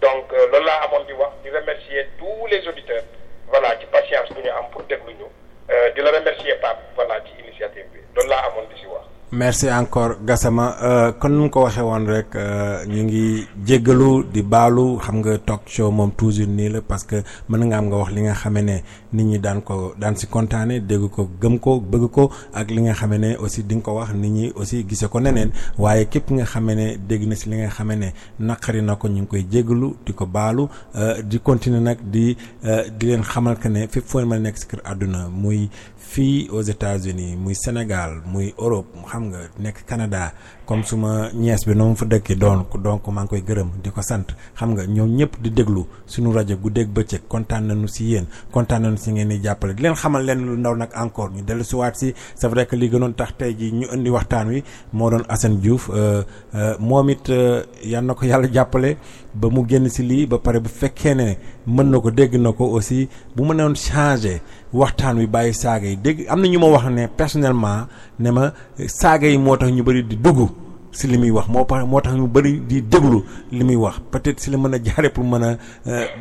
Donc 0.01 0.31
euh, 0.33 0.47
loolu 0.51 0.65
laa 0.65 0.83
amoon 0.85 1.03
di 1.05 1.13
wax 1.13 1.33
di 1.43 1.49
remercier 1.49 2.07
tous 2.17 2.47
les 2.47 2.67
auditeurs 2.67 3.03
voilà 3.47 3.77
ci 3.79 3.85
patience 3.87 4.29
bu 4.33 4.41
ñu 4.41 4.49
am 4.49 4.69
pour 4.71 4.83
déglu 4.83 5.13
ñu. 5.13 5.25
Euh, 5.71 5.89
di 5.91 6.01
la 6.01 6.11
remercier 6.11 6.55
Pape 6.55 6.79
voilà 6.95 7.19
ci 7.25 7.31
initiative 7.43 7.85
bi. 7.93 7.99
Loolu 8.15 8.29
laa 8.29 8.45
amoon 8.47 8.65
di 8.73 8.79
si 8.79 8.85
wax. 8.87 9.05
Merci 9.31 9.67
encore 9.71 10.17
Gassama. 10.25 10.75
Euh, 10.83 11.11
kon 11.19 11.29
nu 11.29 11.49
ko 11.49 11.63
waxee 11.63 11.81
woon 11.81 12.05
rek 12.05 12.35
euh, 12.35 12.85
ñu 12.85 13.03
ngi 13.03 13.47
jéggalu 13.65 14.25
di 14.33 14.41
baalu. 14.43 14.97
Xam 14.99 15.19
nga 15.19 15.37
talk 15.37 15.61
show 15.67 15.89
moom 15.91 16.11
toujours 16.11 16.47
nii 16.47 16.69
la 16.69 16.81
parce 16.81 17.03
que 17.05 17.23
mën 17.49 17.65
nga 17.65 17.77
am 17.77 17.85
nga 17.87 17.97
wax 17.97 18.11
li 18.11 18.21
nga 18.21 18.33
xamee 18.33 18.61
ne 18.63 18.77
nit 19.13 19.23
ñi 19.23 19.39
daan 19.39 19.61
ko 19.61 19.93
daan 19.97 20.15
si 20.15 20.27
kontaane 20.27 20.79
dégg 20.85 21.09
ko 21.09 21.29
gëm 21.41 21.59
ko 21.59 21.79
bëgg 21.79 22.09
ko 22.11 22.29
ak 22.53 22.69
li 22.71 22.81
nga 22.81 22.93
xamee 22.93 23.17
ne 23.19 23.35
aussi 23.39 23.63
di 23.63 23.75
nga 23.75 23.83
ko 23.83 23.91
wax 23.95 24.13
nit 24.13 24.29
ñi 24.31 24.51
aussi 24.55 24.85
gise 24.87 25.07
ko 25.07 25.19
neneen. 25.19 25.51
Waaye 25.77 26.05
képp 26.09 26.31
nga 26.31 26.43
xamee 26.45 26.75
ne 26.75 26.97
dégg 26.97 27.27
na 27.27 27.35
si 27.35 27.49
li 27.49 27.55
nga 27.57 27.69
xamee 27.69 27.95
ne 27.95 28.09
naqari 28.39 28.81
na 28.81 28.95
ko 28.95 29.07
ñu 29.07 29.21
ngi 29.21 29.27
koy 29.27 29.45
jéggalu 29.49 29.95
di 30.05 30.13
ko 30.13 30.25
baalu. 30.25 30.67
Euh, 30.95 31.21
di 31.23 31.39
continuer 31.39 31.79
nag 31.81 31.97
di 32.03 32.35
euh, 32.65 32.89
di 32.97 33.05
leen 33.07 33.21
xamal 33.23 33.57
que 33.57 33.69
ne 33.69 33.87
fépp 33.87 34.05
foo 34.05 34.25
ma 34.25 34.37
nekk 34.37 34.57
si 34.57 34.65
kër 34.67 34.81
àdduna 34.83 35.29
muy 35.29 35.69
fii 36.11 36.49
aux 36.51 36.61
États-Unis 36.61 37.35
muy 37.37 37.55
Sénégal 37.55 38.11
muy 38.33 38.53
Europe 38.57 38.87
xam 39.11 39.23
nga 39.29 39.39
nekk 39.63 39.85
Canada 39.87 40.33
comme 40.65 40.83
suma 40.83 41.29
ñees 41.33 41.65
bi 41.67 41.73
noonu 41.75 41.95
fa 41.95 42.05
dëkkee 42.05 42.35
doon 42.35 42.65
donc 42.83 43.07
maa 43.07 43.23
ngi 43.23 43.29
koy 43.29 43.41
gërëm 43.47 43.69
di 43.83 43.89
ko 43.91 44.01
sant. 44.01 44.27
Xam 44.57 44.69
nga 44.73 44.83
ñoom 44.85 45.09
ñëpp 45.17 45.33
di 45.43 45.49
déglu 45.51 45.83
suñu 46.05 46.31
rajo 46.35 46.55
guddeeg 46.63 46.89
bëccëg 46.95 47.21
kontaan 47.27 47.63
nañu 47.67 47.87
si 47.87 48.03
yéen 48.11 48.25
kontaan 48.51 48.81
nañu 48.83 48.97
si 48.97 49.11
ngeen 49.11 49.29
di 49.29 49.39
jàppale. 49.43 49.73
Di 49.73 49.81
leen 49.83 49.95
xamal 49.95 50.23
leen 50.25 50.45
lu 50.45 50.57
ndaw 50.57 50.75
nag 50.75 50.89
encore 50.95 51.31
ñu 51.35 51.41
dellu 51.43 51.63
si 51.63 51.75
waat 51.75 51.95
si. 51.95 52.13
C'est 52.35 52.47
vrai 52.47 52.65
que 52.65 52.75
li 52.75 52.89
gënoon 52.89 53.13
tax 53.13 53.31
tey 53.37 53.55
ji 53.59 53.71
ñu 53.71 53.87
indi 53.93 54.09
waxtaan 54.09 54.47
wi 54.49 54.63
moo 54.93 55.09
doon 55.09 55.23
Assane 55.29 55.57
Diouf 55.59 55.89
euh, 55.93 56.23
euh, 56.55 56.75
moom 56.79 57.09
it 57.09 57.29
euh, 57.29 57.63
yal 57.83 58.05
na 58.05 58.13
ko 58.13 58.25
yàlla 58.25 58.47
jàppale 58.51 58.97
ba 59.33 59.49
mu 59.49 59.65
génn 59.67 59.89
si 59.89 60.03
lii 60.03 60.25
ba 60.25 60.37
pare 60.39 60.59
bu 60.59 60.69
fekkee 60.69 61.15
ne 61.15 61.35
mën 61.67 61.83
na 61.91 61.99
ko 61.99 62.11
dégg 62.11 62.35
na 62.35 62.51
ko 62.53 62.65
aussi 62.75 63.07
bu 63.35 63.43
ma 63.43 63.53
newoon 63.53 63.75
changé 63.75 64.41
waxtaan 64.73 65.17
wi 65.17 65.27
bàyyi 65.27 65.53
saaga 65.53 65.87
yi. 65.87 65.95
Dégg 65.97 66.25
am 66.29 66.41
na 66.41 66.47
ñu 66.47 66.59
ma 66.59 66.67
wax 66.67 66.85
ne 66.89 67.07
personnellement 67.07 67.87
ne 68.19 68.29
ma 68.31 68.53
saaga 68.87 69.27
yi 69.27 69.37
moo 69.37 69.57
tax 69.57 69.69
ñu 69.71 69.83
bëri 69.83 70.03
di 70.03 70.15
dugg. 70.17 70.49
Si 70.91 71.07
li 71.07 71.17
muy 71.17 71.31
wax 71.31 71.47
moo 71.47 71.63
tax 71.65 71.85
moo 71.85 72.01
tax 72.01 72.13
ñu 72.15 72.27
bëri 72.27 72.59
di 72.67 72.81
déglu 72.81 73.23
li 73.51 73.63
muy 73.63 73.75
wax. 73.75 73.99
Peut-être 74.11 74.39
si 74.39 74.49
la 74.51 74.57
mën 74.57 74.73
a 74.73 74.83
jaare 74.83 75.09
pour 75.13 75.23
mën 75.23 75.43
a 75.43 75.57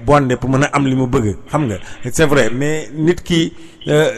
bonde 0.06 0.36
pour 0.36 0.48
mën 0.51 0.62
a 0.64 0.66
am 0.72 0.86
li 0.86 0.94
mu 0.94 1.06
bëgg 1.06 1.36
xam 1.48 1.66
nga. 1.66 1.76
C'est 2.12 2.26
vrai 2.26 2.51
mais 2.51 2.88
nit 2.94 3.20
ki 3.22 3.52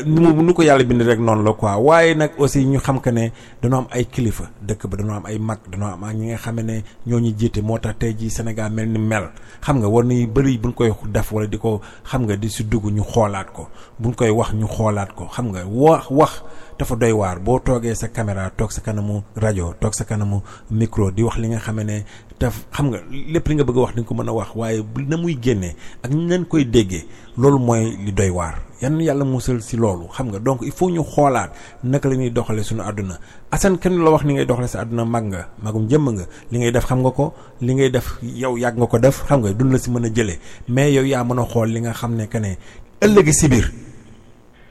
nu 0.07 0.20
mu 0.35 0.43
nu 0.43 0.53
ko 0.55 0.62
yàlla 0.62 0.85
bind 0.85 1.03
rek 1.03 1.19
noonu 1.20 1.43
la 1.45 1.53
quoi. 1.53 1.77
Waaye 1.77 2.15
nag 2.15 2.31
aussi 2.39 2.65
ñu 2.66 2.79
xam 2.81 3.01
que 3.01 3.11
ne 3.11 3.29
dañoo 3.62 3.79
am 3.79 3.87
ay 3.91 4.05
kilifa. 4.07 4.45
Dëkk 4.61 4.87
ba 4.89 4.97
dañoo 4.97 5.15
am 5.16 5.27
ay 5.27 5.39
mag 5.39 5.59
dañoo 5.70 5.89
am 5.89 6.05
ñi 6.12 6.27
nga 6.27 6.37
xam 6.37 6.61
ne 6.61 6.83
ñoo 7.07 7.20
ñu 7.20 7.33
jiite 7.39 7.62
moo 7.62 7.79
tax 7.79 7.97
tey 7.99 8.15
jii 8.19 8.31
Sénégal 8.31 8.73
mel 8.73 8.89
ni 8.89 8.99
mel. 8.99 9.31
Xam 9.65 9.79
nga 9.79 9.89
war 9.89 10.05
nañu 10.05 10.27
bëri 10.27 10.59
buñ 10.59 10.73
koy 10.74 10.93
def 11.09 11.33
wala 11.33 11.47
di 11.47 11.59
ko 11.59 11.81
xam 12.05 12.24
nga 12.24 12.37
di 12.37 12.49
si 12.51 12.65
dugg 12.65 12.85
ñu 12.93 13.03
xoolaat 13.03 13.53
ko. 13.53 13.69
Buñ 14.01 14.15
koy 14.15 14.31
wax 14.31 14.53
ñu 14.55 14.66
xoolaat 14.66 15.12
ko. 15.15 15.29
Xam 15.33 15.49
nga 15.53 15.65
wax 15.66 16.43
dafa 16.83 16.97
doy 16.99 17.13
waar. 17.15 17.39
Boo 17.39 17.59
toogee 17.63 17.95
sa 17.95 18.09
caméra 18.09 18.51
toog 18.51 18.73
sa 18.75 18.81
kanamu 18.83 19.23
rajo 19.39 19.75
toog 19.81 19.95
sa 19.95 20.05
kanamu 20.05 20.43
micro 20.71 21.11
di 21.15 21.23
wax 21.23 21.39
li 21.39 21.49
nga 21.55 21.59
xam 21.63 21.79
ne 21.87 22.03
daf 22.41 22.67
xam 22.75 22.91
nga 22.91 22.99
lépp 23.33 23.47
li 23.49 23.55
nga 23.55 23.65
bëgg 23.65 23.77
wax 23.79 23.93
di 23.95 24.01
nga 24.03 24.09
ko 24.11 24.15
mën 24.19 24.29
a 24.29 24.33
wax 24.35 24.51
waaye 24.59 24.83
na 25.09 25.17
muy 25.17 25.39
génnee 25.41 25.77
ak 26.03 26.11
ñu 26.11 26.27
leen 26.29 26.45
koy 26.45 26.65
déggee 26.67 27.07
loolu 27.39 27.59
mooy 27.59 27.95
li 28.05 28.13
doy 28.13 28.31
waar. 28.31 28.59
Yan 28.83 28.99
yàlla 29.01 29.25
musal 29.25 29.63
si 29.63 29.77
loolu 29.77 30.09
xam 30.11 30.27
nga. 30.35 30.39
Donc 30.41 30.59
il 30.63 30.73
faut 30.73 30.91
ñu 30.91 31.03
xoolaat 31.05 31.53
naka 31.85 32.09
la 32.09 32.17
ñuy 32.17 32.31
doxalee 32.31 32.65
suñu 32.65 32.83
àdduna. 32.83 33.19
Assane 33.53 33.79
kenn 33.79 34.03
la 34.03 34.11
wax 34.11 34.25
ni 34.25 34.35
ngay 34.35 34.47
doxalee 34.47 34.69
sa 34.69 34.81
àdduna 34.83 35.05
mag 35.05 35.25
nga 35.25 35.49
magum 35.63 35.87
jëmm 35.89 36.11
nga. 36.11 36.25
Li 36.51 36.59
ngay 36.59 36.73
def 36.73 36.87
xam 36.87 36.99
nga 37.03 37.11
ko 37.11 37.33
li 37.61 37.75
ngay 37.75 37.91
def 37.91 38.19
yow 38.23 38.57
yàgg 38.59 38.77
nga 38.79 38.87
ko 38.87 38.99
def 38.99 39.23
xam 39.29 39.41
nga 39.41 39.53
dund 39.53 39.73
la 39.73 39.79
si 39.79 39.91
mën 39.91 40.05
a 40.05 40.09
jëlee. 40.11 40.39
Mais 40.69 40.91
yow 40.93 41.05
yaa 41.05 41.23
mën 41.25 41.39
a 41.39 41.65
li 41.67 41.81
nga 41.81 41.93
xam 41.93 42.17
ne 42.17 42.27
que 42.27 42.39
ne 42.39 42.57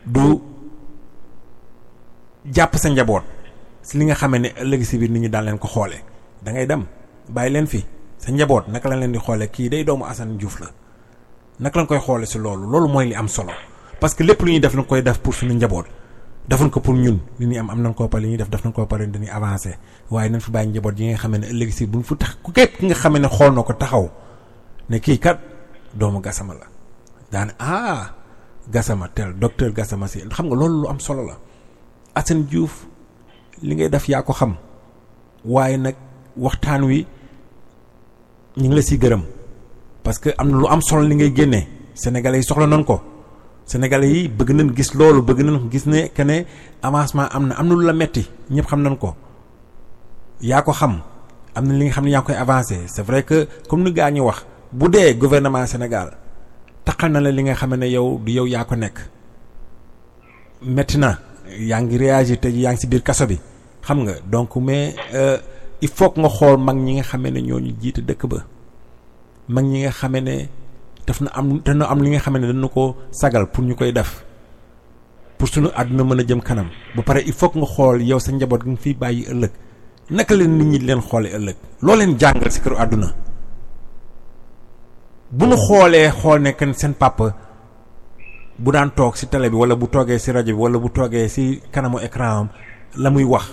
du 0.06 0.42
jàpp 2.46 2.76
sa 2.78 2.90
njaboot 2.90 3.24
si 3.82 3.98
li 3.98 4.06
nga 4.06 4.16
xamee 4.16 4.40
ne 4.40 4.50
ëllëg 4.62 4.84
si 4.84 4.98
biir 4.98 5.10
nit 5.12 5.22
ñi 5.22 5.30
daan 5.30 5.46
leen 5.46 5.58
ko 5.60 5.68
xoolee 5.68 6.02
da 6.44 6.52
ngay 6.52 6.66
dem 6.68 6.86
bàyyi 7.30 7.54
leen 7.54 7.68
fi. 7.68 7.86
Sa 8.18 8.32
njaboot 8.32 8.68
naka 8.68 8.90
la 8.90 8.96
leen 8.96 9.12
di 9.12 9.20
xoolee 9.20 9.48
kii 9.50 9.70
day 9.70 9.84
doomu 9.84 10.06
Assane 10.06 10.38
Diouf 10.38 10.60
la. 10.60 10.68
Naka 11.60 11.80
lañ 11.82 11.88
koy 11.88 12.00
xoolee 12.00 12.26
si 12.26 12.38
loolu? 12.38 12.68
Loolu 12.70 12.88
mooy 12.88 13.06
li 13.08 13.16
am 13.16 13.28
solo. 13.28 13.52
Parce 14.00 14.14
que 14.16 14.24
lépp 14.24 14.42
lu 14.44 14.52
ñuy 14.52 14.60
def 14.60 14.74
lañ 14.76 14.86
koy 14.86 15.02
def 15.02 15.18
pour 15.20 15.34
suñu 15.34 15.54
njaboot. 15.56 15.86
Defuñ 16.48 16.70
ko 16.70 16.80
pour 16.82 16.94
ñun. 16.96 17.20
Li 17.40 17.46
ñuy 17.48 17.58
am 17.58 17.70
am 17.72 17.82
nañ 17.82 17.94
koo 17.96 18.08
pare. 18.08 18.22
Li 18.24 18.30
ñuy 18.30 18.38
def 18.38 18.50
def 18.50 18.64
nañ 18.64 18.74
koo 18.74 18.86
pare. 18.86 19.08
Dañuy 19.08 19.30
avancer. 19.30 19.78
Waaye 20.12 20.30
nañ 20.30 20.40
fi 20.40 20.52
bàyyi 20.52 20.70
njaboot 20.70 21.00
yi 21.00 21.08
nga 21.10 21.18
xamee 21.18 21.40
ne 21.40 21.48
ëllëg 21.48 21.72
si 21.72 21.86
buñ 21.88 22.04
fu 22.04 22.16
tax 22.16 22.38
ku 22.44 22.52
képp 22.52 22.78
ki 22.78 22.86
nga 22.86 22.96
xamee 22.96 23.20
ne 23.22 23.28
xool 23.28 23.54
na 23.56 23.64
ko 23.64 23.74
taxaw 23.74 24.10
ne 24.90 25.00
kii 25.00 25.18
kat 25.20 25.40
doomu 25.94 26.20
Gassama 26.22 26.54
la. 26.54 26.66
Daan 27.32 27.54
ah 27.60 28.14
Gassama 28.70 29.08
tel 29.10 29.34
docteur 29.40 29.72
Gassama 29.74 30.08
si 30.08 30.20
xam 30.30 30.46
nga 30.48 30.56
loolu 30.56 30.82
lu 30.82 30.88
am 30.90 31.00
solo 31.00 31.24
la 31.26 31.38
Assane 32.16 32.44
Diouf 32.44 32.86
li 33.62 33.76
ngay 33.76 33.90
def 33.90 34.08
yaa 34.10 34.22
ko 34.24 34.34
xam. 34.34 34.56
Waaye 35.46 35.78
nag 35.78 35.96
waxtaan 36.38 36.84
wi 36.84 37.06
ñu 38.58 38.68
ngi 38.68 38.76
la 38.76 38.82
siy 38.82 38.98
gërëm. 38.98 39.22
Parce 40.04 40.20
que 40.20 40.30
am 40.38 40.50
na 40.52 40.58
lu 40.58 40.66
am 40.68 40.82
solo 40.82 41.04
li 41.08 41.16
ngay 41.16 41.32
génnee 41.36 41.68
sénégalais 41.94 42.38
yi 42.40 42.44
soxla 42.44 42.68
nañ 42.68 42.84
ko. 42.86 43.02
Sénégalais 43.66 44.10
yi 44.14 44.28
bëgg 44.28 44.50
nañ 44.52 44.76
gis 44.76 44.94
loolu 44.94 45.22
bëgg 45.22 45.40
nañ 45.44 45.70
gis 45.72 45.86
ne 45.86 46.08
que 46.10 46.24
ne 46.24 46.44
avancement 46.82 47.28
am 47.32 47.48
na 47.48 47.56
am 47.56 47.68
na 47.68 47.76
lu 47.76 47.86
la 47.86 47.94
metti 47.94 48.28
ñëpp 48.50 48.66
xam 48.68 48.82
nañ 48.82 48.98
ko. 48.98 49.16
Yaa 50.42 50.62
ko 50.64 50.72
xam. 50.74 51.02
Am 51.56 51.66
na 51.68 51.74
li 51.74 51.86
nga 51.86 51.92
xam 51.94 52.06
ne 52.06 52.12
yaa 52.12 52.22
koy 52.22 52.36
avancé. 52.36 52.80
C'est 52.88 53.04
vrai 53.04 53.24
que 53.24 53.48
comme 53.70 53.84
ni 53.84 53.92
gaa 53.94 54.10
ñi 54.12 54.20
wax 54.22 54.46
bu 54.72 54.90
dee 54.90 55.14
gouvernement 55.16 55.66
Sénégal 55.68 56.18
taxal 56.86 57.12
na 57.12 57.20
la 57.22 57.32
li 57.32 57.44
nga 57.44 57.54
xam 57.56 57.76
ne 57.76 57.86
yow 57.88 58.20
du 58.26 58.32
yow 58.32 58.46
yaa 58.48 58.66
ko 58.66 58.76
nekk. 58.76 59.00
Metti 60.64 60.98
na 60.98 61.18
yaa 61.60 61.82
ngi 61.82 61.98
réagir 61.98 62.40
te 62.40 62.48
yaa 62.50 62.72
ngi 62.74 62.80
si 62.82 62.88
biir 62.88 63.04
kaso 63.04 63.26
bi. 63.28 63.40
Xam 63.86 64.04
nga 64.04 64.14
donc 64.32 64.56
mais 64.58 64.96
il 65.82 65.90
faut 65.90 66.10
que 66.12 66.20
nga 66.20 66.30
xool 66.30 66.58
mag 66.58 66.78
ñi 66.78 66.94
nga 66.96 67.04
xamee 67.04 67.32
ne 67.32 67.40
ñoo 67.42 67.60
ñu 67.60 67.74
jiite 67.82 68.00
dëkk 68.02 68.26
ba. 68.28 68.46
Mag 69.50 69.66
ñi 69.66 69.82
nga 69.82 69.92
xamee 69.92 70.22
ne 70.22 70.50
daf 71.08 71.22
na 71.22 71.30
am 71.34 71.60
dana 71.66 71.86
am 71.90 72.02
li 72.04 72.10
nga 72.12 72.20
xamee 72.20 72.40
ne 72.42 72.48
dañu 72.54 72.70
ko 72.70 72.96
sagal 73.12 73.48
pour 73.52 73.64
ñu 73.64 73.76
koy 73.76 73.92
def. 73.94 74.24
Pour 75.38 75.48
suñu 75.48 75.70
àdduna 75.76 76.04
mën 76.04 76.20
a 76.20 76.24
jëm 76.28 76.42
kanam. 76.42 76.68
Ba 76.96 77.02
pare 77.04 77.22
il 77.26 77.34
faut 77.34 77.52
nga 77.56 77.66
xool 77.66 78.02
yow 78.04 78.20
sa 78.20 78.32
njaboot 78.32 78.62
gi 78.64 78.70
nga 78.70 78.78
fiy 78.82 78.94
bàyyi 78.94 79.26
ëllëg. 79.32 79.52
Naka 80.12 80.36
leen 80.36 80.58
nit 80.58 80.66
ñi 80.68 80.80
leen 80.80 81.02
xoolee 81.02 81.34
ëllëg? 81.38 81.56
Loo 81.82 81.96
leen 81.96 82.18
jàngal 82.20 82.52
si 82.52 82.60
këru 82.62 82.76
àdduna? 82.78 83.08
Bu 85.32 85.46
nu 85.48 85.56
xoolee 85.56 86.12
xool 86.12 86.42
ne 86.42 86.52
papa 87.00 87.34
bu 88.62 88.72
daan 88.72 88.92
toog 88.96 89.16
ci 89.16 89.26
télé 89.28 89.50
bi 89.50 89.56
walla 89.56 89.76
bu 89.76 89.88
toogee 89.88 90.20
ci 90.20 90.32
rajo 90.32 90.46
bi 90.46 90.62
walla 90.62 90.78
bu 90.80 90.90
toogee 90.90 91.28
kanamu 91.72 91.98
écran 92.00 92.30
am 92.40 92.48
la 92.98 93.10
muy 93.10 93.24
wax 93.24 93.46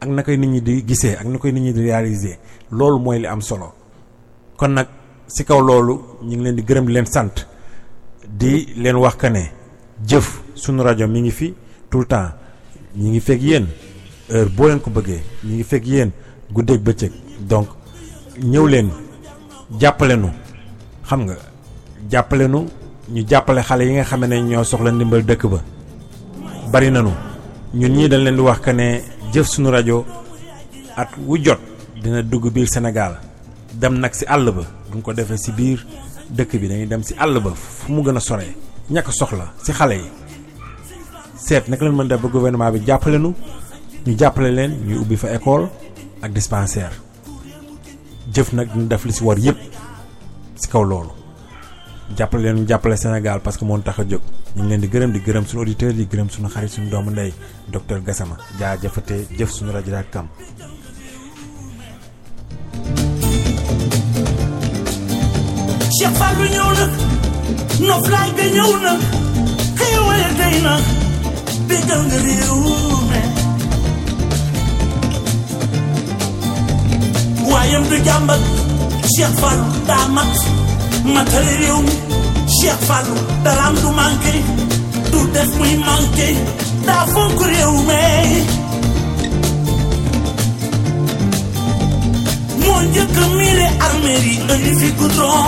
ak 0.00 0.08
na 0.08 0.22
koy 0.22 0.36
nit 1.52 1.62
ñi 1.62 1.72
réaliser 1.72 2.38
loolu 2.72 2.98
mooy 2.98 3.18
am 3.26 3.40
solo. 3.40 3.72
ngi 6.36 6.42
di 6.56 6.62
gërëm 6.62 6.88
sant 7.06 7.46
di 8.28 8.66
leen 8.76 8.96
wax 8.96 9.14
que 9.16 9.26
ne 9.28 9.42
jëf 10.06 10.40
sunu 10.54 10.82
rajo 10.82 11.06
mi 11.08 11.20
ngi 11.20 11.30
fi 11.30 11.54
tout 11.90 12.00
le 12.00 12.06
temps 12.06 12.30
ñi 12.96 13.10
ngi 13.10 13.20
fekk 13.20 13.42
yéen 13.42 13.66
heure 14.30 14.48
donc 17.40 17.68
ñëw 18.42 18.66
leen 18.66 18.88
jàppale 22.10 22.48
nu 22.48 22.66
ñu 23.10 23.22
jàppale 23.28 23.62
xale 23.62 23.82
yi 23.84 23.92
nga 23.94 24.04
xam 24.04 24.24
ne 24.26 24.36
ñoo 24.40 24.64
soxla 24.64 24.90
ndimbal 24.92 25.22
dëkk 25.24 25.46
ba. 25.46 25.60
Bari 26.72 26.90
nanu. 26.90 27.10
Ñun 27.74 27.92
ñii 27.96 28.08
dañ 28.08 28.22
leen 28.24 28.36
di 28.36 28.42
wax 28.42 28.60
que 28.60 28.70
ne 28.72 29.02
jëf 29.32 29.46
suñu 29.48 29.70
rajo 29.70 30.04
at 30.96 31.08
wu 31.26 31.36
jot 31.44 31.58
dina 32.02 32.22
dugg 32.22 32.50
biir 32.52 32.68
Sénégal. 32.68 33.18
Dem 33.74 33.94
nag 33.98 34.12
ci 34.14 34.24
àll 34.26 34.50
ba. 34.52 34.62
Duñ 34.92 35.02
ko 35.02 35.12
defee 35.12 35.38
ci 35.38 35.52
biir 35.52 35.84
dëkk 36.30 36.52
bi 36.60 36.68
dañuy 36.68 36.86
dem 36.86 37.02
ci 37.02 37.14
àll 37.18 37.40
ba 37.40 37.50
fu 37.54 37.92
mu 37.92 38.02
gën 38.02 38.16
a 38.16 38.20
soree 38.20 38.54
ñàkk 38.90 39.12
soxla 39.12 39.52
ci 39.64 39.72
xale 39.72 39.92
yi. 39.94 40.08
Seet 41.36 41.68
naka 41.68 41.84
leen 41.84 41.96
mën 41.96 42.08
def 42.08 42.20
ba 42.20 42.28
gouvernement 42.28 42.70
bi 42.72 42.80
jàppale 42.86 43.18
nu 43.18 43.34
ñu 44.06 44.16
jàppale 44.18 44.50
leen 44.52 44.72
ñuy 44.86 44.98
ubbi 44.98 45.16
fa 45.16 45.32
école 45.34 45.68
ak 46.22 46.32
dispensaire. 46.32 46.92
Jëf 48.32 48.52
nag 48.52 48.68
dina 48.72 48.84
def 48.86 49.04
li 49.04 49.12
ci 49.12 49.22
war 49.24 49.38
yépp 49.38 49.58
ci 50.56 50.68
kaw 50.68 50.82
loolu 50.84 51.10
jàppale 52.16 52.42
leen 52.42 52.66
jàppale 52.68 52.96
Sénégal 52.96 53.40
parce 53.40 53.56
que 53.58 53.64
moo 53.64 53.78
tax 53.78 53.98
a 54.00 54.04
jóg. 54.08 54.20
Ñu 54.56 54.62
ngi 54.62 54.68
leen 54.70 54.80
di 54.80 54.88
gërëm 54.88 55.12
di 55.12 55.20
gërëm 55.26 55.44
suñu 55.46 55.60
auditeurs 55.62 55.94
yi 55.96 56.06
gërëm 56.12 56.28
suñu 56.30 56.48
xarit 56.48 56.70
suñu 56.70 56.88
doomu 56.90 57.10
ndey 57.10 57.32
docteur 57.68 58.00
Gassama. 58.02 58.36
Jaa 58.58 58.76
jëfate 58.82 59.26
jëf 59.38 59.50
suñu 59.50 59.70
rajo 59.72 59.90
daal 59.90 60.06
kam. 60.10 60.26
Cheikh 65.98 66.14
Fallou 66.20 66.48
ñëw 66.54 66.70
na 66.78 66.84
noflaay 67.88 68.30
ga 68.36 68.44
ñëw 68.56 68.70
na 68.84 68.92
xéewal 69.78 70.22
day 70.40 70.56
na 70.66 70.74
bégal 71.68 72.00
nga 72.08 72.18
réew 72.24 72.58
mi. 73.10 73.20
Waayam 77.50 77.84
du 77.90 77.96
jàmbat 78.06 78.42
Cheikh 79.12 79.34
Fallou 79.40 79.68
daa 79.88 80.06
mat 80.16 80.32
matale 81.14 81.52
réew 81.60 81.80
Cheikh 82.56 82.80
Fallou 82.88 83.18
daraam 83.44 83.74
du 83.82 83.90
manqué 84.00 84.34
du 85.12 85.20
def 85.34 85.50
muy 85.58 85.74
manqué 85.88 86.28
daa 86.86 87.04
fonk 87.12 87.38
réew 87.50 87.74
mi 87.88 88.02
moo 92.64 92.80
njëkk 92.90 93.16
miire 93.38 93.68
armée 93.86 94.18
yi 94.26 94.34
indi 94.52 94.72
fi 94.80 94.88
goudron 94.98 95.46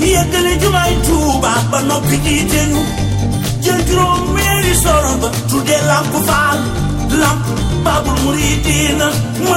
yeggale 0.00 0.52
jumaay 0.62 0.92
Tuuba 1.06 1.52
ba 1.70 1.78
noppi 1.88 2.16
jiite 2.24 2.60
ñu 2.72 2.82
jël 3.64 3.80
juróom 3.88 4.20
meeri 4.34 4.74
soro 4.84 5.12
ba 5.22 5.28
tuddee 5.48 5.82
lamp 5.90 6.12
faal 6.28 6.58
lamp 7.22 7.42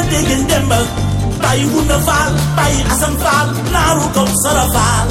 dégg 0.09 0.29
ndemba 0.43 0.77
bàyyi 1.45 1.65
wunda 1.73 1.97
faal 2.07 2.31
bàyyi 2.57 2.81
asan 2.93 3.13
faal 3.23 3.47
naaru 3.73 4.05
kaw 4.15 4.27
sara 4.43 4.65
faal 4.75 5.07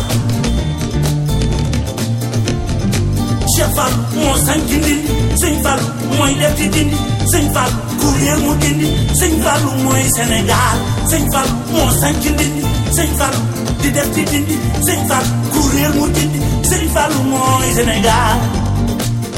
Cheikh 3.52 3.70
Fall 3.76 3.94
moo 4.20 4.34
sanc 4.46 4.62
ndindi 4.68 4.94
sëñ 5.40 5.54
Fall 5.64 5.82
mooy 6.16 6.32
def 6.40 6.52
ci 6.58 6.66
dindi 6.74 6.96
sëñ 7.32 7.44
Fall 7.54 7.72
ku 8.00 8.06
réer 8.18 8.38
mu 8.44 8.52
dindi 8.62 8.88
sëñ 9.20 9.32
Fall 9.44 9.62
mooy 9.84 10.02
Sénégal 10.16 10.76
sëñ 11.10 11.22
Fall 11.32 11.50
moo 11.72 11.88
sanc 12.00 12.16
ndindi 12.34 12.62
sëñ 12.96 13.10
Fall 13.18 13.36
di 13.82 13.88
def 13.96 14.08
ci 14.14 14.22
dindi 14.32 14.54
sëñ 14.86 15.00
Fall 15.10 15.26
ku 15.52 15.60
réer 15.74 15.92
mu 15.98 16.06
dindi 16.16 16.38
sëñ 16.70 16.82
Fall 16.94 17.12
mooy 17.30 17.66
Sénégal 17.76 18.38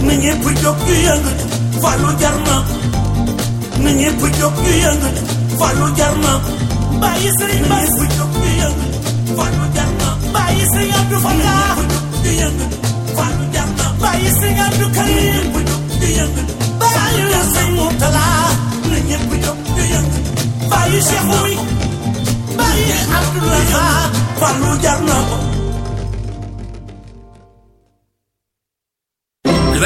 na 0.06 0.12
ñëpp 0.22 0.44
jóg 0.62 0.78
yu 0.88 0.94
yëngatu 1.06 1.44
Fallu 1.82 2.10
jar 2.20 2.36
na 2.46 2.56
na 3.82 3.90
ñëpp 4.00 4.20
yu 4.40 4.48
yëngatu 4.84 5.22
Fallu 5.60 5.86
jar 5.98 6.14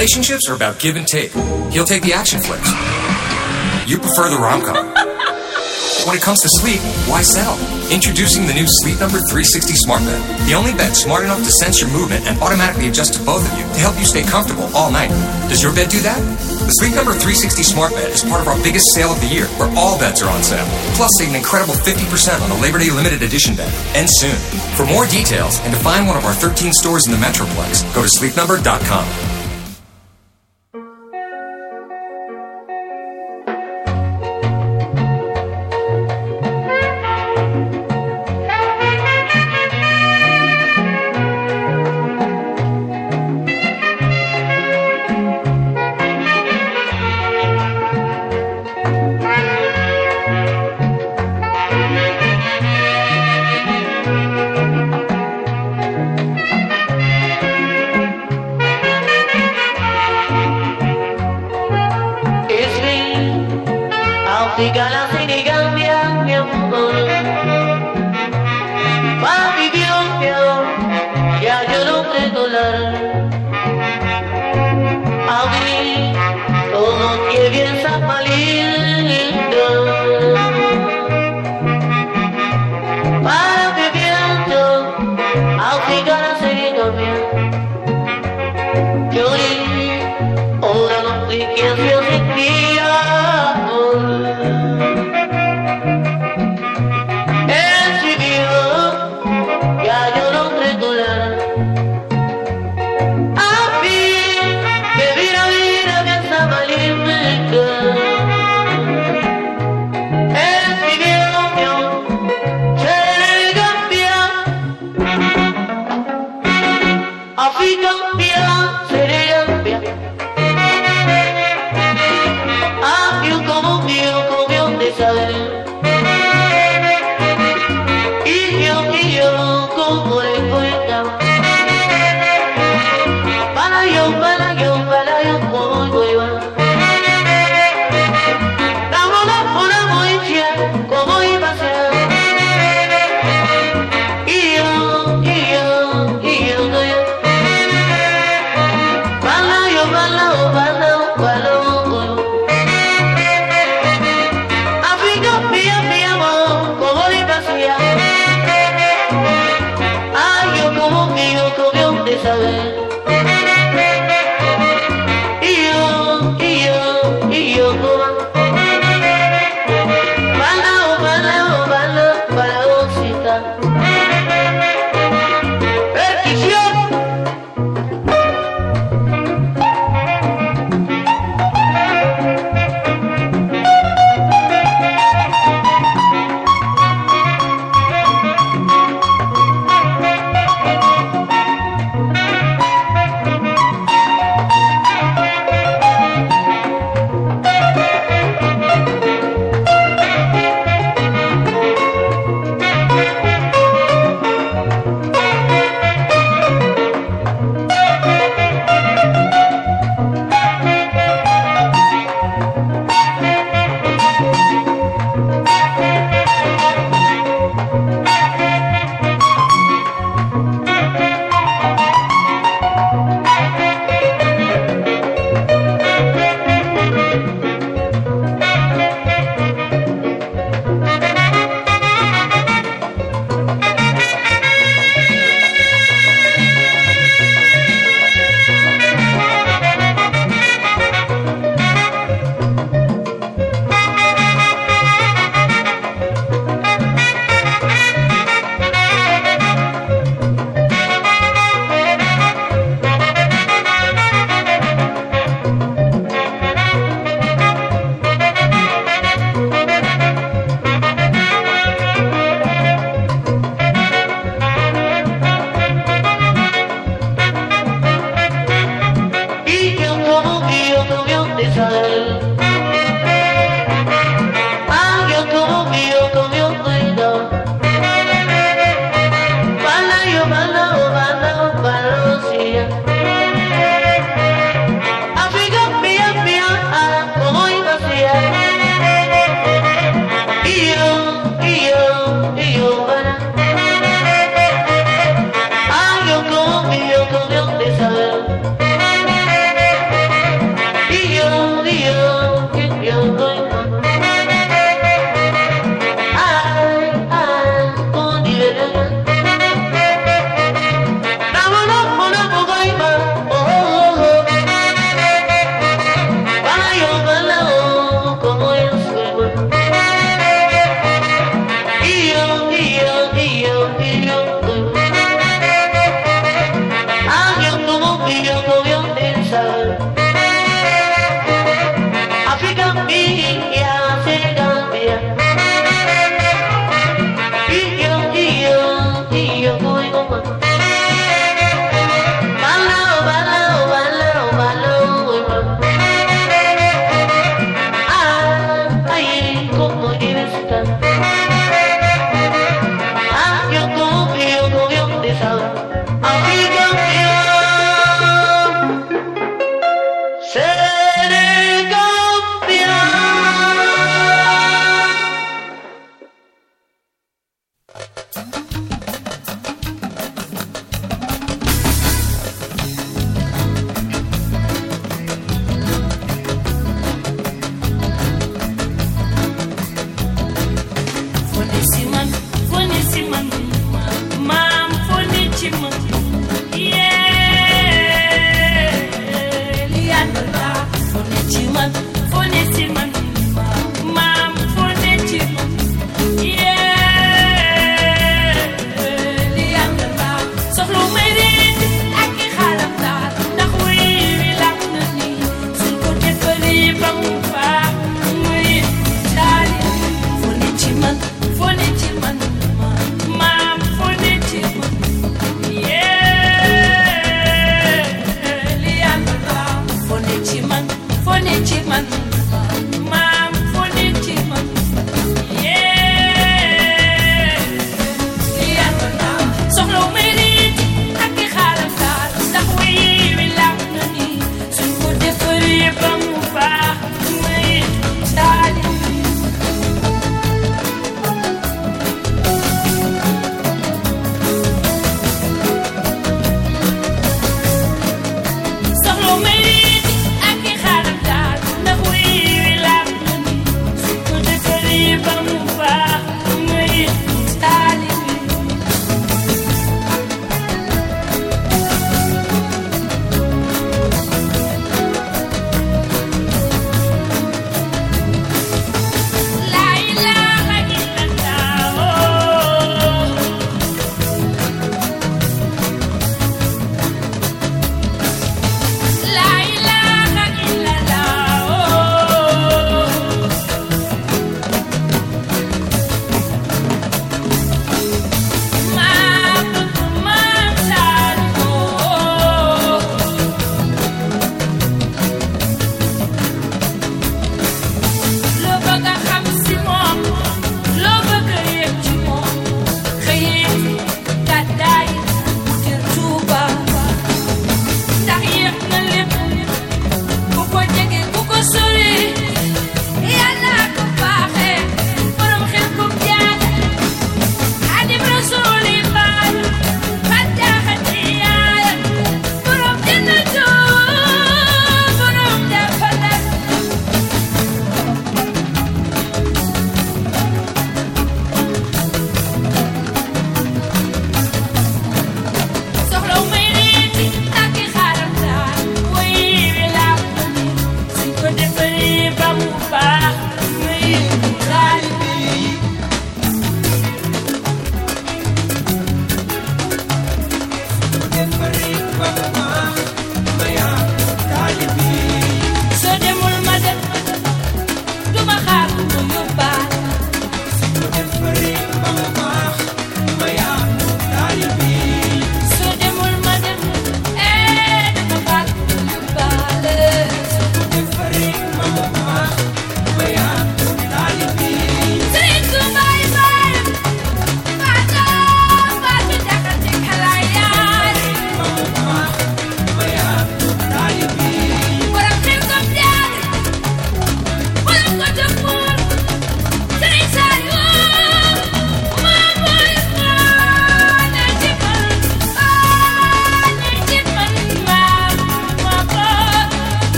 Relationships 0.00 0.48
are 0.48 0.54
about 0.54 0.80
give 0.80 0.96
and 0.96 1.06
take. 1.06 1.30
He'll 1.72 1.84
take 1.84 2.02
the 2.02 2.14
action 2.14 2.40
flicks. 2.40 2.70
You 3.86 3.98
prefer 3.98 4.30
the 4.30 4.38
rom 4.38 4.62
com. 4.62 5.09
When 6.06 6.16
it 6.16 6.22
comes 6.22 6.40
to 6.40 6.48
sleep, 6.64 6.80
why 7.06 7.20
settle? 7.20 7.60
Introducing 7.92 8.46
the 8.46 8.54
new 8.56 8.64
Sleep 8.80 8.98
Number 8.98 9.20
360 9.20 9.76
Smart 9.84 10.00
Bed. 10.00 10.20
The 10.48 10.54
only 10.56 10.72
bed 10.72 10.96
smart 10.96 11.24
enough 11.24 11.44
to 11.44 11.52
sense 11.60 11.80
your 11.80 11.90
movement 11.92 12.26
and 12.26 12.40
automatically 12.40 12.88
adjust 12.88 13.14
to 13.14 13.22
both 13.22 13.44
of 13.44 13.52
you 13.58 13.64
to 13.68 13.80
help 13.84 13.98
you 13.98 14.08
stay 14.08 14.22
comfortable 14.24 14.64
all 14.72 14.90
night. 14.90 15.12
Does 15.52 15.62
your 15.62 15.74
bed 15.76 15.92
do 15.92 16.00
that? 16.00 16.16
The 16.64 16.72
Sleep 16.80 16.96
Number 16.96 17.12
360 17.12 17.62
Smart 17.62 17.92
Bed 17.92 18.10
is 18.10 18.24
part 18.24 18.40
of 18.40 18.48
our 18.48 18.56
biggest 18.64 18.88
sale 18.96 19.12
of 19.12 19.20
the 19.20 19.28
year, 19.28 19.44
where 19.60 19.68
all 19.76 20.00
beds 20.00 20.22
are 20.22 20.32
on 20.32 20.42
sale. 20.42 20.66
Plus, 20.96 21.10
save 21.20 21.30
an 21.30 21.36
incredible 21.36 21.74
50% 21.74 22.40
on 22.40 22.48
the 22.48 22.58
Labor 22.64 22.80
Day 22.80 22.90
limited 22.90 23.20
edition 23.20 23.54
bed. 23.54 23.68
Ends 23.92 24.16
soon. 24.16 24.36
For 24.80 24.88
more 24.88 25.04
details 25.04 25.60
and 25.68 25.74
to 25.74 25.78
find 25.78 26.08
one 26.08 26.16
of 26.16 26.24
our 26.24 26.34
13 26.34 26.72
stores 26.72 27.06
in 27.06 27.12
the 27.12 27.20
Metroplex, 27.20 27.84
go 27.94 28.00
to 28.00 28.08
sleepnumber.com. 28.08 29.29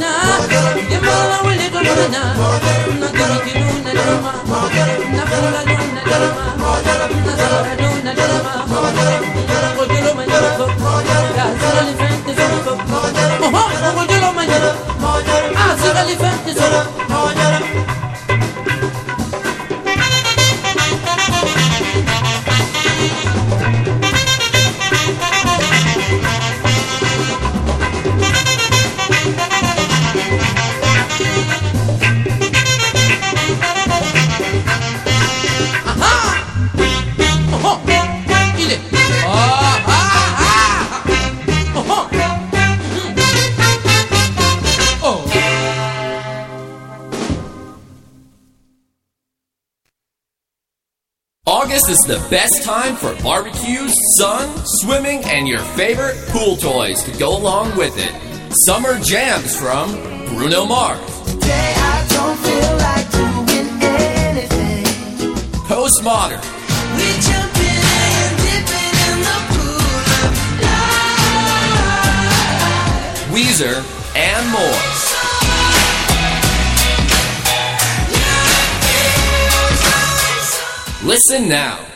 na, 0.00 0.10
yembo 0.90 1.10
wa 1.30 1.38
wuli 1.44 1.66
ko 1.72 1.78
na. 2.14 3.07
The 52.08 52.26
best 52.30 52.62
time 52.62 52.96
for 52.96 53.14
barbecues, 53.22 53.92
sun, 54.16 54.48
swimming, 54.80 55.22
and 55.24 55.46
your 55.46 55.60
favorite 55.76 56.16
pool 56.28 56.56
toys 56.56 57.02
to 57.02 57.10
go 57.18 57.36
along 57.36 57.76
with 57.76 57.94
it. 57.98 58.10
Summer 58.64 58.98
Jams 59.00 59.54
from 59.54 59.90
Bruno 60.28 60.64
Mars. 60.64 60.98
Postmodern. 65.68 66.40
Weezer, 73.34 73.84
and 74.16 74.50
more. 74.50 75.08
Listen 81.04 81.48
now. 81.50 81.87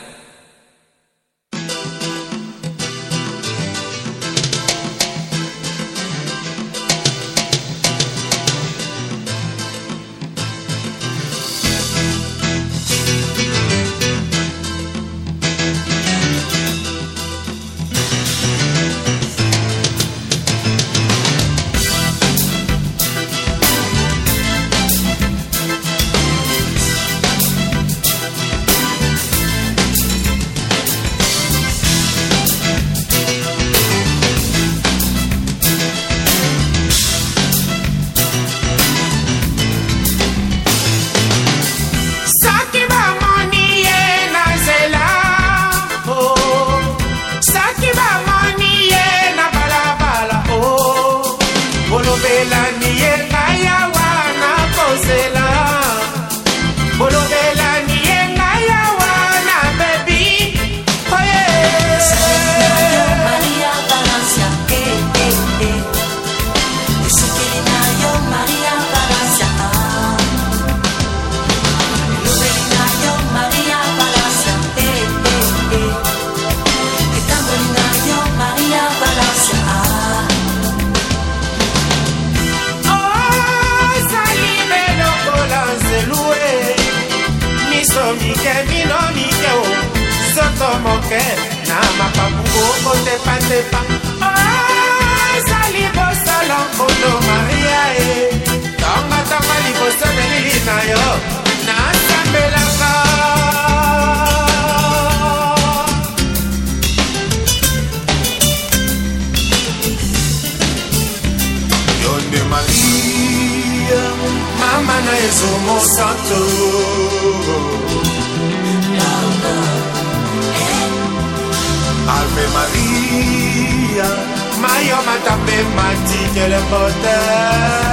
ποτά 126.73 127.92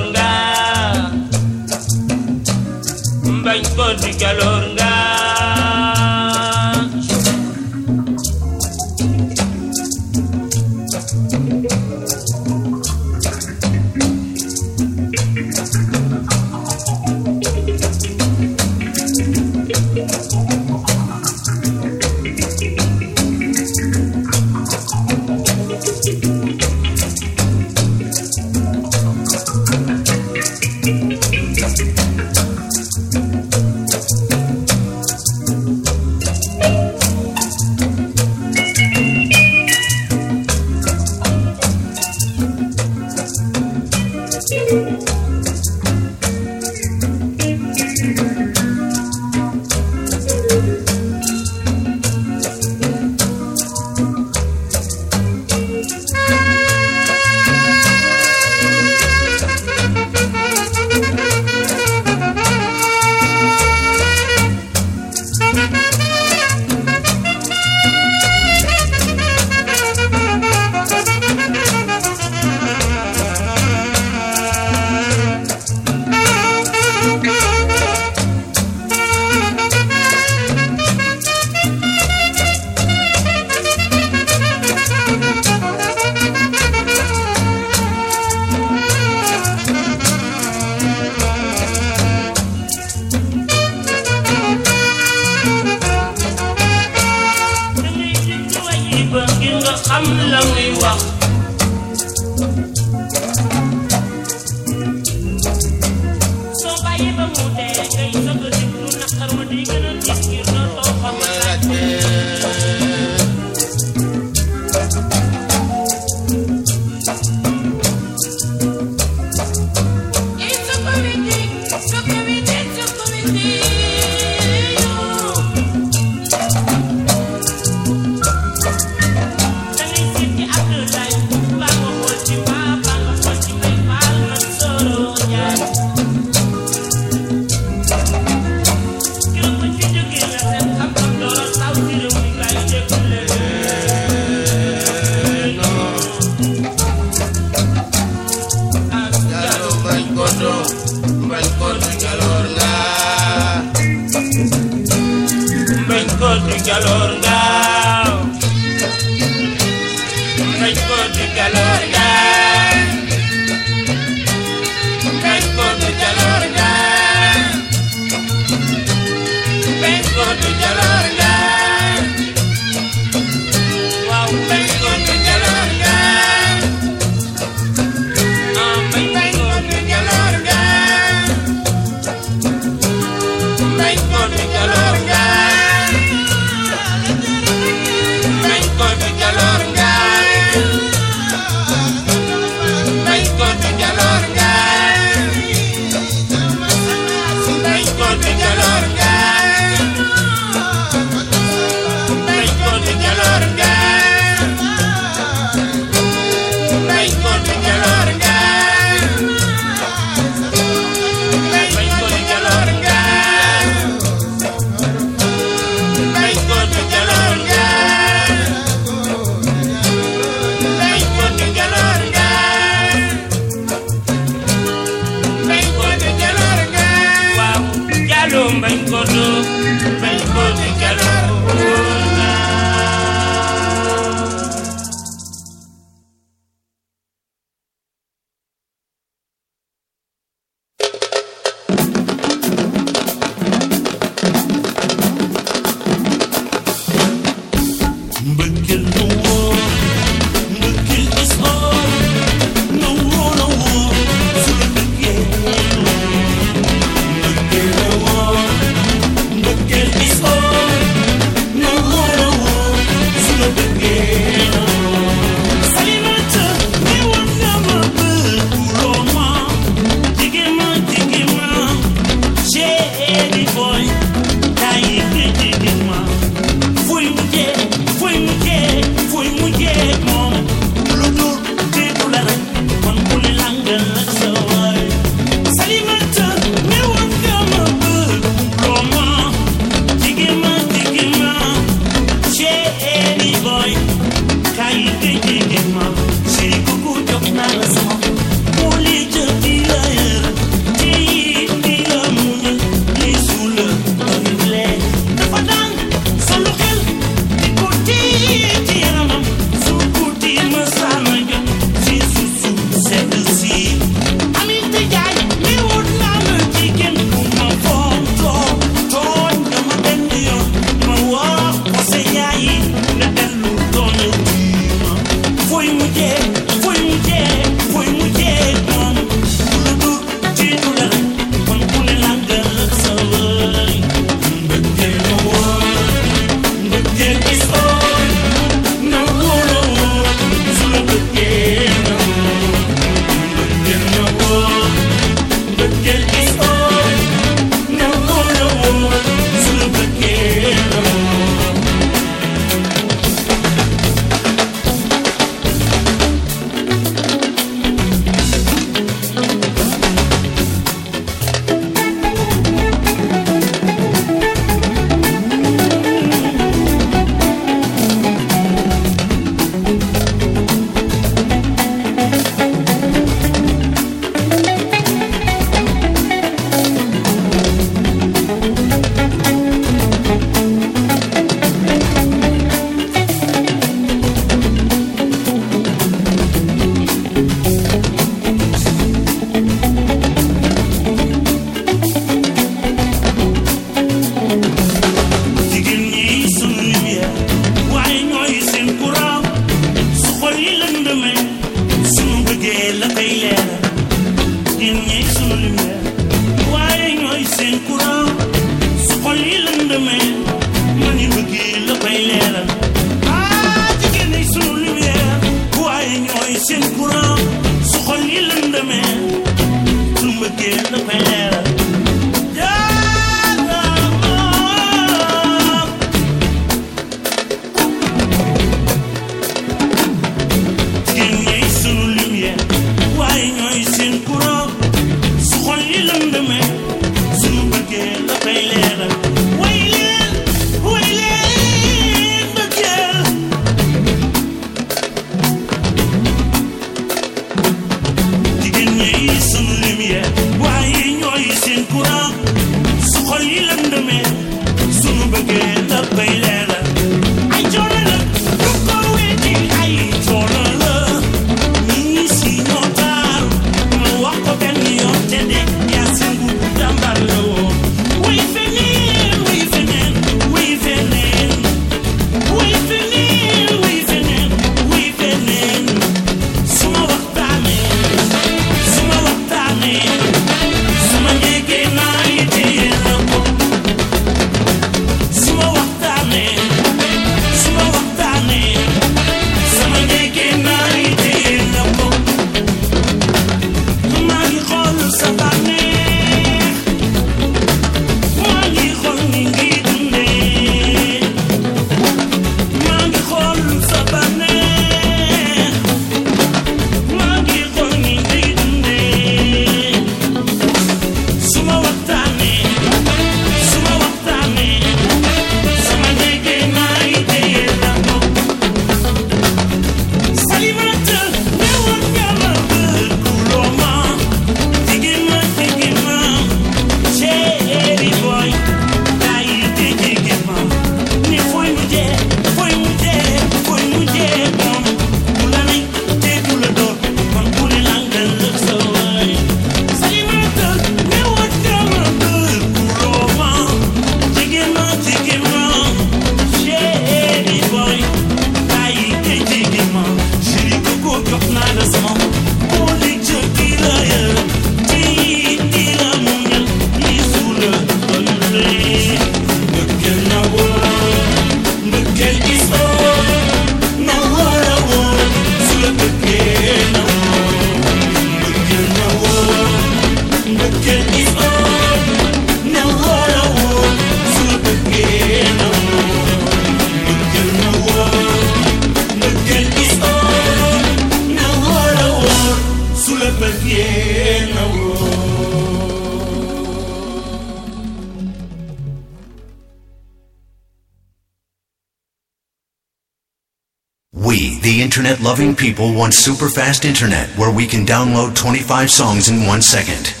loving 595.11 595.35
people 595.35 595.73
want 595.73 595.93
super 595.93 596.29
fast 596.29 596.63
internet 596.63 597.09
where 597.17 597.35
we 597.35 597.45
can 597.45 597.65
download 597.65 598.15
25 598.15 598.71
songs 598.71 599.09
in 599.09 599.27
one 599.27 599.41
second. 599.41 600.00